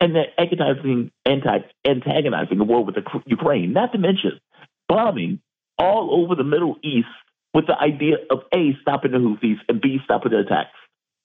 And 0.00 0.14
they're 0.14 0.32
antagonizing, 0.38 1.10
anti, 1.24 1.58
antagonizing 1.86 2.58
the 2.58 2.64
war 2.64 2.84
with 2.84 2.96
the 2.96 3.04
Ukraine, 3.26 3.72
not 3.72 3.92
to 3.92 3.98
mention 3.98 4.40
bombing 4.88 5.40
all 5.78 6.22
over 6.22 6.34
the 6.34 6.44
Middle 6.44 6.76
East 6.82 7.08
with 7.54 7.66
the 7.66 7.78
idea 7.78 8.16
of 8.30 8.40
A, 8.52 8.76
stopping 8.82 9.12
the 9.12 9.18
Houthis, 9.18 9.58
and 9.68 9.80
B, 9.80 9.98
stopping 10.04 10.32
the 10.32 10.40
attacks 10.40 10.76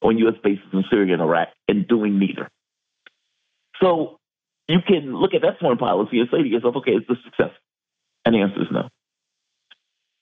on 0.01 0.17
U.S. 0.19 0.35
bases 0.43 0.65
in 0.71 0.83
Syria 0.89 1.13
and 1.13 1.21
Iraq, 1.21 1.49
and 1.67 1.87
doing 1.87 2.19
neither. 2.19 2.49
So 3.81 4.19
you 4.67 4.79
can 4.85 5.15
look 5.15 5.33
at 5.33 5.41
that 5.41 5.59
foreign 5.59 5.77
policy 5.77 6.19
and 6.19 6.29
say 6.31 6.41
to 6.41 6.47
yourself, 6.47 6.75
okay, 6.77 6.91
is 6.91 7.03
this 7.07 7.17
success? 7.25 7.51
And 8.25 8.35
the 8.35 8.39
answer 8.39 8.61
is 8.61 8.67
no. 8.71 8.89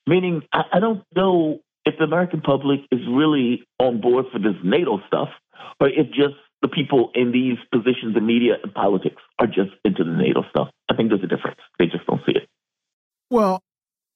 Meaning, 0.06 0.42
I, 0.52 0.62
I 0.74 0.80
don't 0.80 1.02
know 1.14 1.60
if 1.84 1.94
the 1.98 2.04
American 2.04 2.40
public 2.40 2.80
is 2.90 3.00
really 3.08 3.64
on 3.78 4.00
board 4.00 4.26
for 4.32 4.38
this 4.38 4.56
NATO 4.64 5.00
stuff, 5.06 5.28
or 5.80 5.88
if 5.88 6.08
just 6.08 6.34
the 6.62 6.68
people 6.68 7.10
in 7.14 7.32
these 7.32 7.58
positions 7.72 8.16
in 8.16 8.24
media 8.24 8.54
and 8.62 8.72
politics 8.72 9.20
are 9.38 9.46
just 9.46 9.70
into 9.84 10.04
the 10.04 10.12
NATO 10.12 10.44
stuff. 10.50 10.68
I 10.88 10.94
think 10.94 11.10
there's 11.10 11.24
a 11.24 11.26
difference. 11.26 11.58
They 11.78 11.86
just 11.86 12.06
don't 12.06 12.20
see 12.24 12.32
it. 12.36 12.48
Well, 13.30 13.62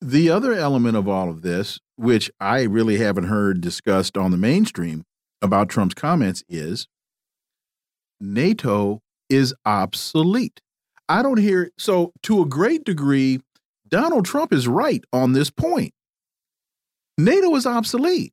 the 0.01 0.31
other 0.31 0.53
element 0.53 0.97
of 0.97 1.09
all 1.09 1.29
of 1.29 1.43
this, 1.43 1.81
which 1.97 2.31
I 2.39 2.63
really 2.63 2.99
haven't 2.99 3.25
heard 3.25 3.61
discussed 3.61 4.17
on 4.17 4.31
the 4.31 4.37
mainstream 4.37 5.05
about 5.43 5.69
Trump's 5.69 5.95
comments, 5.95 6.45
is 6.49 6.87
NATO 8.21 9.01
is 9.29 9.55
obsolete. 9.65 10.61
I 11.09 11.23
don't 11.23 11.39
hear 11.39 11.71
so 11.79 12.13
to 12.25 12.43
a 12.43 12.47
great 12.47 12.85
degree 12.85 13.41
Donald 13.89 14.25
Trump 14.25 14.53
is 14.53 14.67
right 14.69 15.05
on 15.13 15.33
this 15.33 15.51
point. 15.51 15.93
NATO 17.19 17.55
is 17.55 17.67
obsolete. 17.67 18.33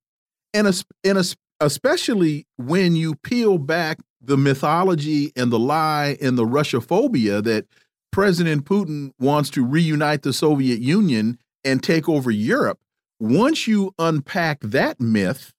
And, 0.54 0.84
and 1.04 1.36
especially 1.60 2.46
when 2.58 2.96
you 2.96 3.16
peel 3.16 3.58
back 3.58 4.00
the 4.22 4.38
mythology 4.38 5.32
and 5.36 5.52
the 5.52 5.60
lie 5.60 6.18
and 6.22 6.38
the 6.38 6.46
Russophobia 6.46 7.44
that 7.44 7.66
President 8.12 8.66
Putin 8.66 9.12
wants 9.20 9.50
to 9.52 9.66
reunite 9.66 10.22
the 10.22 10.34
Soviet 10.34 10.80
Union 10.80 11.38
and 11.64 11.82
take 11.82 12.08
over 12.08 12.30
Europe. 12.30 12.80
Once 13.20 13.68
you 13.68 13.94
unpack 13.98 14.60
that 14.62 15.00
myth 15.00 15.54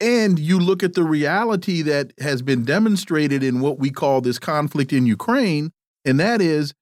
and 0.00 0.38
you 0.38 0.58
look 0.58 0.82
at 0.82 0.94
the 0.94 1.04
reality 1.04 1.82
that 1.82 2.12
has 2.20 2.42
been 2.42 2.64
demonstrated 2.64 3.42
in 3.42 3.60
what 3.60 3.78
we 3.78 3.90
call 3.90 4.20
this 4.20 4.38
conflict 4.38 4.92
in 4.92 5.06
Ukraine, 5.06 5.72
and 6.04 6.20
that 6.20 6.42
is 6.42 6.74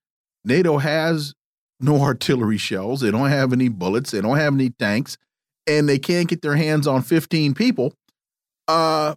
NATO 0.44 0.78
has 0.78 1.34
no 1.80 2.00
artillery 2.00 2.58
shells. 2.58 3.00
They 3.00 3.10
don't 3.10 3.30
have 3.30 3.52
any 3.52 3.68
bullets. 3.68 4.10
They 4.10 4.20
don't 4.20 4.36
have 4.36 4.54
any 4.54 4.70
tanks, 4.70 5.16
and 5.66 5.88
they 5.88 5.98
can't 5.98 6.28
get 6.28 6.42
their 6.42 6.56
hands 6.56 6.86
on 6.86 7.02
15 7.02 7.54
people. 7.54 7.94
Uh, 8.68 9.14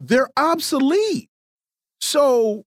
they're 0.00 0.30
obsolete. 0.36 1.28
So, 2.00 2.64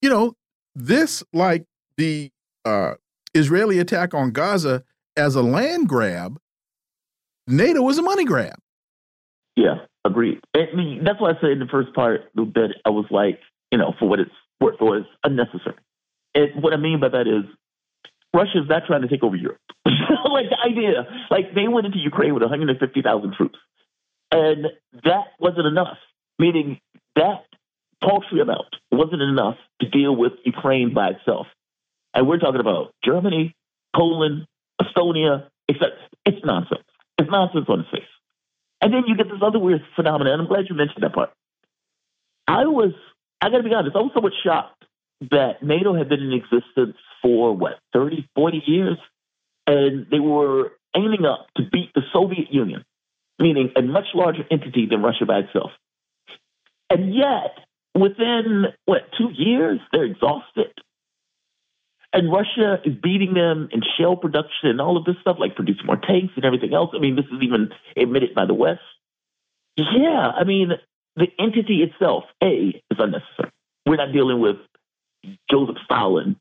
you 0.00 0.08
know, 0.08 0.34
this 0.74 1.22
like 1.32 1.66
the 1.96 2.30
uh, 2.64 2.94
Israeli 3.34 3.78
attack 3.78 4.14
on 4.14 4.30
Gaza 4.30 4.82
as 5.16 5.34
a 5.34 5.42
land 5.42 5.88
grab, 5.88 6.38
NATO 7.46 7.88
is 7.88 7.98
a 7.98 8.02
money 8.02 8.24
grab. 8.24 8.56
Yeah, 9.56 9.80
agreed. 10.04 10.40
I 10.56 10.74
mean, 10.74 11.04
that's 11.04 11.20
why 11.20 11.30
I 11.30 11.40
said 11.40 11.50
in 11.50 11.58
the 11.58 11.66
first 11.66 11.92
part 11.94 12.22
that 12.34 12.74
I 12.86 12.90
was 12.90 13.04
like, 13.10 13.40
you 13.70 13.78
know, 13.78 13.94
for 13.98 14.08
what 14.08 14.20
it's 14.20 14.30
worth, 14.60 14.80
was 14.80 15.04
unnecessary. 15.24 15.76
And 16.34 16.62
what 16.62 16.72
I 16.72 16.76
mean 16.76 17.00
by 17.00 17.10
that 17.10 17.26
is 17.26 17.44
Russia's 18.34 18.68
not 18.68 18.84
trying 18.86 19.02
to 19.02 19.08
take 19.08 19.22
over 19.22 19.36
Europe. 19.36 19.60
like 19.86 20.46
the 20.48 20.58
idea, 20.64 21.06
like 21.30 21.54
they 21.54 21.68
went 21.68 21.86
into 21.86 21.98
Ukraine 21.98 22.34
with 22.34 22.42
150,000 22.42 23.34
troops, 23.34 23.58
and 24.30 24.66
that 25.04 25.24
wasn't 25.38 25.66
enough. 25.66 25.98
Meaning 26.38 26.80
that 27.14 27.44
paltry 28.02 28.40
amount 28.40 28.74
wasn't 28.90 29.22
enough 29.22 29.56
to 29.80 29.88
deal 29.88 30.14
with 30.14 30.32
Ukraine 30.44 30.92
by 30.94 31.10
itself. 31.10 31.46
And 32.14 32.26
we're 32.26 32.38
talking 32.38 32.60
about 32.60 32.92
Germany, 33.04 33.54
Poland, 33.94 34.46
Estonia. 34.80 35.48
It's, 35.68 35.78
it's 36.26 36.44
nonsense. 36.44 36.84
It's 37.18 37.30
nonsense 37.30 37.66
on 37.68 37.78
his 37.78 37.88
face. 37.92 38.08
And 38.80 38.92
then 38.92 39.04
you 39.06 39.16
get 39.16 39.28
this 39.28 39.40
other 39.42 39.58
weird 39.58 39.82
phenomenon. 39.94 40.40
I'm 40.40 40.46
glad 40.46 40.66
you 40.68 40.74
mentioned 40.74 41.04
that 41.04 41.14
part. 41.14 41.30
I 42.48 42.64
was, 42.64 42.92
I 43.40 43.48
got 43.48 43.58
to 43.58 43.62
be 43.62 43.72
honest, 43.72 43.94
I 43.94 44.00
was 44.00 44.10
somewhat 44.12 44.32
shocked 44.44 44.84
that 45.30 45.62
NATO 45.62 45.94
had 45.94 46.08
been 46.08 46.20
in 46.20 46.32
existence 46.32 46.96
for 47.22 47.56
what, 47.56 47.74
30, 47.92 48.28
40 48.34 48.62
years? 48.66 48.98
And 49.66 50.06
they 50.10 50.18
were 50.18 50.72
aiming 50.96 51.24
up 51.24 51.46
to 51.56 51.62
beat 51.70 51.90
the 51.94 52.02
Soviet 52.12 52.52
Union, 52.52 52.84
meaning 53.38 53.70
a 53.76 53.82
much 53.82 54.06
larger 54.14 54.44
entity 54.50 54.86
than 54.90 55.02
Russia 55.02 55.24
by 55.26 55.38
itself. 55.38 55.70
And 56.90 57.14
yet, 57.14 57.56
within 57.94 58.66
what, 58.84 59.02
two 59.16 59.30
years, 59.32 59.80
they're 59.92 60.04
exhausted. 60.04 60.72
And 62.12 62.30
Russia 62.30 62.78
is 62.84 62.94
beating 63.02 63.32
them 63.32 63.68
in 63.72 63.80
shell 63.98 64.16
production 64.16 64.68
and 64.68 64.80
all 64.80 64.98
of 64.98 65.04
this 65.04 65.16
stuff, 65.22 65.36
like 65.38 65.54
producing 65.54 65.86
more 65.86 65.96
tanks 65.96 66.34
and 66.36 66.44
everything 66.44 66.74
else. 66.74 66.90
I 66.94 66.98
mean, 66.98 67.16
this 67.16 67.24
is 67.26 67.40
even 67.40 67.70
admitted 67.96 68.34
by 68.34 68.44
the 68.44 68.54
West. 68.54 68.80
Yeah, 69.76 70.30
I 70.36 70.44
mean, 70.44 70.72
the 71.16 71.28
entity 71.38 71.82
itself, 71.82 72.24
A, 72.42 72.82
is 72.90 72.98
unnecessary. 72.98 73.50
We're 73.86 73.96
not 73.96 74.12
dealing 74.12 74.40
with 74.40 74.56
Joseph 75.50 75.76
Stalin, 75.84 76.36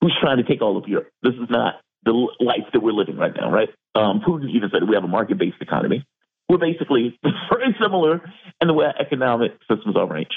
who's 0.00 0.16
trying 0.20 0.38
to 0.38 0.44
take 0.44 0.62
all 0.62 0.76
of 0.76 0.88
Europe. 0.88 1.08
This 1.22 1.34
is 1.34 1.48
not 1.50 1.80
the 2.04 2.12
life 2.40 2.66
that 2.72 2.80
we're 2.82 2.92
living 2.92 3.16
right 3.16 3.34
now, 3.34 3.50
right? 3.50 3.68
Um, 3.94 4.20
Putin 4.26 4.50
even 4.54 4.70
said 4.72 4.88
we 4.88 4.94
have 4.94 5.04
a 5.04 5.08
market 5.08 5.38
based 5.38 5.56
economy. 5.60 6.04
We're 6.48 6.58
basically 6.58 7.18
very 7.50 7.74
similar 7.82 8.20
in 8.60 8.68
the 8.68 8.74
way 8.74 8.86
economic 8.98 9.52
systems 9.70 9.96
are 9.96 10.06
arranged. 10.06 10.34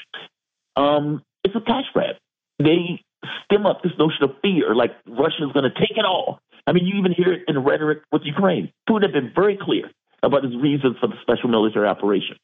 Um, 0.75 1.21
it's 1.43 1.55
a 1.55 1.61
cash 1.61 1.85
grab. 1.93 2.15
They 2.57 3.01
stem 3.45 3.65
up 3.65 3.83
this 3.83 3.91
notion 3.99 4.23
of 4.23 4.31
fear, 4.41 4.73
like 4.75 4.91
Russia's 5.07 5.51
going 5.53 5.69
to 5.69 5.79
take 5.79 5.97
it 5.97 6.05
all. 6.05 6.39
I 6.65 6.73
mean, 6.73 6.85
you 6.85 6.99
even 6.99 7.11
hear 7.11 7.33
it 7.33 7.43
in 7.47 7.63
rhetoric 7.63 7.99
with 8.11 8.23
Ukraine. 8.25 8.71
Putin 8.89 9.03
had 9.03 9.13
been 9.13 9.31
very 9.35 9.57
clear 9.59 9.89
about 10.23 10.43
his 10.43 10.55
reasons 10.55 10.97
for 10.99 11.07
the 11.07 11.15
special 11.21 11.49
military 11.49 11.87
operation. 11.87 12.37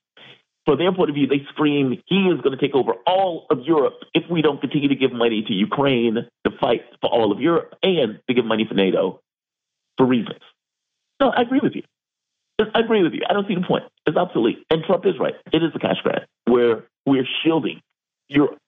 From 0.65 0.79
their 0.79 0.91
point 0.91 1.09
of 1.09 1.15
view, 1.15 1.27
they 1.27 1.45
scream 1.49 2.01
he 2.07 2.15
is 2.27 2.41
going 2.41 2.57
to 2.57 2.61
take 2.61 2.73
over 2.73 2.93
all 3.05 3.45
of 3.51 3.59
Europe 3.65 3.99
if 4.13 4.23
we 4.29 4.41
don't 4.41 4.59
continue 4.59 4.89
to 4.89 4.95
give 4.95 5.11
money 5.13 5.43
to 5.47 5.53
Ukraine 5.53 6.15
to 6.43 6.51
fight 6.59 6.81
for 7.01 7.09
all 7.09 7.31
of 7.31 7.39
Europe 7.39 7.75
and 7.83 8.19
to 8.27 8.33
give 8.33 8.45
money 8.45 8.65
for 8.67 8.73
NATO 8.73 9.21
for 9.97 10.07
reasons. 10.07 10.39
No, 11.19 11.29
I 11.29 11.43
agree 11.43 11.59
with 11.61 11.73
you. 11.75 11.83
I 12.59 12.79
agree 12.79 13.03
with 13.03 13.13
you. 13.13 13.21
I 13.29 13.33
don't 13.33 13.47
see 13.47 13.55
the 13.55 13.65
point. 13.67 13.83
It's 14.07 14.17
absolutely, 14.17 14.65
and 14.69 14.83
Trump 14.83 15.05
is 15.05 15.19
right. 15.19 15.35
It 15.51 15.61
is 15.61 15.71
a 15.75 15.79
cash 15.79 15.97
grab 16.01 16.23
where 16.45 16.85
we're 17.05 17.27
shielding 17.43 17.81
Europe 18.27 18.59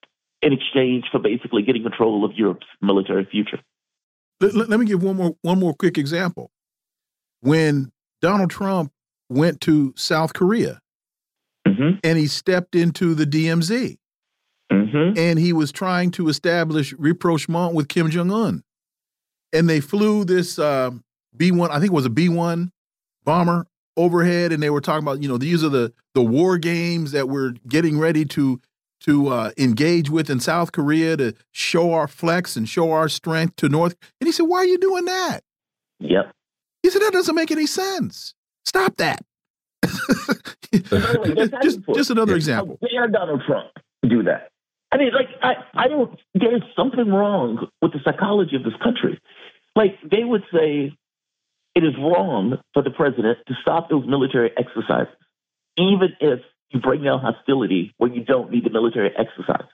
in 0.41 0.53
exchange 0.53 1.05
for 1.11 1.19
basically 1.19 1.63
getting 1.63 1.83
control 1.83 2.25
of 2.25 2.33
Europe's 2.33 2.67
military 2.81 3.25
future. 3.25 3.59
Let, 4.39 4.53
let, 4.53 4.69
let 4.69 4.79
me 4.79 4.85
give 4.85 5.01
one 5.01 5.15
more 5.15 5.35
one 5.41 5.59
more 5.59 5.73
quick 5.73 5.97
example. 5.97 6.51
When 7.41 7.91
Donald 8.21 8.51
Trump 8.51 8.91
went 9.29 9.61
to 9.61 9.93
South 9.95 10.33
Korea 10.33 10.79
mm 11.67 11.75
-hmm. 11.75 11.99
and 12.03 12.17
he 12.17 12.27
stepped 12.27 12.75
into 12.75 13.15
the 13.15 13.25
DMZ 13.25 13.97
mm 14.71 14.89
-hmm. 14.89 15.17
and 15.17 15.39
he 15.39 15.53
was 15.53 15.71
trying 15.71 16.11
to 16.11 16.29
establish 16.29 16.93
rapprochement 16.99 17.73
with 17.73 17.87
Kim 17.87 18.09
Jong 18.09 18.31
Un, 18.31 18.63
and 19.53 19.67
they 19.69 19.81
flew 19.81 20.25
this 20.25 20.59
uh, 20.59 20.91
B 21.35 21.51
one, 21.51 21.71
I 21.71 21.79
think 21.79 21.91
it 21.91 22.01
was 22.01 22.05
a 22.05 22.09
B 22.09 22.29
one 22.29 22.71
bomber 23.23 23.67
overhead, 23.95 24.51
and 24.51 24.61
they 24.61 24.69
were 24.69 24.81
talking 24.81 25.03
about 25.03 25.21
you 25.21 25.29
know 25.29 25.37
these 25.37 25.63
are 25.63 25.69
the 25.69 25.93
the 26.13 26.23
war 26.23 26.57
games 26.57 27.11
that 27.11 27.29
we're 27.29 27.53
getting 27.67 27.99
ready 27.99 28.25
to 28.25 28.59
to 29.01 29.27
uh, 29.27 29.51
engage 29.57 30.09
with 30.09 30.29
in 30.29 30.39
South 30.39 30.71
Korea 30.71 31.17
to 31.17 31.33
show 31.51 31.93
our 31.93 32.07
flex 32.07 32.55
and 32.55 32.67
show 32.67 32.91
our 32.91 33.09
strength 33.09 33.55
to 33.57 33.69
North. 33.69 33.95
And 34.19 34.27
he 34.27 34.31
said, 34.31 34.43
"Why 34.43 34.59
are 34.59 34.65
you 34.65 34.77
doing 34.77 35.05
that?" 35.05 35.41
Yep. 35.99 36.31
He 36.83 36.89
said, 36.89 37.01
"That 37.01 37.13
doesn't 37.13 37.35
make 37.35 37.51
any 37.51 37.67
sense. 37.67 38.33
Stop 38.65 38.97
that." 38.97 39.23
just, 41.61 41.79
just 41.93 42.09
another 42.09 42.35
example. 42.35 42.77
Oh, 42.81 42.87
How 42.87 43.05
dare 43.05 43.07
Donald 43.07 43.43
Trump 43.45 43.71
do 44.07 44.23
that? 44.23 44.49
I 44.91 44.97
mean, 44.97 45.11
like, 45.13 45.29
I, 45.41 45.55
I 45.73 45.87
don't. 45.87 46.17
There's 46.33 46.63
something 46.75 47.07
wrong 47.07 47.67
with 47.81 47.93
the 47.93 47.99
psychology 48.03 48.55
of 48.55 48.63
this 48.63 48.73
country. 48.81 49.19
Like, 49.75 49.97
they 50.09 50.23
would 50.23 50.43
say 50.53 50.93
it 51.75 51.83
is 51.83 51.93
wrong 51.99 52.57
for 52.73 52.81
the 52.81 52.89
president 52.89 53.39
to 53.47 53.53
stop 53.61 53.89
those 53.89 54.07
military 54.07 54.51
exercises, 54.57 55.13
even 55.77 56.09
if 56.19 56.39
you 56.69 56.79
bring 56.79 57.03
down 57.03 57.19
hostility 57.19 57.93
when 57.97 58.13
you 58.13 58.23
don't 58.23 58.51
need 58.51 58.63
the 58.63 58.69
military 58.69 59.11
exercises. 59.15 59.69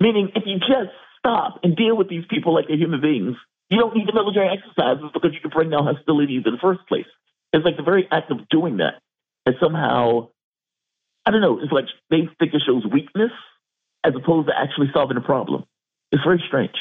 Meaning, 0.00 0.30
if 0.34 0.42
you 0.46 0.58
just 0.58 0.92
stop 1.18 1.60
and 1.62 1.76
deal 1.76 1.96
with 1.96 2.08
these 2.08 2.24
people 2.28 2.54
like 2.54 2.66
they're 2.66 2.76
human 2.76 3.00
beings, 3.00 3.36
you 3.70 3.78
don't 3.78 3.96
need 3.96 4.08
the 4.08 4.12
military 4.12 4.48
exercises 4.48 5.10
because 5.14 5.32
you 5.32 5.40
can 5.40 5.50
bring 5.50 5.70
down 5.70 5.86
hostilities 5.86 6.42
in 6.44 6.52
the 6.52 6.58
first 6.60 6.80
place. 6.88 7.06
It's 7.52 7.64
like 7.64 7.76
the 7.76 7.82
very 7.82 8.06
act 8.10 8.30
of 8.30 8.48
doing 8.48 8.78
that 8.78 9.00
is 9.46 9.54
somehow, 9.62 10.28
I 11.26 11.30
don't 11.30 11.40
know, 11.40 11.58
it's 11.62 11.72
like 11.72 11.86
they 12.10 12.28
think 12.38 12.54
it 12.54 12.62
shows 12.66 12.84
weakness 12.90 13.32
as 14.04 14.14
opposed 14.14 14.48
to 14.48 14.54
actually 14.56 14.88
solving 14.92 15.16
a 15.16 15.22
problem. 15.22 15.64
It's 16.12 16.22
very 16.22 16.42
strange. 16.46 16.74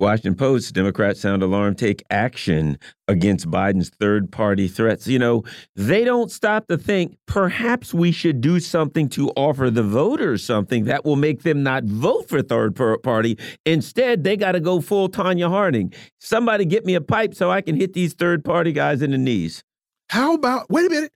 Washington 0.00 0.34
Post 0.34 0.72
Democrats 0.72 1.20
sound 1.20 1.42
alarm, 1.42 1.74
take 1.74 2.02
action 2.08 2.78
against 3.06 3.50
Biden's 3.50 3.90
third 3.90 4.32
party 4.32 4.66
threats. 4.66 5.06
You 5.06 5.18
know, 5.18 5.44
they 5.76 6.04
don't 6.04 6.30
stop 6.30 6.68
to 6.68 6.78
think 6.78 7.18
perhaps 7.26 7.92
we 7.92 8.10
should 8.10 8.40
do 8.40 8.60
something 8.60 9.10
to 9.10 9.28
offer 9.36 9.68
the 9.68 9.82
voters 9.82 10.42
something 10.42 10.84
that 10.84 11.04
will 11.04 11.16
make 11.16 11.42
them 11.42 11.62
not 11.62 11.84
vote 11.84 12.30
for 12.30 12.40
third 12.40 12.74
party. 13.02 13.38
Instead, 13.66 14.24
they 14.24 14.38
got 14.38 14.52
to 14.52 14.60
go 14.60 14.80
full 14.80 15.10
Tonya 15.10 15.50
Harding. 15.50 15.92
Somebody 16.18 16.64
get 16.64 16.86
me 16.86 16.94
a 16.94 17.02
pipe 17.02 17.34
so 17.34 17.50
I 17.50 17.60
can 17.60 17.76
hit 17.76 17.92
these 17.92 18.14
third 18.14 18.42
party 18.42 18.72
guys 18.72 19.02
in 19.02 19.10
the 19.10 19.18
knees. 19.18 19.62
How 20.08 20.32
about, 20.32 20.70
wait 20.70 20.86
a 20.86 20.90
minute, 20.90 21.12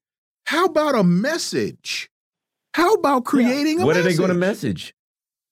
how 0.46 0.66
about 0.66 0.94
a 0.94 1.04
message? 1.04 2.10
How 2.74 2.94
about 2.94 3.24
creating 3.24 3.78
yeah. 3.78 3.84
a 3.84 3.86
what 3.86 3.96
message? 3.96 4.06
are 4.06 4.08
they 4.10 4.16
going 4.16 4.28
to 4.28 4.34
message? 4.34 4.94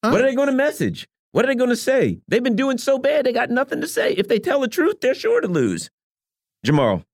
Huh? 0.05 0.10
What 0.10 0.20
are 0.20 0.24
they 0.24 0.35
going 0.35 0.48
to 0.48 0.55
message? 0.55 1.06
What 1.32 1.44
are 1.44 1.48
they 1.48 1.55
going 1.55 1.70
to 1.70 1.77
say? 1.77 2.20
They've 2.28 2.43
been 2.43 2.56
doing 2.56 2.78
so 2.78 2.98
bad, 2.98 3.24
they 3.24 3.32
got 3.32 3.51
nothing 3.51 3.81
to 3.81 3.89
say. 3.89 4.12
If 4.12 4.28
they 4.28 4.39
tell 4.39 4.60
the 4.60 4.69
truth, 4.69 5.01
they're 5.01 5.14
sure 5.14 5.40
to 5.40 5.48
lose. 5.48 5.90
Jamal. 6.64 7.05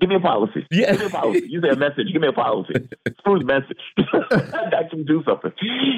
Give 0.00 0.10
me 0.10 0.16
a 0.16 0.20
policy. 0.20 0.66
Yeah. 0.70 0.92
Give 0.92 1.00
me 1.00 1.06
a 1.06 1.10
policy. 1.10 1.46
You 1.48 1.60
say 1.60 1.68
a 1.70 1.76
message. 1.76 2.06
Give 2.12 2.22
me 2.22 2.28
a 2.28 2.32
policy. 2.32 2.74
Screw 3.18 3.38
the 3.38 3.44
message. 3.44 3.78
I 3.98 4.88
can 4.90 5.04
do 5.04 5.22
something. 5.26 5.52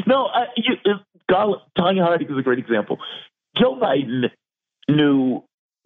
No, 0.06 0.26
I, 0.26 0.46
you, 0.56 0.74
God, 1.30 1.56
Tonya 1.78 2.02
Harding 2.02 2.30
is 2.30 2.38
a 2.38 2.42
great 2.42 2.58
example. 2.58 2.98
Joe 3.56 3.78
Biden 3.80 4.24
knew 4.88 5.42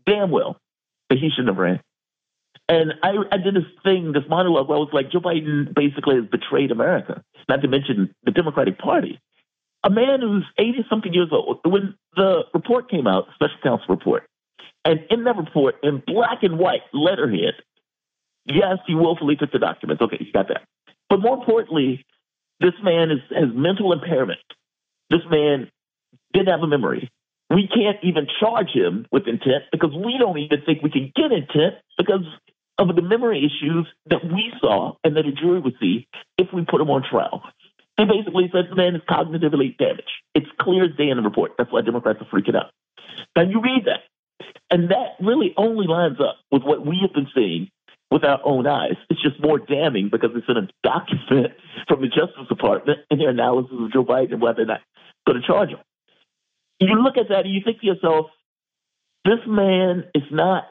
damn 0.07 0.31
well 0.31 0.57
that 1.11 1.19
he 1.19 1.31
shouldn't 1.31 1.49
have 1.49 1.59
ran. 1.59 1.81
And 2.69 2.93
I, 3.03 3.15
I 3.32 3.39
did 3.39 3.55
this 3.55 3.65
thing, 3.82 4.12
this 4.12 4.24
monologue 4.28 4.69
where 4.69 4.77
I 4.77 4.81
was 4.81 4.90
like, 4.93 5.11
Joe 5.11 5.20
Biden 5.20 5.74
basically 5.74 6.16
has 6.16 6.27
betrayed 6.27 6.70
America, 6.70 7.23
not 7.49 7.62
to 7.62 7.69
mention 7.69 8.15
the 8.24 8.31
Democratic 8.31 8.78
Party 8.78 9.20
a 9.85 9.90
man 9.90 10.20
who's 10.20 10.45
80 10.59 10.86
something 10.90 11.12
years 11.12 11.28
old, 11.32 11.61
when 11.65 11.95
the 12.16 12.43
report 12.53 12.90
came 12.90 13.07
out, 13.07 13.27
special 13.35 13.57
counsel 13.62 13.86
report, 13.89 14.24
and 14.85 15.01
in 15.11 15.24
that 15.24 15.36
report, 15.36 15.77
in 15.82 16.03
black 16.07 16.43
and 16.43 16.59
white 16.59 16.82
letterhead, 16.93 17.55
yes, 18.47 18.78
he 18.86 18.95
willfully 18.95 19.36
took 19.36 19.53
the 19.53 19.59
documents. 19.59 20.03
Okay, 20.03 20.16
you 20.20 20.32
got 20.32 20.49
that. 20.49 20.62
But 21.09 21.20
more 21.20 21.35
importantly, 21.35 22.05
this 22.61 22.74
man 22.82 23.11
is, 23.11 23.19
has 23.31 23.49
mental 23.55 23.93
impairment. 23.93 24.40
This 25.11 25.20
man 25.31 25.70
didn't 26.32 26.49
have 26.49 26.61
a 26.61 26.66
memory. 26.66 27.11
We 27.51 27.69
can't 27.69 27.97
even 28.03 28.27
charge 28.40 28.70
him 28.74 29.07
with 29.11 29.27
intent 29.27 29.65
because 29.73 29.93
we 29.95 30.16
don't 30.19 30.39
even 30.39 30.62
think 30.66 30.82
we 30.82 30.90
can 30.90 31.12
get 31.16 31.32
intent 31.32 31.77
because 31.97 32.24
of 32.79 32.95
the 32.95 33.03
memory 33.03 33.39
issues 33.39 33.87
that 34.07 34.25
we 34.25 34.53
saw 34.61 34.95
and 35.05 35.17
that 35.17 35.27
a 35.27 35.33
jury 35.33 35.61
would 35.61 35.75
see 35.81 36.07
if 36.37 36.49
we 36.53 36.65
put 36.65 36.81
him 36.81 36.91
on 36.91 37.03
trial. 37.09 37.43
He 37.97 38.05
basically 38.05 38.49
said 38.53 38.67
the 38.71 38.77
man 38.77 38.95
is 38.95 39.03
cognitively 39.11 39.77
damaged. 39.77 40.09
It's 40.35 40.47
clear 40.61 40.85
as 40.85 40.97
day 40.97 41.09
in 41.09 41.17
the 41.17 41.23
report. 41.23 41.53
That's 41.59 41.73
why 41.73 41.81
Democrats 41.83 42.21
are 42.21 42.27
freaking 42.27 42.55
out. 42.55 42.71
Now 43.35 43.43
you 43.43 43.61
read 43.61 43.87
that, 43.87 44.01
and 44.71 44.91
that 44.91 45.17
really 45.21 45.53
only 45.57 45.87
lines 45.89 46.19
up 46.21 46.37
with 46.53 46.63
what 46.63 46.87
we 46.87 46.99
have 47.03 47.13
been 47.13 47.27
seeing 47.35 47.69
with 48.11 48.25
our 48.25 48.41
own 48.45 48.67
eyes. 48.67 48.95
It's 49.11 49.21
just 49.21 49.43
more 49.43 49.59
damning 49.59 50.09
because 50.11 50.31
it's 50.35 50.47
in 50.49 50.57
a 50.57 50.69
document 50.83 51.55
from 51.89 52.01
the 52.01 52.07
Justice 52.07 52.49
Department 52.49 53.01
in 53.11 53.19
their 53.19 53.31
analysis 53.31 53.77
of 53.79 53.93
Joe 53.93 54.05
Biden 54.05 54.35
and 54.35 54.43
whether 54.43 54.63
or 54.63 54.67
not 54.67 54.81
going 55.27 55.41
to 55.41 55.47
charge 55.47 55.71
him. 55.71 55.79
You 56.81 57.03
look 57.03 57.17
at 57.17 57.29
that 57.31 57.45
and 57.45 57.53
you 57.53 57.61
think 57.65 57.81
to 57.81 57.87
yourself, 57.87 58.27
this 59.25 59.41
man 59.47 60.05
is 60.15 60.23
not 60.31 60.65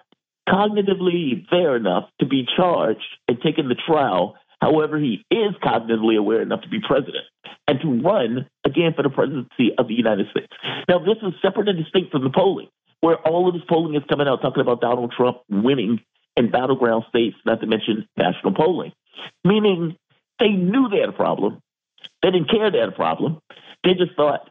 cognitively 0.47 1.45
there 1.51 1.75
enough 1.75 2.09
to 2.19 2.25
be 2.25 2.45
charged 2.55 3.05
and 3.27 3.39
taken 3.41 3.67
to 3.67 3.75
trial 3.75 4.35
However, 4.61 4.97
he 4.97 5.23
is 5.29 5.53
cognitively 5.63 6.17
aware 6.17 6.41
enough 6.41 6.61
to 6.61 6.69
be 6.69 6.79
president 6.85 7.25
and 7.67 7.79
to 7.81 8.01
run 8.01 8.47
again 8.65 8.93
for 8.95 9.03
the 9.03 9.09
presidency 9.09 9.71
of 9.77 9.87
the 9.87 9.93
United 9.93 10.27
States. 10.31 10.51
Now, 10.89 10.99
this 10.99 11.17
is 11.21 11.33
separate 11.41 11.69
and 11.69 11.77
distinct 11.77 12.11
from 12.11 12.23
the 12.23 12.31
polling, 12.31 12.67
where 13.01 13.17
all 13.17 13.47
of 13.47 13.53
this 13.53 13.63
polling 13.69 13.95
is 13.95 14.03
coming 14.09 14.27
out 14.27 14.41
talking 14.41 14.61
about 14.61 14.81
Donald 14.81 15.13
Trump 15.15 15.37
winning 15.49 15.99
in 16.35 16.51
battleground 16.51 17.03
states, 17.09 17.35
not 17.45 17.61
to 17.61 17.67
mention 17.67 18.07
national 18.17 18.53
polling, 18.53 18.93
meaning 19.43 19.95
they 20.39 20.49
knew 20.49 20.89
they 20.89 20.99
had 20.99 21.09
a 21.09 21.13
problem. 21.13 21.59
They 22.23 22.31
didn't 22.31 22.49
care 22.49 22.71
they 22.71 22.79
had 22.79 22.89
a 22.89 22.93
problem. 22.93 23.39
They 23.83 23.93
just 23.93 24.15
thought 24.15 24.49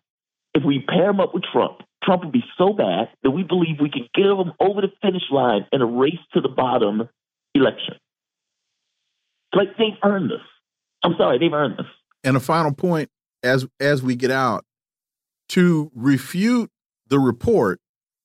if 0.55 0.64
we 0.64 0.85
pair 0.86 1.10
him 1.10 1.20
up 1.20 1.35
with 1.35 1.43
Trump, 1.52 1.82
Trump 2.07 2.23
would 2.23 2.33
be 2.33 2.45
so 2.57 2.73
bad 2.73 3.09
that 3.24 3.33
we 3.33 3.43
believe 3.43 3.81
we 3.81 3.91
can 3.91 4.09
get 4.15 4.27
him 4.27 4.53
over 4.61 4.81
the 4.81 4.93
finish 5.03 5.24
line 5.31 5.66
in 5.73 5.83
a 5.83 5.87
race 5.87 6.15
to 6.35 6.41
the 6.41 6.49
bottom 6.49 7.09
election. 7.55 7.97
Like 9.53 9.77
they've 9.77 9.99
earned 10.05 10.31
this. 10.31 10.41
I'm 11.03 11.15
sorry, 11.19 11.39
they've 11.39 11.53
earned 11.53 11.78
this. 11.78 11.87
And 12.23 12.37
a 12.37 12.41
final 12.41 12.73
point 12.73 13.11
as 13.43 13.66
as 13.81 14.03
we 14.03 14.15
get 14.15 14.31
out 14.31 14.65
to 15.51 15.91
refute 15.95 16.70
the 17.09 17.19
report, 17.19 17.81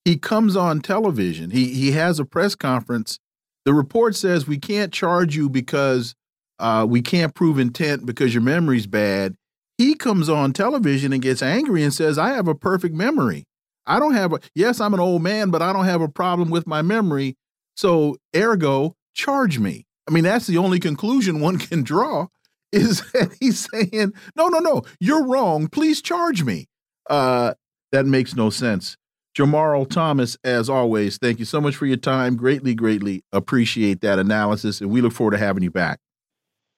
he 0.05 0.17
comes 0.17 0.55
on 0.55 0.81
television. 0.81 1.49
He 1.49 1.73
he 1.73 1.91
has 1.91 2.19
a 2.19 2.25
press 2.25 2.53
conference. 2.55 3.19
The 3.65 3.73
report 3.73 4.15
says 4.15 4.47
we 4.47 4.57
can't 4.57 4.93
charge 4.93 5.35
you 5.35 5.49
because 5.49 6.15
uh, 6.59 6.85
we 6.87 7.01
can't 7.01 7.33
prove 7.33 7.57
intent 7.57 8.05
because 8.05 8.33
your 8.33 8.43
memory's 8.43 8.87
bad. 8.87 9.35
He 9.77 9.95
comes 9.95 10.29
on 10.29 10.53
television 10.53 11.13
and 11.13 11.21
gets 11.21 11.41
angry 11.41 11.83
and 11.83 11.93
says, 11.93 12.17
"I 12.17 12.33
have 12.33 12.47
a 12.47 12.55
perfect 12.55 12.95
memory. 12.95 13.45
I 13.91 13.99
don't 13.99 14.13
have 14.13 14.31
a 14.31 14.39
yes, 14.55 14.79
I'm 14.79 14.93
an 14.93 15.01
old 15.01 15.21
man, 15.21 15.49
but 15.49 15.61
I 15.61 15.73
don't 15.73 15.85
have 15.85 16.01
a 16.01 16.07
problem 16.07 16.49
with 16.49 16.65
my 16.65 16.81
memory. 16.81 17.35
So 17.75 18.15
ergo, 18.33 18.95
charge 19.13 19.59
me." 19.59 19.85
I 20.07 20.11
mean, 20.11 20.23
that's 20.23 20.47
the 20.47 20.57
only 20.57 20.79
conclusion 20.79 21.41
one 21.41 21.57
can 21.57 21.83
draw 21.83 22.27
is 22.71 23.01
that 23.11 23.35
he's 23.41 23.67
saying, 23.69 24.13
"No, 24.35 24.47
no, 24.47 24.59
no, 24.59 24.83
you're 25.01 25.27
wrong. 25.27 25.67
Please 25.67 26.01
charge 26.01 26.43
me." 26.43 26.67
Uh, 27.09 27.53
that 27.91 28.05
makes 28.05 28.33
no 28.33 28.49
sense. 28.49 28.95
Jamarl 29.37 29.89
Thomas, 29.89 30.37
as 30.43 30.69
always, 30.69 31.17
thank 31.17 31.39
you 31.39 31.45
so 31.45 31.59
much 31.59 31.75
for 31.75 31.85
your 31.85 31.97
time. 31.97 32.37
Greatly, 32.37 32.73
greatly 32.73 33.23
appreciate 33.33 34.01
that 34.01 34.19
analysis, 34.19 34.79
and 34.79 34.89
we 34.89 35.01
look 35.01 35.13
forward 35.13 35.31
to 35.31 35.37
having 35.37 35.63
you 35.63 35.71
back. 35.71 35.99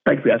Thanks, 0.04 0.24
guys. 0.24 0.40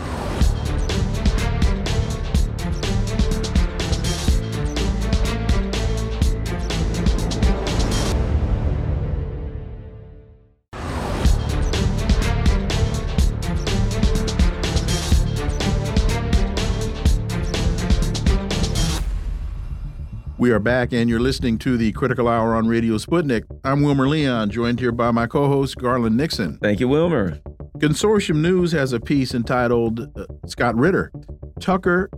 We 20.41 20.49
are 20.49 20.57
back, 20.57 20.91
and 20.91 21.07
you're 21.07 21.19
listening 21.19 21.59
to 21.59 21.77
the 21.77 21.91
Critical 21.91 22.27
Hour 22.27 22.55
on 22.55 22.67
Radio 22.67 22.95
Sputnik. 22.97 23.43
I'm 23.63 23.83
Wilmer 23.83 24.07
Leon, 24.07 24.49
joined 24.49 24.79
here 24.79 24.91
by 24.91 25.11
my 25.11 25.27
co 25.27 25.47
host, 25.47 25.77
Garland 25.77 26.17
Nixon. 26.17 26.57
Thank 26.57 26.79
you, 26.79 26.87
Wilmer. 26.87 27.37
Consortium 27.77 28.37
News 28.37 28.71
has 28.71 28.91
a 28.91 28.99
piece 28.99 29.35
entitled 29.35 29.99
uh, 30.17 30.25
Scott 30.47 30.75
Ritter 30.75 31.11
Tucker 31.59 32.09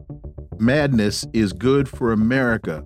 Madness 0.57 1.27
is 1.33 1.51
Good 1.51 1.89
for 1.89 2.13
America. 2.13 2.85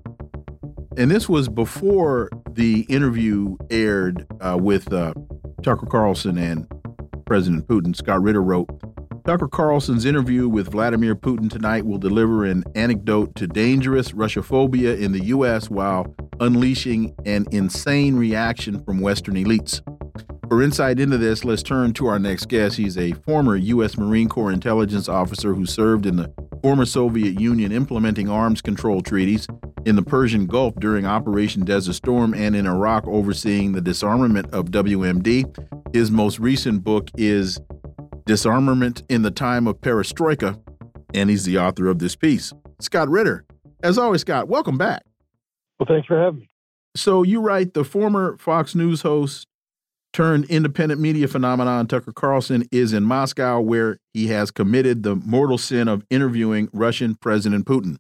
And 0.98 1.12
this 1.12 1.30
was 1.30 1.50
before 1.50 2.32
the 2.54 2.88
interview 2.90 3.58
aired 3.70 4.26
uh, 4.42 4.58
with 4.60 4.92
uh, 4.92 5.14
Tucker 5.62 5.86
Carlson 5.86 6.40
and 6.40 6.66
President 7.28 7.68
Putin. 7.68 7.96
Scott 7.96 8.24
Ritter 8.24 8.42
wrote, 8.42 8.72
Tucker 9.28 9.50
Carlson's 9.50 10.06
interview 10.06 10.48
with 10.48 10.72
Vladimir 10.72 11.14
Putin 11.14 11.52
tonight 11.52 11.86
will 11.86 11.98
deliver 11.98 12.46
an 12.46 12.64
anecdote 12.76 13.36
to 13.36 13.46
dangerous 13.46 14.14
Russophobia 14.14 14.98
in 14.98 15.12
the 15.12 15.26
U.S. 15.26 15.70
while 15.70 16.16
unleashing 16.40 17.14
an 17.26 17.46
insane 17.52 18.16
reaction 18.16 18.82
from 18.86 19.02
Western 19.02 19.36
elites. 19.36 19.82
For 20.48 20.64
insight 20.64 21.02
into 21.02 21.18
this, 21.18 21.44
let's 21.44 21.62
turn 21.62 21.92
to 21.96 22.08
our 22.08 22.20
next 22.20 22.48
guest. 22.48 22.78
He's 22.78 22.98
a 22.98 23.12
former 23.26 23.58
U.S. 23.58 23.98
Marine 23.98 24.30
Corps 24.30 24.54
intelligence 24.54 25.10
officer 25.10 25.54
who 25.54 25.66
served 25.66 26.06
in 26.06 26.16
the 26.16 26.34
former 26.62 26.86
Soviet 26.86 27.38
Union 27.38 27.74
implementing 27.74 28.30
arms 28.30 28.62
control 28.62 29.02
treaties 29.02 29.46
in 29.86 29.98
the 29.98 30.04
Persian 30.04 30.46
Gulf 30.46 30.76
during 30.76 31.06
Operation 31.06 31.66
Desert 31.66 31.96
Storm 31.96 32.34
and 32.34 32.56
in 32.56 32.66
Iraq 32.66 33.06
overseeing 33.06 33.74
the 33.74 33.82
disarmament 33.82 34.54
of 34.54 34.68
WMD. 34.68 35.94
His 35.94 36.12
most 36.12 36.40
recent 36.40 36.86
book 36.86 37.10
is 37.18 37.60
Disarmament 38.28 39.04
in 39.08 39.22
the 39.22 39.32
Time 39.32 39.68
of 39.68 39.80
Perestroika, 39.80 40.60
and 41.14 41.30
he's 41.30 41.46
the 41.46 41.58
author 41.58 41.88
of 41.88 42.00
this 42.00 42.18
piece. 42.18 42.54
Scott 42.82 43.08
Ritter. 43.08 43.46
As 43.82 43.98
always, 43.98 44.22
Scott, 44.22 44.50
welcome 44.50 44.78
back. 44.78 45.04
Well, 45.80 45.88
thanks 45.88 46.08
for 46.08 46.22
having 46.22 46.42
me. 46.42 46.50
So 46.94 47.24
you 47.24 47.40
write 47.40 47.74
the 47.74 47.86
former 47.86 48.36
Fox 48.38 48.76
News 48.76 49.02
host 49.04 49.48
turned 50.12 50.44
independent 50.46 51.00
media 51.00 51.30
phenomenon 51.30 51.88
Tucker 51.88 52.12
Carlson 52.12 52.68
is 52.70 52.92
in 52.92 53.04
Moscow, 53.04 53.62
where 53.62 53.98
he 54.14 54.28
has 54.28 54.52
committed 54.52 55.04
the 55.04 55.16
mortal 55.16 55.58
sin 55.58 55.88
of 55.88 56.04
interviewing 56.10 56.68
Russian 56.74 57.16
President 57.16 57.66
Putin. 57.66 57.96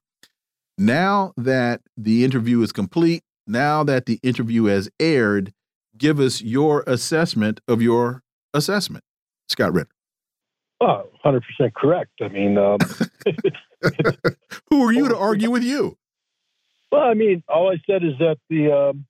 Now 0.78 1.32
that 1.38 1.82
the 1.95 2.26
interview 2.26 2.62
is 2.64 2.74
complete, 2.74 3.24
now 3.45 3.82
that 3.86 4.08
the 4.08 4.20
interview 4.24 4.66
has 4.66 4.90
aired, 4.99 5.54
give 5.98 6.20
us 6.20 6.41
your 6.41 6.84
assessment 6.86 7.62
of 7.66 7.82
your 7.82 8.24
assessment. 8.54 9.06
Scott 9.48 9.72
Ritter. 9.74 9.90
Oh, 10.80 11.10
100% 11.26 11.41
correct. 11.74 12.12
I 12.22 12.28
mean, 12.28 12.58
um, 12.58 12.78
who 14.70 14.84
are 14.84 14.91
you 14.91 15.08
to 15.08 15.18
argue 15.18 15.49
with 15.49 15.64
you? 15.64 15.98
Well, 16.91 17.02
I 17.02 17.14
mean, 17.16 17.44
all 17.48 17.72
I 17.72 17.78
said 17.86 18.04
is 18.04 18.14
that 18.20 18.38
the 18.49 18.72
um, 18.72 19.06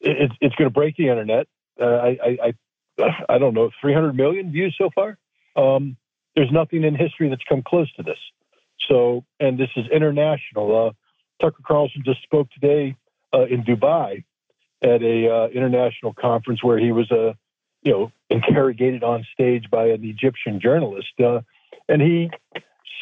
it, 0.00 0.32
it's 0.40 0.54
going 0.54 0.70
to 0.70 0.74
break 0.74 0.96
the 0.96 1.08
internet. 1.08 1.46
Uh, 1.80 1.84
I, 1.84 2.18
I, 2.24 2.52
I, 2.98 3.24
I 3.28 3.38
don't 3.38 3.54
know, 3.54 3.70
300 3.80 4.14
million 4.14 4.52
views 4.52 4.74
so 4.78 4.90
far. 4.94 5.18
Um, 5.56 5.96
there's 6.34 6.50
nothing 6.52 6.84
in 6.84 6.94
history 6.94 7.28
that's 7.28 7.42
come 7.48 7.62
close 7.66 7.92
to 7.94 8.02
this. 8.02 8.18
So, 8.88 9.24
and 9.38 9.58
this 9.58 9.68
is 9.76 9.86
international. 9.92 10.88
Uh, 10.88 10.92
Tucker 11.42 11.62
Carlson 11.66 12.02
just 12.04 12.22
spoke 12.22 12.48
today 12.50 12.96
uh, 13.34 13.44
in 13.46 13.62
Dubai 13.62 14.24
at 14.82 15.02
a 15.02 15.30
uh, 15.30 15.48
international 15.48 16.14
conference 16.14 16.62
where 16.62 16.78
he 16.78 16.92
was 16.92 17.10
a 17.10 17.36
you 17.82 17.92
know, 17.92 18.12
interrogated 18.28 19.02
on 19.02 19.26
stage 19.32 19.70
by 19.70 19.86
an 19.86 20.04
Egyptian 20.04 20.60
journalist, 20.60 21.12
uh, 21.22 21.40
and 21.88 22.00
he 22.02 22.30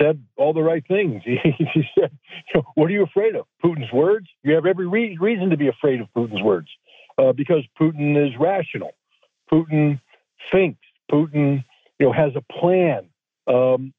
said 0.01 0.23
all 0.37 0.53
the 0.53 0.63
right 0.63 0.85
things. 0.87 1.23
He, 1.27 1.85
said, 1.99 2.11
"What 2.75 2.87
are 2.87 2.93
you 2.93 3.03
afraid 3.03 3.35
of? 3.35 3.47
Putin's 3.63 3.93
words? 3.93 4.29
You 4.43 4.55
have 4.55 4.67
every 4.67 4.87
re- 4.87 5.19
reason 5.21 5.51
to 5.51 5.57
be 5.57 5.69
afraid 5.69 6.01
of 6.01 6.09
Putin's 6.17 6.43
words, 6.43 6.69
uh, 7.19 7.33
because 7.33 7.65
Putin 7.81 8.17
is 8.17 8.37
rational. 8.39 8.93
Putin 9.53 10.01
thinks. 10.53 10.81
Putin, 11.11 11.65
you 11.99 12.07
know, 12.07 12.13
has 12.13 12.33
a 12.37 12.43
plan. 12.53 13.09
Um, 13.47 13.93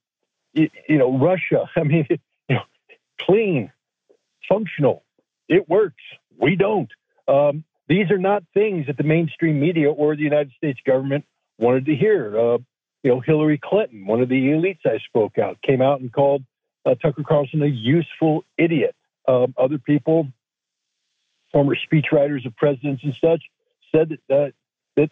you, 0.53 0.69
you 0.87 0.97
know, 0.97 1.17
Russia. 1.17 1.69
I 1.75 1.83
mean, 1.83 2.07
you 2.09 2.55
know, 2.55 2.61
clean, 3.19 3.71
functional. 4.47 5.03
It 5.47 5.67
works. 5.67 6.03
We 6.37 6.55
don't. 6.55 6.89
Um, 7.27 7.63
these 7.89 8.11
are 8.11 8.19
not 8.19 8.43
things 8.53 8.85
that 8.87 8.97
the 8.97 9.03
mainstream 9.03 9.59
media 9.59 9.91
or 9.91 10.15
the 10.15 10.21
United 10.21 10.51
States 10.55 10.79
government 10.85 11.25
wanted 11.57 11.85
to 11.87 11.95
hear. 11.95 12.39
Uh, 12.39 12.57
you 13.03 13.11
know, 13.11 13.19
Hillary 13.19 13.59
Clinton, 13.61 14.05
one 14.05 14.21
of 14.21 14.29
the 14.29 14.35
elites 14.35 14.85
I 14.85 14.99
spoke 15.07 15.37
out, 15.39 15.57
came 15.61 15.81
out 15.81 15.99
and 15.99 16.13
called 16.13 16.43
uh, 16.85 16.95
Tucker 16.95 17.23
Carlson 17.27 17.63
a 17.63 17.65
useful 17.65 18.45
idiot. 18.57 18.95
Um, 19.27 19.53
other 19.57 19.79
people, 19.79 20.27
former 21.51 21.75
speechwriters 21.75 22.45
of 22.45 22.55
presidents 22.55 23.03
and 23.03 23.15
such, 23.19 23.43
said 23.93 24.17
that 24.29 24.35
uh, 24.35 24.51
that 24.95 25.09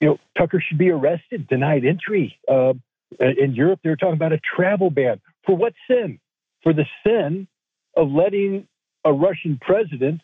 you 0.00 0.08
know 0.08 0.18
Tucker 0.36 0.62
should 0.66 0.78
be 0.78 0.90
arrested, 0.90 1.48
denied 1.48 1.84
entry. 1.84 2.38
Uh, 2.48 2.74
in 3.18 3.54
Europe, 3.54 3.80
they 3.82 3.90
were 3.90 3.96
talking 3.96 4.14
about 4.14 4.32
a 4.32 4.38
travel 4.38 4.90
ban 4.90 5.20
for 5.44 5.56
what 5.56 5.72
sin? 5.88 6.20
For 6.62 6.72
the 6.72 6.84
sin 7.04 7.48
of 7.96 8.10
letting 8.10 8.68
a 9.04 9.12
Russian 9.12 9.58
president 9.60 10.20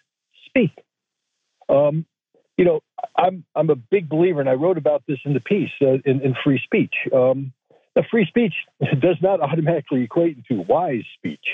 speak. 0.47 0.71
Um, 1.69 2.07
you 2.57 2.65
know, 2.65 2.81
I'm 3.17 3.45
I'm 3.55 3.71
a 3.71 3.77
big 3.77 4.09
believer, 4.09 4.41
and 4.41 4.49
I 4.49 4.55
wrote 4.55 4.79
about 4.79 5.03
this 5.07 5.19
in 5.25 5.35
the 5.35 5.41
piece 5.41 5.71
uh, 5.83 5.99
in, 6.05 6.21
in, 6.23 6.35
free 6.43 6.61
speech. 6.65 6.95
Um, 7.15 7.53
free 8.11 8.27
speech 8.27 8.55
does 9.01 9.17
not 9.23 9.41
automatically 9.41 10.05
equate 10.05 10.39
into 10.39 10.63
wise 10.63 11.05
speech. 11.19 11.45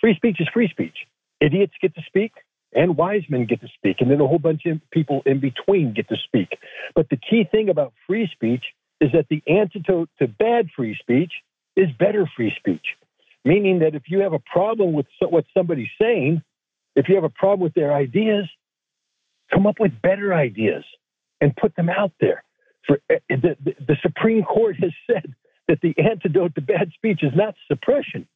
Free 0.00 0.14
speech 0.14 0.36
is 0.40 0.48
free 0.52 0.68
speech. 0.68 0.96
Idiots 1.40 1.74
get 1.80 1.94
to 1.94 2.02
speak, 2.06 2.32
and 2.74 2.96
wise 2.96 3.22
men 3.28 3.46
get 3.46 3.60
to 3.60 3.68
speak, 3.74 3.96
and 4.00 4.10
then 4.10 4.20
a 4.20 4.26
whole 4.26 4.38
bunch 4.38 4.62
of 4.66 4.80
people 4.90 5.22
in 5.26 5.40
between 5.40 5.92
get 5.94 6.08
to 6.08 6.16
speak. 6.24 6.58
But 6.94 7.08
the 7.10 7.16
key 7.16 7.44
thing 7.50 7.68
about 7.68 7.92
free 8.06 8.28
speech 8.32 8.64
is 9.00 9.10
that 9.12 9.26
the 9.28 9.42
antidote 9.46 10.08
to 10.18 10.26
bad 10.26 10.68
free 10.74 10.96
speech 10.98 11.32
is 11.76 11.88
better 11.98 12.28
free 12.36 12.52
speech. 12.58 12.86
Meaning 13.44 13.80
that 13.80 13.94
if 13.94 14.04
you 14.08 14.20
have 14.20 14.32
a 14.32 14.40
problem 14.40 14.92
with 14.92 15.06
what 15.20 15.44
somebody's 15.56 15.92
saying, 16.00 16.42
if 16.96 17.08
you 17.08 17.14
have 17.14 17.24
a 17.24 17.28
problem 17.28 17.60
with 17.60 17.74
their 17.74 17.92
ideas, 17.92 18.48
come 19.52 19.66
up 19.66 19.76
with 19.80 19.92
better 20.02 20.34
ideas 20.34 20.84
and 21.40 21.54
put 21.56 21.74
them 21.76 21.88
out 21.88 22.12
there. 22.20 22.42
For 22.86 23.00
eh, 23.10 23.18
the, 23.28 23.56
the, 23.62 23.74
the 23.86 23.96
Supreme 24.02 24.42
Court 24.42 24.76
has 24.80 24.92
said 25.10 25.34
that 25.68 25.80
the 25.82 25.94
antidote 25.98 26.54
to 26.54 26.60
bad 26.60 26.90
speech 26.94 27.20
is 27.22 27.32
not 27.34 27.54
suppression. 27.68 28.26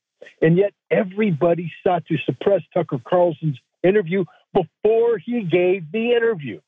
And 0.43 0.57
yet 0.57 0.73
everybody 0.91 1.73
sought 1.83 2.07
to 2.07 2.17
suppress 2.27 2.63
Tucker 2.75 3.01
Carlson's 3.07 3.59
interview 3.83 4.25
before 4.53 5.19
he 5.19 5.43
gave 5.43 5.91
the 5.93 6.13
interview. 6.13 6.61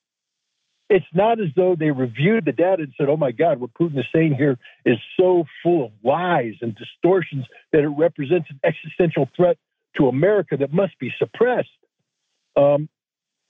It's 0.89 1.07
not 1.15 1.41
as 1.41 1.49
though 1.57 1.75
they 1.75 1.91
reviewed 1.91 2.45
the 2.45 2.53
data 2.53 2.83
and 2.83 2.93
said, 2.99 3.09
oh 3.09 3.17
my 3.17 3.33
God, 3.33 3.61
what 3.61 3.73
Putin 3.75 3.99
is 3.99 4.05
saying 4.15 4.35
here 4.35 4.59
is 4.85 4.99
so 5.19 5.45
full 5.63 5.87
of 5.87 5.93
lies 6.03 6.55
and 6.61 6.77
distortions 6.77 7.47
that 7.73 7.83
it 7.83 7.89
represents 7.89 8.49
an 8.51 8.61
existential 8.63 9.29
threat 9.35 9.57
to 9.97 10.09
America 10.09 10.57
that 10.59 10.73
must 10.73 10.99
be 10.99 11.11
suppressed. 11.19 11.69
Um, 12.57 12.89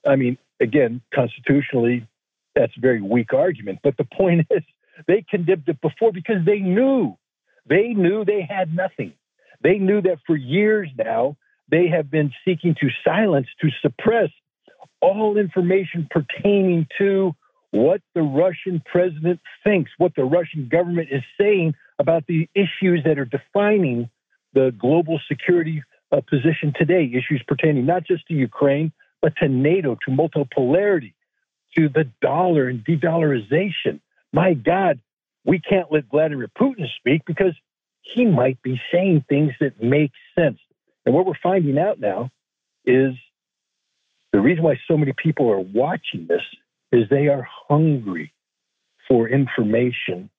I 0.06 0.16
mean, 0.16 0.38
again, 0.62 1.02
constitutionally, 1.14 2.06
that's 2.54 2.72
a 2.76 2.80
very 2.80 3.02
weak 3.02 3.32
argument. 3.34 3.80
But 3.82 3.96
the 3.96 4.04
point 4.04 4.46
is, 4.50 4.62
they 5.06 5.24
condemned 5.28 5.64
it 5.66 5.80
before 5.80 6.12
because 6.12 6.44
they 6.46 6.60
knew, 6.60 7.16
they 7.66 7.88
knew 7.88 8.24
they 8.24 8.46
had 8.48 8.74
nothing. 8.74 9.12
They 9.62 9.78
knew 9.78 10.00
that 10.02 10.18
for 10.26 10.36
years 10.36 10.88
now, 10.96 11.36
they 11.70 11.88
have 11.88 12.10
been 12.10 12.32
seeking 12.44 12.74
to 12.80 12.88
silence, 13.04 13.46
to 13.60 13.68
suppress 13.80 14.30
all 15.00 15.36
information 15.36 16.08
pertaining 16.10 16.86
to 16.98 17.34
what 17.70 18.02
the 18.14 18.22
Russian 18.22 18.82
president 18.84 19.40
thinks, 19.64 19.90
what 19.96 20.14
the 20.14 20.24
Russian 20.24 20.68
government 20.70 21.08
is 21.10 21.22
saying 21.40 21.74
about 21.98 22.26
the 22.26 22.48
issues 22.54 23.02
that 23.04 23.18
are 23.18 23.24
defining 23.24 24.10
the 24.52 24.74
global 24.78 25.18
security 25.28 25.82
uh, 26.12 26.20
position 26.28 26.74
today, 26.78 27.04
issues 27.06 27.42
pertaining 27.48 27.86
not 27.86 28.04
just 28.04 28.26
to 28.26 28.34
Ukraine, 28.34 28.92
but 29.22 29.34
to 29.36 29.48
NATO, 29.48 29.96
to 30.04 30.10
multipolarity, 30.10 31.14
to 31.78 31.88
the 31.88 32.10
dollar 32.20 32.68
and 32.68 32.84
de 32.84 32.98
dollarization. 32.98 34.00
My 34.32 34.52
God, 34.52 35.00
we 35.44 35.60
can't 35.60 35.90
let 35.90 36.10
Vladimir 36.10 36.48
Putin 36.60 36.86
speak 36.98 37.22
because 37.26 37.54
he 38.02 38.26
might 38.26 38.60
be 38.62 38.80
saying 38.92 39.24
things 39.28 39.52
that 39.60 39.82
make 39.82 40.10
sense. 40.38 40.58
And 41.06 41.14
what 41.14 41.24
we're 41.24 41.34
finding 41.42 41.78
out 41.78 41.98
now 41.98 42.30
is 42.84 43.14
the 44.32 44.40
reason 44.40 44.64
why 44.64 44.78
so 44.88 44.96
many 44.96 45.12
people 45.16 45.50
are 45.50 45.60
watching 45.60 46.26
this 46.28 46.42
is 46.90 47.08
they 47.08 47.28
are 47.28 47.46
hungry 47.68 48.32
for 49.08 49.28
information 49.28 50.30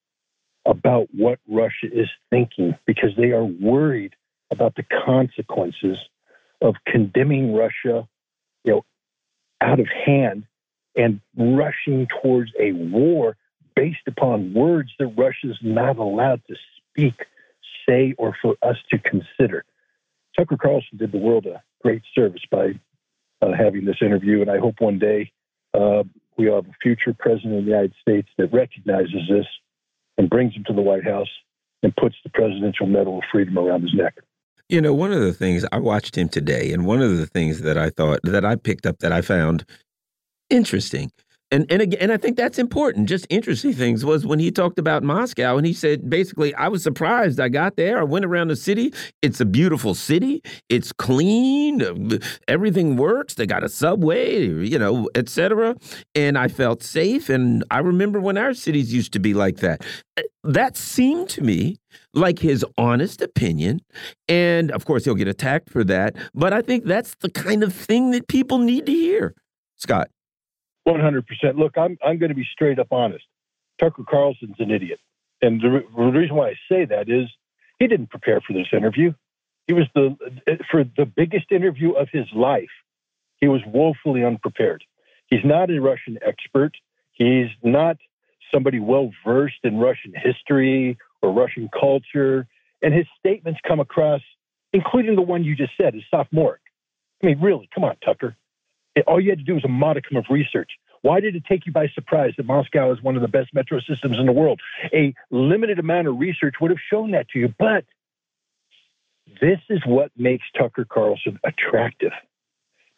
about 0.66 1.08
what 1.12 1.38
Russia 1.48 1.86
is 1.92 2.08
thinking 2.30 2.74
because 2.86 3.10
they 3.16 3.30
are 3.30 3.44
worried 3.44 4.14
about 4.50 4.74
the 4.76 4.84
consequences 5.04 5.98
of 6.62 6.74
condemning 6.86 7.54
Russia, 7.54 8.08
you 8.64 8.72
know, 8.72 8.84
out 9.60 9.80
of 9.80 9.86
hand 9.86 10.44
and 10.96 11.20
rushing 11.36 12.06
towards 12.22 12.50
a 12.58 12.72
war 12.72 13.36
based 13.76 14.06
upon 14.06 14.54
words 14.54 14.90
that 14.98 15.08
Russia 15.08 15.50
is 15.50 15.58
not 15.62 15.98
allowed 15.98 16.40
to 16.48 16.54
speak, 16.88 17.14
say, 17.88 18.14
or 18.18 18.36
for 18.40 18.56
us 18.62 18.76
to 18.90 18.98
consider. 18.98 19.64
Tucker 20.36 20.56
Carlson 20.56 20.98
did 20.98 21.12
the 21.12 21.18
world 21.18 21.46
a 21.46 21.62
great 21.82 22.02
service 22.14 22.42
by 22.50 22.78
uh, 23.42 23.52
having 23.56 23.84
this 23.84 23.96
interview, 24.00 24.40
and 24.40 24.50
I 24.50 24.58
hope 24.58 24.80
one 24.80 24.98
day 24.98 25.32
uh, 25.74 26.04
we 26.36 26.46
have 26.46 26.66
a 26.66 26.72
future 26.82 27.14
president 27.18 27.58
of 27.58 27.64
the 27.64 27.70
United 27.70 27.94
States 28.00 28.28
that 28.38 28.52
recognizes 28.52 29.28
this 29.28 29.46
and 30.16 30.30
brings 30.30 30.54
him 30.54 30.64
to 30.66 30.72
the 30.72 30.80
White 30.80 31.04
House 31.04 31.28
and 31.82 31.94
puts 31.96 32.16
the 32.24 32.30
Presidential 32.30 32.86
Medal 32.86 33.18
of 33.18 33.24
Freedom 33.30 33.58
around 33.58 33.82
his 33.82 33.94
neck. 33.94 34.14
You 34.68 34.80
know, 34.80 34.94
one 34.94 35.12
of 35.12 35.20
the 35.20 35.34
things 35.34 35.64
I 35.72 35.78
watched 35.78 36.16
him 36.16 36.28
today, 36.28 36.72
and 36.72 36.86
one 36.86 37.02
of 37.02 37.16
the 37.18 37.26
things 37.26 37.60
that 37.60 37.76
I 37.76 37.90
thought 37.90 38.20
that 38.24 38.44
I 38.44 38.56
picked 38.56 38.86
up 38.86 38.98
that 39.00 39.12
I 39.12 39.20
found 39.20 39.64
interesting 40.50 41.10
and 41.54 41.70
and 41.70 41.82
again, 41.82 42.00
and 42.00 42.12
I 42.12 42.16
think 42.16 42.36
that's 42.36 42.58
important. 42.58 43.08
Just 43.08 43.26
interesting 43.30 43.72
things 43.72 44.04
was 44.04 44.26
when 44.26 44.40
he 44.40 44.50
talked 44.50 44.76
about 44.76 45.04
Moscow, 45.04 45.56
and 45.56 45.64
he 45.64 45.72
said 45.72 46.10
basically, 46.10 46.52
I 46.56 46.66
was 46.66 46.82
surprised. 46.82 47.38
I 47.38 47.48
got 47.48 47.76
there, 47.76 48.00
I 48.00 48.02
went 48.02 48.24
around 48.24 48.48
the 48.48 48.56
city. 48.56 48.92
It's 49.22 49.40
a 49.40 49.44
beautiful 49.44 49.94
city. 49.94 50.42
It's 50.68 50.92
clean. 50.92 52.20
Everything 52.48 52.96
works. 52.96 53.34
They 53.34 53.46
got 53.46 53.62
a 53.62 53.68
subway, 53.68 54.48
you 54.48 54.78
know, 54.80 55.08
etc. 55.14 55.76
And 56.16 56.36
I 56.36 56.48
felt 56.48 56.82
safe. 56.82 57.28
And 57.28 57.62
I 57.70 57.78
remember 57.78 58.20
when 58.20 58.36
our 58.36 58.52
cities 58.52 58.92
used 58.92 59.12
to 59.12 59.20
be 59.20 59.32
like 59.32 59.58
that. 59.58 59.84
That 60.42 60.76
seemed 60.76 61.28
to 61.30 61.42
me 61.42 61.76
like 62.12 62.40
his 62.40 62.66
honest 62.76 63.22
opinion. 63.22 63.80
And 64.28 64.72
of 64.72 64.84
course, 64.86 65.04
he'll 65.04 65.14
get 65.14 65.28
attacked 65.28 65.70
for 65.70 65.84
that. 65.84 66.16
But 66.34 66.52
I 66.52 66.62
think 66.62 66.84
that's 66.84 67.14
the 67.20 67.30
kind 67.30 67.62
of 67.62 67.72
thing 67.72 68.10
that 68.10 68.26
people 68.26 68.58
need 68.58 68.86
to 68.86 68.92
hear. 68.92 69.34
Scott. 69.76 70.08
100%. 70.86 71.24
Look, 71.56 71.76
I'm, 71.78 71.96
I'm 72.04 72.18
going 72.18 72.28
to 72.28 72.34
be 72.34 72.46
straight 72.52 72.78
up 72.78 72.88
honest. 72.90 73.24
Tucker 73.80 74.04
Carlson's 74.08 74.56
an 74.58 74.70
idiot. 74.70 75.00
And 75.42 75.60
the, 75.60 75.80
the 75.96 76.02
reason 76.02 76.36
why 76.36 76.50
I 76.50 76.54
say 76.70 76.84
that 76.84 77.08
is 77.08 77.28
he 77.78 77.86
didn't 77.86 78.10
prepare 78.10 78.40
for 78.40 78.52
this 78.52 78.68
interview. 78.72 79.12
He 79.66 79.72
was 79.72 79.86
the, 79.94 80.16
for 80.70 80.84
the 80.96 81.06
biggest 81.06 81.50
interview 81.50 81.92
of 81.92 82.08
his 82.12 82.26
life, 82.34 82.68
he 83.40 83.48
was 83.48 83.60
woefully 83.66 84.24
unprepared. 84.24 84.84
He's 85.26 85.44
not 85.44 85.70
a 85.70 85.80
Russian 85.80 86.18
expert. 86.26 86.72
He's 87.12 87.48
not 87.62 87.96
somebody 88.52 88.78
well 88.78 89.10
versed 89.24 89.64
in 89.64 89.78
Russian 89.78 90.12
history 90.14 90.98
or 91.22 91.32
Russian 91.32 91.68
culture. 91.78 92.46
And 92.82 92.94
his 92.94 93.06
statements 93.18 93.60
come 93.66 93.80
across, 93.80 94.20
including 94.72 95.16
the 95.16 95.22
one 95.22 95.44
you 95.44 95.56
just 95.56 95.72
said, 95.80 95.94
is 95.94 96.02
sophomoric. 96.10 96.60
I 97.22 97.26
mean, 97.28 97.40
really, 97.40 97.68
come 97.74 97.84
on, 97.84 97.96
Tucker 98.04 98.36
all 99.02 99.20
you 99.20 99.30
had 99.30 99.38
to 99.38 99.44
do 99.44 99.54
was 99.54 99.64
a 99.64 99.68
modicum 99.68 100.16
of 100.16 100.24
research. 100.30 100.70
Why 101.02 101.20
did 101.20 101.36
it 101.36 101.44
take 101.44 101.66
you 101.66 101.72
by 101.72 101.88
surprise 101.88 102.32
that 102.36 102.46
Moscow 102.46 102.92
is 102.92 103.02
one 103.02 103.16
of 103.16 103.22
the 103.22 103.28
best 103.28 103.52
metro 103.52 103.80
systems 103.80 104.18
in 104.18 104.26
the 104.26 104.32
world? 104.32 104.60
A 104.92 105.14
limited 105.30 105.78
amount 105.78 106.08
of 106.08 106.18
research 106.18 106.54
would 106.60 106.70
have 106.70 106.80
shown 106.90 107.10
that 107.10 107.28
to 107.30 107.38
you. 107.38 107.54
But 107.58 107.84
this 109.40 109.58
is 109.68 109.80
what 109.84 110.12
makes 110.16 110.44
Tucker 110.56 110.86
Carlson 110.86 111.38
attractive 111.44 112.12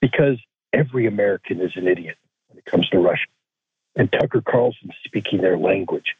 because 0.00 0.38
every 0.72 1.06
American 1.06 1.60
is 1.60 1.72
an 1.76 1.88
idiot 1.88 2.16
when 2.48 2.58
it 2.58 2.64
comes 2.64 2.88
to 2.90 2.98
Russia. 2.98 3.26
And 3.96 4.12
Tucker 4.12 4.42
Carlson 4.42 4.90
speaking 5.04 5.40
their 5.40 5.58
language. 5.58 6.14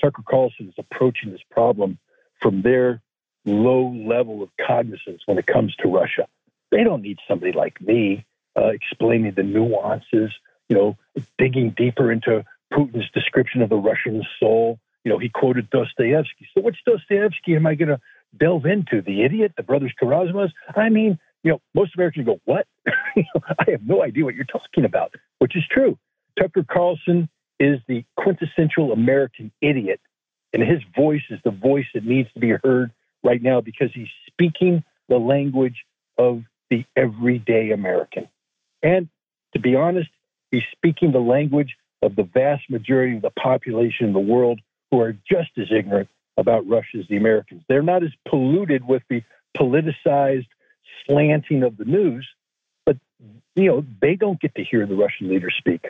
Tucker 0.00 0.22
Carlson 0.28 0.68
is 0.68 0.74
approaching 0.78 1.32
this 1.32 1.40
problem 1.50 1.98
from 2.40 2.62
their 2.62 3.00
low 3.44 3.88
level 3.88 4.42
of 4.42 4.50
cognizance 4.64 5.22
when 5.26 5.38
it 5.38 5.46
comes 5.46 5.74
to 5.76 5.88
Russia. 5.88 6.28
They 6.70 6.84
don't 6.84 7.02
need 7.02 7.18
somebody 7.26 7.52
like 7.52 7.80
me 7.80 8.24
uh, 8.56 8.68
explaining 8.68 9.32
the 9.34 9.42
nuances, 9.42 10.32
you 10.68 10.76
know, 10.76 10.96
digging 11.38 11.74
deeper 11.76 12.12
into 12.12 12.44
Putin's 12.72 13.10
description 13.12 13.62
of 13.62 13.68
the 13.68 13.76
Russian 13.76 14.22
soul. 14.40 14.78
You 15.04 15.10
know, 15.10 15.18
he 15.18 15.28
quoted 15.28 15.68
Dostoevsky. 15.70 16.48
So, 16.54 16.60
which 16.62 16.78
Dostoevsky 16.86 17.56
am 17.56 17.66
I 17.66 17.74
going 17.74 17.88
to 17.88 18.00
delve 18.38 18.66
into? 18.66 19.02
The 19.02 19.22
Idiot, 19.24 19.52
the 19.56 19.62
Brothers 19.62 19.92
Karamazov? 20.00 20.50
I 20.76 20.88
mean, 20.88 21.18
you 21.42 21.52
know, 21.52 21.60
most 21.74 21.94
Americans 21.96 22.26
go, 22.26 22.40
"What? 22.44 22.66
I 22.86 23.70
have 23.72 23.84
no 23.84 24.02
idea 24.02 24.24
what 24.24 24.34
you're 24.34 24.44
talking 24.44 24.84
about," 24.84 25.14
which 25.38 25.56
is 25.56 25.64
true. 25.70 25.98
Tucker 26.38 26.64
Carlson 26.68 27.28
is 27.58 27.80
the 27.88 28.04
quintessential 28.16 28.92
American 28.92 29.50
idiot, 29.60 30.00
and 30.52 30.62
his 30.62 30.80
voice 30.96 31.22
is 31.30 31.40
the 31.44 31.50
voice 31.50 31.86
that 31.94 32.04
needs 32.04 32.32
to 32.34 32.40
be 32.40 32.54
heard 32.62 32.92
right 33.24 33.42
now 33.42 33.60
because 33.60 33.90
he's 33.92 34.08
speaking 34.26 34.84
the 35.08 35.16
language 35.16 35.84
of 36.16 36.42
the 36.70 36.84
everyday 36.96 37.70
American. 37.70 38.28
And 38.82 39.08
to 39.52 39.60
be 39.60 39.76
honest, 39.76 40.10
he's 40.50 40.62
speaking 40.72 41.12
the 41.12 41.20
language 41.20 41.74
of 42.02 42.16
the 42.16 42.24
vast 42.24 42.68
majority 42.68 43.16
of 43.16 43.22
the 43.22 43.30
population 43.30 44.06
in 44.06 44.12
the 44.12 44.18
world 44.18 44.60
who 44.90 45.00
are 45.00 45.12
just 45.12 45.50
as 45.58 45.66
ignorant 45.76 46.08
about 46.36 46.66
Russia 46.66 46.98
as 46.98 47.04
the 47.08 47.16
Americans. 47.16 47.62
They're 47.68 47.82
not 47.82 48.02
as 48.02 48.10
polluted 48.28 48.86
with 48.86 49.02
the 49.08 49.22
politicized 49.56 50.46
slanting 51.06 51.62
of 51.62 51.76
the 51.76 51.84
news, 51.84 52.26
but 52.84 52.96
you 53.54 53.66
know 53.66 53.84
they 54.00 54.16
don't 54.16 54.40
get 54.40 54.54
to 54.56 54.64
hear 54.64 54.86
the 54.86 54.94
Russian 54.94 55.28
leader 55.28 55.50
speak. 55.56 55.84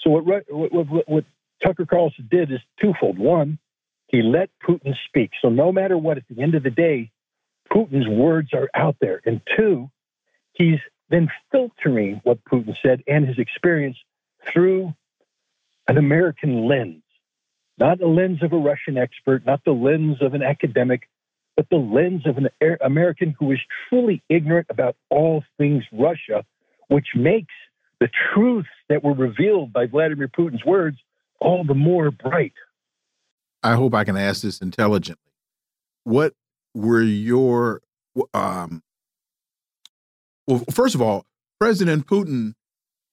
So 0.00 0.10
what, 0.10 0.24
what, 0.48 0.72
what, 0.72 1.08
what 1.08 1.24
Tucker 1.64 1.86
Carlson 1.86 2.28
did 2.30 2.52
is 2.52 2.60
twofold. 2.80 3.18
One, 3.18 3.58
he 4.06 4.22
let 4.22 4.50
Putin 4.66 4.94
speak. 5.06 5.30
So 5.42 5.48
no 5.48 5.72
matter 5.72 5.98
what, 5.98 6.18
at 6.18 6.24
the 6.28 6.42
end 6.42 6.54
of 6.54 6.62
the 6.62 6.70
day, 6.70 7.10
Putin's 7.72 8.08
words 8.08 8.50
are 8.54 8.68
out 8.74 8.96
there. 9.00 9.20
And 9.26 9.40
two, 9.56 9.90
he's 10.52 10.78
then 11.10 11.30
filtering 11.50 12.20
what 12.24 12.44
Putin 12.44 12.76
said 12.82 13.02
and 13.06 13.26
his 13.26 13.38
experience 13.38 13.96
through 14.52 14.94
an 15.88 15.96
American 15.96 16.68
lens, 16.68 17.02
not 17.78 17.98
the 17.98 18.06
lens 18.06 18.42
of 18.42 18.52
a 18.52 18.58
Russian 18.58 18.98
expert, 18.98 19.46
not 19.46 19.64
the 19.64 19.72
lens 19.72 20.20
of 20.20 20.34
an 20.34 20.42
academic, 20.42 21.08
but 21.56 21.68
the 21.70 21.76
lens 21.76 22.26
of 22.26 22.36
an 22.36 22.48
American 22.82 23.34
who 23.38 23.52
is 23.52 23.58
truly 23.88 24.22
ignorant 24.28 24.66
about 24.70 24.96
all 25.10 25.42
things 25.56 25.84
Russia, 25.92 26.44
which 26.88 27.08
makes 27.14 27.54
the 28.00 28.08
truths 28.32 28.68
that 28.88 29.02
were 29.02 29.14
revealed 29.14 29.72
by 29.72 29.86
Vladimir 29.86 30.28
Putin's 30.28 30.64
words 30.64 30.98
all 31.40 31.64
the 31.64 31.74
more 31.74 32.10
bright. 32.10 32.52
I 33.62 33.74
hope 33.74 33.94
I 33.94 34.04
can 34.04 34.16
ask 34.16 34.42
this 34.42 34.60
intelligently. 34.60 35.32
What 36.04 36.34
were 36.74 37.02
your 37.02 37.82
um, 38.34 38.82
well, 40.48 40.64
first 40.70 40.94
of 40.94 41.02
all, 41.02 41.26
President 41.60 42.06
Putin 42.06 42.54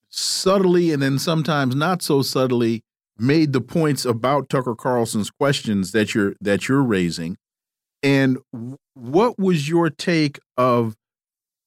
subtly 0.09 0.91
and 0.91 1.03
then 1.03 1.19
sometimes 1.19 1.75
not 1.75 2.01
so 2.01 2.21
subtly 2.21 2.81
made 3.17 3.51
the 3.51 3.59
points 3.59 4.05
about 4.05 4.49
Tucker 4.49 4.73
Carlson's 4.73 5.29
questions 5.29 5.91
that 5.91 6.15
you're 6.15 6.35
that 6.39 6.67
you're 6.67 6.81
raising. 6.83 7.37
And 8.01 8.37
what 8.93 9.37
was 9.37 9.67
your 9.67 9.89
take 9.89 10.39
of 10.57 10.95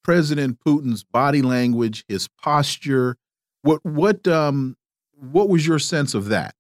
President 0.03 0.59
Putin's 0.65 1.05
body 1.05 1.43
language, 1.43 2.05
his 2.09 2.29
posture? 2.43 3.17
What 3.63 3.85
what 3.85 4.27
um 4.27 4.77
what 5.13 5.51
was 5.51 5.67
your 5.67 5.79
sense 5.79 6.15
of 6.15 6.27
that? 6.27 6.55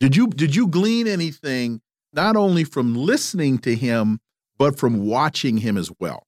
Did 0.00 0.16
you 0.16 0.28
did 0.28 0.56
you 0.56 0.68
glean 0.68 1.06
anything 1.06 1.82
not 2.14 2.36
only 2.36 2.64
from 2.64 2.94
listening 2.94 3.58
to 3.58 3.74
him 3.74 4.20
but 4.56 4.78
from 4.78 5.04
watching 5.04 5.58
him 5.58 5.76
as 5.76 5.90
well? 6.00 6.26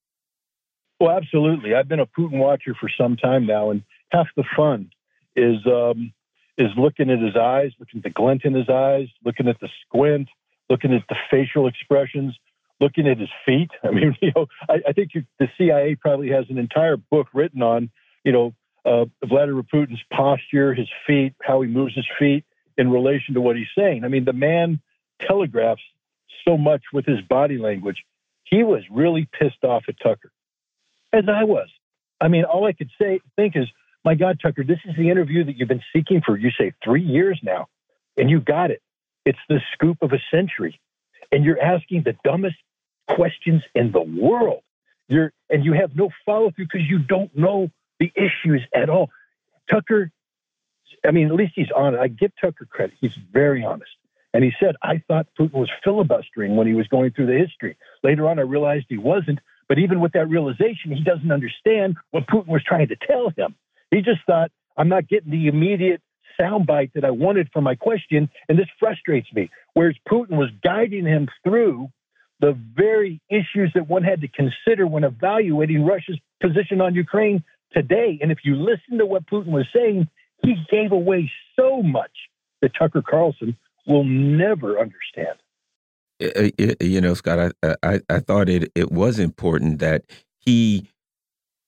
Well, 1.01 1.17
absolutely. 1.17 1.75
I've 1.75 1.89
been 1.89 2.01
a 2.01 2.07
Putin 2.07 2.39
watcher 2.39 2.75
for 2.79 2.89
some 2.89 3.17
time 3.17 3.47
now, 3.47 3.71
and 3.71 3.83
half 4.11 4.27
the 4.37 4.45
fun 4.57 4.91
is 5.37 5.57
um, 5.67 6.13
is 6.57 6.71
looking 6.77 7.11
at 7.11 7.19
his 7.19 7.37
eyes, 7.37 7.73
looking 7.79 7.99
at 7.99 8.05
the 8.05 8.11
glint 8.11 8.45
in 8.45 8.55
his 8.55 8.69
eyes, 8.69 9.09
looking 9.25 9.49
at 9.49 9.59
the 9.61 9.69
squint, 9.85 10.29
looking 10.71 10.93
at 10.93 11.03
the 11.09 11.17
facial 11.31 11.67
expressions, 11.67 12.37
looking 12.81 13.09
at 13.09 13.19
his 13.19 13.31
feet. 13.45 13.71
I 13.83 13.91
mean, 13.91 14.17
you 14.21 14.33
know, 14.35 14.47
I, 14.69 14.81
I 14.89 14.93
think 14.93 15.11
you, 15.15 15.25
the 15.39 15.49
CIA 15.59 15.97
probably 15.97 16.31
has 16.31 16.47
an 16.49 16.59
entire 16.59 16.97
book 16.97 17.29
written 17.35 17.63
on, 17.63 17.91
you 18.25 18.33
know, 18.33 18.55
uh, 18.85 19.07
Vladimir 19.25 19.63
Putin's 19.63 20.03
posture, 20.13 20.75
his 20.75 20.89
feet, 21.07 21.35
how 21.43 21.63
he 21.63 21.69
moves 21.69 21.95
his 21.95 22.07
feet 22.19 22.45
in 22.77 22.91
relation 22.91 23.35
to 23.35 23.41
what 23.41 23.57
he's 23.57 23.67
saying. 23.77 24.05
I 24.05 24.09
mean, 24.09 24.25
the 24.25 24.33
man 24.33 24.81
telegraphs 25.21 25.83
so 26.47 26.57
much 26.59 26.83
with 26.93 27.07
his 27.07 27.21
body 27.23 27.59
language. 27.59 28.05
He 28.45 28.63
was 28.63 28.83
really 28.91 29.27
pissed 29.39 29.65
off 29.65 29.85
at 29.89 29.99
Tucker, 30.01 30.31
as 31.15 31.25
I 31.29 31.45
was. 31.45 31.69
I 32.21 32.29
mean, 32.29 32.45
all 32.45 32.67
I 32.67 32.73
could 32.73 32.91
say 33.01 33.21
think 33.37 33.57
is, 33.57 33.67
my 34.05 34.15
God, 34.15 34.39
Tucker, 34.43 34.65
this 34.65 34.81
is 34.85 34.95
the 34.97 35.09
interview 35.11 35.45
that 35.45 35.57
you've 35.57 35.69
been 35.69 35.83
seeking 35.95 36.21
for, 36.21 36.37
you 36.37 36.51
say, 36.59 36.73
three 36.83 37.03
years 37.03 37.39
now, 37.43 37.69
and 38.17 38.29
you 38.29 38.41
got 38.41 38.71
it. 38.71 38.83
It's 39.25 39.39
the 39.49 39.61
scoop 39.73 39.99
of 40.03 40.13
a 40.13 40.19
century. 40.31 40.79
And 41.33 41.45
you're 41.45 41.61
asking 41.61 42.03
the 42.03 42.17
dumbest 42.25 42.57
questions 43.09 43.63
in 43.75 43.93
the 43.93 44.03
world. 44.03 44.63
You're, 45.09 45.33
and 45.49 45.65
you 45.65 45.73
have 45.73 45.97
no 45.97 46.11
follow 46.27 46.51
through 46.51 46.67
because 46.67 46.89
you 46.89 46.99
don't 46.99 47.35
know 47.37 47.71
the 47.99 48.13
issues 48.15 48.63
at 48.75 48.91
all. 48.91 49.11
Tucker, 49.71 50.11
I 51.07 51.11
mean, 51.11 51.29
at 51.29 51.35
least 51.35 51.53
he's 51.55 51.71
honest. 51.75 52.01
I 52.01 52.09
give 52.09 52.33
Tucker 52.41 52.67
credit. 52.67 52.97
He's 53.01 53.17
very 53.33 53.65
honest. 53.65 53.91
And 54.33 54.43
he 54.43 54.53
said, 54.59 54.75
I 54.83 55.03
thought 55.07 55.27
Putin 55.39 55.53
was 55.55 55.71
filibustering 55.83 56.57
when 56.57 56.67
he 56.67 56.75
was 56.75 56.89
going 56.89 57.13
through 57.13 57.27
the 57.27 57.39
history. 57.39 57.77
Later 58.03 58.29
on, 58.29 58.39
I 58.39 58.43
realized 58.43 58.87
he 58.89 58.99
wasn't. 58.99 59.39
But 59.75 59.83
even 59.83 59.99
with 59.99 60.13
that 60.13 60.29
realization, 60.29 60.93
he 60.93 61.03
doesn't 61.03 61.33
understand 61.33 61.97
what 62.13 62.29
Putin 62.29 62.47
was 62.47 62.63
trying 62.65 62.87
to 62.87 62.97
tell 63.09 63.33
him. 63.37 63.57
He 63.91 64.03
just 64.03 64.21
thought, 64.25 64.53
I'm 64.77 64.89
not 64.89 65.09
getting 65.09 65.33
the 65.33 65.49
immediate 65.49 66.01
soundbite 66.41 66.93
that 66.93 67.05
I 67.05 67.11
wanted 67.11 67.49
for 67.53 67.61
my 67.61 67.75
question, 67.75 68.31
and 68.49 68.57
this 68.57 68.69
frustrates 68.79 69.27
me. 69.35 69.51
Whereas 69.73 69.97
Putin 70.09 70.37
was 70.37 70.51
guiding 70.63 71.07
him 71.07 71.29
through 71.43 71.89
the 72.39 72.57
very 72.77 73.21
issues 73.29 73.73
that 73.75 73.89
one 73.89 74.05
had 74.05 74.21
to 74.21 74.29
consider 74.29 74.87
when 74.87 75.03
evaluating 75.03 75.85
Russia's 75.85 76.21
position 76.41 76.81
on 76.81 76.95
Ukraine 76.95 77.43
today. 77.73 78.21
And 78.23 78.31
if 78.31 78.39
you 78.45 78.55
listen 78.55 78.99
to 78.99 79.07
what 79.07 79.27
Putin 79.27 79.49
was 79.49 79.67
saying, 79.75 80.07
he 80.45 80.55
gave 80.71 80.93
away 80.93 81.29
so 81.57 81.83
much 81.83 82.13
that 82.63 82.71
Tucker 82.79 83.03
Carlson 83.03 83.57
will 83.89 84.05
never 84.05 84.79
understand. 84.79 85.37
Eh, 86.21 86.51
eh, 86.59 86.75
eh, 86.81 86.85
you 86.85 87.01
know, 87.01 87.15
Scott, 87.15 87.55
I, 87.63 87.75
I, 87.83 88.01
I 88.09 88.21
thought 88.21 88.49
it, 88.49 88.71
it 88.75 88.93
was 88.93 89.19
important 89.19 89.81
that 89.81 90.05
he 90.39 90.89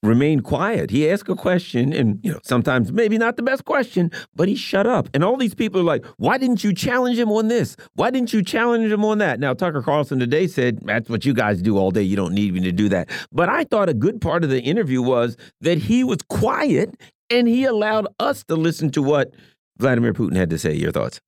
remained 0.02 0.44
quiet. 0.44 0.90
He 0.90 1.10
asked 1.10 1.28
a 1.28 1.35
question, 1.35 1.93
and 1.93 2.20
you 2.23 2.32
know, 2.32 2.39
sometimes 2.44 2.93
maybe 2.93 3.18
not 3.18 3.36
the 3.36 3.43
best 3.43 3.64
question, 3.64 4.10
but 4.35 4.47
he 4.47 4.55
shut 4.55 4.86
up. 4.86 5.09
And 5.12 5.24
all 5.24 5.36
these 5.36 5.55
people 5.55 5.81
are 5.81 5.85
like, 5.85 6.05
"Why 6.16 6.39
didn't 6.39 6.62
you 6.62 6.73
challenge 6.73 7.18
him 7.18 7.31
on 7.31 7.48
this? 7.48 7.77
Why 7.94 8.10
didn't 8.10 8.32
you 8.32 8.43
challenge 8.43 8.90
him 8.90 9.05
on 9.05 9.18
that?" 9.18 9.40
Now, 9.40 9.52
Tucker 9.52 9.82
Carlson 9.82 10.18
today 10.18 10.47
said, 10.47 10.81
"That's 10.85 11.09
what 11.10 11.24
you 11.24 11.35
guys 11.35 11.60
do 11.60 11.77
all 11.77 11.90
day. 11.90 12.02
You 12.02 12.16
don't 12.16 12.35
need 12.35 12.55
me 12.55 12.60
to 12.60 12.73
do 12.73 12.89
that." 12.90 13.10
But 13.32 13.48
I 13.48 13.64
thought 13.64 13.89
a 13.89 13.94
good 13.94 14.20
part 14.20 14.44
of 14.44 14.51
the 14.51 14.62
interview 14.62 15.02
was 15.02 15.36
that 15.60 15.78
he 15.78 16.05
was 16.05 16.18
quiet 16.28 16.94
and 17.28 17.48
he 17.48 17.64
allowed 17.64 18.06
us 18.20 18.44
to 18.44 18.55
listen 18.55 18.90
to 18.93 19.02
what 19.02 19.35
Vladimir 19.78 20.12
Putin 20.12 20.36
had 20.36 20.51
to 20.51 20.59
say. 20.59 20.74
Your 20.74 20.93
thoughts? 20.93 21.20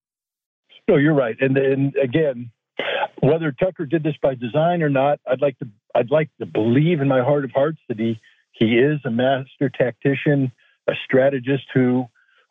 No, 0.87 0.97
you're 0.97 1.15
right. 1.15 1.37
And 1.41 1.59
and 1.59 1.95
again, 1.97 2.51
whether 3.21 3.53
Tucker 3.53 3.87
did 3.87 4.03
this 4.03 4.17
by 4.23 4.35
design 4.35 4.83
or 4.83 4.89
not, 4.89 5.21
I'd 5.27 5.41
like 5.41 5.59
to 5.59 5.69
I'd 5.95 6.11
like 6.11 6.31
to 6.39 6.47
believe 6.47 7.01
in 7.01 7.09
my 7.09 7.23
heart 7.23 7.45
of 7.45 7.51
hearts 7.53 7.79
that 7.89 7.99
he 7.99 8.21
he 8.53 8.79
is 8.79 9.01
a 9.05 9.11
master 9.11 9.69
tactician, 9.69 10.53
a 10.89 10.93
strategist 11.05 11.65
who 11.73 12.07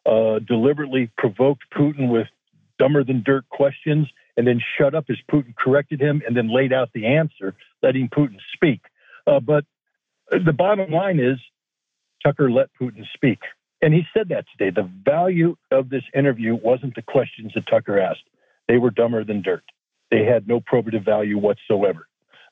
uh, 0.06 0.39
deliberately 0.39 1.11
provoked 1.18 1.64
Putin 1.76 2.10
with 2.10 2.27
dumber 2.80 3.03
than 3.03 3.23
dirt 3.23 3.48
questions 3.49 4.07
and 4.38 4.48
then 4.48 4.61
shut 4.77 4.95
up 4.95 5.06
as 5.10 5.18
Putin 5.31 5.56
corrected 5.56 5.99
him 5.99 6.22
and 6.26 6.38
then 6.38 6.53
laid 6.53 6.72
out 6.72 6.89
the 6.94 7.06
answer, 7.07 7.56
letting 7.81 8.07
Putin 8.07 8.38
speak. 8.53 8.81
Uh, 9.26 9.39
but 9.39 9.65
the 10.31 10.53
bottom 10.53 10.91
line 10.91 11.19
is 11.19 11.38
Tucker 12.23 12.49
let 12.49 12.69
Putin 12.80 13.03
speak. 13.14 13.39
And 13.81 13.94
he 13.94 14.03
said 14.15 14.30
that 14.30 14.45
today. 14.57 14.72
The 14.73 14.89
value 15.06 15.56
of 15.72 15.89
this 15.89 16.03
interview 16.15 16.56
wasn't 16.56 16.95
the 16.95 17.02
questions 17.02 17.52
that 17.56 17.68
Tucker 17.68 17.99
asked, 17.99 18.23
they 18.68 18.77
were 18.77 18.91
dumber 18.91 19.23
than 19.23 19.41
dirt. 19.41 19.64
They 20.11 20.23
had 20.23 20.47
no 20.47 20.59
probative 20.59 21.03
value 21.03 21.38
whatsoever 21.38 22.07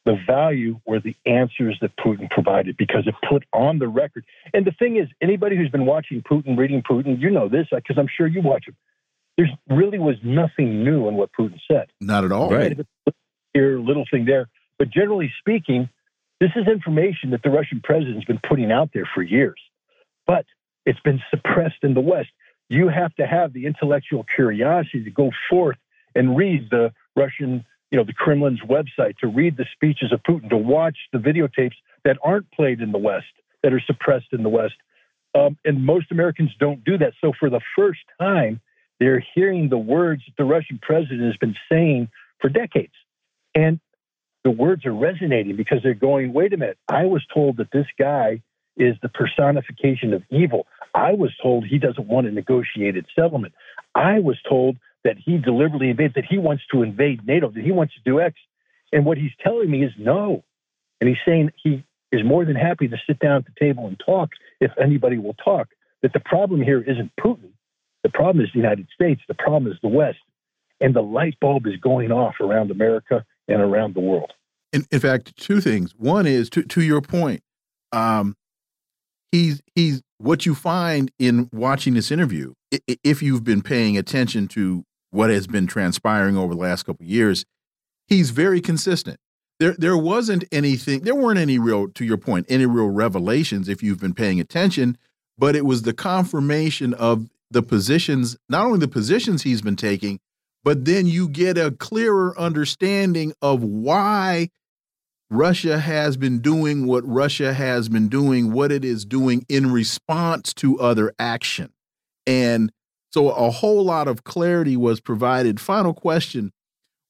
the 0.06 0.18
value 0.26 0.80
were 0.86 0.99
the 0.99 1.15
answers 1.26 1.77
that 1.82 1.91
Putin 1.98 2.30
provided 2.30 2.77
because 2.77 3.07
it 3.07 3.15
put 3.27 3.44
on 3.52 3.80
the 3.80 3.88
record. 3.88 4.23
And 4.53 4.65
the 4.65 4.72
thing 4.72 4.98
is, 4.98 5.07
anybody 5.19 5.57
who's 5.57 5.69
been 5.69 5.86
watching 5.86 6.22
Putin, 6.22 6.57
reading 6.57 6.84
Putin, 6.84 7.19
you 7.19 7.32
know 7.32 7.49
this 7.49 7.68
because 7.72 7.98
I'm 7.98 8.07
sure 8.15 8.27
you 8.27 8.41
watch 8.41 8.68
him. 8.68 8.76
There 9.38 9.48
really 9.68 9.99
was 9.99 10.15
nothing 10.23 10.84
new 10.84 11.07
in 11.07 11.15
what 11.15 11.32
Putin 11.38 11.60
said. 11.69 11.88
Not 11.99 12.23
at 12.23 12.32
all. 12.32 12.52
Right. 12.52 12.77
Here, 13.53 13.80
little 13.80 14.06
thing 14.10 14.26
there. 14.26 14.48
But 14.77 14.91
generally 14.91 15.34
speaking, 15.40 15.90
this 16.40 16.52
is 16.56 16.68
information 16.68 17.32
that 17.32 17.41
the 17.41 17.49
Russian 17.49 17.82
president's 17.84 18.26
been 18.26 18.40
putting 18.48 18.72
out 18.72 18.91
there 18.94 19.10
for 19.14 19.23
years. 19.23 19.60
But 20.27 20.45
it's 20.86 20.99
been 20.99 21.22
suppressed 21.32 21.84
in 21.84 21.95
the 21.95 22.02
West. 22.02 22.30
You 22.69 22.90
have 22.90 23.14
to 23.15 23.26
have 23.26 23.53
the 23.53 23.65
intellectual 23.65 24.26
curiosity 24.36 25.03
to 25.03 25.11
go 25.11 25.32
forth 25.49 25.77
and 26.16 26.38
read 26.38 26.70
the 26.72 26.94
Russian 27.16 27.66
you 27.92 27.98
know, 27.98 28.04
the 28.04 28.14
Kremlin's 28.14 28.62
website, 28.62 29.18
to 29.20 29.28
read 29.28 29.58
the 29.58 29.66
speeches 29.72 30.12
of 30.12 30.22
Putin, 30.24 30.50
to 30.50 30.58
watch 30.58 30.98
the 31.14 31.20
videotapes 31.20 31.76
that 32.04 32.18
aren't 32.24 32.52
played 32.52 32.82
in 32.82 32.92
the 32.92 32.98
West, 32.98 33.26
that 33.64 33.74
are 33.74 33.82
suppressed 33.86 34.34
in 34.34 34.44
the 34.44 34.50
West. 34.50 34.74
Um, 35.34 35.58
and 35.64 35.86
most 35.86 36.12
Americans 36.12 36.52
don't 36.60 36.84
do 36.84 36.98
that. 36.98 37.14
So 37.22 37.32
for 37.40 37.50
the 37.50 37.62
first 37.76 38.02
time, 38.20 38.60
they're 39.00 39.24
hearing 39.34 39.70
the 39.70 39.78
words 39.78 40.24
that 40.26 40.36
the 40.38 40.46
Russian 40.46 40.80
president 40.82 41.22
has 41.22 41.38
been 41.38 41.56
saying 41.72 42.10
for 42.40 42.50
decades. 42.50 42.94
And 43.54 43.80
the 44.44 44.52
words 44.52 44.86
are 44.86 44.94
resonating 44.94 45.56
because 45.56 45.80
they're 45.84 45.94
going, 45.94 46.34
wait 46.34 46.54
a 46.54 46.58
minute, 46.58 46.78
I 46.88 47.06
was 47.06 47.24
told 47.34 47.58
that 47.58 47.72
this 47.72 47.88
guy 47.98 48.42
is 48.78 48.96
the 49.02 49.10
personification 49.10 50.14
of 50.14 50.24
evil. 50.30 50.68
I 50.94 51.14
was 51.14 51.32
told 51.42 51.66
he 51.66 51.78
doesn't 51.78 52.08
want 52.08 52.28
a 52.28 52.32
negotiated 52.32 53.06
settlement. 53.16 53.54
I 53.96 54.20
was 54.20 54.38
told 54.48 54.78
that 55.06 55.18
he 55.23 55.38
deliberately 55.38 55.91
invades, 55.91 56.15
that 56.15 56.26
he 56.26 56.38
wants 56.38 56.64
to 56.73 56.82
invade 56.82 57.26
NATO, 57.26 57.49
that 57.52 57.64
he 57.64 57.72
wants 57.72 57.94
to 57.94 58.02
do 58.03 58.19
X. 58.19 58.36
And 58.91 59.06
what 59.06 59.18
he's 59.18 59.32
telling 59.41 59.72
me 59.72 59.84
is 59.86 59.91
no. 59.98 60.44
And 60.99 61.07
he's 61.07 61.19
saying 61.26 61.52
he 61.64 61.86
is 62.11 62.22
more 62.26 62.44
than 62.44 62.56
happy 62.56 62.88
to 62.88 62.98
sit 63.07 63.19
down 63.19 63.38
at 63.38 63.45
the 63.45 63.53
table 63.57 63.88
and 63.88 64.02
talk 64.03 64.32
if 64.60 64.72
anybody 64.82 65.18
will 65.18 65.36
talk. 65.36 65.69
That 66.02 66.11
the 66.11 66.19
problem 66.19 66.61
here 66.61 66.82
isn't 66.82 67.11
Putin. 67.19 67.52
The 68.03 68.10
problem 68.10 68.44
is 68.44 68.52
the 68.53 68.60
United 68.60 68.88
States. 68.94 69.22
The 69.27 69.34
problem 69.36 69.72
is 69.72 69.77
the 69.82 69.88
West. 69.88 70.19
And 70.82 70.94
the 70.94 71.02
light 71.02 71.40
bulb 71.40 71.68
is 71.68 71.77
going 71.77 72.11
off 72.11 72.36
around 72.41 72.72
America 72.72 73.23
and 73.48 73.61
around 73.61 73.95
the 73.95 74.02
world. 74.02 74.34
In, 74.73 74.86
in 74.91 74.99
fact, 74.99 75.38
two 75.38 75.61
things. 75.61 75.94
One 75.95 76.26
is 76.26 76.49
to, 76.52 76.64
to 76.64 76.82
your 76.82 77.02
point, 77.02 77.41
um, 77.91 78.36
he's 79.32 79.61
he's 79.73 80.02
what 80.18 80.45
you 80.45 80.56
find 80.56 81.11
in 81.19 81.49
watching 81.52 81.94
this 81.94 82.11
interview, 82.11 82.53
if 83.03 83.22
you've 83.22 83.44
been 83.44 83.61
paying 83.61 83.98
attention 83.98 84.48
to 84.49 84.84
what 85.16 85.30
has 85.30 85.48
been 85.48 85.66
transpiring 85.66 86.38
over 86.38 86.54
the 86.54 86.60
last 86.60 86.84
couple 86.84 87.06
years, 87.06 87.46
he's 88.08 88.32
very 88.32 88.60
consistent. 88.62 89.18
There, 89.60 89.74
there 89.78 89.98
wasn't 89.98 90.44
anything, 90.52 91.02
there 91.02 91.16
weren't 91.16 91.40
any 91.40 91.58
real, 91.58 91.88
to 91.88 92.04
your 92.04 92.18
point, 92.18 92.46
any 92.50 92.66
real 92.66 92.90
revelations 92.90 93.70
if 93.70 93.82
you've 93.82 94.02
been 94.02 94.14
paying 94.14 94.42
attention, 94.42 94.98
but 95.38 95.56
it 95.56 95.66
was 95.66 95.84
the 95.84 95.94
confirmation 95.94 96.94
of 96.94 97.30
the 97.50 97.64
positions, 97.64 98.36
not 98.50 98.66
only 98.66 98.80
the 98.80 98.88
positions 98.90 99.44
he's 99.44 99.62
been 99.62 99.78
taking, 99.78 100.20
but 100.64 100.84
then 100.84 101.08
you 101.08 101.30
get 101.30 101.58
a 101.58 101.72
clearer 101.72 102.38
understanding 102.38 103.32
of 103.42 103.64
why 103.64 104.50
Russia 105.30 105.80
has 105.80 106.18
been 106.18 106.40
doing 106.40 106.86
what 106.86 107.08
Russia 107.08 107.54
has 107.54 107.88
been 107.88 108.10
doing, 108.10 108.52
what 108.52 108.72
it 108.72 108.84
is 108.84 109.06
doing 109.06 109.46
in 109.48 109.72
response 109.72 110.54
to 110.56 110.80
other 110.80 111.14
action. 111.18 111.72
And 112.28 112.72
so 113.16 113.30
a 113.30 113.50
whole 113.50 113.82
lot 113.86 114.10
of 114.10 114.26
clarity 114.26 114.76
was 114.76 115.00
provided. 115.00 115.62
Final 115.62 115.94
question. 115.94 116.52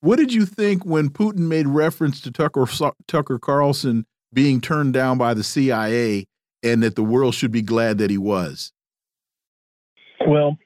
What 0.02 0.18
did 0.18 0.32
you 0.32 0.45
think 0.45 0.86
when 0.86 1.10
Putin 1.10 1.48
made 1.48 1.65
reference 1.65 2.22
to 2.22 2.32
Tucker, 2.32 2.68
Tucker 3.07 3.40
Carlson 3.40 4.06
being 4.32 4.61
turned 4.61 4.94
down 4.94 5.18
by 5.18 5.34
the 5.34 5.44
CIA 5.44 6.27
and 6.61 6.84
that 6.84 6.95
the 6.95 7.02
world 7.02 7.34
should 7.34 7.52
be 7.52 7.64
glad 7.64 7.98
that 7.98 8.11
he 8.11 8.19
was? 8.19 8.72
Well, 10.27 10.60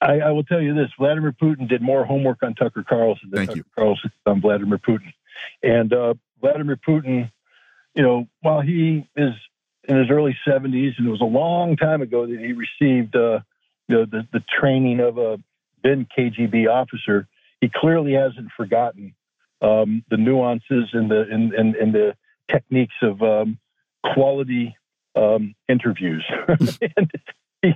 I, 0.00 0.18
I 0.18 0.30
will 0.32 0.42
tell 0.42 0.60
you 0.60 0.74
this 0.74 0.90
Vladimir 0.98 1.32
Putin 1.40 1.68
did 1.68 1.80
more 1.80 2.04
homework 2.04 2.42
on 2.42 2.56
Tucker 2.56 2.82
Carlson 2.82 3.30
than 3.30 3.46
Thank 3.46 3.50
Tucker 3.50 3.58
you. 3.58 3.64
Carlson 3.76 4.10
on 4.26 4.40
Vladimir 4.40 4.78
Putin. 4.78 5.12
And 5.62 5.92
uh, 5.92 6.14
Vladimir 6.40 6.80
Putin, 6.84 7.30
you 7.94 8.02
know, 8.02 8.26
while 8.40 8.60
he 8.60 9.08
is 9.14 9.34
in 9.84 9.98
his 9.98 10.10
early 10.10 10.36
70s, 10.44 10.98
and 10.98 11.06
it 11.06 11.10
was 11.10 11.20
a 11.20 11.24
long 11.24 11.76
time 11.76 12.02
ago 12.02 12.26
that 12.26 12.40
he 12.40 12.54
received 12.54 13.14
uh, 13.14 13.38
the, 13.90 14.06
the, 14.10 14.26
the 14.32 14.44
training 14.58 15.00
of 15.00 15.18
a 15.18 15.38
then 15.82 16.06
KGB 16.16 16.68
officer, 16.68 17.26
he 17.60 17.70
clearly 17.74 18.12
hasn't 18.12 18.50
forgotten 18.56 19.14
um, 19.62 20.04
the 20.10 20.16
nuances 20.16 20.90
and 20.92 21.10
the 21.10 21.26
and, 21.30 21.52
and, 21.52 21.74
and, 21.76 21.94
the 21.94 22.14
techniques 22.50 22.94
of 23.02 23.22
um, 23.22 23.58
quality 24.02 24.76
um, 25.14 25.54
interviews. 25.68 26.24
and 26.96 27.12
he, 27.62 27.74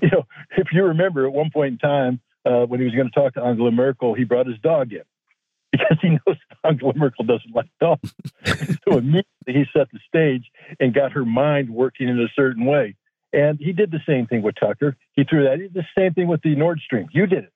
you 0.00 0.10
know, 0.12 0.26
if 0.56 0.68
you 0.72 0.84
remember, 0.84 1.26
at 1.26 1.32
one 1.32 1.50
point 1.50 1.72
in 1.72 1.78
time, 1.78 2.20
uh, 2.44 2.66
when 2.66 2.78
he 2.80 2.84
was 2.84 2.94
going 2.94 3.08
to 3.08 3.14
talk 3.14 3.34
to 3.34 3.42
Angela 3.42 3.72
Merkel, 3.72 4.14
he 4.14 4.24
brought 4.24 4.46
his 4.46 4.58
dog 4.60 4.92
in 4.92 5.02
because 5.72 5.98
he 6.00 6.10
knows 6.10 6.36
Angela 6.64 6.92
Merkel 6.94 7.24
doesn't 7.24 7.54
like 7.54 7.68
dogs. 7.80 8.14
so 8.44 8.98
immediately 8.98 9.24
he 9.46 9.64
set 9.72 9.88
the 9.92 9.98
stage 10.06 10.50
and 10.78 10.94
got 10.94 11.12
her 11.12 11.24
mind 11.24 11.70
working 11.70 12.08
in 12.08 12.20
a 12.20 12.28
certain 12.36 12.64
way. 12.64 12.94
And 13.32 13.58
he 13.58 13.72
did 13.72 13.90
the 13.90 14.00
same 14.06 14.26
thing 14.26 14.42
with 14.42 14.54
Tucker. 14.58 14.96
He 15.12 15.24
threw 15.24 15.44
that. 15.44 15.56
He 15.56 15.68
did 15.68 15.74
the 15.74 15.86
same 15.96 16.14
thing 16.14 16.28
with 16.28 16.40
the 16.42 16.54
Nord 16.56 16.80
Stream. 16.80 17.08
You 17.12 17.26
did 17.26 17.44
it. 17.44 17.52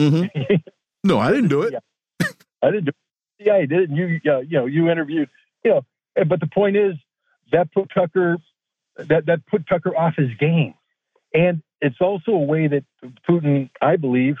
Mm-hmm. 0.00 0.54
no, 1.04 1.18
I 1.18 1.30
didn't 1.30 1.48
do 1.48 1.62
it. 1.62 1.74
Yeah. 1.74 2.28
I 2.62 2.70
didn't 2.70 2.86
do 2.86 2.90
it. 2.90 3.46
Yeah, 3.46 3.60
he 3.60 3.66
did 3.66 3.80
it. 3.80 3.90
And 3.90 3.96
you, 3.96 4.20
uh, 4.30 4.40
you 4.40 4.58
know, 4.58 4.66
you 4.66 4.90
interviewed. 4.90 5.28
You 5.64 5.70
know, 5.70 6.24
but 6.24 6.40
the 6.40 6.48
point 6.52 6.76
is 6.76 6.94
that 7.52 7.72
put 7.72 7.90
Tucker 7.94 8.38
that 8.96 9.26
that 9.26 9.46
put 9.46 9.66
Tucker 9.68 9.96
off 9.96 10.14
his 10.16 10.30
game, 10.38 10.74
and 11.32 11.62
it's 11.80 11.96
also 12.00 12.32
a 12.32 12.38
way 12.38 12.66
that 12.68 12.84
Putin, 13.28 13.70
I 13.80 13.96
believe, 13.96 14.36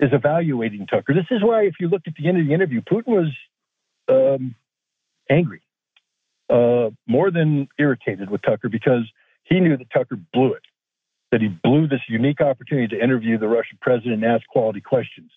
is 0.00 0.10
evaluating 0.12 0.86
Tucker. 0.86 1.14
This 1.14 1.26
is 1.30 1.42
why, 1.42 1.62
if 1.62 1.74
you 1.80 1.88
look 1.88 2.02
at 2.06 2.14
the 2.18 2.28
end 2.28 2.38
of 2.38 2.46
the 2.46 2.54
interview, 2.54 2.80
Putin 2.80 3.06
was 3.06 3.32
um, 4.08 4.54
angry, 5.28 5.62
uh, 6.48 6.90
more 7.06 7.30
than 7.30 7.68
irritated 7.78 8.30
with 8.30 8.42
Tucker 8.42 8.68
because 8.68 9.02
he 9.48 9.60
knew 9.60 9.76
that 9.76 9.90
Tucker 9.90 10.16
blew 10.32 10.52
it, 10.52 10.62
that 11.32 11.40
he 11.40 11.48
blew 11.48 11.86
this 11.86 12.00
unique 12.08 12.40
opportunity 12.40 12.88
to 12.96 13.02
interview 13.02 13.38
the 13.38 13.48
Russian 13.48 13.78
president 13.80 14.22
and 14.22 14.24
ask 14.24 14.46
quality 14.48 14.80
questions. 14.80 15.30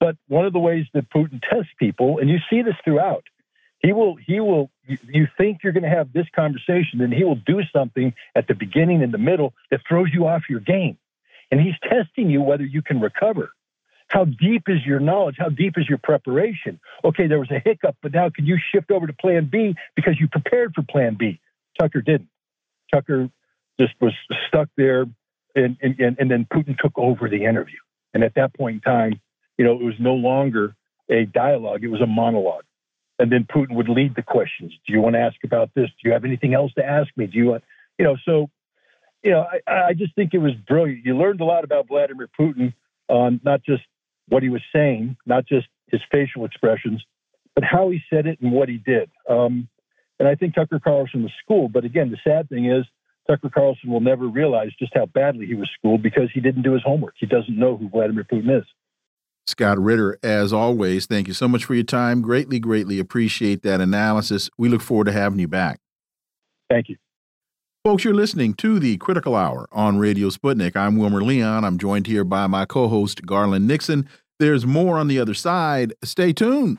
But 0.00 0.16
one 0.28 0.46
of 0.46 0.52
the 0.52 0.58
ways 0.58 0.86
that 0.94 1.10
Putin 1.10 1.40
tests 1.42 1.72
people, 1.78 2.18
and 2.18 2.30
you 2.30 2.38
see 2.48 2.62
this 2.62 2.76
throughout, 2.84 3.24
he 3.80 3.92
will 3.92 4.16
he 4.16 4.40
will 4.40 4.70
you 4.86 5.28
think 5.36 5.58
you're 5.62 5.72
going 5.72 5.84
to 5.84 5.88
have 5.88 6.12
this 6.12 6.26
conversation 6.34 7.00
and 7.00 7.12
he 7.12 7.24
will 7.24 7.36
do 7.36 7.60
something 7.72 8.12
at 8.34 8.48
the 8.48 8.54
beginning 8.54 9.02
and 9.02 9.12
the 9.12 9.18
middle 9.18 9.54
that 9.70 9.80
throws 9.88 10.08
you 10.12 10.26
off 10.26 10.42
your 10.48 10.60
game. 10.60 10.98
And 11.50 11.60
he's 11.60 11.74
testing 11.82 12.28
you 12.28 12.42
whether 12.42 12.64
you 12.64 12.82
can 12.82 13.00
recover. 13.00 13.50
How 14.08 14.24
deep 14.24 14.64
is 14.68 14.84
your 14.84 15.00
knowledge? 15.00 15.36
How 15.38 15.48
deep 15.48 15.78
is 15.78 15.88
your 15.88 15.98
preparation? 15.98 16.80
Okay 17.04 17.28
there 17.28 17.38
was 17.38 17.50
a 17.50 17.60
hiccup 17.64 17.96
but 18.02 18.12
now 18.12 18.30
can 18.30 18.46
you 18.46 18.58
shift 18.72 18.90
over 18.90 19.06
to 19.06 19.12
plan 19.12 19.48
b 19.50 19.74
because 19.94 20.18
you 20.18 20.28
prepared 20.28 20.74
for 20.74 20.82
plan 20.82 21.14
b? 21.14 21.40
Tucker 21.78 22.00
didn't. 22.00 22.30
Tucker 22.92 23.28
just 23.80 23.94
was 24.00 24.12
stuck 24.48 24.68
there 24.76 25.06
and, 25.54 25.76
and, 25.80 26.16
and 26.18 26.30
then 26.30 26.46
putin 26.52 26.76
took 26.78 26.96
over 26.96 27.28
the 27.28 27.44
interview 27.44 27.78
and 28.14 28.22
at 28.22 28.34
that 28.34 28.54
point 28.54 28.76
in 28.76 28.80
time 28.80 29.20
you 29.56 29.64
know 29.64 29.72
it 29.72 29.84
was 29.84 29.94
no 29.98 30.14
longer 30.14 30.74
a 31.10 31.24
dialogue 31.24 31.82
it 31.82 31.88
was 31.88 32.00
a 32.00 32.06
monologue 32.06 32.64
and 33.18 33.32
then 33.32 33.46
Putin 33.52 33.74
would 33.74 33.88
lead 33.88 34.14
the 34.14 34.22
questions. 34.22 34.72
Do 34.86 34.92
you 34.92 35.00
want 35.00 35.14
to 35.14 35.20
ask 35.20 35.36
about 35.44 35.70
this? 35.74 35.88
Do 35.88 36.08
you 36.08 36.12
have 36.12 36.24
anything 36.24 36.54
else 36.54 36.72
to 36.74 36.84
ask 36.84 37.08
me? 37.16 37.26
Do 37.26 37.36
you 37.36 37.46
want, 37.46 37.64
you 37.98 38.04
know, 38.04 38.16
so, 38.24 38.48
you 39.22 39.32
know, 39.32 39.44
I, 39.66 39.88
I 39.88 39.94
just 39.94 40.14
think 40.14 40.34
it 40.34 40.38
was 40.38 40.52
brilliant. 40.66 41.04
You 41.04 41.16
learned 41.16 41.40
a 41.40 41.44
lot 41.44 41.64
about 41.64 41.88
Vladimir 41.88 42.28
Putin 42.38 42.72
on 43.08 43.40
not 43.44 43.64
just 43.64 43.82
what 44.28 44.42
he 44.42 44.48
was 44.48 44.62
saying, 44.72 45.16
not 45.26 45.46
just 45.46 45.66
his 45.88 46.00
facial 46.12 46.44
expressions, 46.44 47.02
but 47.54 47.64
how 47.64 47.90
he 47.90 48.00
said 48.08 48.26
it 48.26 48.40
and 48.40 48.52
what 48.52 48.68
he 48.68 48.76
did. 48.76 49.10
Um, 49.28 49.68
and 50.20 50.28
I 50.28 50.36
think 50.36 50.54
Tucker 50.54 50.78
Carlson 50.78 51.22
was 51.22 51.32
schooled. 51.42 51.72
But 51.72 51.84
again, 51.84 52.10
the 52.10 52.18
sad 52.22 52.48
thing 52.48 52.66
is, 52.66 52.84
Tucker 53.28 53.50
Carlson 53.50 53.90
will 53.90 54.00
never 54.00 54.26
realize 54.26 54.70
just 54.78 54.92
how 54.94 55.06
badly 55.06 55.46
he 55.46 55.54
was 55.54 55.68
schooled 55.78 56.02
because 56.02 56.30
he 56.32 56.40
didn't 56.40 56.62
do 56.62 56.72
his 56.72 56.82
homework. 56.82 57.14
He 57.18 57.26
doesn't 57.26 57.56
know 57.58 57.76
who 57.76 57.88
Vladimir 57.88 58.24
Putin 58.24 58.58
is. 58.58 58.64
Scott 59.46 59.78
Ritter, 59.78 60.18
as 60.22 60.52
always, 60.52 61.06
thank 61.06 61.26
you 61.26 61.34
so 61.34 61.48
much 61.48 61.64
for 61.64 61.74
your 61.74 61.84
time. 61.84 62.20
Greatly, 62.20 62.58
greatly 62.58 62.98
appreciate 62.98 63.62
that 63.62 63.80
analysis. 63.80 64.50
We 64.58 64.68
look 64.68 64.82
forward 64.82 65.04
to 65.06 65.12
having 65.12 65.38
you 65.38 65.48
back. 65.48 65.80
Thank 66.68 66.88
you. 66.88 66.96
Folks, 67.84 68.04
you're 68.04 68.14
listening 68.14 68.54
to 68.54 68.78
the 68.78 68.98
Critical 68.98 69.34
Hour 69.34 69.66
on 69.72 69.98
Radio 69.98 70.28
Sputnik. 70.28 70.76
I'm 70.76 70.98
Wilmer 70.98 71.22
Leon. 71.22 71.64
I'm 71.64 71.78
joined 71.78 72.06
here 72.06 72.24
by 72.24 72.46
my 72.46 72.66
co 72.66 72.88
host, 72.88 73.24
Garland 73.24 73.66
Nixon. 73.66 74.08
There's 74.38 74.66
more 74.66 74.98
on 74.98 75.08
the 75.08 75.18
other 75.18 75.34
side. 75.34 75.94
Stay 76.04 76.32
tuned. 76.32 76.78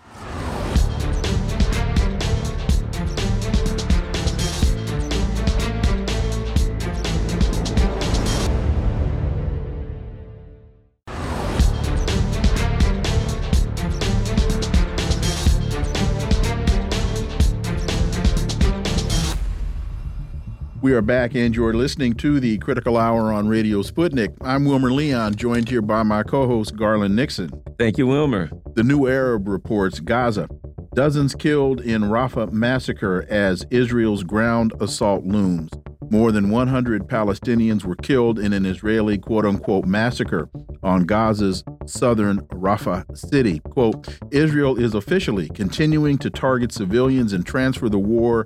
We 20.90 20.95
are 20.95 21.03
back, 21.03 21.36
and 21.36 21.56
you're 21.56 21.76
listening 21.76 22.16
to 22.16 22.40
the 22.40 22.57
Critical 22.57 22.98
Hour 22.98 23.32
on 23.32 23.48
Radio 23.48 23.84
Sputnik. 23.84 24.36
I'm 24.41 24.66
Wilmer 24.66 24.91
Leon, 24.91 25.36
joined 25.36 25.70
here 25.70 25.84
by 25.84 26.02
my 26.02 26.24
co 26.24 26.48
host, 26.48 26.76
Garland 26.76 27.16
Nixon. 27.16 27.52
Thank 27.78 27.99
you, 27.99 28.07
Wilmer. 28.07 28.49
The 28.74 28.82
New 28.82 29.07
Arab 29.07 29.48
reports 29.48 29.99
Gaza. 29.99 30.49
Dozens 30.95 31.36
killed 31.36 31.80
in 31.80 32.02
Rafah 32.02 32.52
massacre 32.52 33.28
as 33.30 33.68
Israel's 33.70 34.24
ground 34.24 34.74
assault 34.82 35.26
looms. 35.26 35.70
More 36.10 36.32
than 36.32 36.49
100 36.49 37.07
Palestinians 37.07 37.86
were 37.86 37.95
killed 37.95 38.40
in 38.40 38.52
an 38.52 38.66
Israeli 38.66 39.20
quote 39.20 39.45
unquote 39.45 39.86
massacre 39.86 40.49
on 40.82 41.06
Gaza's 41.06 41.64
southern 41.86 42.40
Rafah 42.48 43.16
city. 43.16 43.60
Quote 43.60 44.07
Israel 44.32 44.76
is 44.76 44.95
officially 44.95 45.49
continuing 45.49 46.18
to 46.18 46.32
target 46.32 46.72
civilians 46.72 47.32
and 47.32 47.45
transfer 47.45 47.90
the 47.90 47.99
war 47.99 48.44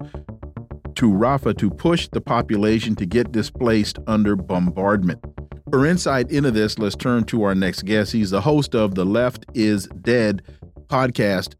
to 0.95 1.10
Rafah 1.10 1.57
to 1.57 1.70
push 1.70 2.07
the 2.07 2.22
population 2.22 2.95
to 2.95 3.06
get 3.06 3.32
displaced 3.32 3.99
under 4.07 4.36
bombardment. 4.36 5.24
For 5.70 5.86
insight 5.86 6.32
into 6.32 6.52
this, 6.52 6.78
let's 6.78 6.95
turn 6.95 7.24
to 7.26 7.44
our 7.44 7.56
next 7.56 7.86
guest. 7.86 8.11
He's 8.11 8.30
the 8.30 8.41
host 8.41 8.76
of 8.76 8.95
the 8.95 9.06
Left 9.06 9.45
is 9.53 9.88
Dead 10.02 10.44
podcast, 10.88 11.56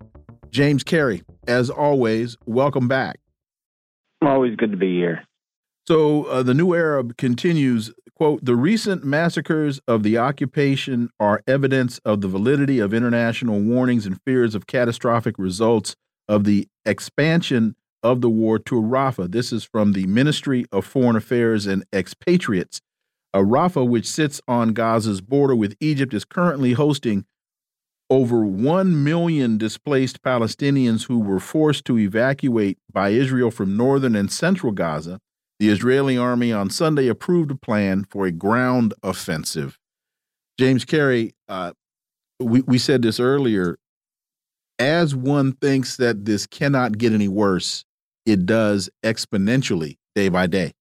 James 0.52 0.84
Carey. 0.84 1.24
As 1.48 1.70
always, 1.70 2.38
welcome 2.46 2.88
back. 2.88 3.20
Always 4.22 4.56
good 4.56 4.72
to 4.72 4.78
be 4.78 4.96
here. 4.96 5.24
So 5.88 6.26
uh, 6.26 6.44
the 6.44 6.54
New 6.54 6.74
Arab 6.74 7.18
continues, 7.18 7.92
quote, 8.16 8.46
the 8.46 8.56
recent 8.56 9.04
massacres 9.04 9.82
of 9.88 10.04
the 10.04 10.18
occupation 10.18 11.10
are 11.20 11.44
evidence 11.48 12.00
of 12.06 12.22
the 12.22 12.28
validity 12.28 12.80
of 12.80 12.94
international 12.94 13.60
warnings 13.60 14.06
and 14.06 14.22
fears 14.26 14.56
of 14.56 14.68
catastrophic 14.68 15.36
results 15.38 15.96
of 16.30 16.46
the 16.46 16.68
expansion 16.86 17.76
of 18.04 18.22
the 18.22 18.30
war 18.30 18.60
to 18.60 18.76
Rafah. 18.76 19.32
This 19.32 19.52
is 19.52 19.64
from 19.64 19.94
the 19.94 20.06
Ministry 20.06 20.66
of 20.72 20.86
Foreign 20.86 21.16
Affairs 21.16 21.66
and 21.66 21.86
Expatriates. 21.94 22.82
Rafah, 23.34 23.88
which 23.88 24.08
sits 24.08 24.42
on 24.48 24.74
Gaza's 24.74 25.22
border 25.22 25.56
with 25.56 25.76
Egypt, 25.80 26.14
is 26.14 26.26
currently 26.26 26.74
hosting 26.74 27.26
over 28.10 28.46
1 28.46 29.04
million 29.04 29.58
displaced 29.58 30.22
Palestinians 30.22 31.08
who 31.08 31.18
were 31.20 31.40
forced 31.40 31.86
to 31.86 31.98
evacuate 31.98 32.78
by 32.92 33.10
Israel 33.10 33.50
from 33.50 33.76
northern 33.76 34.16
and 34.16 34.32
central 34.32 34.72
Gaza. 34.72 35.20
The 35.60 35.70
Israeli 35.70 36.18
army 36.18 36.52
on 36.52 36.70
Sunday 36.70 37.08
approved 37.08 37.50
a 37.52 37.56
plan 37.56 38.06
for 38.10 38.26
a 38.26 38.32
ground 38.32 38.94
offensive. 39.02 39.80
James 40.60 40.86
Carey, 40.86 41.34
uh, 41.48 41.72
we, 42.40 42.62
we 42.62 42.78
said 42.78 43.02
this 43.02 43.20
earlier. 43.20 43.78
As 44.78 45.16
one 45.16 45.54
thinks 45.54 45.98
that 45.98 46.26
this 46.26 46.46
cannot 46.46 46.98
get 46.98 47.14
any 47.14 47.28
worse, 47.28 47.86
it 48.26 48.46
does 48.46 48.90
exponentially 49.04 49.98
day 50.16 50.30
by 50.30 50.48
day. 50.48 50.74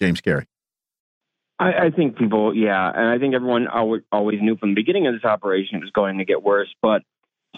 James 0.00 0.20
Carey. 0.20 0.46
I, 1.58 1.86
I 1.86 1.90
think 1.90 2.16
people, 2.16 2.54
yeah, 2.54 2.90
and 2.94 3.08
I 3.08 3.18
think 3.18 3.34
everyone 3.34 3.68
always 3.68 4.38
knew 4.40 4.56
from 4.56 4.70
the 4.70 4.74
beginning 4.74 5.06
of 5.06 5.14
this 5.14 5.24
operation 5.24 5.76
it 5.76 5.80
was 5.80 5.90
going 5.90 6.18
to 6.18 6.24
get 6.24 6.42
worse. 6.42 6.72
But 6.80 7.02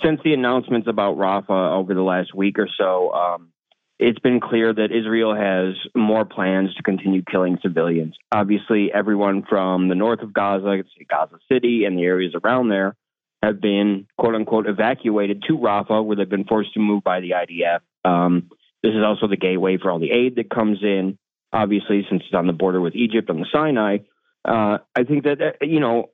since 0.04 0.20
the 0.24 0.34
announcements 0.34 0.88
about 0.88 1.16
Rafah 1.16 1.78
over 1.78 1.94
the 1.94 2.02
last 2.02 2.34
week 2.34 2.58
or 2.58 2.68
so, 2.76 3.12
um, 3.12 3.52
it's 4.00 4.18
been 4.18 4.40
clear 4.40 4.72
that 4.74 4.90
Israel 4.90 5.34
has 5.36 5.76
more 5.94 6.24
plans 6.24 6.74
to 6.74 6.82
continue 6.82 7.22
killing 7.22 7.58
civilians. 7.62 8.16
Obviously, 8.32 8.90
everyone 8.92 9.44
from 9.48 9.88
the 9.88 9.94
north 9.94 10.20
of 10.20 10.32
Gaza, 10.32 10.82
Gaza 11.08 11.38
City, 11.50 11.84
and 11.84 11.96
the 11.96 12.02
areas 12.02 12.34
around 12.42 12.68
there 12.68 12.96
have 13.42 13.60
been 13.60 14.08
quote 14.18 14.34
unquote 14.34 14.66
evacuated 14.66 15.44
to 15.46 15.56
Rafah, 15.56 16.04
where 16.04 16.16
they've 16.16 16.28
been 16.28 16.44
forced 16.44 16.74
to 16.74 16.80
move 16.80 17.04
by 17.04 17.20
the 17.20 17.30
IDF. 17.30 17.80
Um, 18.04 18.50
this 18.82 18.92
is 18.92 19.02
also 19.04 19.28
the 19.28 19.36
gateway 19.36 19.78
for 19.78 19.90
all 19.90 19.98
the 19.98 20.10
aid 20.10 20.36
that 20.36 20.50
comes 20.50 20.78
in, 20.82 21.18
obviously, 21.52 22.06
since 22.10 22.22
it's 22.24 22.34
on 22.34 22.46
the 22.46 22.52
border 22.52 22.80
with 22.80 22.94
Egypt 22.94 23.30
on 23.30 23.38
the 23.38 23.46
Sinai. 23.52 23.98
Uh, 24.44 24.78
I 24.94 25.04
think 25.04 25.24
that, 25.24 25.40
uh, 25.40 25.64
you 25.64 25.80
know, 25.80 26.10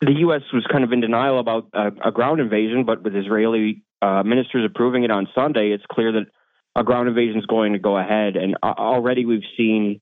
the 0.00 0.12
U.S. 0.20 0.42
was 0.52 0.64
kind 0.70 0.84
of 0.84 0.92
in 0.92 1.00
denial 1.00 1.40
about 1.40 1.68
a, 1.72 1.88
a 2.08 2.12
ground 2.12 2.40
invasion, 2.40 2.84
but 2.84 3.02
with 3.02 3.16
Israeli 3.16 3.82
uh, 4.00 4.22
ministers 4.22 4.64
approving 4.64 5.02
it 5.02 5.10
on 5.10 5.28
Sunday, 5.34 5.72
it's 5.72 5.84
clear 5.90 6.12
that 6.12 6.26
a 6.76 6.84
ground 6.84 7.08
invasion 7.08 7.38
is 7.38 7.46
going 7.46 7.72
to 7.72 7.80
go 7.80 7.98
ahead. 7.98 8.36
And 8.36 8.56
uh, 8.62 8.74
already 8.78 9.24
we've 9.24 9.42
seen 9.56 10.00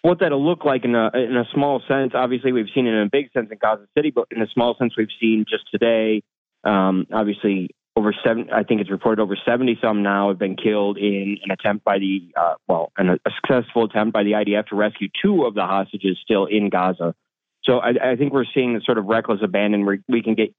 what 0.00 0.20
that'll 0.20 0.44
look 0.44 0.64
like 0.64 0.84
in 0.84 0.94
a 0.94 1.10
in 1.14 1.36
a 1.36 1.44
small 1.52 1.82
sense. 1.88 2.12
Obviously, 2.14 2.52
we've 2.52 2.68
seen 2.74 2.86
it 2.86 2.94
in 2.94 3.02
a 3.02 3.10
big 3.10 3.32
sense 3.32 3.48
in 3.50 3.58
Gaza 3.60 3.86
City, 3.96 4.10
but 4.10 4.28
in 4.30 4.40
a 4.40 4.46
small 4.54 4.76
sense, 4.78 4.94
we've 4.96 5.08
seen 5.20 5.44
just 5.48 5.64
today. 5.70 6.22
Um, 6.64 7.06
obviously, 7.12 7.74
over 7.96 8.14
seven. 8.24 8.50
I 8.52 8.62
think 8.62 8.80
it's 8.80 8.90
reported 8.90 9.22
over 9.22 9.36
seventy 9.44 9.78
some 9.80 10.02
now 10.02 10.28
have 10.28 10.38
been 10.38 10.56
killed 10.56 10.98
in 10.98 11.38
an 11.42 11.50
attempt 11.50 11.84
by 11.84 11.98
the 11.98 12.32
uh, 12.36 12.54
well, 12.68 12.92
an, 12.96 13.10
a 13.10 13.30
successful 13.40 13.84
attempt 13.84 14.12
by 14.12 14.22
the 14.22 14.32
IDF 14.32 14.66
to 14.68 14.76
rescue 14.76 15.08
two 15.22 15.44
of 15.44 15.54
the 15.54 15.62
hostages 15.62 16.18
still 16.22 16.44
in 16.44 16.68
Gaza. 16.68 17.14
So 17.64 17.78
I, 17.78 18.12
I 18.12 18.16
think 18.16 18.32
we're 18.32 18.44
seeing 18.54 18.74
the 18.74 18.80
sort 18.84 18.98
of 18.98 19.06
reckless 19.06 19.40
abandon 19.42 19.86
we, 19.86 20.00
we 20.08 20.22
can 20.22 20.34
get. 20.34 20.54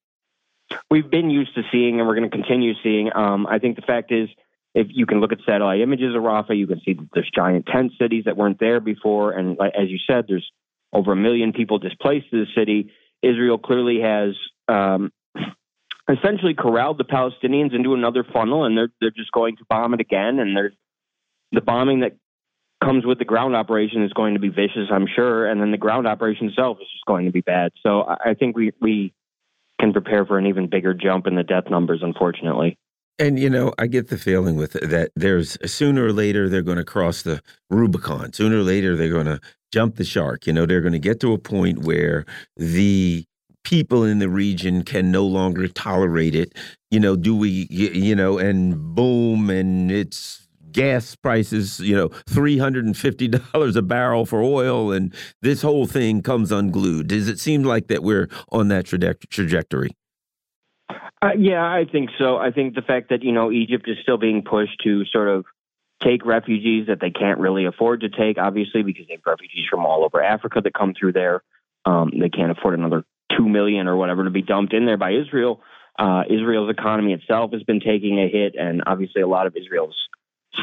We've 0.89 1.09
been 1.09 1.30
used 1.30 1.55
to 1.55 1.61
seeing, 1.72 1.99
and 1.99 2.07
we're 2.07 2.15
going 2.15 2.30
to 2.30 2.35
continue 2.35 2.73
seeing. 2.84 3.09
Um, 3.15 3.47
I 3.47 3.59
think 3.59 3.77
the 3.77 3.84
fact 3.84 4.11
is, 4.11 4.27
if 4.76 4.88
you 4.89 5.05
can 5.05 5.22
look 5.22 5.31
at 5.31 5.39
satellite 5.45 5.80
images 5.80 6.14
of 6.14 6.22
Rafah, 6.22 6.57
you 6.57 6.68
can 6.68 6.81
see 6.84 6.93
that 6.93 7.07
there's 7.14 7.30
giant 7.34 7.68
tent 7.68 7.93
cities 7.99 8.26
that 8.26 8.35
weren't 8.35 8.59
there 8.59 8.81
before, 8.81 9.31
and 9.31 9.57
as 9.61 9.89
you 9.89 9.97
said, 10.05 10.26
there's 10.27 10.49
over 10.91 11.14
a 11.14 11.15
million 11.15 11.53
people 11.53 11.80
displaced 11.80 12.30
to 12.31 12.45
the 12.45 12.51
city. 12.55 12.91
Israel 13.22 13.57
clearly 13.57 14.01
has 14.01 14.35
um, 14.68 15.11
essentially 16.09 16.53
corralled 16.53 16.97
the 16.97 17.03
Palestinians 17.03 17.75
into 17.75 17.93
another 17.93 18.23
funnel, 18.23 18.65
and 18.65 18.77
they're 18.77 18.89
they're 19.01 19.11
just 19.11 19.31
going 19.31 19.57
to 19.57 19.65
bomb 19.69 19.93
it 19.93 20.01
again. 20.01 20.39
And 20.39 20.57
the 21.51 21.61
bombing 21.61 22.01
that 22.01 22.15
comes 22.84 23.05
with 23.05 23.19
the 23.19 23.25
ground 23.25 23.55
operation 23.55 24.03
is 24.03 24.13
going 24.13 24.35
to 24.35 24.39
be 24.39 24.49
vicious, 24.49 24.89
I'm 24.91 25.07
sure, 25.13 25.47
and 25.47 25.59
then 25.59 25.71
the 25.71 25.77
ground 25.77 26.07
operation 26.07 26.49
itself 26.49 26.77
is 26.79 26.88
just 26.91 27.05
going 27.05 27.25
to 27.25 27.31
be 27.31 27.41
bad. 27.41 27.71
So 27.81 28.03
I 28.07 28.34
think 28.34 28.55
we 28.55 28.71
we 28.81 29.13
can 29.79 29.93
prepare 29.93 30.25
for 30.25 30.38
an 30.38 30.47
even 30.47 30.69
bigger 30.69 30.93
jump 30.93 31.27
in 31.27 31.35
the 31.35 31.43
death 31.43 31.65
numbers, 31.69 32.01
unfortunately. 32.01 32.77
And 33.19 33.39
you 33.39 33.49
know, 33.49 33.73
I 33.79 33.88
get 33.88 34.09
the 34.09 34.17
feeling 34.17 34.57
with 34.57 34.73
that 34.73 35.09
there's 35.15 35.57
sooner 35.69 36.05
or 36.05 36.13
later 36.13 36.49
they're 36.49 36.61
going 36.61 36.77
to 36.77 36.85
cross 36.85 37.23
the 37.23 37.41
Rubicon. 37.69 38.34
Sooner 38.34 38.57
or 38.57 38.63
later 38.63 38.95
they're 38.95 39.11
going 39.11 39.25
to 39.25 39.39
jump 39.73 39.95
the 39.95 40.03
shark. 40.03 40.45
You 40.45 40.53
know, 40.53 40.65
they're 40.65 40.81
going 40.81 40.93
to 40.93 40.99
get 40.99 41.19
to 41.21 41.34
a 41.34 41.39
point 41.39 41.79
where 41.79 42.25
the 42.55 43.25
people 43.68 44.06
in 44.06 44.19
the 44.19 44.30
region 44.30 44.81
can 44.81 45.11
no 45.11 45.26
longer 45.26 45.68
tolerate 45.68 46.34
it. 46.34 46.53
You 46.89 47.02
know, 47.02 47.18
do 47.18 47.35
we, 47.35 47.68
you 47.69 48.15
know, 48.15 48.38
and 48.38 48.95
boom, 48.95 49.49
and 49.49 49.91
it's 49.91 50.48
gas 50.72 51.15
prices, 51.15 51.81
you 51.81 51.94
know, 51.94 52.07
$350 52.30 53.76
a 53.76 53.81
barrel 53.81 54.26
for 54.26 54.41
oil, 54.41 54.94
and 54.94 55.14
this 55.41 55.61
whole 55.61 55.85
thing 55.85 56.22
comes 56.22 56.49
unglued. 56.49 57.07
Does 57.07 57.27
it 57.27 57.41
seem 57.41 57.64
like 57.64 57.88
that 57.88 58.03
we're 58.03 58.30
on 58.53 58.69
that 58.69 58.85
trajectory? 58.85 59.89
Uh, 61.22 61.31
yeah, 61.38 61.65
I 61.65 61.84
think 61.91 62.11
so. 62.18 62.38
I 62.38 62.52
think 62.52 62.73
the 62.73 62.81
fact 62.81 63.10
that, 63.10 63.22
you 63.22 63.34
know, 63.34 63.52
Egypt 63.52 63.89
is 63.89 63.98
still 64.02 64.18
being 64.18 64.44
pushed 64.44 64.80
to 64.85 65.03
sort 65.06 65.27
of 65.27 65.44
take 66.02 66.26
refugees 66.26 66.88
that 66.88 67.02
they 67.02 67.10
can't 67.10 67.39
really 67.39 67.65
afford 67.65 67.99
to 68.02 68.10
take, 68.10 68.38
obviously, 68.38 68.81
because 68.81 69.07
they 69.07 69.15
have 69.15 69.26
refugees 69.26 69.65
from 69.69 69.85
all 69.85 70.06
over 70.06 70.23
Africa 70.23 70.61
that 70.64 70.73
come 70.73 70.94
through 70.98 71.11
there. 71.11 71.44
Um, 71.84 72.11
they 72.18 72.30
can't 72.30 72.52
afford 72.52 72.80
another 72.80 73.03
two 73.35 73.47
million 73.47 73.87
or 73.87 73.95
whatever 73.95 74.23
to 74.23 74.29
be 74.29 74.41
dumped 74.41 74.73
in 74.73 74.85
there 74.85 74.97
by 74.97 75.11
Israel. 75.11 75.61
Uh, 75.97 76.23
Israel's 76.29 76.69
economy 76.69 77.13
itself 77.13 77.51
has 77.53 77.63
been 77.63 77.79
taking 77.79 78.19
a 78.19 78.29
hit, 78.29 78.55
and 78.55 78.83
obviously 78.85 79.21
a 79.21 79.27
lot 79.27 79.47
of 79.47 79.55
Israel's 79.55 79.95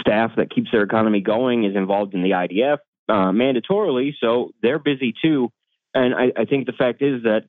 staff 0.01 0.32
that 0.36 0.51
keeps 0.51 0.70
their 0.70 0.82
economy 0.82 1.20
going 1.20 1.65
is 1.65 1.77
involved 1.77 2.15
in 2.15 2.23
the 2.23 2.31
IDF 2.31 2.78
uh, 3.09 3.31
mandatorily, 3.32 4.15
so 4.20 4.53
they're 4.62 4.78
busy 4.78 5.15
too. 5.23 5.51
And 5.93 6.15
I, 6.15 6.32
I 6.36 6.45
think 6.45 6.66
the 6.66 6.73
fact 6.73 7.03
is 7.03 7.24
that 7.24 7.45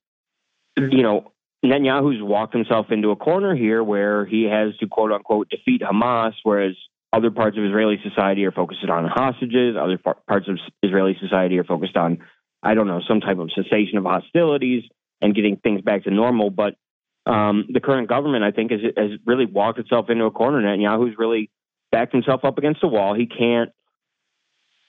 you 0.77 1.03
know 1.03 1.31
Netanyahu's 1.63 2.21
walked 2.21 2.53
himself 2.53 2.87
into 2.91 3.11
a 3.11 3.15
corner 3.15 3.55
here 3.55 3.83
where 3.83 4.25
he 4.25 4.43
has 4.43 4.75
to 4.77 4.87
quote 4.87 5.11
unquote 5.11 5.49
defeat 5.49 5.81
Hamas, 5.81 6.33
whereas 6.43 6.75
other 7.13 7.31
parts 7.31 7.57
of 7.57 7.63
Israeli 7.63 7.99
society 8.03 8.45
are 8.45 8.51
focused 8.51 8.83
on 8.89 9.07
hostages. 9.07 9.75
Other 9.79 9.97
parts 9.97 10.47
of 10.47 10.57
Israeli 10.83 11.15
society 11.21 11.57
are 11.59 11.63
focused 11.63 11.95
on, 11.95 12.19
I 12.61 12.73
don't 12.73 12.87
know, 12.87 13.01
some 13.07 13.21
type 13.21 13.37
of 13.37 13.51
cessation 13.55 13.97
of 13.97 14.03
hostilities 14.03 14.83
and 15.21 15.35
getting 15.35 15.57
things 15.57 15.81
back 15.81 16.03
to 16.03 16.11
normal. 16.11 16.49
But 16.49 16.75
um, 17.25 17.65
the 17.69 17.79
current 17.79 18.07
government, 18.07 18.43
I 18.43 18.51
think, 18.51 18.71
has, 18.71 18.81
has 18.95 19.11
really 19.25 19.45
walked 19.45 19.79
itself 19.79 20.09
into 20.09 20.25
a 20.25 20.31
corner. 20.31 20.61
Netanyahu's 20.61 21.17
really 21.17 21.49
backed 21.91 22.13
himself 22.13 22.43
up 22.43 22.57
against 22.57 22.81
the 22.81 22.87
wall. 22.87 23.13
He 23.13 23.25
can't 23.25 23.71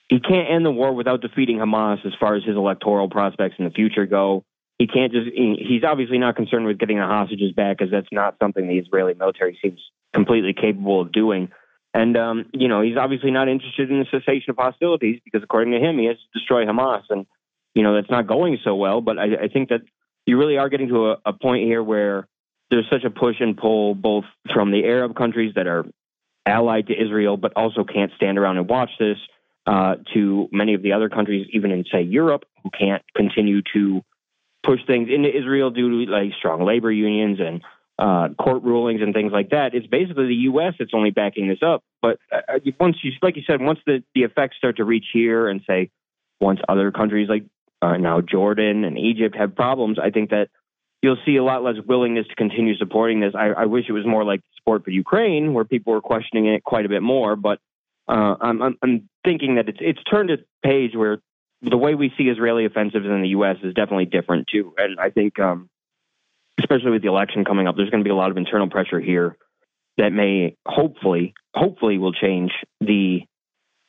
he 0.08 0.20
can't 0.20 0.48
end 0.48 0.64
the 0.64 0.70
war 0.70 0.92
without 0.92 1.20
defeating 1.20 1.58
Hamas 1.58 2.04
as 2.06 2.12
far 2.20 2.36
as 2.36 2.44
his 2.44 2.56
electoral 2.56 3.08
prospects 3.08 3.56
in 3.58 3.64
the 3.64 3.72
future 3.72 4.06
go. 4.06 4.44
He 4.78 4.86
can't 4.86 5.12
just 5.12 5.28
he's 5.34 5.84
obviously 5.84 6.18
not 6.18 6.36
concerned 6.36 6.66
with 6.66 6.78
getting 6.78 6.98
the 6.98 7.06
hostages 7.06 7.52
back 7.52 7.78
because 7.78 7.90
that's 7.90 8.08
not 8.12 8.36
something 8.40 8.66
the 8.66 8.78
Israeli 8.78 9.14
military 9.14 9.58
seems 9.62 9.80
completely 10.12 10.52
capable 10.52 11.00
of 11.00 11.12
doing. 11.12 11.48
And 11.94 12.16
um, 12.16 12.46
you 12.52 12.68
know, 12.68 12.82
he's 12.82 12.96
obviously 12.96 13.30
not 13.30 13.48
interested 13.48 13.90
in 13.90 13.98
the 13.98 14.06
cessation 14.10 14.50
of 14.50 14.56
hostilities 14.58 15.20
because 15.24 15.42
according 15.42 15.72
to 15.72 15.80
him, 15.80 15.98
he 15.98 16.04
has 16.06 16.16
to 16.16 16.38
destroy 16.38 16.66
Hamas 16.66 17.02
and 17.08 17.26
you 17.74 17.82
know, 17.82 17.94
that's 17.94 18.10
not 18.10 18.26
going 18.26 18.58
so 18.64 18.74
well. 18.74 19.02
But 19.02 19.18
I, 19.18 19.44
I 19.44 19.48
think 19.48 19.68
that 19.68 19.82
you 20.26 20.38
really 20.38 20.58
are 20.58 20.68
getting 20.68 20.88
to 20.88 21.12
a, 21.12 21.16
a 21.26 21.32
point 21.32 21.64
here 21.64 21.82
where 21.82 22.26
there's 22.70 22.86
such 22.90 23.04
a 23.04 23.10
push 23.10 23.36
and 23.40 23.56
pull 23.56 23.94
both 23.94 24.24
from 24.52 24.72
the 24.72 24.84
Arab 24.84 25.16
countries 25.16 25.54
that 25.54 25.66
are 25.66 25.86
allied 26.44 26.88
to 26.88 27.00
Israel, 27.00 27.36
but 27.36 27.52
also 27.56 27.84
can't 27.84 28.12
stand 28.16 28.38
around 28.38 28.58
and 28.58 28.68
watch 28.68 28.90
this, 28.98 29.18
uh, 29.66 29.96
to 30.14 30.48
many 30.52 30.74
of 30.74 30.82
the 30.82 30.92
other 30.92 31.08
countries, 31.08 31.46
even 31.52 31.70
in 31.70 31.84
say 31.90 32.02
Europe, 32.02 32.44
who 32.62 32.70
can't 32.70 33.02
continue 33.16 33.62
to 33.74 34.02
push 34.62 34.80
things 34.86 35.08
into 35.12 35.28
Israel 35.28 35.70
due 35.70 36.04
to 36.04 36.10
like 36.10 36.32
strong 36.38 36.64
labor 36.64 36.90
unions 36.90 37.38
and 37.40 37.62
uh, 37.98 38.28
court 38.34 38.62
rulings 38.62 39.00
and 39.00 39.14
things 39.14 39.32
like 39.32 39.50
that. 39.50 39.74
It's 39.74 39.86
basically 39.86 40.26
the 40.26 40.34
U.S. 40.50 40.74
that's 40.78 40.92
only 40.92 41.10
backing 41.10 41.48
this 41.48 41.60
up. 41.62 41.82
But 42.02 42.18
uh, 42.30 42.40
uh, 42.48 42.70
once 42.78 42.96
you, 43.02 43.12
like 43.22 43.36
you 43.36 43.42
said, 43.46 43.60
once 43.60 43.78
the, 43.86 44.02
the 44.14 44.22
effects 44.22 44.56
start 44.56 44.76
to 44.76 44.84
reach 44.84 45.06
here 45.12 45.48
and 45.48 45.62
say, 45.66 45.90
once 46.40 46.60
other 46.68 46.92
countries 46.92 47.28
like 47.28 47.44
uh, 47.82 47.96
now 47.96 48.20
Jordan 48.20 48.84
and 48.84 48.98
Egypt 48.98 49.36
have 49.36 49.54
problems, 49.54 49.98
I 50.02 50.10
think 50.10 50.30
that 50.30 50.48
you'll 51.02 51.18
see 51.26 51.36
a 51.36 51.44
lot 51.44 51.62
less 51.62 51.76
willingness 51.86 52.26
to 52.28 52.34
continue 52.34 52.76
supporting 52.76 53.20
this. 53.20 53.34
I, 53.34 53.48
I 53.48 53.66
wish 53.66 53.84
it 53.88 53.92
was 53.92 54.06
more 54.06 54.24
like 54.24 54.40
support 54.56 54.84
for 54.84 54.90
Ukraine, 54.90 55.52
where 55.54 55.64
people 55.64 55.92
were 55.92 56.00
questioning 56.00 56.46
it 56.46 56.64
quite 56.64 56.86
a 56.86 56.88
bit 56.88 57.02
more. 57.02 57.36
But 57.36 57.58
uh, 58.08 58.36
I'm, 58.40 58.62
I'm, 58.62 58.78
I'm 58.82 59.08
thinking 59.24 59.56
that 59.56 59.68
it's 59.68 59.78
it's 59.80 60.02
turned 60.04 60.30
a 60.30 60.38
page 60.64 60.94
where 60.94 61.18
the 61.62 61.76
way 61.76 61.94
we 61.94 62.12
see 62.16 62.24
Israeli 62.24 62.64
offensives 62.64 63.06
in 63.06 63.22
the 63.22 63.28
U.S. 63.28 63.56
is 63.62 63.74
definitely 63.74 64.06
different 64.06 64.46
too. 64.52 64.74
And 64.78 64.98
I 65.00 65.10
think, 65.10 65.38
um, 65.38 65.68
especially 66.58 66.90
with 66.90 67.02
the 67.02 67.08
election 67.08 67.44
coming 67.44 67.66
up, 67.66 67.76
there's 67.76 67.90
going 67.90 68.02
to 68.02 68.08
be 68.08 68.10
a 68.10 68.16
lot 68.16 68.30
of 68.30 68.36
internal 68.36 68.68
pressure 68.68 69.00
here 69.00 69.36
that 69.98 70.12
may 70.12 70.56
hopefully, 70.66 71.34
hopefully, 71.54 71.98
will 71.98 72.12
change 72.12 72.52
the 72.80 73.20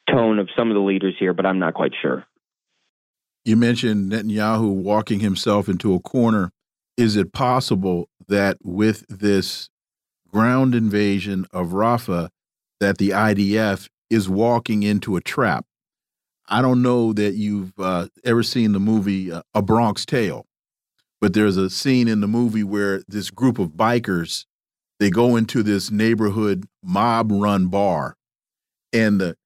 tone 0.10 0.40
of 0.40 0.50
some 0.58 0.70
of 0.70 0.76
the 0.76 0.82
leaders 0.82 1.16
here. 1.20 1.34
But 1.34 1.46
I'm 1.46 1.60
not 1.60 1.74
quite 1.74 1.94
sure. 2.02 2.26
You 3.48 3.56
mentioned 3.56 4.12
Netanyahu 4.12 4.74
walking 4.74 5.22
himself 5.22 5.70
into 5.70 5.94
a 5.94 6.02
corner. 6.02 6.52
Is 6.98 7.16
it 7.16 7.32
possible 7.32 8.10
that 8.28 8.58
with 8.62 9.06
this 9.08 9.70
ground 10.30 10.76
invasion 10.76 11.46
of 11.54 11.68
Rafah, 11.68 12.28
that 12.82 12.98
the 12.98 13.12
IDF 13.12 13.88
is 14.10 14.28
walking 14.28 14.84
into 14.84 15.16
a 15.16 15.22
trap? 15.22 15.66
I 16.50 16.62
don't 16.62 16.82
know 16.82 17.14
that 17.14 17.36
you've 17.36 17.72
uh, 17.80 18.08
ever 18.26 18.44
seen 18.44 18.74
the 18.74 18.82
movie 18.82 19.32
uh, 19.32 19.44
A 19.54 19.62
Bronx 19.62 20.06
Tale, 20.06 20.46
but 21.22 21.34
there's 21.34 21.56
a 21.56 21.70
scene 21.70 22.10
in 22.10 22.20
the 22.20 22.28
movie 22.28 22.66
where 22.66 23.02
this 23.08 23.30
group 23.30 23.60
of 23.60 23.70
bikers 23.70 24.44
they 25.00 25.10
go 25.10 25.38
into 25.38 25.64
this 25.64 25.90
neighborhood 25.90 26.66
mob 26.84 27.32
run 27.32 27.68
bar, 27.68 28.18
and 28.92 29.22
the 29.22 29.38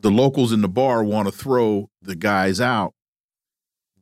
the 0.00 0.10
locals 0.10 0.52
in 0.52 0.62
the 0.62 0.68
bar 0.68 1.04
want 1.04 1.28
to 1.28 1.32
throw 1.32 1.90
the 2.00 2.14
guys 2.14 2.62
out 2.62 2.94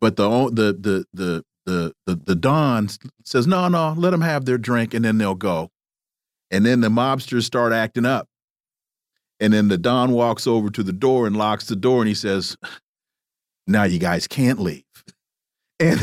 but 0.05 0.17
the 0.17 0.29
the 0.53 1.07
the 1.15 1.45
the 1.65 1.95
the 2.05 2.15
the, 2.15 2.35
Don 2.35 2.91
says, 3.25 3.47
no, 3.47 3.69
no, 3.69 3.95
let 3.97 4.11
them 4.11 4.21
have 4.21 4.45
their 4.45 4.59
drink 4.59 4.93
and 4.93 5.03
then 5.03 5.17
they'll 5.17 5.35
go. 5.35 5.71
And 6.51 6.67
then 6.67 6.83
the 6.83 6.91
mobsters 6.91 7.45
start 7.45 7.73
acting 7.73 8.05
up. 8.05 8.29
And 9.41 9.55
then 9.55 9.69
the 9.69 9.79
Don 9.79 10.13
walks 10.13 10.47
over 10.47 10.69
to 10.69 10.83
the 10.83 10.93
door 10.93 11.27
and 11.27 11.39
locks 11.39 11.69
the 11.69 11.75
door 11.75 12.03
and 12.03 12.09
he 12.09 12.15
says, 12.15 12.59
now 13.67 13.85
you 13.85 13.99
guys 13.99 14.27
can't 14.27 14.61
leave. 14.61 14.85
And 15.81 16.01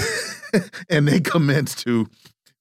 and 0.90 1.08
they 1.08 1.20
commence 1.20 1.76
to 1.84 2.08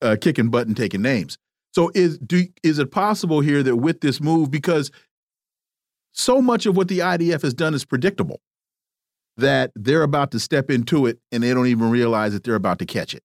uh, 0.02 0.16
kicking 0.20 0.50
butt 0.50 0.66
and 0.66 0.76
taking 0.76 1.00
names. 1.00 1.38
So 1.72 1.90
is 1.94 2.18
do 2.18 2.44
is 2.62 2.78
it 2.78 2.90
possible 2.92 3.40
here 3.40 3.62
that 3.62 3.76
with 3.76 4.00
this 4.00 4.20
move, 4.20 4.50
because 4.50 4.92
so 6.12 6.40
much 6.40 6.66
of 6.66 6.76
what 6.76 6.86
the 6.86 6.98
IDF 6.98 7.42
has 7.42 7.52
done 7.52 7.74
is 7.74 7.84
predictable, 7.84 8.40
that 9.40 9.72
they're 9.74 10.02
about 10.02 10.30
to 10.32 10.40
step 10.40 10.70
into 10.70 11.06
it 11.06 11.18
and 11.32 11.42
they 11.42 11.52
don't 11.52 11.66
even 11.66 11.90
realize 11.90 12.32
that 12.32 12.44
they're 12.44 12.54
about 12.54 12.78
to 12.78 12.86
catch 12.86 13.14
it. 13.14 13.22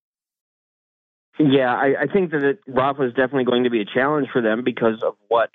Yeah, 1.37 1.73
I, 1.73 2.03
I 2.03 2.07
think 2.07 2.31
that 2.31 2.43
it, 2.43 2.59
Rafah 2.67 3.07
is 3.07 3.13
definitely 3.13 3.43
going 3.43 3.65
to 3.65 3.69
be 3.69 3.81
a 3.81 3.85
challenge 3.85 4.29
for 4.31 4.41
them 4.41 4.63
because 4.63 5.03
of 5.03 5.15
what 5.27 5.49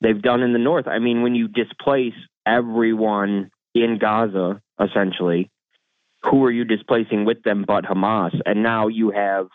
they've 0.00 0.20
done 0.20 0.42
in 0.42 0.52
the 0.52 0.58
north. 0.58 0.88
I 0.88 0.98
mean, 0.98 1.22
when 1.22 1.34
you 1.34 1.48
displace 1.48 2.14
everyone 2.44 3.50
in 3.74 3.98
Gaza, 3.98 4.60
essentially, 4.80 5.50
who 6.24 6.44
are 6.44 6.50
you 6.50 6.64
displacing 6.64 7.24
with 7.24 7.42
them 7.44 7.64
but 7.66 7.84
Hamas? 7.84 8.38
And 8.44 8.62
now 8.62 8.88
you 8.88 9.10
have 9.10 9.48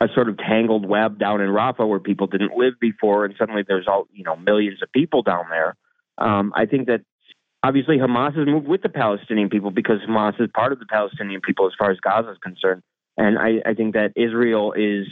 a 0.00 0.08
sort 0.14 0.28
of 0.28 0.38
tangled 0.38 0.88
web 0.88 1.18
down 1.18 1.40
in 1.40 1.48
Rafah 1.48 1.88
where 1.88 2.00
people 2.00 2.26
didn't 2.26 2.56
live 2.56 2.74
before, 2.80 3.24
and 3.24 3.34
suddenly 3.38 3.62
there's 3.66 3.86
all 3.86 4.06
you 4.12 4.24
know 4.24 4.36
millions 4.36 4.82
of 4.82 4.90
people 4.92 5.22
down 5.22 5.44
there. 5.48 5.76
Um, 6.18 6.52
I 6.56 6.66
think 6.66 6.88
that 6.88 7.02
obviously 7.62 7.98
Hamas 7.98 8.36
has 8.36 8.46
moved 8.46 8.66
with 8.66 8.82
the 8.82 8.88
Palestinian 8.88 9.48
people 9.48 9.70
because 9.70 9.98
Hamas 10.08 10.40
is 10.40 10.48
part 10.54 10.72
of 10.72 10.78
the 10.78 10.86
Palestinian 10.86 11.40
people 11.40 11.66
as 11.66 11.72
far 11.78 11.90
as 11.90 11.98
Gaza 12.00 12.32
is 12.32 12.38
concerned. 12.42 12.82
And 13.16 13.38
I, 13.38 13.70
I 13.70 13.74
think 13.74 13.94
that 13.94 14.12
Israel 14.16 14.72
is 14.72 15.06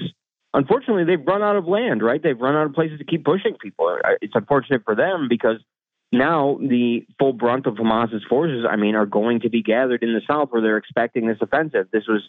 unfortunately, 0.52 1.05
they've 1.05 1.27
run 1.27 1.43
out 1.43 1.56
of 1.56 1.66
land, 1.66 2.02
right? 2.02 2.22
They've 2.22 2.39
run 2.39 2.56
out 2.56 2.66
of 2.66 2.72
places 2.72 2.98
to 2.98 3.05
keep 3.05 3.24
pushing 3.24 3.56
people. 3.60 3.97
It's 4.20 4.35
unfortunate 4.35 4.82
for 4.85 4.94
them 4.94 5.27
because 5.28 5.56
now 6.12 6.59
the 6.60 7.06
full 7.18 7.32
brunt 7.32 7.66
of 7.66 7.74
Hamas's 7.74 8.24
forces, 8.28 8.66
I 8.68 8.77
mean, 8.77 8.97
are 8.97 9.06
going 9.06 9.40
to 9.40 9.51
be 9.51 9.62
gathered 9.62 10.02
in 10.02 10.12
the 10.12 10.22
south 10.28 10.48
where 10.51 10.60
they're 10.60 10.77
expecting 10.77 11.27
this 11.27 11.39
offensive. 11.40 11.89
This 11.93 12.05
was 12.09 12.22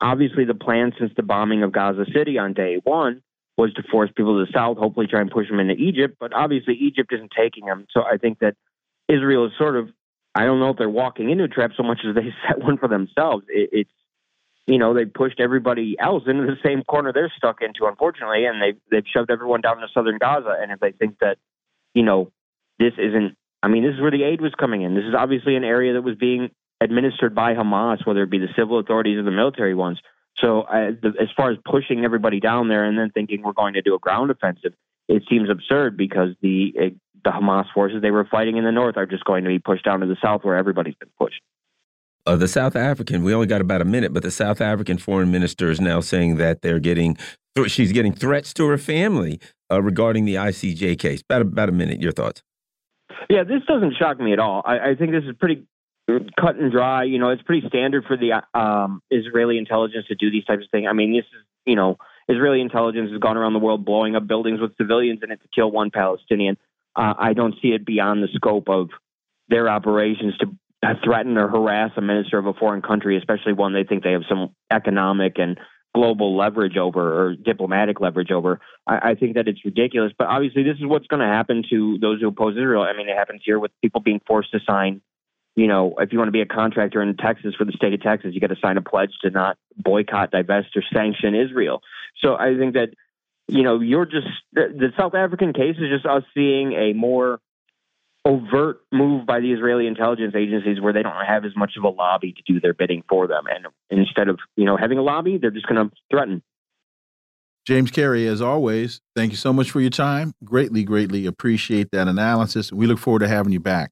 obviously 0.00 0.44
the 0.44 0.54
plan 0.54 0.92
since 0.98 1.12
the 1.16 1.22
bombing 1.22 1.62
of 1.62 1.72
Gaza 1.72 2.06
City 2.14 2.38
on 2.38 2.54
day 2.54 2.78
one 2.82 3.22
was 3.58 3.72
to 3.74 3.82
force 3.90 4.08
people 4.16 4.38
to 4.38 4.46
the 4.46 4.52
south, 4.56 4.78
hopefully 4.78 5.08
try 5.08 5.20
and 5.20 5.30
push 5.30 5.48
them 5.48 5.58
into 5.58 5.74
Egypt. 5.74 6.16
But 6.20 6.32
obviously, 6.32 6.74
Egypt 6.74 7.12
isn't 7.12 7.32
taking 7.36 7.66
them. 7.66 7.86
So 7.90 8.02
I 8.02 8.16
think 8.16 8.38
that 8.38 8.54
Israel 9.08 9.46
is 9.46 9.52
sort 9.58 9.76
of, 9.76 9.88
I 10.34 10.44
don't 10.44 10.60
know 10.60 10.70
if 10.70 10.76
they're 10.76 10.88
walking 10.88 11.30
into 11.30 11.44
a 11.44 11.48
trap 11.48 11.72
so 11.76 11.82
much 11.82 12.00
as 12.08 12.14
they 12.14 12.32
set 12.48 12.58
one 12.58 12.78
for 12.78 12.88
themselves. 12.88 13.44
It, 13.48 13.70
it's, 13.72 13.90
you 14.66 14.78
know, 14.78 14.92
they 14.92 15.06
pushed 15.06 15.40
everybody 15.40 15.96
else 15.98 16.24
into 16.26 16.44
the 16.44 16.58
same 16.64 16.82
corner 16.84 17.12
they're 17.12 17.32
stuck 17.34 17.62
into, 17.62 17.86
unfortunately, 17.86 18.44
and 18.44 18.60
they've 18.60 18.78
they've 18.90 19.10
shoved 19.10 19.30
everyone 19.30 19.62
down 19.62 19.78
to 19.78 19.86
southern 19.94 20.18
Gaza. 20.18 20.56
And 20.60 20.70
if 20.70 20.78
they 20.78 20.92
think 20.92 21.18
that, 21.20 21.38
you 21.94 22.02
know, 22.02 22.30
this 22.78 22.92
isn't, 22.98 23.34
I 23.62 23.68
mean, 23.68 23.82
this 23.82 23.94
is 23.94 24.00
where 24.00 24.10
the 24.10 24.24
aid 24.24 24.42
was 24.42 24.52
coming 24.54 24.82
in. 24.82 24.94
This 24.94 25.04
is 25.04 25.14
obviously 25.16 25.56
an 25.56 25.64
area 25.64 25.94
that 25.94 26.02
was 26.02 26.16
being 26.16 26.50
administered 26.82 27.34
by 27.34 27.54
Hamas, 27.54 28.06
whether 28.06 28.22
it 28.22 28.30
be 28.30 28.38
the 28.38 28.52
civil 28.56 28.78
authorities 28.78 29.18
or 29.18 29.22
the 29.22 29.30
military 29.30 29.74
ones. 29.74 29.98
So, 30.38 30.62
uh, 30.62 30.90
the, 31.02 31.14
as 31.18 31.28
far 31.34 31.50
as 31.50 31.58
pushing 31.64 32.04
everybody 32.04 32.38
down 32.38 32.68
there 32.68 32.84
and 32.84 32.96
then 32.96 33.10
thinking 33.10 33.42
we're 33.42 33.52
going 33.52 33.74
to 33.74 33.82
do 33.82 33.94
a 33.94 33.98
ground 33.98 34.30
offensive, 34.30 34.74
it 35.08 35.22
seems 35.30 35.48
absurd 35.48 35.96
because 35.96 36.34
the 36.42 36.74
the 37.24 37.30
Hamas 37.30 37.66
forces 37.72 38.02
they 38.02 38.10
were 38.10 38.24
fighting 38.24 38.56
in 38.56 38.64
the 38.64 38.72
north 38.72 38.96
are 38.96 39.06
just 39.06 39.24
going 39.24 39.44
to 39.44 39.48
be 39.48 39.58
pushed 39.58 39.84
down 39.84 40.00
to 40.00 40.06
the 40.06 40.16
south 40.22 40.44
where 40.44 40.56
everybody's 40.56 40.94
been 40.94 41.10
pushed. 41.18 41.40
Uh, 42.26 42.36
the 42.36 42.48
South 42.48 42.76
African, 42.76 43.24
we 43.24 43.32
only 43.32 43.46
got 43.46 43.60
about 43.60 43.80
a 43.80 43.86
minute, 43.86 44.12
but 44.12 44.22
the 44.22 44.30
South 44.30 44.60
African 44.60 44.98
foreign 44.98 45.30
minister 45.30 45.70
is 45.70 45.80
now 45.80 46.00
saying 46.00 46.36
that 46.36 46.60
they're 46.60 46.78
getting, 46.78 47.16
she's 47.66 47.92
getting 47.92 48.12
threats 48.12 48.52
to 48.54 48.66
her 48.66 48.76
family 48.76 49.40
uh, 49.70 49.80
regarding 49.80 50.26
the 50.26 50.34
ICJ 50.34 50.98
case. 50.98 51.22
About 51.22 51.42
about 51.42 51.68
a 51.68 51.72
minute. 51.72 52.00
Your 52.00 52.12
thoughts? 52.12 52.42
Yeah, 53.30 53.44
this 53.44 53.62
doesn't 53.66 53.94
shock 53.98 54.20
me 54.20 54.32
at 54.32 54.38
all. 54.38 54.62
I, 54.64 54.90
I 54.90 54.94
think 54.94 55.12
this 55.12 55.24
is 55.24 55.36
pretty 55.40 55.64
cut 56.38 56.56
and 56.56 56.70
dry. 56.70 57.04
You 57.04 57.18
know, 57.18 57.30
it's 57.30 57.42
pretty 57.42 57.66
standard 57.68 58.04
for 58.04 58.16
the 58.16 58.42
um, 58.58 59.02
Israeli 59.10 59.56
intelligence 59.56 60.06
to 60.08 60.14
do 60.14 60.30
these 60.30 60.44
types 60.44 60.64
of 60.64 60.70
things. 60.70 60.86
I 60.88 60.92
mean, 60.92 61.12
this 61.12 61.24
is 61.24 61.44
you 61.68 61.76
know, 61.76 61.98
Israeli 62.28 62.60
intelligence 62.60 63.10
has 63.10 63.20
gone 63.20 63.36
around 63.36 63.52
the 63.52 63.58
world 63.58 63.84
blowing 63.84 64.16
up 64.16 64.26
buildings 64.26 64.60
with 64.60 64.76
civilians 64.76 65.20
in 65.22 65.30
it 65.30 65.40
to 65.42 65.48
kill 65.54 65.70
one 65.70 65.90
Palestinian. 65.90 66.56
Uh, 66.98 67.14
I 67.16 67.32
don't 67.32 67.54
see 67.62 67.68
it 67.68 67.86
beyond 67.86 68.22
the 68.22 68.28
scope 68.34 68.68
of 68.68 68.88
their 69.48 69.68
operations 69.68 70.34
to 70.38 70.46
threaten 71.04 71.38
or 71.38 71.48
harass 71.48 71.92
a 71.96 72.00
minister 72.00 72.38
of 72.38 72.46
a 72.46 72.52
foreign 72.52 72.82
country, 72.82 73.16
especially 73.16 73.52
one 73.52 73.72
they 73.72 73.84
think 73.84 74.02
they 74.02 74.12
have 74.12 74.24
some 74.28 74.50
economic 74.70 75.38
and 75.38 75.58
global 75.94 76.36
leverage 76.36 76.76
over 76.76 77.22
or 77.22 77.34
diplomatic 77.34 78.00
leverage 78.00 78.30
over. 78.30 78.60
I, 78.86 79.10
I 79.10 79.14
think 79.14 79.36
that 79.36 79.46
it's 79.48 79.64
ridiculous. 79.64 80.12
But 80.18 80.26
obviously, 80.26 80.64
this 80.64 80.76
is 80.76 80.86
what's 80.86 81.06
going 81.06 81.20
to 81.20 81.26
happen 81.26 81.62
to 81.70 81.98
those 82.00 82.20
who 82.20 82.28
oppose 82.28 82.56
Israel. 82.56 82.82
I 82.82 82.96
mean, 82.96 83.08
it 83.08 83.16
happens 83.16 83.42
here 83.44 83.58
with 83.60 83.70
people 83.80 84.00
being 84.00 84.20
forced 84.26 84.50
to 84.52 84.60
sign 84.66 85.00
you 85.58 85.66
know, 85.66 85.94
if 85.98 86.12
you 86.12 86.18
want 86.18 86.28
to 86.28 86.32
be 86.32 86.40
a 86.40 86.46
contractor 86.46 87.02
in 87.02 87.16
Texas 87.16 87.52
for 87.58 87.64
the 87.64 87.72
state 87.72 87.92
of 87.92 88.00
Texas, 88.00 88.30
you 88.32 88.40
got 88.40 88.46
to 88.46 88.56
sign 88.62 88.76
a 88.76 88.82
pledge 88.82 89.10
to 89.22 89.30
not 89.30 89.58
boycott, 89.76 90.30
divest, 90.30 90.68
or 90.76 90.84
sanction 90.94 91.34
Israel. 91.34 91.82
So 92.22 92.36
I 92.36 92.56
think 92.56 92.74
that, 92.74 92.90
you 93.48 93.62
know, 93.62 93.80
you're 93.80 94.04
just 94.04 94.26
the, 94.52 94.68
the 94.74 94.88
South 94.96 95.14
African 95.14 95.52
case 95.52 95.76
is 95.78 95.88
just 95.90 96.06
us 96.06 96.22
seeing 96.34 96.72
a 96.72 96.92
more 96.92 97.40
overt 98.24 98.80
move 98.92 99.26
by 99.26 99.40
the 99.40 99.52
Israeli 99.52 99.86
intelligence 99.86 100.34
agencies 100.36 100.80
where 100.80 100.92
they 100.92 101.02
don't 101.02 101.24
have 101.26 101.44
as 101.44 101.52
much 101.56 101.72
of 101.78 101.84
a 101.84 101.88
lobby 101.88 102.34
to 102.34 102.42
do 102.46 102.60
their 102.60 102.74
bidding 102.74 103.02
for 103.08 103.26
them. 103.26 103.44
And 103.48 103.66
instead 103.90 104.28
of, 104.28 104.38
you 104.54 104.66
know, 104.66 104.76
having 104.76 104.98
a 104.98 105.02
lobby, 105.02 105.38
they're 105.38 105.50
just 105.50 105.66
going 105.66 105.88
to 105.88 105.94
threaten. 106.10 106.42
James 107.66 107.90
Carey, 107.90 108.26
as 108.26 108.40
always, 108.40 109.00
thank 109.16 109.30
you 109.30 109.36
so 109.36 109.52
much 109.52 109.70
for 109.70 109.80
your 109.80 109.90
time. 109.90 110.32
Greatly, 110.44 110.84
greatly 110.84 111.26
appreciate 111.26 111.90
that 111.92 112.08
analysis. 112.08 112.72
We 112.72 112.86
look 112.86 112.98
forward 112.98 113.20
to 113.20 113.28
having 113.28 113.52
you 113.52 113.60
back. 113.60 113.90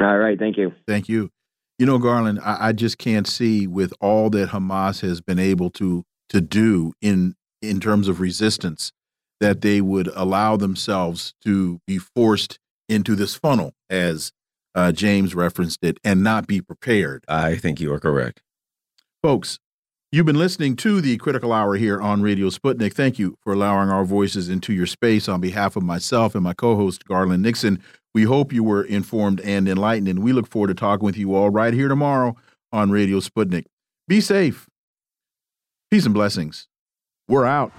All 0.00 0.16
right. 0.16 0.38
Thank 0.38 0.56
you. 0.56 0.72
Thank 0.86 1.08
you. 1.08 1.30
You 1.78 1.86
know, 1.86 1.98
Garland, 1.98 2.40
I, 2.44 2.68
I, 2.68 2.72
just 2.72 2.98
can't 2.98 3.26
see 3.26 3.66
with 3.66 3.92
all 4.00 4.30
that 4.30 4.50
Hamas 4.50 5.00
has 5.00 5.20
been 5.20 5.38
able 5.38 5.70
to 5.70 6.04
to 6.28 6.40
do 6.40 6.92
in 7.00 7.34
in 7.62 7.80
terms 7.80 8.08
of 8.08 8.20
resistance 8.20 8.92
that 9.40 9.60
they 9.60 9.80
would 9.80 10.08
allow 10.14 10.56
themselves 10.56 11.34
to 11.44 11.80
be 11.86 11.98
forced 11.98 12.58
into 12.88 13.14
this 13.14 13.34
funnel, 13.34 13.72
as 13.88 14.32
uh, 14.74 14.92
James 14.92 15.34
referenced 15.34 15.82
it, 15.82 15.98
and 16.02 16.22
not 16.22 16.46
be 16.46 16.60
prepared. 16.60 17.24
I 17.28 17.56
think 17.56 17.80
you 17.80 17.92
are 17.92 18.00
correct, 18.00 18.42
folks. 19.22 19.58
You've 20.10 20.24
been 20.24 20.38
listening 20.38 20.74
to 20.76 21.02
the 21.02 21.18
Critical 21.18 21.52
Hour 21.52 21.76
here 21.76 22.00
on 22.00 22.22
Radio 22.22 22.48
Sputnik. 22.48 22.94
Thank 22.94 23.18
you 23.18 23.36
for 23.42 23.52
allowing 23.52 23.90
our 23.90 24.06
voices 24.06 24.48
into 24.48 24.72
your 24.72 24.86
space 24.86 25.28
on 25.28 25.38
behalf 25.38 25.76
of 25.76 25.82
myself 25.82 26.34
and 26.34 26.42
my 26.42 26.54
co 26.54 26.76
host, 26.76 27.04
Garland 27.04 27.42
Nixon. 27.42 27.82
We 28.14 28.22
hope 28.22 28.50
you 28.50 28.64
were 28.64 28.82
informed 28.82 29.40
and 29.42 29.68
enlightened, 29.68 30.08
and 30.08 30.22
we 30.22 30.32
look 30.32 30.46
forward 30.46 30.68
to 30.68 30.74
talking 30.74 31.04
with 31.04 31.18
you 31.18 31.34
all 31.34 31.50
right 31.50 31.74
here 31.74 31.88
tomorrow 31.88 32.36
on 32.72 32.90
Radio 32.90 33.20
Sputnik. 33.20 33.66
Be 34.08 34.22
safe. 34.22 34.66
Peace 35.90 36.06
and 36.06 36.14
blessings. 36.14 36.68
We're 37.28 37.44
out. 37.44 37.72